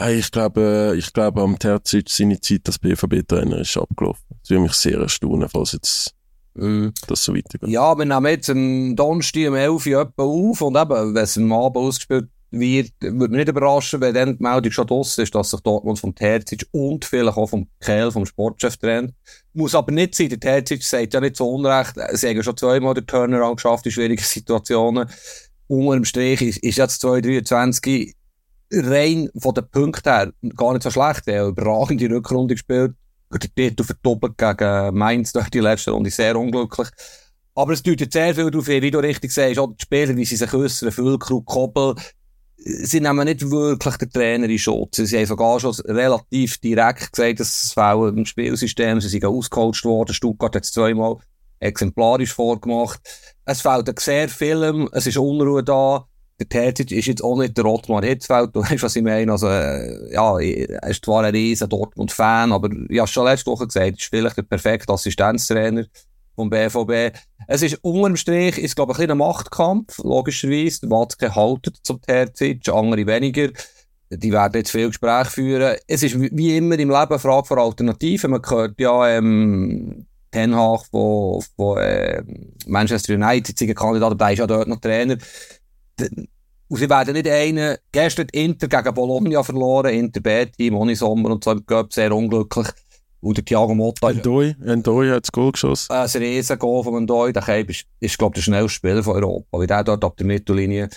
ich 0.09 0.30
glaube, 0.30 0.95
ich 0.97 1.12
glaube, 1.12 1.43
am 1.43 1.59
Terzic 1.59 2.09
seine 2.09 2.41
Zeit 2.41 2.62
als 2.66 2.78
BVB-Trainer 2.78 3.59
ist 3.59 3.76
abgelaufen. 3.76 4.24
Das 4.41 4.51
würde 4.51 4.62
mich 4.62 4.72
sehr 4.72 4.99
erstaunen, 4.99 5.49
falls 5.49 5.72
jetzt 5.72 6.14
mm. 6.55 6.88
das 7.07 7.22
so 7.22 7.34
weitergeht. 7.34 7.68
Ja, 7.68 7.97
wir 7.99 8.07
nehmen 8.07 8.26
jetzt 8.26 8.49
am 8.49 8.97
Donnerstag 8.97 9.49
um 9.49 9.55
11 9.55 9.86
Uhr 9.86 10.12
auf 10.16 10.62
und 10.62 10.76
eben, 10.76 11.14
wenn 11.14 11.22
es 11.22 11.36
am 11.36 11.53
Abend 11.53 11.76
ausgespielt 11.76 12.30
wird, 12.51 12.92
würde 13.01 13.28
mich 13.28 13.38
nicht 13.38 13.48
überraschen, 13.48 14.01
wenn 14.01 14.14
dann 14.14 14.36
die 14.36 14.42
Meldung 14.42 14.72
schon 14.72 14.86
draussen 14.86 15.22
ist, 15.22 15.34
dass 15.34 15.51
sich 15.51 15.61
Dortmund 15.61 15.98
vom 15.98 16.14
Terzic 16.14 16.66
und 16.72 17.05
vielleicht 17.05 17.36
auch 17.36 17.48
vom 17.48 17.68
Kehl, 17.80 18.11
vom 18.11 18.26
Sportchef 18.26 18.76
trennt. 18.76 19.14
Muss 19.53 19.74
aber 19.74 19.92
nicht 19.92 20.14
sein. 20.14 20.28
Der 20.28 20.40
Terzic 20.40 20.82
sagt 20.82 21.14
ja 21.14 21.20
nicht 21.20 21.36
zu 21.36 21.48
Unrecht, 21.48 21.94
sie 22.12 22.28
haben 22.28 22.42
schon 22.42 22.57
zweimal 22.57 22.94
den 22.94 23.07
Turnaround 23.07 23.57
geschafft 23.57 23.86
in 23.86 23.92
schwierigen 23.92 24.22
Situationen. 24.24 25.09
Unter 25.68 25.94
dem 25.94 26.05
Strich 26.05 26.42
ist, 26.42 26.59
ist 26.59 26.78
jetzt 26.78 27.01
2023 27.01 28.14
rein 28.72 29.28
von 29.36 29.55
den 29.55 29.68
Punkten 29.70 30.11
her 30.11 30.32
gar 30.57 30.72
nicht 30.72 30.82
so 30.82 30.90
schlecht. 30.90 31.26
Er 31.26 31.44
hat 31.44 31.51
überragende 31.51 32.11
Rückrunde 32.11 32.55
gespielt. 32.55 32.94
Der 33.32 33.40
Titel 33.40 33.84
verdoppelt 33.84 34.36
gegen 34.36 34.96
Mainz 34.96 35.32
durch 35.32 35.48
die 35.51 35.61
letzte 35.61 35.92
Runde 35.92 36.11
sehr 36.11 36.36
unglücklich. 36.36 36.88
Aber 37.55 37.72
es 37.72 37.82
deutet 37.82 38.12
sehr 38.12 38.34
viel 38.34 38.51
darauf 38.51 38.66
hin, 38.66 38.82
wie 38.82 38.90
du 38.90 38.98
richtig 38.98 39.32
sagst, 39.32 39.59
auch 39.59 39.68
die 39.68 39.82
Spieler, 39.82 40.16
wie 40.16 40.24
sie 40.24 40.36
sich 40.36 40.53
äußern, 40.53 40.90
Füllkrug, 40.90 41.46
Koppel, 41.46 41.94
sie 42.62 43.00
nehmen 43.00 43.24
nicht 43.24 43.50
wirklich 43.50 43.96
den 43.96 44.11
Trainer 44.11 44.48
in 44.48 44.58
Schutz. 44.58 44.96
Sie 44.96 45.16
haben 45.16 45.26
sogar 45.26 45.61
schon 45.61 45.74
relativ 45.86 46.58
direkt 46.58 47.12
gesagt, 47.12 47.40
dass 47.40 47.64
es 47.64 47.72
fehlt 47.72 48.16
im 48.16 48.26
Spielsystem, 48.26 49.00
sie 49.00 49.08
sind 49.08 49.24
ausgecoacht 49.24 49.84
worden, 49.84 50.14
Stuttgart 50.14 50.54
hat 50.54 50.64
es 50.64 50.72
zweimal 50.72 51.16
exemplarisch 51.58 52.32
vorgemacht. 52.32 53.00
Es 53.44 53.61
fehlt 53.61 53.98
sehr 53.98 54.28
viel, 54.28 54.88
es 54.92 55.06
ist 55.06 55.18
Unruhe 55.18 55.62
da, 55.62 56.06
der 56.40 56.48
Terzic 56.48 56.90
ist 56.90 57.06
jetzt 57.06 57.22
auch 57.22 57.36
nicht 57.36 57.56
der 57.56 57.66
Ottmar 57.66 58.02
Hitzfeld, 58.02 58.50
du 58.56 58.62
weißt, 58.62 58.82
was 58.82 58.96
ich 58.96 59.02
meine. 59.02 59.30
Also, 59.30 59.48
äh, 59.48 60.12
ja, 60.12 60.38
er 60.38 60.88
ist 60.88 61.04
zwar 61.04 61.22
ein 61.22 61.34
riesen 61.34 61.68
Dortmund-Fan, 61.68 62.52
aber 62.52 62.70
ich 62.88 62.98
habe 62.98 63.08
schon 63.08 63.26
letzte 63.26 63.50
Woche 63.50 63.66
gesagt, 63.66 63.98
ist 63.98 64.08
vielleicht 64.08 64.38
der 64.38 64.42
perfekte 64.42 64.92
Assistenztrainer 64.92 65.84
vom 66.34 66.48
BVB. 66.48 67.16
Es 67.53 67.62
ist 67.62 67.82
unterm 67.82 68.14
Strich, 68.14 68.59
ist, 68.59 68.76
glaube 68.76 68.92
ich, 68.92 69.01
ein, 69.01 69.11
ein 69.11 69.18
Machtkampf, 69.18 69.98
logischerweise. 70.05 70.88
Watzke 70.88 71.34
haltet 71.34 71.78
zum 71.82 72.01
Terzic, 72.01 72.68
andere 72.68 73.05
weniger. 73.09 73.48
Die 74.09 74.30
werden 74.30 74.53
jetzt 74.55 74.70
viel 74.70 74.86
Gespräch 74.86 75.26
führen. 75.26 75.76
Es 75.88 76.05
ist 76.05 76.16
wie 76.20 76.57
immer 76.57 76.78
im 76.78 76.90
Leben 76.90 76.94
eine 76.94 77.18
Frage 77.18 77.48
von 77.48 77.59
Alternativen. 77.59 78.30
Man 78.30 78.42
hört 78.48 78.78
ja, 78.78 79.09
ähm, 79.09 80.07
Ten 80.30 80.55
Hag 80.55 80.86
von, 80.92 81.42
von 81.57 81.78
äh, 81.78 82.22
Manchester 82.68 83.14
United, 83.14 83.76
Kandidat, 83.76 84.20
der 84.20 84.30
ist 84.30 84.38
ja 84.38 84.46
dort 84.46 84.68
noch 84.68 84.80
Trainer. 84.80 85.16
Und 86.68 86.78
sie 86.78 86.88
werden 86.88 87.14
nicht 87.14 87.26
einen, 87.26 87.78
gestern 87.90 88.28
Inter 88.30 88.68
gegen 88.68 88.94
Bologna 88.94 89.42
verloren, 89.42 89.92
Inter 89.92 90.20
B-Team, 90.20 90.94
Sommer 90.94 91.30
und 91.30 91.42
so 91.42 91.51
im 91.51 91.66
Cup, 91.66 91.92
sehr 91.92 92.14
unglücklich. 92.14 92.68
Und 93.21 93.37
der 93.37 93.45
Thiago 93.45 93.75
Motta... 93.75 94.11
Endoi, 94.11 94.55
Endoi 94.64 95.09
hat 95.11 95.25
das 95.25 95.33
Goal 95.33 95.53
geschossen. 95.53 95.93
Ein 95.93 96.09
riesen 96.09 96.59
Goal 96.59 96.83
von 96.83 96.97
Endoi, 96.97 97.33
der 97.33 97.43
Keib 97.43 97.68
ist, 97.68 97.85
ist 98.01 98.18
glaube 98.18 98.33
ich, 98.33 98.45
der 98.45 98.53
schnellste 98.53 98.71
Spieler 98.71 99.03
von 99.03 99.16
Europa, 99.16 99.61
wie 99.61 99.66
der 99.66 99.85
dort 99.85 100.05
ab 100.05 100.16
der 100.16 100.27
Mittellinie. 100.27 100.89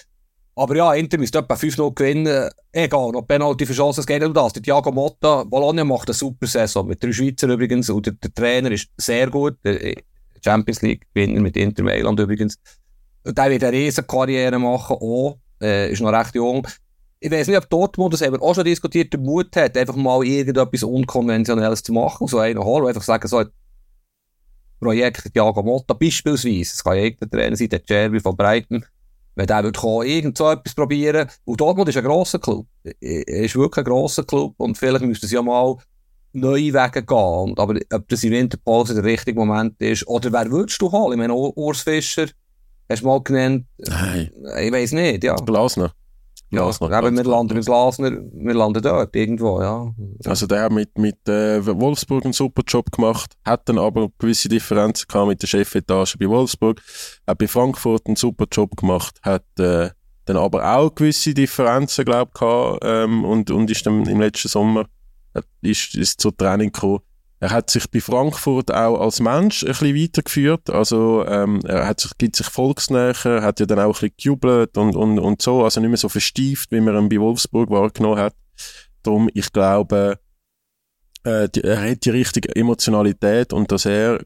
Aber 0.56 0.76
ja, 0.76 0.94
Inter 0.94 1.18
müsste 1.18 1.40
etwa 1.40 1.56
5-0 1.56 1.96
gewinnen. 1.96 2.50
Egal, 2.72 3.12
noch 3.12 3.24
Penalty 3.24 3.66
verschossen, 3.66 4.02
es 4.02 4.08
geht 4.08 4.24
um 4.24 4.34
das. 4.34 4.54
Der 4.54 4.62
Thiago 4.62 4.92
Motta, 4.92 5.44
Bologna 5.44 5.84
macht 5.84 6.10
eine 6.10 6.14
super 6.14 6.48
Saison, 6.48 6.88
mit 6.88 7.04
drei 7.04 7.12
Schweizer 7.12 7.50
übrigens, 7.50 7.90
und 7.90 8.06
der, 8.06 8.14
der 8.14 8.34
Trainer 8.34 8.72
ist 8.72 8.90
sehr 8.98 9.30
gut, 9.30 9.58
der 9.64 9.96
Champions 10.44 10.82
League 10.82 11.08
Gewinner 11.14 11.42
mit 11.42 11.58
Inter 11.58 11.84
Mailand 11.84 12.20
übrigens. 12.20 12.58
Und 13.24 13.38
der 13.38 13.50
wird 13.50 13.64
eine 13.64 13.76
riesen 13.76 14.06
Karriere 14.06 14.60
machen, 14.60 14.98
auch, 15.00 15.40
äh, 15.62 15.92
ist 15.92 16.02
noch 16.02 16.14
recht 16.14 16.36
jung. 16.36 16.68
Ich 17.24 17.32
weiß 17.32 17.48
nicht, 17.48 17.58
ob 17.58 17.70
Dortmund, 17.70 18.14
das 18.14 18.20
wir 18.20 18.42
auch 18.42 18.54
schon 18.54 18.66
diskutiert, 18.66 19.14
den 19.14 19.24
Mut 19.24 19.56
hat, 19.56 19.78
einfach 19.78 19.96
mal 19.96 20.26
irgendetwas 20.26 20.84
Unkonventionelles 20.84 21.82
zu 21.82 21.94
machen, 21.94 22.28
so 22.28 22.40
einen 22.40 22.62
holen, 22.62 22.88
einfach 22.88 23.02
sagen, 23.02 23.28
so 23.30 23.38
ein 23.38 23.48
Projekt 24.82 25.32
Thiago 25.34 25.64
Motta 25.64 25.94
beispielsweise, 25.94 26.74
es 26.74 26.84
kann 26.84 26.98
ja 26.98 27.04
irgendein 27.04 27.30
Trainer 27.30 27.56
sein, 27.56 27.70
der 27.70 27.82
Jeremy 27.88 28.20
von 28.20 28.36
Breiten, 28.36 28.84
wenn 29.36 29.48
der 29.48 29.64
würde 29.64 29.80
kommen, 29.80 30.06
irgend 30.06 30.38
so 30.38 30.52
etwas 30.52 30.76
probieren. 30.76 31.30
Und 31.46 31.62
Dortmund 31.62 31.88
ist 31.88 31.98
ein 31.98 32.04
grosser 32.04 32.40
Club. 32.40 32.68
Er 32.84 33.28
ist 33.28 33.56
wirklich 33.56 33.86
ein 33.86 33.90
grosser 33.90 34.26
Club 34.26 34.56
und 34.58 34.78
vielleicht 34.78 35.06
müsste 35.06 35.26
es 35.26 35.32
ja 35.32 35.42
mal 35.42 35.78
neue 36.34 36.74
Wege 36.74 37.04
gehen. 37.04 37.18
Und, 37.18 37.58
aber 37.58 37.80
ob 37.94 38.10
das 38.10 38.24
in 38.26 38.32
Winterpause 38.32 38.96
der 38.96 39.06
richtige 39.06 39.40
Moment 39.40 39.80
ist, 39.82 40.06
oder 40.08 40.30
wer 40.34 40.52
würdest 40.52 40.82
du 40.82 40.92
holen? 40.92 41.14
Ich 41.14 41.18
meine, 41.18 41.34
Urs 41.34 41.82
Fischer, 41.82 42.28
Hast 42.90 43.02
du 43.02 43.08
mal 43.08 43.22
genannt? 43.24 43.66
Nein. 43.78 44.30
Ich 44.62 44.72
weiß 44.72 44.92
nicht, 44.92 45.24
ja. 45.24 45.36
Glasner. 45.36 45.94
Glasner. 46.54 46.89
Ja, 46.89 46.97
aber 46.97 47.12
wir 47.12 47.24
landen 47.24 47.56
mit 47.56 47.66
Glasner, 47.66 48.12
wir 48.12 48.54
landen 48.54 48.82
dort 48.82 49.16
irgendwo, 49.16 49.62
ja. 49.62 49.93
Also 50.26 50.47
der 50.47 50.64
hat 50.64 50.72
mit, 50.72 50.97
mit 50.97 51.28
äh, 51.28 51.66
Wolfsburg 51.66 52.24
einen 52.24 52.34
super 52.34 52.64
Job 52.68 52.91
gemacht, 52.91 53.34
hat 53.45 53.68
dann 53.68 53.78
aber 53.78 54.10
gewisse 54.18 54.49
Differenzen 54.49 55.08
gehabt 55.08 55.28
mit 55.28 55.41
der 55.41 55.47
Chefetage 55.47 56.18
bei 56.18 56.28
Wolfsburg, 56.28 56.82
hat 57.28 57.38
bei 57.38 57.47
Frankfurt 57.47 58.08
einen 58.08 58.16
super 58.16 58.45
Job 58.51 58.76
gemacht, 58.78 59.20
hat 59.22 59.45
äh, 59.60 59.89
dann 60.26 60.38
aber 60.38 60.78
auch 60.78 60.95
gewisse 60.95 61.34
Differenzen, 61.34 62.06
glaube 62.06 62.32
ich, 62.34 62.39
gehabt, 62.39 62.80
ähm, 62.84 63.26
und, 63.26 63.51
und 63.51 63.70
ist 63.70 63.86
dann 63.86 64.06
im 64.06 64.22
letzten 64.22 64.47
Sommer 64.47 64.86
ist, 65.62 65.95
ist 65.95 66.22
zur 66.22 66.36
Training 66.36 66.72
gekommen 66.72 66.99
er 67.44 67.52
hat 67.52 67.70
sich 67.70 67.91
bei 67.91 68.00
Frankfurt 68.00 68.74
auch 68.74 69.02
als 69.02 69.20
Mensch 69.20 69.64
ein 69.64 69.68
bisschen 69.68 69.96
weitergeführt. 69.98 70.70
Also, 70.70 71.26
ähm, 71.28 71.60
er 71.66 71.86
hat 71.86 72.00
sich, 72.00 72.18
gibt 72.18 72.38
sich 72.38 72.48
volksnäher, 72.48 73.41
hat 73.41 73.60
ja 73.60 73.66
dann 73.66 73.80
auch 73.80 73.88
ein 73.88 73.91
bisschen 73.91 74.14
gejubelt 74.16 74.78
und, 74.78 74.96
und, 74.96 75.20
und 75.20 75.41
so. 75.41 75.62
Also 75.62 75.82
nicht 75.82 75.89
mehr 75.89 75.98
so 75.98 76.08
verstieft, 76.08 76.72
wie 76.72 76.80
man 76.80 76.96
ihn 76.96 77.10
bei 77.10 77.20
Wolfsburg 77.20 77.70
wahrgenommen 77.70 78.18
hat. 78.18 78.34
Darum, 79.04 79.30
ich 79.34 79.52
glaube, 79.52 80.20
äh, 81.26 81.50
die, 81.50 81.66
er 81.66 81.82
hat 81.82 82.06
die 82.06 82.12
richtige 82.12 82.56
Emotionalität 82.56 83.52
und 83.52 83.74
dass 83.74 83.86
er, 83.86 84.24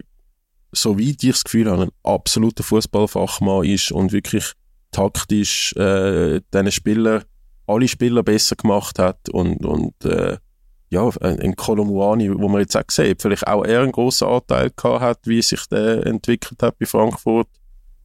so 0.71 0.99
weit 0.99 1.23
ich 1.23 1.31
das 1.31 1.43
Gefühl 1.43 1.71
habe, 1.71 1.85
ein 1.85 1.91
absoluter 2.03 2.61
Fußballfachmann 2.61 3.65
ist 3.65 3.91
und 3.91 4.11
wirklich 4.11 4.51
taktisch 4.91 5.73
äh, 5.75 6.41
diesen 6.53 6.71
Spieler, 6.71 7.23
alle 7.65 7.87
Spieler 7.87 8.21
besser 8.21 8.55
gemacht 8.55 8.99
hat 8.99 9.27
und, 9.29 9.65
und 9.65 10.05
äh, 10.05 10.37
ja, 10.89 11.09
ein 11.21 11.55
Kolomuani, 11.55 12.33
wo 12.33 12.47
man 12.47 12.61
jetzt 12.61 12.77
auch 12.77 12.83
sieht, 12.89 13.21
vielleicht 13.21 13.47
auch 13.47 13.65
eher 13.65 13.81
einen 13.81 13.91
grossen 13.91 14.27
Anteil 14.27 14.71
gehabt 14.75 15.01
hat, 15.01 15.19
wie 15.25 15.41
sich 15.41 15.65
der 15.67 16.05
entwickelt 16.05 16.63
hat 16.63 16.79
bei 16.79 16.85
Frankfurt 16.85 17.47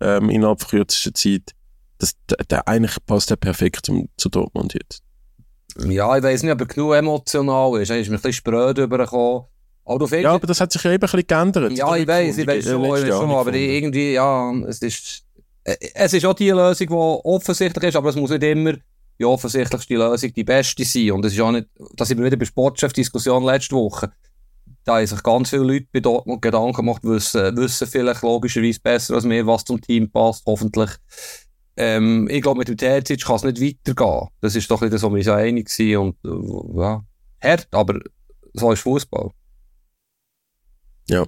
ähm, 0.00 0.28
innerhalb 0.30 0.66
kürzester 0.66 1.14
Zeit. 1.14 1.52
Das, 1.98 2.14
der, 2.28 2.38
der 2.50 2.68
eigentlich 2.68 2.96
passt 3.06 3.30
der 3.30 3.36
perfekt 3.36 3.86
zum, 3.86 4.08
zu 4.16 4.28
Dortmund 4.28 4.74
jetzt. 4.74 5.02
Ja, 5.78 6.16
ich 6.16 6.22
weiß 6.22 6.42
nicht, 6.42 6.52
ob 6.52 6.60
er 6.60 6.66
genug 6.66 6.94
emotional 6.94 7.80
ist. 7.80 7.90
Er 7.90 8.00
ist 8.00 8.08
mir 8.08 8.16
ein 8.16 8.20
bisschen 8.20 8.32
spröd 8.32 8.78
übergekommen. 8.78 9.44
Aber 9.84 10.18
ja, 10.18 10.32
aber 10.32 10.46
das 10.46 10.60
hat 10.60 10.72
sich 10.72 10.82
ja 10.82 10.92
eben 10.92 10.96
ein 10.96 11.00
bisschen 11.00 11.26
geändert. 11.26 11.72
Ja, 11.72 11.96
ich 11.96 12.06
weiß, 12.06 12.38
ich 12.38 12.46
weiß 12.46 12.64
schon, 12.64 12.84
ich 12.84 13.08
schon 13.08 13.30
aber 13.30 13.52
irgendwie, 13.52 14.12
ja, 14.12 14.52
es 14.68 14.80
ist, 14.80 15.24
äh, 15.64 15.76
es 15.94 16.12
ist 16.12 16.24
auch 16.24 16.34
die 16.34 16.50
Lösung, 16.50 16.86
die 16.86 16.94
offensichtlich 16.94 17.84
ist, 17.84 17.96
aber 17.96 18.10
es 18.10 18.16
muss 18.16 18.30
nicht 18.30 18.42
immer 18.44 18.74
die 19.18 19.24
offensichtlichste 19.24 19.94
Lösung 19.94 20.32
die 20.32 20.44
beste 20.44 20.84
sein. 20.84 21.12
Und 21.12 21.24
es 21.24 21.34
ist 21.34 21.40
auch 21.40 21.52
nicht, 21.52 21.68
da 21.94 22.04
sind 22.04 22.18
wir 22.18 22.26
wieder 22.26 22.36
bei 22.36 22.44
Sportchef-Diskussion 22.44 23.44
letzte 23.44 23.76
Woche. 23.76 24.12
Da 24.84 24.96
haben 24.96 25.06
sich 25.06 25.22
ganz 25.22 25.50
viele 25.50 25.62
Leute 25.62 25.86
bei 25.92 26.00
Dortmund 26.00 26.42
Gedanken 26.42 26.72
gemacht, 26.72 27.04
wissen, 27.04 27.56
wissen 27.56 27.86
vielleicht 27.86 28.22
logischerweise 28.22 28.80
besser 28.80 29.14
als 29.14 29.24
mir, 29.24 29.46
was 29.46 29.64
zum 29.64 29.80
Team 29.80 30.10
passt, 30.10 30.44
hoffentlich. 30.46 30.90
Ähm, 31.76 32.28
ich 32.28 32.42
glaube, 32.42 32.58
mit 32.58 32.68
dem 32.68 32.76
Terzic 32.76 33.24
kann 33.24 33.36
es 33.36 33.44
nicht 33.44 33.60
weitergehen. 33.60 34.28
Das 34.40 34.56
ist 34.56 34.70
doch 34.70 34.80
nicht 34.80 34.98
so, 34.98 35.14
wir 35.14 35.22
sind 35.22 35.34
einig 35.34 35.68
gewesen 35.68 35.96
und, 35.98 36.16
äh, 36.24 36.80
ja, 36.80 37.04
hart, 37.42 37.68
aber 37.70 38.00
so 38.54 38.72
ist 38.72 38.80
Fußball. 38.80 39.30
Ja. 41.08 41.24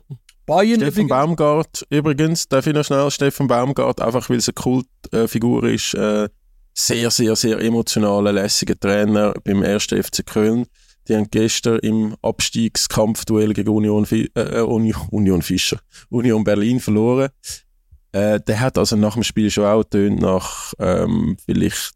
Bayern 0.47 0.81
Steffen 0.81 1.09
Baumgart, 1.09 1.87
übrigens, 1.89 2.49
darf 2.49 2.67
ich 2.67 2.75
noch 2.75 2.85
schnell, 2.85 3.11
Steffen 3.11 3.47
Baumgart, 3.47 4.03
einfach 4.03 4.29
weil 4.29 4.37
es 4.37 4.49
eine 4.49 4.55
Kultfigur 4.55 5.65
äh, 5.65 5.75
ist, 5.75 5.95
äh, 5.95 6.29
sehr, 6.75 7.11
sehr, 7.11 7.37
sehr 7.37 7.61
emotionaler, 7.61 8.33
lässiger 8.33 8.79
Trainer 8.79 9.33
beim 9.45 9.63
1. 9.63 9.85
FC 9.85 10.27
Köln. 10.27 10.67
Die 11.07 11.15
haben 11.15 11.29
gestern 11.31 11.79
im 11.81 12.17
Abstiegskampfduell 12.23 13.53
gegen 13.53 13.69
Union, 13.69 14.07
äh, 14.11 14.61
Union, 14.61 15.09
Union 15.11 15.43
Fischer, 15.43 15.79
Union 16.11 16.43
Berlin 16.43 16.81
verloren. 16.81 17.29
Äh, 18.13 18.41
der 18.41 18.61
hat 18.61 18.79
also 18.79 18.97
nach 18.97 19.15
dem 19.15 19.23
Spiel 19.23 19.51
schon 19.51 19.65
auch 19.65 19.85
tönt 19.85 20.21
nach, 20.21 20.73
ähm, 20.79 21.37
vielleicht 21.45 21.93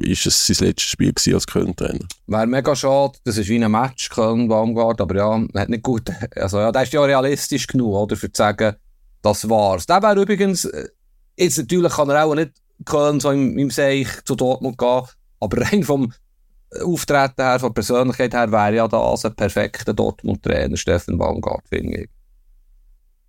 ist 0.00 0.26
es 0.26 0.46
sein 0.46 0.66
letztes 0.66 0.90
Spiel 0.90 1.12
gewesen 1.12 1.34
als 1.34 1.46
Köln-Trainer. 1.46 2.06
Wäre 2.26 2.46
mega 2.46 2.74
schade, 2.74 3.18
das 3.24 3.38
ist 3.38 3.48
wie 3.48 3.62
ein 3.62 3.70
Match, 3.70 4.10
Köln-Baumgart, 4.10 5.00
aber 5.00 5.16
ja, 5.16 5.40
hat 5.54 5.68
nicht 5.68 5.82
gut, 5.82 6.10
also 6.36 6.58
ja, 6.58 6.72
der 6.72 6.82
ist 6.82 6.92
ja 6.92 7.02
realistisch 7.02 7.66
genug, 7.66 7.94
oder, 7.94 8.16
für 8.16 8.30
zu 8.30 8.38
sagen, 8.38 8.74
das 9.22 9.48
war's. 9.48 9.86
Der 9.86 10.02
wäre 10.02 10.20
übrigens, 10.20 10.64
äh, 10.64 10.88
jetzt 11.36 11.58
natürlich 11.58 11.92
kann 11.92 12.10
er 12.10 12.24
auch 12.24 12.34
nicht 12.34 12.52
Köln 12.84 13.20
so 13.20 13.30
im, 13.30 13.58
im 13.58 13.70
Seich 13.70 14.08
zu 14.24 14.34
Dortmund 14.34 14.78
gehen, 14.78 15.02
aber 15.40 15.60
rein 15.72 15.82
vom 15.82 16.12
Auftreten 16.82 17.42
her, 17.42 17.60
von 17.60 17.68
der 17.68 17.74
Persönlichkeit 17.74 18.34
her, 18.34 18.50
wäre 18.50 18.74
ja 18.74 18.88
das 18.88 19.24
ein 19.24 19.34
perfekter 19.34 19.94
Dortmund-Trainer, 19.94 20.76
Steffen 20.76 21.18
Baumgart, 21.18 21.68
finde 21.68 22.02
ich. 22.02 22.08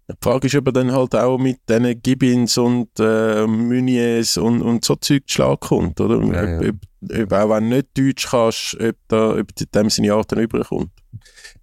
Die 0.07 0.13
Frage 0.21 0.45
ist, 0.47 0.55
ob 0.55 0.67
er 0.67 0.73
dann 0.73 0.91
halt 0.91 1.15
auch 1.15 1.39
mit 1.39 1.57
diesen 1.67 2.01
Gibbins 2.01 2.57
und 2.59 2.89
äh, 2.99 3.47
Muniers 3.47 4.37
und, 4.37 4.61
und 4.61 4.85
so 4.85 4.95
Zeug 4.95 5.23
Schlag 5.25 5.61
kommt, 5.61 5.99
oder? 5.99 6.23
Ja, 6.23 6.61
ja. 6.61 6.69
Ob, 6.69 6.75
ob, 7.21 7.33
auch 7.33 7.49
wenn 7.49 7.69
du 7.69 7.75
nicht 7.77 7.97
Deutsch 7.97 8.27
kannst, 8.29 8.79
ob, 8.79 8.95
da, 9.07 9.35
ob 9.35 9.47
dem 9.55 9.89
seine 9.89 10.13
Art 10.13 10.31
dann 10.31 10.39
überkommt. 10.39 10.91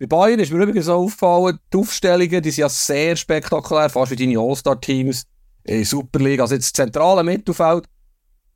Bei 0.01 0.07
Bayern 0.07 0.41
ist 0.41 0.53
mir 0.53 0.63
übrigens 0.63 0.87
so 0.87 0.95
aufgefallen, 0.95 1.59
die 1.73 1.79
Aufstellungen, 1.79 2.43
die 2.43 2.51
sind 2.51 2.63
ja 2.63 2.69
sehr 2.69 3.15
spektakulär, 3.15 3.89
fast 3.89 4.11
wie 4.11 4.17
deine 4.17 4.41
All-Star-Teams 4.41 5.25
in 5.65 5.85
Superliga. 5.85 6.43
Also 6.43 6.55
jetzt 6.55 6.77
das 6.77 6.85
zentrale 6.85 7.23
Mittelfeld, 7.23 7.85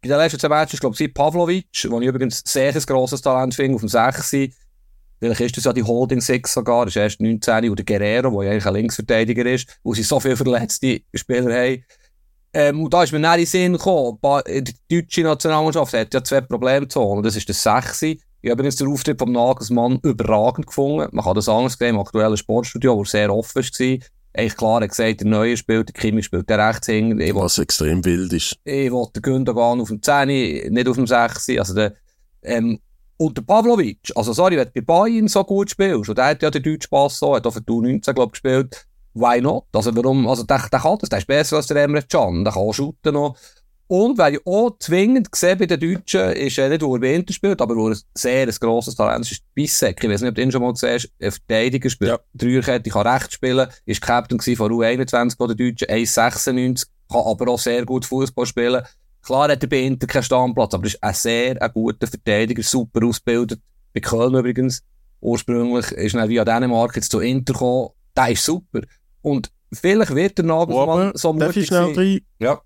bei 0.03 0.09
den 0.09 0.19
letzten 0.19 0.39
zwei 0.39 0.49
Matches, 0.49 0.81
glaube 0.81 0.97
ich, 0.99 1.13
Pavlovic, 1.13 1.67
wo 1.89 2.01
ich 2.01 2.07
übrigens 2.07 2.43
sehr 2.47 2.75
ein 2.75 2.83
grosses 2.83 3.21
Talent 3.23 3.55
finde, 3.55 3.75
auf 3.75 3.81
dem 3.81 3.89
6. 3.89 4.37
Vielleicht 5.19 5.41
ist 5.41 5.57
das 5.57 5.65
ja 5.65 5.73
die 5.73 5.83
Holding 5.83 6.21
Six 6.21 6.53
sogar, 6.53 6.85
das 6.85 6.95
ist 6.95 7.01
erst 7.01 7.21
19 7.21 7.71
oder 7.71 7.83
Guerrero, 7.83 8.31
der 8.31 8.43
ja 8.43 8.51
eigentlich 8.53 8.67
ein 8.67 8.75
Linksverteidiger 8.75 9.47
ist, 9.47 9.79
wo 9.83 9.95
sie 9.95 10.03
so 10.03 10.21
viele 10.21 10.37
verletzte 10.37 11.01
Spieler 11.15 11.55
haben. 11.55 11.85
Ähm, 12.53 12.83
und 12.83 12.93
da 12.93 13.03
ist 13.03 13.13
mir 13.13 13.19
nicht 13.19 13.31
in 13.33 13.39
den 13.39 13.47
Sinn 13.47 13.73
gekommen, 13.73 14.19
die 14.47 14.75
deutsche 14.91 15.23
Nationalmannschaft 15.23 15.95
hat 15.95 16.15
ja 16.15 16.23
zwei 16.23 16.43
Problemzonen, 16.43 17.25
das 17.25 17.37
ist 17.37 17.49
das 17.49 17.63
6. 17.63 18.03
Ich 18.03 18.21
habe 18.51 18.61
übrigens 18.61 18.77
den 18.77 18.89
Auftritt 18.89 19.19
vom 19.19 19.33
Nagelsmann 19.33 19.99
überragend 20.03 20.67
gefunden. 20.67 21.09
Man 21.11 21.25
kann 21.25 21.35
das 21.35 21.49
anders 21.49 21.75
sehen 21.79 21.97
im 21.97 22.01
aktuellen 22.01 22.37
Sportstudio, 22.37 22.97
wo 22.97 23.05
sehr 23.05 23.35
offen 23.35 23.63
war. 23.63 23.99
Eigentlich 24.37 24.57
klar 24.57 24.83
er 24.83 24.89
gesagt, 24.89 25.21
der 25.21 25.29
Neue 25.29 25.57
spielt, 25.57 25.89
der 25.89 25.95
Kimi 25.95 26.23
spielt 26.23 26.51
der 26.51 26.59
rechts 26.59 26.87
hinten. 26.89 27.19
Was 27.35 27.59
extrem 27.59 28.05
wild 28.05 28.33
ist. 28.33 28.57
Ich 28.65 28.91
wollte 28.93 29.21
den 29.21 29.23
Gündogan 29.23 29.81
auf 29.81 29.89
dem 29.89 30.03
10, 30.03 30.29
nicht 30.73 30.89
auf 30.89 30.97
dem 30.97 31.07
6. 31.07 31.49
Also 31.59 31.75
der, 31.75 31.95
ähm, 32.43 32.79
und 33.17 33.37
der 33.37 33.43
Pavlovic, 33.43 34.13
also 34.15 34.35
sorry, 34.35 34.59
wenn 34.59 34.67
du 34.67 34.73
bei 34.75 34.81
Bayern 34.83 35.29
so 35.29 35.43
gut 35.43 35.71
spielst, 35.71 36.11
und 36.11 36.19
der 36.19 36.27
hat 36.27 36.43
ja 36.43 36.51
den 36.51 36.63
deutschen 36.63 36.91
Pass 36.91 37.19
so, 37.19 37.35
hat 37.35 37.47
auch 37.47 37.53
für 37.53 37.63
die 37.63 37.73
U19, 37.73 38.13
glaube 38.13 38.33
ich, 38.35 38.43
gespielt, 38.43 38.87
why 39.15 39.41
not? 39.41 39.65
Also 39.73 39.97
warum, 39.97 40.29
also 40.29 40.43
der, 40.43 40.69
der 40.71 40.81
kann 40.81 40.99
das, 40.99 41.09
der 41.09 41.19
ist 41.21 41.27
besser 41.27 41.57
als 41.57 41.67
der 41.67 41.83
Emre 41.83 42.03
Can, 42.03 42.45
der 42.45 42.53
kann 42.53 42.73
shooten 42.73 43.15
noch. 43.15 43.37
Und 43.89 44.19
wer 44.19 44.33
ich 44.33 44.45
auch 44.45 44.77
zwingend 44.81 45.31
gesehen 45.31 45.59
bei 45.59 45.67
den 45.67 45.79
Deutschen, 45.79 46.33
ist 46.33 46.59
äh, 46.59 46.69
nicht, 46.69 46.83
wo 46.83 46.97
er 46.97 47.01
bei 47.01 47.15
Inter 47.15 47.33
spielt, 47.33 47.61
aber 47.61 47.77
wo 47.77 47.89
er 47.89 47.97
sehr 48.15 48.49
ein 48.49 48.55
grosses 48.59 48.97
Talent 48.97 49.25
ist, 49.25 49.33
ist 49.33 49.43
Bissek. 49.55 50.03
Ich 50.03 50.11
weiß 50.11 50.23
nicht, 50.23 50.31
ob 50.31 50.35
du 50.35 50.43
ihn 50.43 50.51
schon 50.51 50.63
mal 50.63 50.73
gesehen 50.73 50.95
hast. 50.95 51.11
Ein 51.21 51.31
Verteidiger 51.31 51.89
spielt 51.89 52.11
ja. 52.11 52.19
Dreierkette, 52.35 52.91
kann 52.91 53.07
rechts 53.07 53.35
spielen, 53.35 53.69
ist 53.85 54.01
Captain 54.01 54.41
von 54.41 54.73
U21 54.73 55.37
von 55.37 55.49
den 55.49 55.57
Deutschen, 55.57 55.89
1,96, 55.89 56.87
kann 57.11 57.21
aber 57.21 57.53
auch 57.53 57.61
sehr 57.61 57.85
gut 57.85 58.05
Fußball 58.05 58.47
spielen. 58.47 58.83
Klar 59.23 59.49
hat 59.51 59.63
er 59.63 59.69
bei 59.69 59.83
Inter 59.83 60.09
keinen 60.09 60.23
Stammplatz, 60.25 60.75
aber 60.75 60.85
er 60.85 60.89
ist 60.89 61.03
ein 61.03 61.15
sehr 61.15 61.63
ein 61.63 61.73
guter 61.73 62.09
Verteidiger, 62.09 62.63
super 62.65 63.07
ausgebildet. 63.07 63.61
Bei 63.95 64.01
Köln 64.01 64.35
übrigens. 64.35 64.83
Ursprünglich 65.21 65.91
ist 65.93 66.15
er 66.15 66.29
via 66.29 66.45
Dänemark 66.45 66.95
jetzt 66.97 67.11
zu 67.11 67.21
Inter 67.21 67.53
gekommen. 67.53 67.91
Der 68.17 68.31
ist 68.31 68.45
super. 68.45 68.83
Und 69.23 69.51
vielleicht 69.73 70.15
wird 70.15 70.39
der 70.39 70.45
Nagelsmann 70.45 71.13
so 71.15 71.33
mutig 71.33 71.69
sein. 71.69 72.21
Ja. 72.39 72.61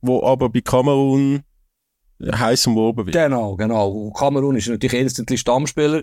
Wo 0.00 0.22
aber 0.24 0.48
bei 0.48 0.60
Kamerun 0.60 1.42
heiß 2.22 2.66
umworben 2.66 3.06
wird. 3.06 3.14
Genau, 3.14 3.56
genau. 3.56 4.10
Kamerun 4.10 4.56
ist 4.56 4.68
natürlich 4.68 5.00
instantly 5.00 5.38
Stammspieler. 5.38 6.02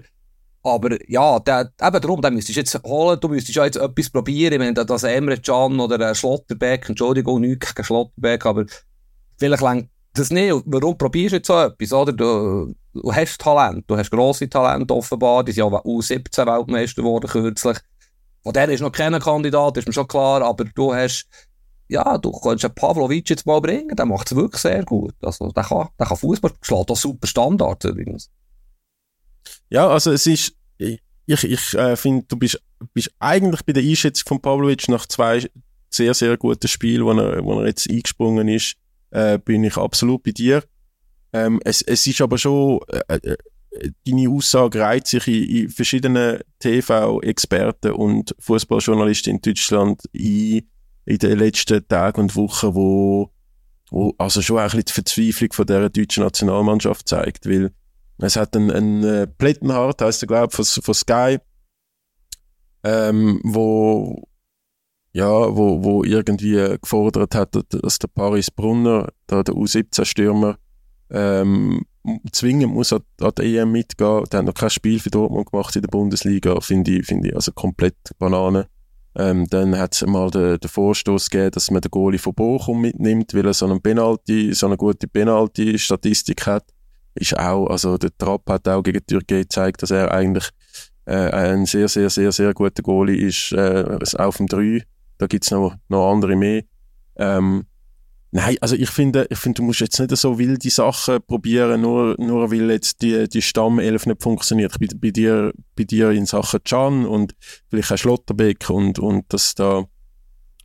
Aber 0.64 0.98
ja, 1.08 1.39
der, 1.39 1.72
eben 1.80 2.02
darum, 2.02 2.22
den 2.22 2.34
müsstest 2.34 2.58
du 2.58 2.62
jetzt 2.62 2.84
holen, 2.84 3.20
du 3.20 3.28
müsstest 3.28 3.56
ja 3.56 3.66
jetzt 3.66 3.78
etwas 3.78 4.10
probieren. 4.10 4.58
Meine, 4.58 4.74
dass 4.74 5.04
Emre 5.04 5.38
Can 5.38 5.80
oder 5.80 6.16
Schlotterbeck, 6.16 6.89
Entschuldigung, 6.89 7.41
nichts 7.41 7.76
gegen 7.76 7.86
Schlotterbeck, 7.86 8.46
aber 8.46 8.66
vielleicht 9.38 9.62
lang 9.62 9.89
das 10.16 10.32
nicht. 10.32 10.56
Warum 10.66 10.98
probierst 10.98 11.34
du 11.34 11.36
jetzt 11.38 11.48
so 11.48 11.60
etwas, 11.60 11.93
oder? 11.93 12.14
Du, 12.14 12.74
du 12.93 13.14
hast 13.14 13.39
Talent, 13.39 13.84
du 13.88 13.96
hast 13.96 14.10
grosse 14.10 14.50
Talente 14.50 14.96
offenbar, 14.96 15.43
die 15.43 15.52
sind 15.52 15.72
ja 15.72 15.80
U17 15.80 16.46
Weltmeister 16.46 17.02
geworden 17.02 17.28
kürzlich. 17.28 17.78
Von 18.41 18.54
der 18.54 18.70
ist 18.70 18.82
noch 18.82 18.91
kein 18.91 19.20
Kandidat, 19.20 19.78
ist 19.78 19.88
mir 19.88 19.93
schon 19.93 20.08
klar, 20.08 20.41
aber 20.41 20.66
du 20.66 20.93
hast, 20.93 21.28
ja, 21.88 22.17
du 22.17 22.31
kannst 22.31 22.65
einen 22.65 22.75
Pavlovic 22.75 23.29
jetzt 23.29 23.45
mal 23.45 23.61
bringen, 23.61 23.95
der 23.95 24.05
macht 24.05 24.31
es 24.31 24.36
wirklich 24.36 24.61
sehr 24.61 24.83
gut. 24.83 25.13
Also, 25.21 25.51
der 25.51 25.63
kann, 25.63 25.89
der 25.99 26.07
kann 26.07 26.17
Fußball, 26.17 26.51
schlägt 26.61 26.91
auch 26.91 26.97
super 26.97 27.27
Standards 27.27 27.86
übrigens. 27.86 28.29
Ja, 29.69 29.88
also 29.88 30.11
es 30.11 30.25
ist, 30.27 30.55
ich, 30.77 30.99
ich 31.27 31.73
äh, 31.73 31.95
finde, 31.95 32.25
du 32.27 32.38
bist, 32.38 32.61
bist 32.93 33.11
eigentlich 33.19 33.63
bei 33.63 33.73
der 33.73 33.83
Einschätzung 33.83 34.27
von 34.27 34.41
Pavlovic 34.41 34.88
nach 34.89 35.05
zwei 35.05 35.47
sehr, 35.89 36.13
sehr 36.13 36.38
guten 36.38 36.67
Spielen, 36.67 37.05
wo 37.05 37.11
er, 37.11 37.43
wo 37.43 37.59
er 37.59 37.67
jetzt 37.67 37.89
eingesprungen 37.89 38.47
ist, 38.47 38.75
äh, 39.11 39.39
bin 39.39 39.63
ich 39.63 39.77
absolut 39.77 40.23
bei 40.23 40.31
dir. 40.31 40.63
Ähm, 41.33 41.59
es, 41.63 41.81
es 41.81 42.05
ist 42.05 42.21
aber 42.21 42.38
schon, 42.38 42.79
äh, 43.07 43.15
äh, 43.15 43.38
deine 44.05 44.29
Aussage 44.29 44.79
reiht 44.79 45.07
sich 45.07 45.27
in, 45.27 45.43
in 45.43 45.69
verschiedenen 45.69 46.39
TV-Experten 46.59 47.91
und 47.91 48.36
Fußballjournalisten 48.39 49.36
in 49.36 49.41
Deutschland 49.41 50.01
ein, 50.15 50.61
in 51.06 51.18
den 51.18 51.38
letzten 51.39 51.88
Tagen 51.88 52.22
und 52.22 52.36
Wochen, 52.36 52.76
wo, 52.76 53.30
wo 53.89 54.14
also 54.18 54.41
schon 54.41 54.58
ein 54.58 54.66
bisschen 54.66 54.86
die 54.86 54.93
Verzweiflung 54.93 55.53
von 55.53 55.66
der 55.68 55.89
deutschen 55.89 56.24
Nationalmannschaft 56.24 57.08
zeigt, 57.08 57.47
weil 57.47 57.72
es 58.18 58.36
hat 58.36 58.56
einen, 58.56 58.72
einen 58.72 59.03
äh, 59.03 59.28
Plettenhardt, 59.28 60.01
heißt 60.01 60.24
er 60.24 60.28
glaube 60.28 60.56
von, 60.56 60.66
von 60.66 60.93
Sky, 60.93 61.38
ähm, 62.84 63.41
wo 63.43 64.28
ja, 65.16 65.56
wo, 65.56 65.82
wo 65.82 66.03
irgendwie 66.03 66.78
gefordert 66.82 67.36
hat, 67.36 67.56
dass 67.70 67.99
der 67.99 68.10
Paris 68.10 68.51
Brunner, 68.51 69.08
da 69.28 69.43
der 69.43 69.56
U17-Stürmer, 69.56 70.58
ähm, 71.10 71.86
zwingend 72.34 72.74
muss 72.74 72.91
an, 72.91 73.01
an 73.22 73.32
die 73.38 73.56
EM 73.56 73.72
mitgehen. 73.72 74.26
Der 74.26 74.39
hat 74.39 74.45
noch 74.45 74.53
kein 74.53 74.70
Spiel 74.70 74.99
für 74.99 75.10
Dortmund 75.10 75.51
gemacht 75.51 75.74
in 75.78 75.84
der 75.84 75.88
Bundesliga, 75.88 76.60
finde 76.60 76.97
ich, 76.97 77.06
finde 77.06 77.30
ich 77.30 77.36
also 77.36 77.53
komplett 77.53 77.95
Banane. 78.20 78.68
Ähm, 79.18 79.47
dann 79.49 79.78
hat 79.78 79.93
es 79.93 80.05
mal 80.05 80.30
den, 80.30 80.59
den 80.59 80.70
Vorstoß 80.70 81.30
gegeben, 81.30 81.51
dass 81.51 81.72
man 81.72 81.82
den 81.82 81.91
Goalie 81.91 82.20
von 82.20 82.34
Bochum 82.34 82.82
mitnimmt, 82.82 83.34
weil 83.34 83.45
er 83.45 83.53
so, 83.53 83.66
einen 83.66 83.82
Penalty, 83.82 84.53
so 84.53 84.68
eine 84.68 84.78
gute 84.78 85.07
Penalty-Statistik 85.07 86.45
hat. 86.45 86.66
Ist 87.13 87.38
auch, 87.38 87.68
also 87.68 87.97
der 87.97 88.16
Trapp 88.18 88.49
hat 88.49 88.68
auch 88.68 88.84
gegen 88.84 88.99
die 88.99 89.05
Türkei 89.05 89.41
gezeigt, 89.41 89.84
dass 89.84 89.91
er 89.91 90.11
eigentlich 90.11 90.49
äh, 91.05 91.30
ein 91.32 91.66
sehr, 91.66 91.88
sehr, 91.88 92.09
sehr, 92.09 92.32
sehr 92.34 92.53
guter 92.53 92.84
Goalie 92.84 93.28
ist, 93.28 93.53
äh, 93.53 93.97
auf 94.18 94.38
dem 94.38 94.47
3 94.47 94.84
da 95.18 95.28
gibt's 95.28 95.51
noch, 95.51 95.76
noch 95.88 96.11
andere 96.11 96.36
mehr. 96.36 96.63
Ähm, 97.16 97.66
nein, 98.36 98.57
also 98.59 98.75
ich 98.75 98.89
finde, 98.89 99.27
ich 99.29 99.39
finde, 99.39 99.61
du 99.61 99.63
musst 99.63 99.79
jetzt 99.79 99.99
nicht 99.99 100.15
so 100.15 100.38
wilde 100.38 100.69
Sachen 100.69 101.21
probieren, 101.25 101.81
nur, 101.81 102.15
nur 102.19 102.51
weil 102.51 102.69
jetzt 102.69 103.01
die, 103.01 103.29
die 103.29 103.41
Stammelf 103.41 104.05
nicht 104.05 104.21
funktioniert. 104.21 104.77
Bei, 104.79 104.88
bei, 104.95 105.11
dir, 105.11 105.53
bei 105.75 105.86
dir 105.86 106.11
in 106.11 106.25
Sachen 106.25 106.63
Can 106.63 107.05
und 107.05 107.33
vielleicht 107.69 107.91
ein 107.91 107.97
Schlotterbeck 107.97 108.69
und, 108.69 108.99
und 108.99 109.25
das 109.29 109.55
da, 109.55 109.86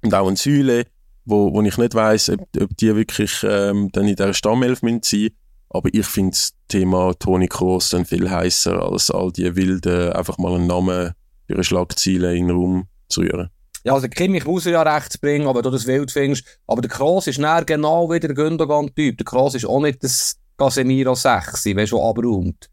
und 0.03 0.15
auch 0.15 0.29
ein 0.29 0.37
Säule, 0.37 0.87
wo, 1.25 1.53
wo 1.53 1.63
ich 1.63 1.79
nicht 1.79 1.95
weiss, 1.95 2.29
ob, 2.29 2.41
ob 2.61 2.77
die 2.77 2.97
wirklich 2.97 3.45
ähm, 3.45 3.91
dann 3.93 4.09
in 4.09 4.17
dieser 4.17 4.35
Stammelf 4.35 4.81
sein 4.81 4.95
müssen 4.95 5.31
aber 5.73 5.89
ich 5.93 6.07
finde 6.07 6.33
das 6.33 6.53
Thema 6.67 7.15
Toni 7.15 7.47
Kroos 7.47 7.91
dann 7.91 8.05
viel 8.05 8.29
heißer 8.29 8.83
als 8.83 9.13
all 9.13 9.31
die 9.31 9.55
wilden, 9.55 10.13
einfach 10.13 10.37
mal 10.39 10.57
einen 10.57 10.67
Namen 10.67 11.13
für 11.47 11.55
eine 11.55 11.63
Schlagziele 11.63 12.37
in 12.37 12.49
den 12.49 12.57
Raum 12.57 12.89
zu 13.09 13.21
rühren. 13.21 13.51
Ja, 13.85 13.95
also 13.95 14.09
Kimmich 14.09 14.45
muss 14.45 14.67
er 14.67 14.73
ja 14.73 14.83
rechts 14.83 15.17
bringen, 15.17 15.47
aber 15.47 15.63
du 15.63 15.71
das 15.71 15.87
wild 15.87 16.11
findest. 16.11 16.45
Aber 16.67 16.83
der 16.83 16.91
Kroos 16.91 17.27
ist 17.27 17.39
näher 17.39 17.65
genau 17.65 18.11
wie 18.11 18.21
der 18.21 18.35
Gündogan-Typ. 18.35 19.17
Der 19.17 19.25
Kroos 19.25 19.55
ist 19.55 19.65
auch 19.65 19.81
nicht 19.81 20.05
das 20.05 20.37
Casemiro 20.59 21.15
6, 21.15 21.65
weißt 21.65 21.93
du, 21.93 22.03
abräumt. 22.03 22.69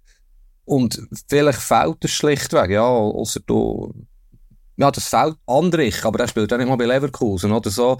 Und 0.65 1.01
vielleicht 1.29 1.59
fehlt 1.59 2.03
es 2.03 2.11
schlichtweg, 2.11 2.71
ja, 2.71 2.85
außer 2.85 3.39
du, 3.45 3.93
ja, 4.75 4.91
das 4.91 5.07
fehlt 5.07 5.37
Andrich, 5.45 6.03
aber 6.03 6.17
der 6.17 6.27
spielt 6.27 6.51
auch 6.51 6.57
nicht 6.57 6.67
mal 6.67 6.75
bei 6.75 6.85
Leverkusen 6.85 7.53
oder 7.53 7.69
so. 7.69 7.97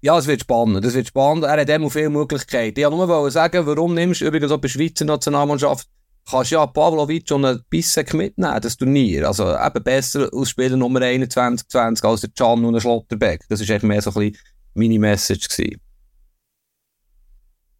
Ja, 0.00 0.16
es 0.16 0.28
wird 0.28 0.42
spannend, 0.42 0.84
es 0.84 0.94
wird 0.94 1.08
spannend. 1.08 1.44
Er 1.44 1.60
hat 1.60 1.68
immer 1.68 1.90
viele 1.90 2.10
Möglichkeiten. 2.10 2.78
Ich 2.78 2.86
wollte 2.86 3.06
nur 3.06 3.30
sagen, 3.32 3.66
warum 3.66 3.94
nimmst 3.94 4.20
du 4.20 4.26
übrigens 4.26 4.52
auch 4.52 4.60
bei 4.60 4.68
Schweizer 4.68 5.04
Nationalmannschaft 5.04 5.88
kannst 6.30 6.50
ja 6.50 6.66
Pavlovic 6.66 7.30
und 7.30 7.44
ein 7.44 7.60
Bissek 7.70 8.14
mitnehmen, 8.14 8.60
das 8.60 8.76
Turnier. 8.76 9.26
Also 9.28 9.50
eben 9.50 9.82
besser 9.82 10.28
aus 10.32 10.50
Spieler 10.50 10.76
Nummer 10.76 11.00
21, 11.00 11.68
20 11.68 12.04
als 12.04 12.20
der 12.20 12.30
Can 12.30 12.64
und 12.64 12.74
der 12.74 12.80
Schlotterbeck. 12.80 13.44
Das 13.48 13.66
war 13.66 13.84
mehr 13.84 14.02
so 14.02 14.10
ein 14.10 14.14
bisschen 14.14 14.38
meine 14.74 14.98
Message. 14.98 15.48
Gewesen. 15.48 15.80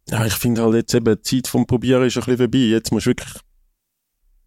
Ja, 0.09 0.25
ich 0.25 0.33
finde 0.33 0.63
halt 0.63 0.75
jetzt 0.75 0.93
eben, 0.93 1.15
die 1.15 1.21
Zeit 1.21 1.47
vom 1.47 1.67
Probieren 1.67 2.03
ist 2.05 2.17
ein 2.17 2.21
bisschen 2.21 2.37
vorbei. 2.37 2.57
Jetzt 2.57 2.91
musst 2.91 3.05
du 3.05 3.11
wirklich 3.11 3.33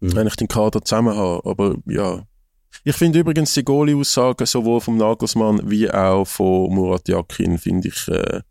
mhm. 0.01 0.17
eigentlich 0.17 0.35
den 0.35 0.47
Kader 0.47 0.83
zusammen 0.83 1.15
haben. 1.15 1.41
Aber 1.45 1.75
ja. 1.87 2.25
Ich 2.83 2.95
finde 2.95 3.19
übrigens 3.19 3.53
die 3.53 3.63
Goalie-Aussagen 3.63 4.45
sowohl 4.45 4.81
vom 4.81 4.97
Nagelsmann 4.97 5.69
wie 5.69 5.89
auch 5.89 6.25
von 6.25 6.73
Murat 6.73 7.07
Yakin 7.07 7.57
finde 7.57 7.87
ich 7.87 8.07
äh, 8.09 8.41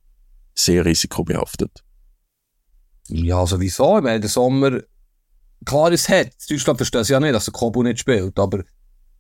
sehr 0.55 0.85
risikobehaftet. 0.85 1.83
Ja, 3.09 3.47
sowieso. 3.47 3.85
Also 3.85 3.99
ich 3.99 4.05
meine, 4.05 4.21
der 4.21 4.31
Sommer 4.31 4.81
klar, 5.65 5.93
es 5.93 6.09
hat. 6.09 6.31
Deutschland 6.49 6.79
versteht 6.79 7.03
es 7.03 7.09
ja 7.09 7.21
nicht, 7.21 7.35
dass 7.35 7.45
der 7.45 7.53
Kobo 7.53 7.83
nicht 7.83 8.01
spielt, 8.01 8.39
aber 8.39 8.65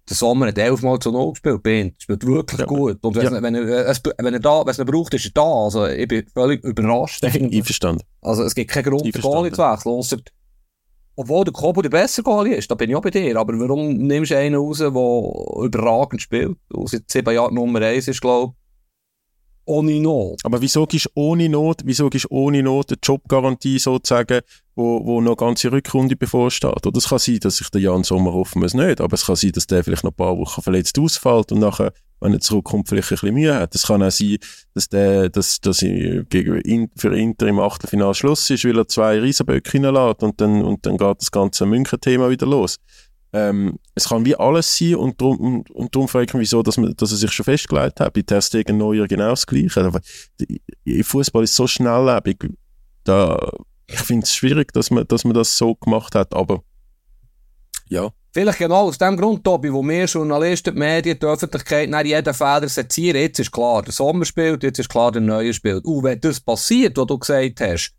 der 0.08 0.16
Sommer 0.16 0.48
hat 0.48 0.58
elfmal 0.58 0.98
zu 0.98 1.12
Null 1.12 1.32
gespielt, 1.32 1.62
Bint. 1.62 2.02
Spielt 2.02 2.26
wirklich 2.26 2.60
ja, 2.60 2.66
gut. 2.66 2.98
Und 3.02 3.14
wenn, 3.14 3.24
ja. 3.24 3.42
wenn, 3.42 3.54
er, 3.54 3.86
es, 3.86 4.02
wenn 4.18 4.34
er 4.34 4.40
da, 4.40 4.66
wenn 4.66 4.70
es 4.70 4.84
braucht, 4.84 5.14
ist 5.14 5.26
er 5.26 5.30
da. 5.32 5.42
Also, 5.42 5.86
ich 5.86 6.08
bin 6.08 6.26
völlig 6.34 6.64
überrascht. 6.64 7.24
Einverstanden. 7.24 8.02
Also, 8.20 8.42
es 8.42 8.54
gibt 8.54 8.70
keinen 8.70 8.84
Grund, 8.84 9.04
den 9.04 9.22
Goalie 9.22 9.52
zu 9.52 9.62
wechseln, 9.62 9.92
ausser, 9.92 10.16
obwohl 11.14 11.44
der 11.44 11.52
Kobo 11.52 11.82
der 11.82 11.90
bessere 11.90 12.24
Goalie 12.24 12.56
ist, 12.56 12.70
da 12.70 12.74
bin 12.74 12.90
ich 12.90 12.96
auch 12.96 13.02
bei 13.02 13.10
dir. 13.10 13.36
Aber 13.36 13.58
warum 13.58 13.92
nimmst 13.94 14.30
du 14.30 14.38
einen 14.38 14.54
raus, 14.56 14.78
der 14.78 14.88
überragend 14.88 16.22
spielt? 16.22 16.56
Der 16.74 16.86
seit 16.86 17.10
sieben 17.10 17.34
Jahren 17.34 17.54
Nummer 17.54 17.80
eins 17.82 18.08
ist, 18.08 18.20
glaube 18.20 18.54
ich 18.54 18.61
ohne 19.64 20.00
Not. 20.00 20.40
Aber 20.44 20.60
wieso 20.60 20.86
gibst 20.86 21.06
du 21.06 21.10
ohne 21.14 21.48
Not, 21.48 21.82
wieso 21.84 22.10
gibst 22.10 22.30
ohne 22.30 22.62
Not 22.62 22.90
eine 22.90 22.98
Jobgarantie 23.02 23.78
sozusagen, 23.78 24.40
wo, 24.74 25.04
wo 25.04 25.20
noch 25.20 25.32
eine 25.32 25.36
ganze 25.36 25.70
Rückrunde 25.70 26.16
bevorsteht? 26.16 26.86
Oder 26.86 26.98
es 26.98 27.08
kann 27.08 27.18
sein, 27.18 27.38
dass 27.40 27.56
sich 27.56 27.68
der 27.70 27.80
Jan 27.80 28.04
Sommer 28.04 28.32
hoffen 28.32 28.60
muss 28.60 28.74
nicht, 28.74 29.00
aber 29.00 29.14
es 29.14 29.26
kann 29.26 29.36
sein, 29.36 29.52
dass 29.52 29.66
der 29.66 29.84
vielleicht 29.84 30.04
noch 30.04 30.12
ein 30.12 30.16
paar 30.16 30.36
Wochen 30.38 30.62
verletzt 30.62 30.98
ausfällt 30.98 31.52
und 31.52 31.60
nachher, 31.60 31.92
wenn 32.20 32.32
er 32.32 32.40
zurückkommt, 32.40 32.88
vielleicht 32.88 33.10
ein 33.10 33.16
bisschen 33.16 33.34
Mühe 33.34 33.54
hat. 33.54 33.74
Es 33.74 33.86
kann 33.86 34.02
auch 34.02 34.10
sein, 34.10 34.38
dass 34.74 34.88
der, 34.88 35.28
dass, 35.28 35.60
dass 35.60 35.80
gegen, 35.80 36.90
für 36.96 37.16
Inter 37.16 37.46
im 37.46 37.58
Achtelfinale 37.58 38.14
Schluss 38.14 38.48
ist, 38.50 38.64
weil 38.64 38.78
er 38.78 38.88
zwei 38.88 39.20
Riesenböcke 39.20 39.72
hineinlässt 39.72 40.22
und 40.22 40.40
dann, 40.40 40.62
und 40.62 40.86
dann 40.86 40.96
geht 40.96 41.20
das 41.20 41.30
ganze 41.30 41.66
München-Thema 41.66 42.30
wieder 42.30 42.46
los. 42.46 42.78
Ähm, 43.34 43.78
es 43.94 44.08
kann 44.08 44.26
wie 44.26 44.36
alles 44.36 44.76
sein 44.76 44.96
und 44.96 45.20
darum, 45.20 45.38
und, 45.38 45.70
und 45.70 45.94
darum 45.94 46.06
frage 46.06 46.26
ich 46.26 46.34
mich 46.34 46.42
wieso, 46.42 46.62
dass, 46.62 46.76
man, 46.76 46.94
dass 46.96 47.12
er 47.12 47.16
sich 47.16 47.32
schon 47.32 47.44
festgelegt 47.44 47.98
hat. 48.00 48.12
Bei 48.12 48.22
Ter 48.22 48.42
Stegen 48.42 48.76
Neuer 48.76 49.06
genau 49.06 49.30
das 49.30 49.46
Gleiche. 49.46 49.80
Aber 49.80 50.00
Fußball 51.02 51.44
ist 51.44 51.56
so 51.56 51.66
schnelllebig. 51.66 52.50
Da, 53.04 53.38
ich 53.86 54.00
finde 54.00 54.24
es 54.24 54.34
schwierig, 54.34 54.72
dass 54.72 54.90
man, 54.90 55.06
dass 55.08 55.24
man 55.24 55.34
das 55.34 55.56
so 55.56 55.74
gemacht 55.74 56.14
hat, 56.14 56.34
aber 56.34 56.62
ja. 57.88 58.10
Vielleicht 58.34 58.58
genau 58.58 58.88
aus 58.88 58.96
dem 58.96 59.18
Grund, 59.18 59.44
Tobi, 59.44 59.70
wo 59.70 59.82
wir 59.82 60.06
Journalisten, 60.06 60.74
die 60.74 60.78
Medien, 60.78 61.18
die 61.18 61.26
Öffentlichkeit 61.26 61.90
nach 61.90 62.02
jeden 62.02 62.32
Fehler 62.32 62.66
sezieren. 62.66 63.20
Jetzt 63.20 63.40
ist 63.40 63.52
klar, 63.52 63.82
der 63.82 63.92
Sommer 63.92 64.24
spielt, 64.24 64.62
jetzt 64.62 64.78
ist 64.78 64.88
klar, 64.88 65.12
der 65.12 65.20
Neue 65.20 65.52
spielt. 65.52 65.84
Und 65.84 66.02
wenn 66.02 66.18
das 66.18 66.40
passiert, 66.40 66.96
was 66.96 67.06
du 67.06 67.18
gesagt 67.18 67.60
hast, 67.60 67.94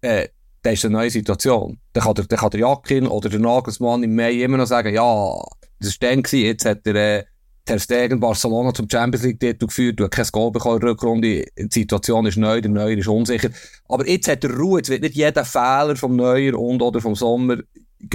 äh, 0.00 0.28
dann 0.64 0.74
ist 0.74 0.84
eine 0.84 0.94
neue 0.94 1.10
Situation. 1.10 1.78
Dann 1.92 2.04
kann 2.04 2.14
der, 2.14 2.24
dann 2.24 2.50
der 2.50 2.60
Jakin 2.60 3.06
oder 3.06 3.28
der 3.28 3.38
Nagelsmann 3.38 4.02
im 4.02 4.14
Mai 4.14 4.32
immer 4.32 4.56
noch 4.56 4.66
sagen, 4.66 4.94
ja, 4.94 5.44
das 5.78 6.00
war 6.00 6.10
dann 6.10 6.22
jetzt 6.32 6.64
hat 6.64 6.86
der, 6.86 6.94
äh, 6.94 7.24
Ter 7.66 7.78
Stegen 7.78 8.20
Barcelona 8.20 8.74
zum 8.74 8.88
Champions 8.90 9.24
League 9.24 9.40
Titel 9.40 9.66
geführt, 9.66 9.98
du 9.98 10.04
hast 10.04 10.10
kein 10.10 10.26
Goal 10.32 10.52
bekommen 10.52 10.76
in 10.76 10.80
der 10.80 10.90
Rückrunde, 10.90 11.44
die 11.56 11.68
Situation 11.72 12.26
ist 12.26 12.36
neu, 12.36 12.60
der 12.60 12.70
Neuer 12.70 12.98
ist 12.98 13.08
unsicher. 13.08 13.48
Aber 13.88 14.06
jetzt 14.06 14.28
hat 14.28 14.44
er 14.44 14.54
Ruhe, 14.54 14.80
jetzt 14.80 14.90
wird 14.90 15.00
nicht 15.00 15.14
jeder 15.14 15.46
Fehler 15.46 15.96
vom 15.96 16.14
Neuer 16.14 16.58
und 16.58 16.82
oder 16.82 17.00
vom 17.00 17.14
Sommer 17.14 17.56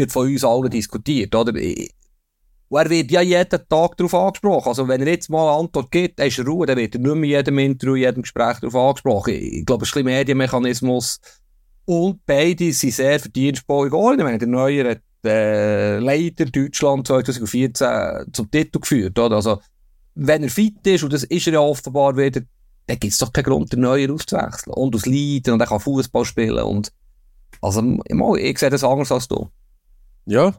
von 0.09 0.27
uns 0.27 0.43
allen 0.43 0.69
diskutiert, 0.69 1.33
oder? 1.33 1.51
Und 1.51 2.79
er 2.79 2.89
wird 2.91 3.09
ja 3.09 3.21
jeden 3.21 3.49
Tag 3.67 3.97
darauf 3.97 4.13
angesprochen. 4.13 4.67
Also, 4.67 4.87
wenn 4.87 5.01
er 5.01 5.07
jetzt 5.07 5.31
mal 5.31 5.49
eine 5.49 5.61
Antwort 5.61 5.89
gibt, 5.89 6.19
dann 6.19 6.27
ist 6.27 6.37
er 6.37 6.45
Ruhe, 6.45 6.67
dann 6.67 6.77
wird 6.77 6.93
er 6.93 7.01
nicht 7.01 7.15
mehr 7.15 7.29
jedem 7.29 7.57
Interview, 7.57 7.95
in 7.95 8.01
jedem 8.01 8.21
Gespräch 8.21 8.59
darauf 8.59 8.75
angesprochen. 8.75 9.33
Ich 9.33 9.65
glaube, 9.65 9.83
es 9.83 9.89
ist 9.89 9.97
ein 9.97 10.05
Medienmechanismus, 10.05 11.19
und 11.89 12.23
beide 12.23 12.71
sind 12.71 12.93
sehr 12.93 13.19
verdienstvoll 13.19 13.89
geworden. 13.89 14.19
Ich 14.19 14.23
meine, 14.23 14.37
der 14.37 14.47
Neue 14.47 14.91
hat 14.91 15.01
äh, 15.25 15.97
leider 15.97 16.45
Deutschland 16.45 17.07
2014 17.07 18.31
zum 18.31 18.51
Titel 18.51 18.79
geführt. 18.79 19.17
Oder? 19.17 19.37
Also, 19.37 19.59
wenn 20.13 20.43
er 20.43 20.51
fit 20.51 20.85
ist, 20.85 21.01
und 21.01 21.11
das 21.11 21.23
ist 21.23 21.47
er 21.47 21.53
ja 21.53 21.59
offenbar 21.61 22.15
wieder, 22.15 22.41
dann 22.85 22.99
gibt 22.99 23.11
es 23.11 23.17
doch 23.17 23.33
keinen 23.33 23.45
Grund, 23.45 23.73
den 23.73 23.79
Neuen 23.79 24.11
auszuwechseln. 24.11 24.75
Und 24.75 24.93
aus 24.93 25.07
Leiden, 25.07 25.53
und 25.53 25.61
er 25.61 25.65
kann 25.65 25.79
Fußball 25.79 26.25
spielen. 26.25 26.63
Und, 26.63 26.91
also, 27.59 27.81
ich 28.37 28.59
sehe 28.59 28.69
das 28.69 28.83
anders 28.83 29.11
als 29.11 29.27
du. 29.27 29.49
Ja, 30.25 30.53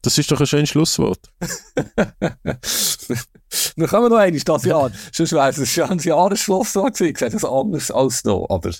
das 0.00 0.16
ist 0.16 0.30
doch 0.30 0.40
ein 0.40 0.46
schönes 0.46 0.70
Schlusswort. 0.70 1.30
Wir 3.76 3.86
kommen 3.86 4.10
noch 4.10 4.18
einmal 4.18 4.40
das 4.40 4.64
Jahr. 4.64 4.90
Sonst 5.12 5.32
wäre 5.32 5.48
es 5.48 5.58
ein 5.58 5.66
schönes 5.66 6.04
Jahresschlusswort 6.04 6.94
gewesen. 6.94 7.12
Ich 7.12 7.18
sehe 7.18 7.30
das 7.30 7.44
anders 7.44 7.90
als 7.90 8.22
da. 8.22 8.44
Aber 8.48 8.70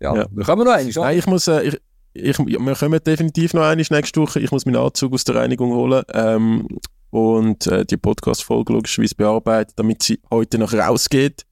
ja, 0.00 0.16
ja. 0.16 0.26
wir 0.30 0.44
kommen 0.44 0.64
noch 0.64 0.72
einmal. 0.72 0.92
Nein, 0.94 1.18
ich 1.18 1.26
muss, 1.26 1.46
äh, 1.48 1.62
ich, 1.62 1.80
ich, 2.14 2.38
wir 2.38 2.74
kommen 2.74 3.00
definitiv 3.04 3.54
noch 3.54 3.62
einmal 3.62 3.86
nächste 3.90 4.20
Woche. 4.20 4.40
Ich 4.40 4.50
muss 4.50 4.66
meinen 4.66 4.76
Anzug 4.76 5.12
aus 5.14 5.24
der 5.24 5.36
Reinigung 5.36 5.72
holen. 5.72 6.02
Ähm, 6.12 6.66
und 7.10 7.66
äh, 7.66 7.84
die 7.84 7.98
Podcast-Folge 7.98 8.72
logischerweise 8.72 9.14
bearbeiten, 9.14 9.72
damit 9.76 10.02
sie 10.02 10.20
heute 10.30 10.58
noch 10.58 10.72
rausgeht. 10.72 11.44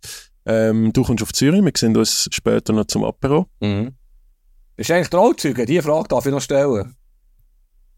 Ähm, 0.46 0.90
du 0.92 1.04
kommst 1.04 1.22
auf 1.22 1.32
Zürich, 1.32 1.62
wir 1.62 1.72
sehen 1.76 1.96
uns 1.96 2.28
später 2.30 2.72
noch 2.72 2.86
zum 2.86 3.04
Apero. 3.04 3.46
Mhm. 3.60 3.94
Bist 4.74 4.88
du 4.88 4.94
eigentlich 4.94 5.10
Trauzeuge? 5.10 5.66
Diese 5.66 5.82
Frage 5.82 6.08
darf 6.08 6.24
ich 6.24 6.32
noch 6.32 6.40
stellen. 6.40 6.96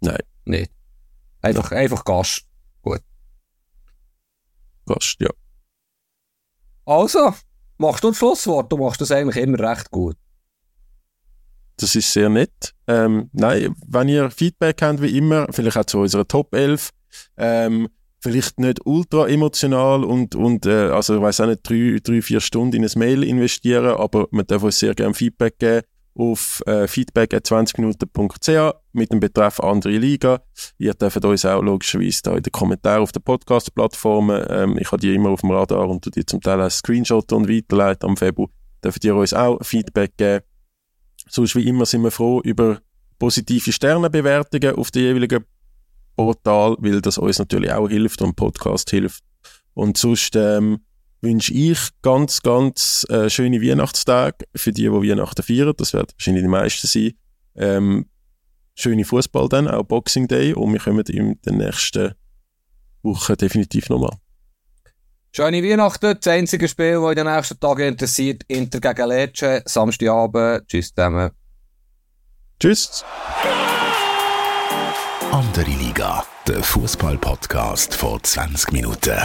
Nein. 0.01 0.18
Nicht. 0.45 0.72
Einfach, 1.41 1.70
ja. 1.70 1.78
einfach 1.78 2.05
Gast. 2.05 2.43
Gut. 2.83 3.01
Gast, 4.93 5.16
ja. 5.20 5.30
Also, 6.84 7.32
machst 7.78 8.05
du 8.05 8.09
ein 8.09 8.14
Schlusswort? 8.14 8.70
Du 8.70 8.76
machst 8.76 9.01
das 9.01 9.12
eigentlich 9.12 9.43
immer 9.43 9.59
recht 9.59 9.90
gut. 9.90 10.16
Das 11.76 11.95
ist 11.95 12.12
sehr 12.12 12.28
nett. 12.28 12.74
Ähm, 12.86 13.30
nein, 13.32 13.74
wenn 13.86 14.09
ihr 14.09 14.30
Feedback 14.30 14.82
habt, 14.82 15.01
wie 15.01 15.16
immer, 15.16 15.47
vielleicht 15.51 15.76
auch 15.76 15.84
zu 15.84 15.99
unserer 16.01 16.26
Top 16.26 16.55
11, 16.55 16.90
ähm, 17.36 17.88
vielleicht 18.20 18.61
nicht 18.61 18.84
ultra 18.84 19.26
emotional 19.28 20.05
und, 20.05 20.34
und 20.34 20.66
äh, 20.66 20.90
also 20.90 21.16
ich 21.16 21.22
weiß 21.22 21.40
auch 21.40 21.47
nicht, 21.47 21.68
drei, 21.68 21.99
drei, 22.03 22.22
vier 22.22 22.40
Stunden 22.40 22.76
in 22.76 22.84
ein 22.84 22.99
Mail 22.99 23.24
investieren, 23.24 23.97
aber 23.97 24.28
man 24.30 24.47
darf 24.47 24.62
uns 24.62 24.78
sehr 24.78 24.95
gerne 24.95 25.14
Feedback 25.14 25.59
geben 25.59 25.86
auf 26.14 26.62
äh, 26.66 26.86
feedback.20minuten.ch 26.86 28.82
mit 28.93 29.12
dem 29.12 29.20
Betreff 29.20 29.61
andere 29.61 29.97
Liga. 29.97 30.43
Ihr 30.78 30.95
dürft 30.95 31.25
uns 31.25 31.45
auch 31.45 31.62
logischerweise 31.62 32.21
da 32.22 32.37
in 32.37 32.42
den 32.42 32.53
Kommentaren 32.53 33.03
auf 33.03 33.12
den 33.12 33.22
Podcast-Plattformen, 33.22 34.45
ähm, 34.49 34.79
ich 34.79 34.91
habe 34.92 35.00
die 35.00 35.14
immer 35.14 35.30
auf 35.30 35.41
dem 35.41 35.50
Radar 35.50 35.88
und 35.88 36.14
die 36.14 36.26
zum 36.26 36.41
Teil 36.41 36.61
als 36.61 36.79
Screenshot 36.79 37.33
und 37.33 37.49
weiterleiten 37.49 38.08
am 38.08 38.17
Februar, 38.17 38.49
dürft 38.84 39.04
ihr 39.04 39.14
uns 39.14 39.34
auch 39.34 39.58
Feedback 39.62 40.17
geben. 40.17 40.45
Sonst 41.29 41.57
wie 41.57 41.67
immer 41.67 41.87
sind 41.87 42.03
wir 42.03 42.11
froh 42.11 42.41
über 42.42 42.80
positive 43.18 43.72
Sternebewertungen 43.72 44.75
auf 44.75 44.91
den 44.91 45.03
jeweiligen 45.03 45.45
Portal, 46.17 46.76
weil 46.79 47.00
das 47.00 47.18
uns 47.18 47.38
natürlich 47.38 47.72
auch 47.72 47.88
hilft 47.88 48.21
und 48.22 48.37
Podcast 48.37 48.91
hilft. 48.91 49.22
Und 49.75 49.96
sonst 49.96 50.37
ähm, 50.37 50.80
wünsche 51.22 51.54
ich 51.54 51.79
ganz, 52.03 52.42
ganz 52.42 53.07
äh, 53.08 53.30
schöne 53.30 53.62
Weihnachtstage 53.62 54.45
für 54.54 54.72
die, 54.72 54.83
die 54.83 54.91
Weihnachten 54.91 55.42
feiern. 55.42 55.72
Das 55.76 55.95
werden 55.95 56.08
wahrscheinlich 56.17 56.42
die 56.42 56.49
meisten 56.49 56.87
sein. 56.87 57.12
Ähm, 57.54 58.07
schöne 58.74 59.04
Fußball 59.04 59.49
dann, 59.49 59.68
auch 59.68 59.84
Boxing 59.84 60.28
Day. 60.28 60.53
Und 60.53 60.72
wir 60.72 60.80
kommen 60.80 61.04
in 61.07 61.38
den 61.42 61.57
nächsten 61.58 62.14
Wochen 63.03 63.36
definitiv 63.36 63.88
nochmal. 63.88 64.16
Schöne 65.34 65.62
Weihnachten. 65.62 66.16
Das 66.20 66.26
einzige 66.26 66.68
Spiel, 66.68 67.00
das 67.00 67.11
in 67.11 67.16
den 67.16 67.34
nächsten 67.34 67.58
Tagen 67.58 67.88
interessiert, 67.88 68.42
Inter 68.49 68.80
gegen 68.80 69.08
Lecce, 69.08 69.62
Samstagabend. 69.64 70.68
Tschüss 70.68 70.94
zusammen. 70.94 71.30
Tschüss. 72.61 73.04
Andere 75.30 75.70
Liga, 75.70 76.24
der 76.46 76.62
Fußball-Podcast 76.62 77.94
vor 77.94 78.22
20 78.22 78.72
Minuten. 78.72 79.18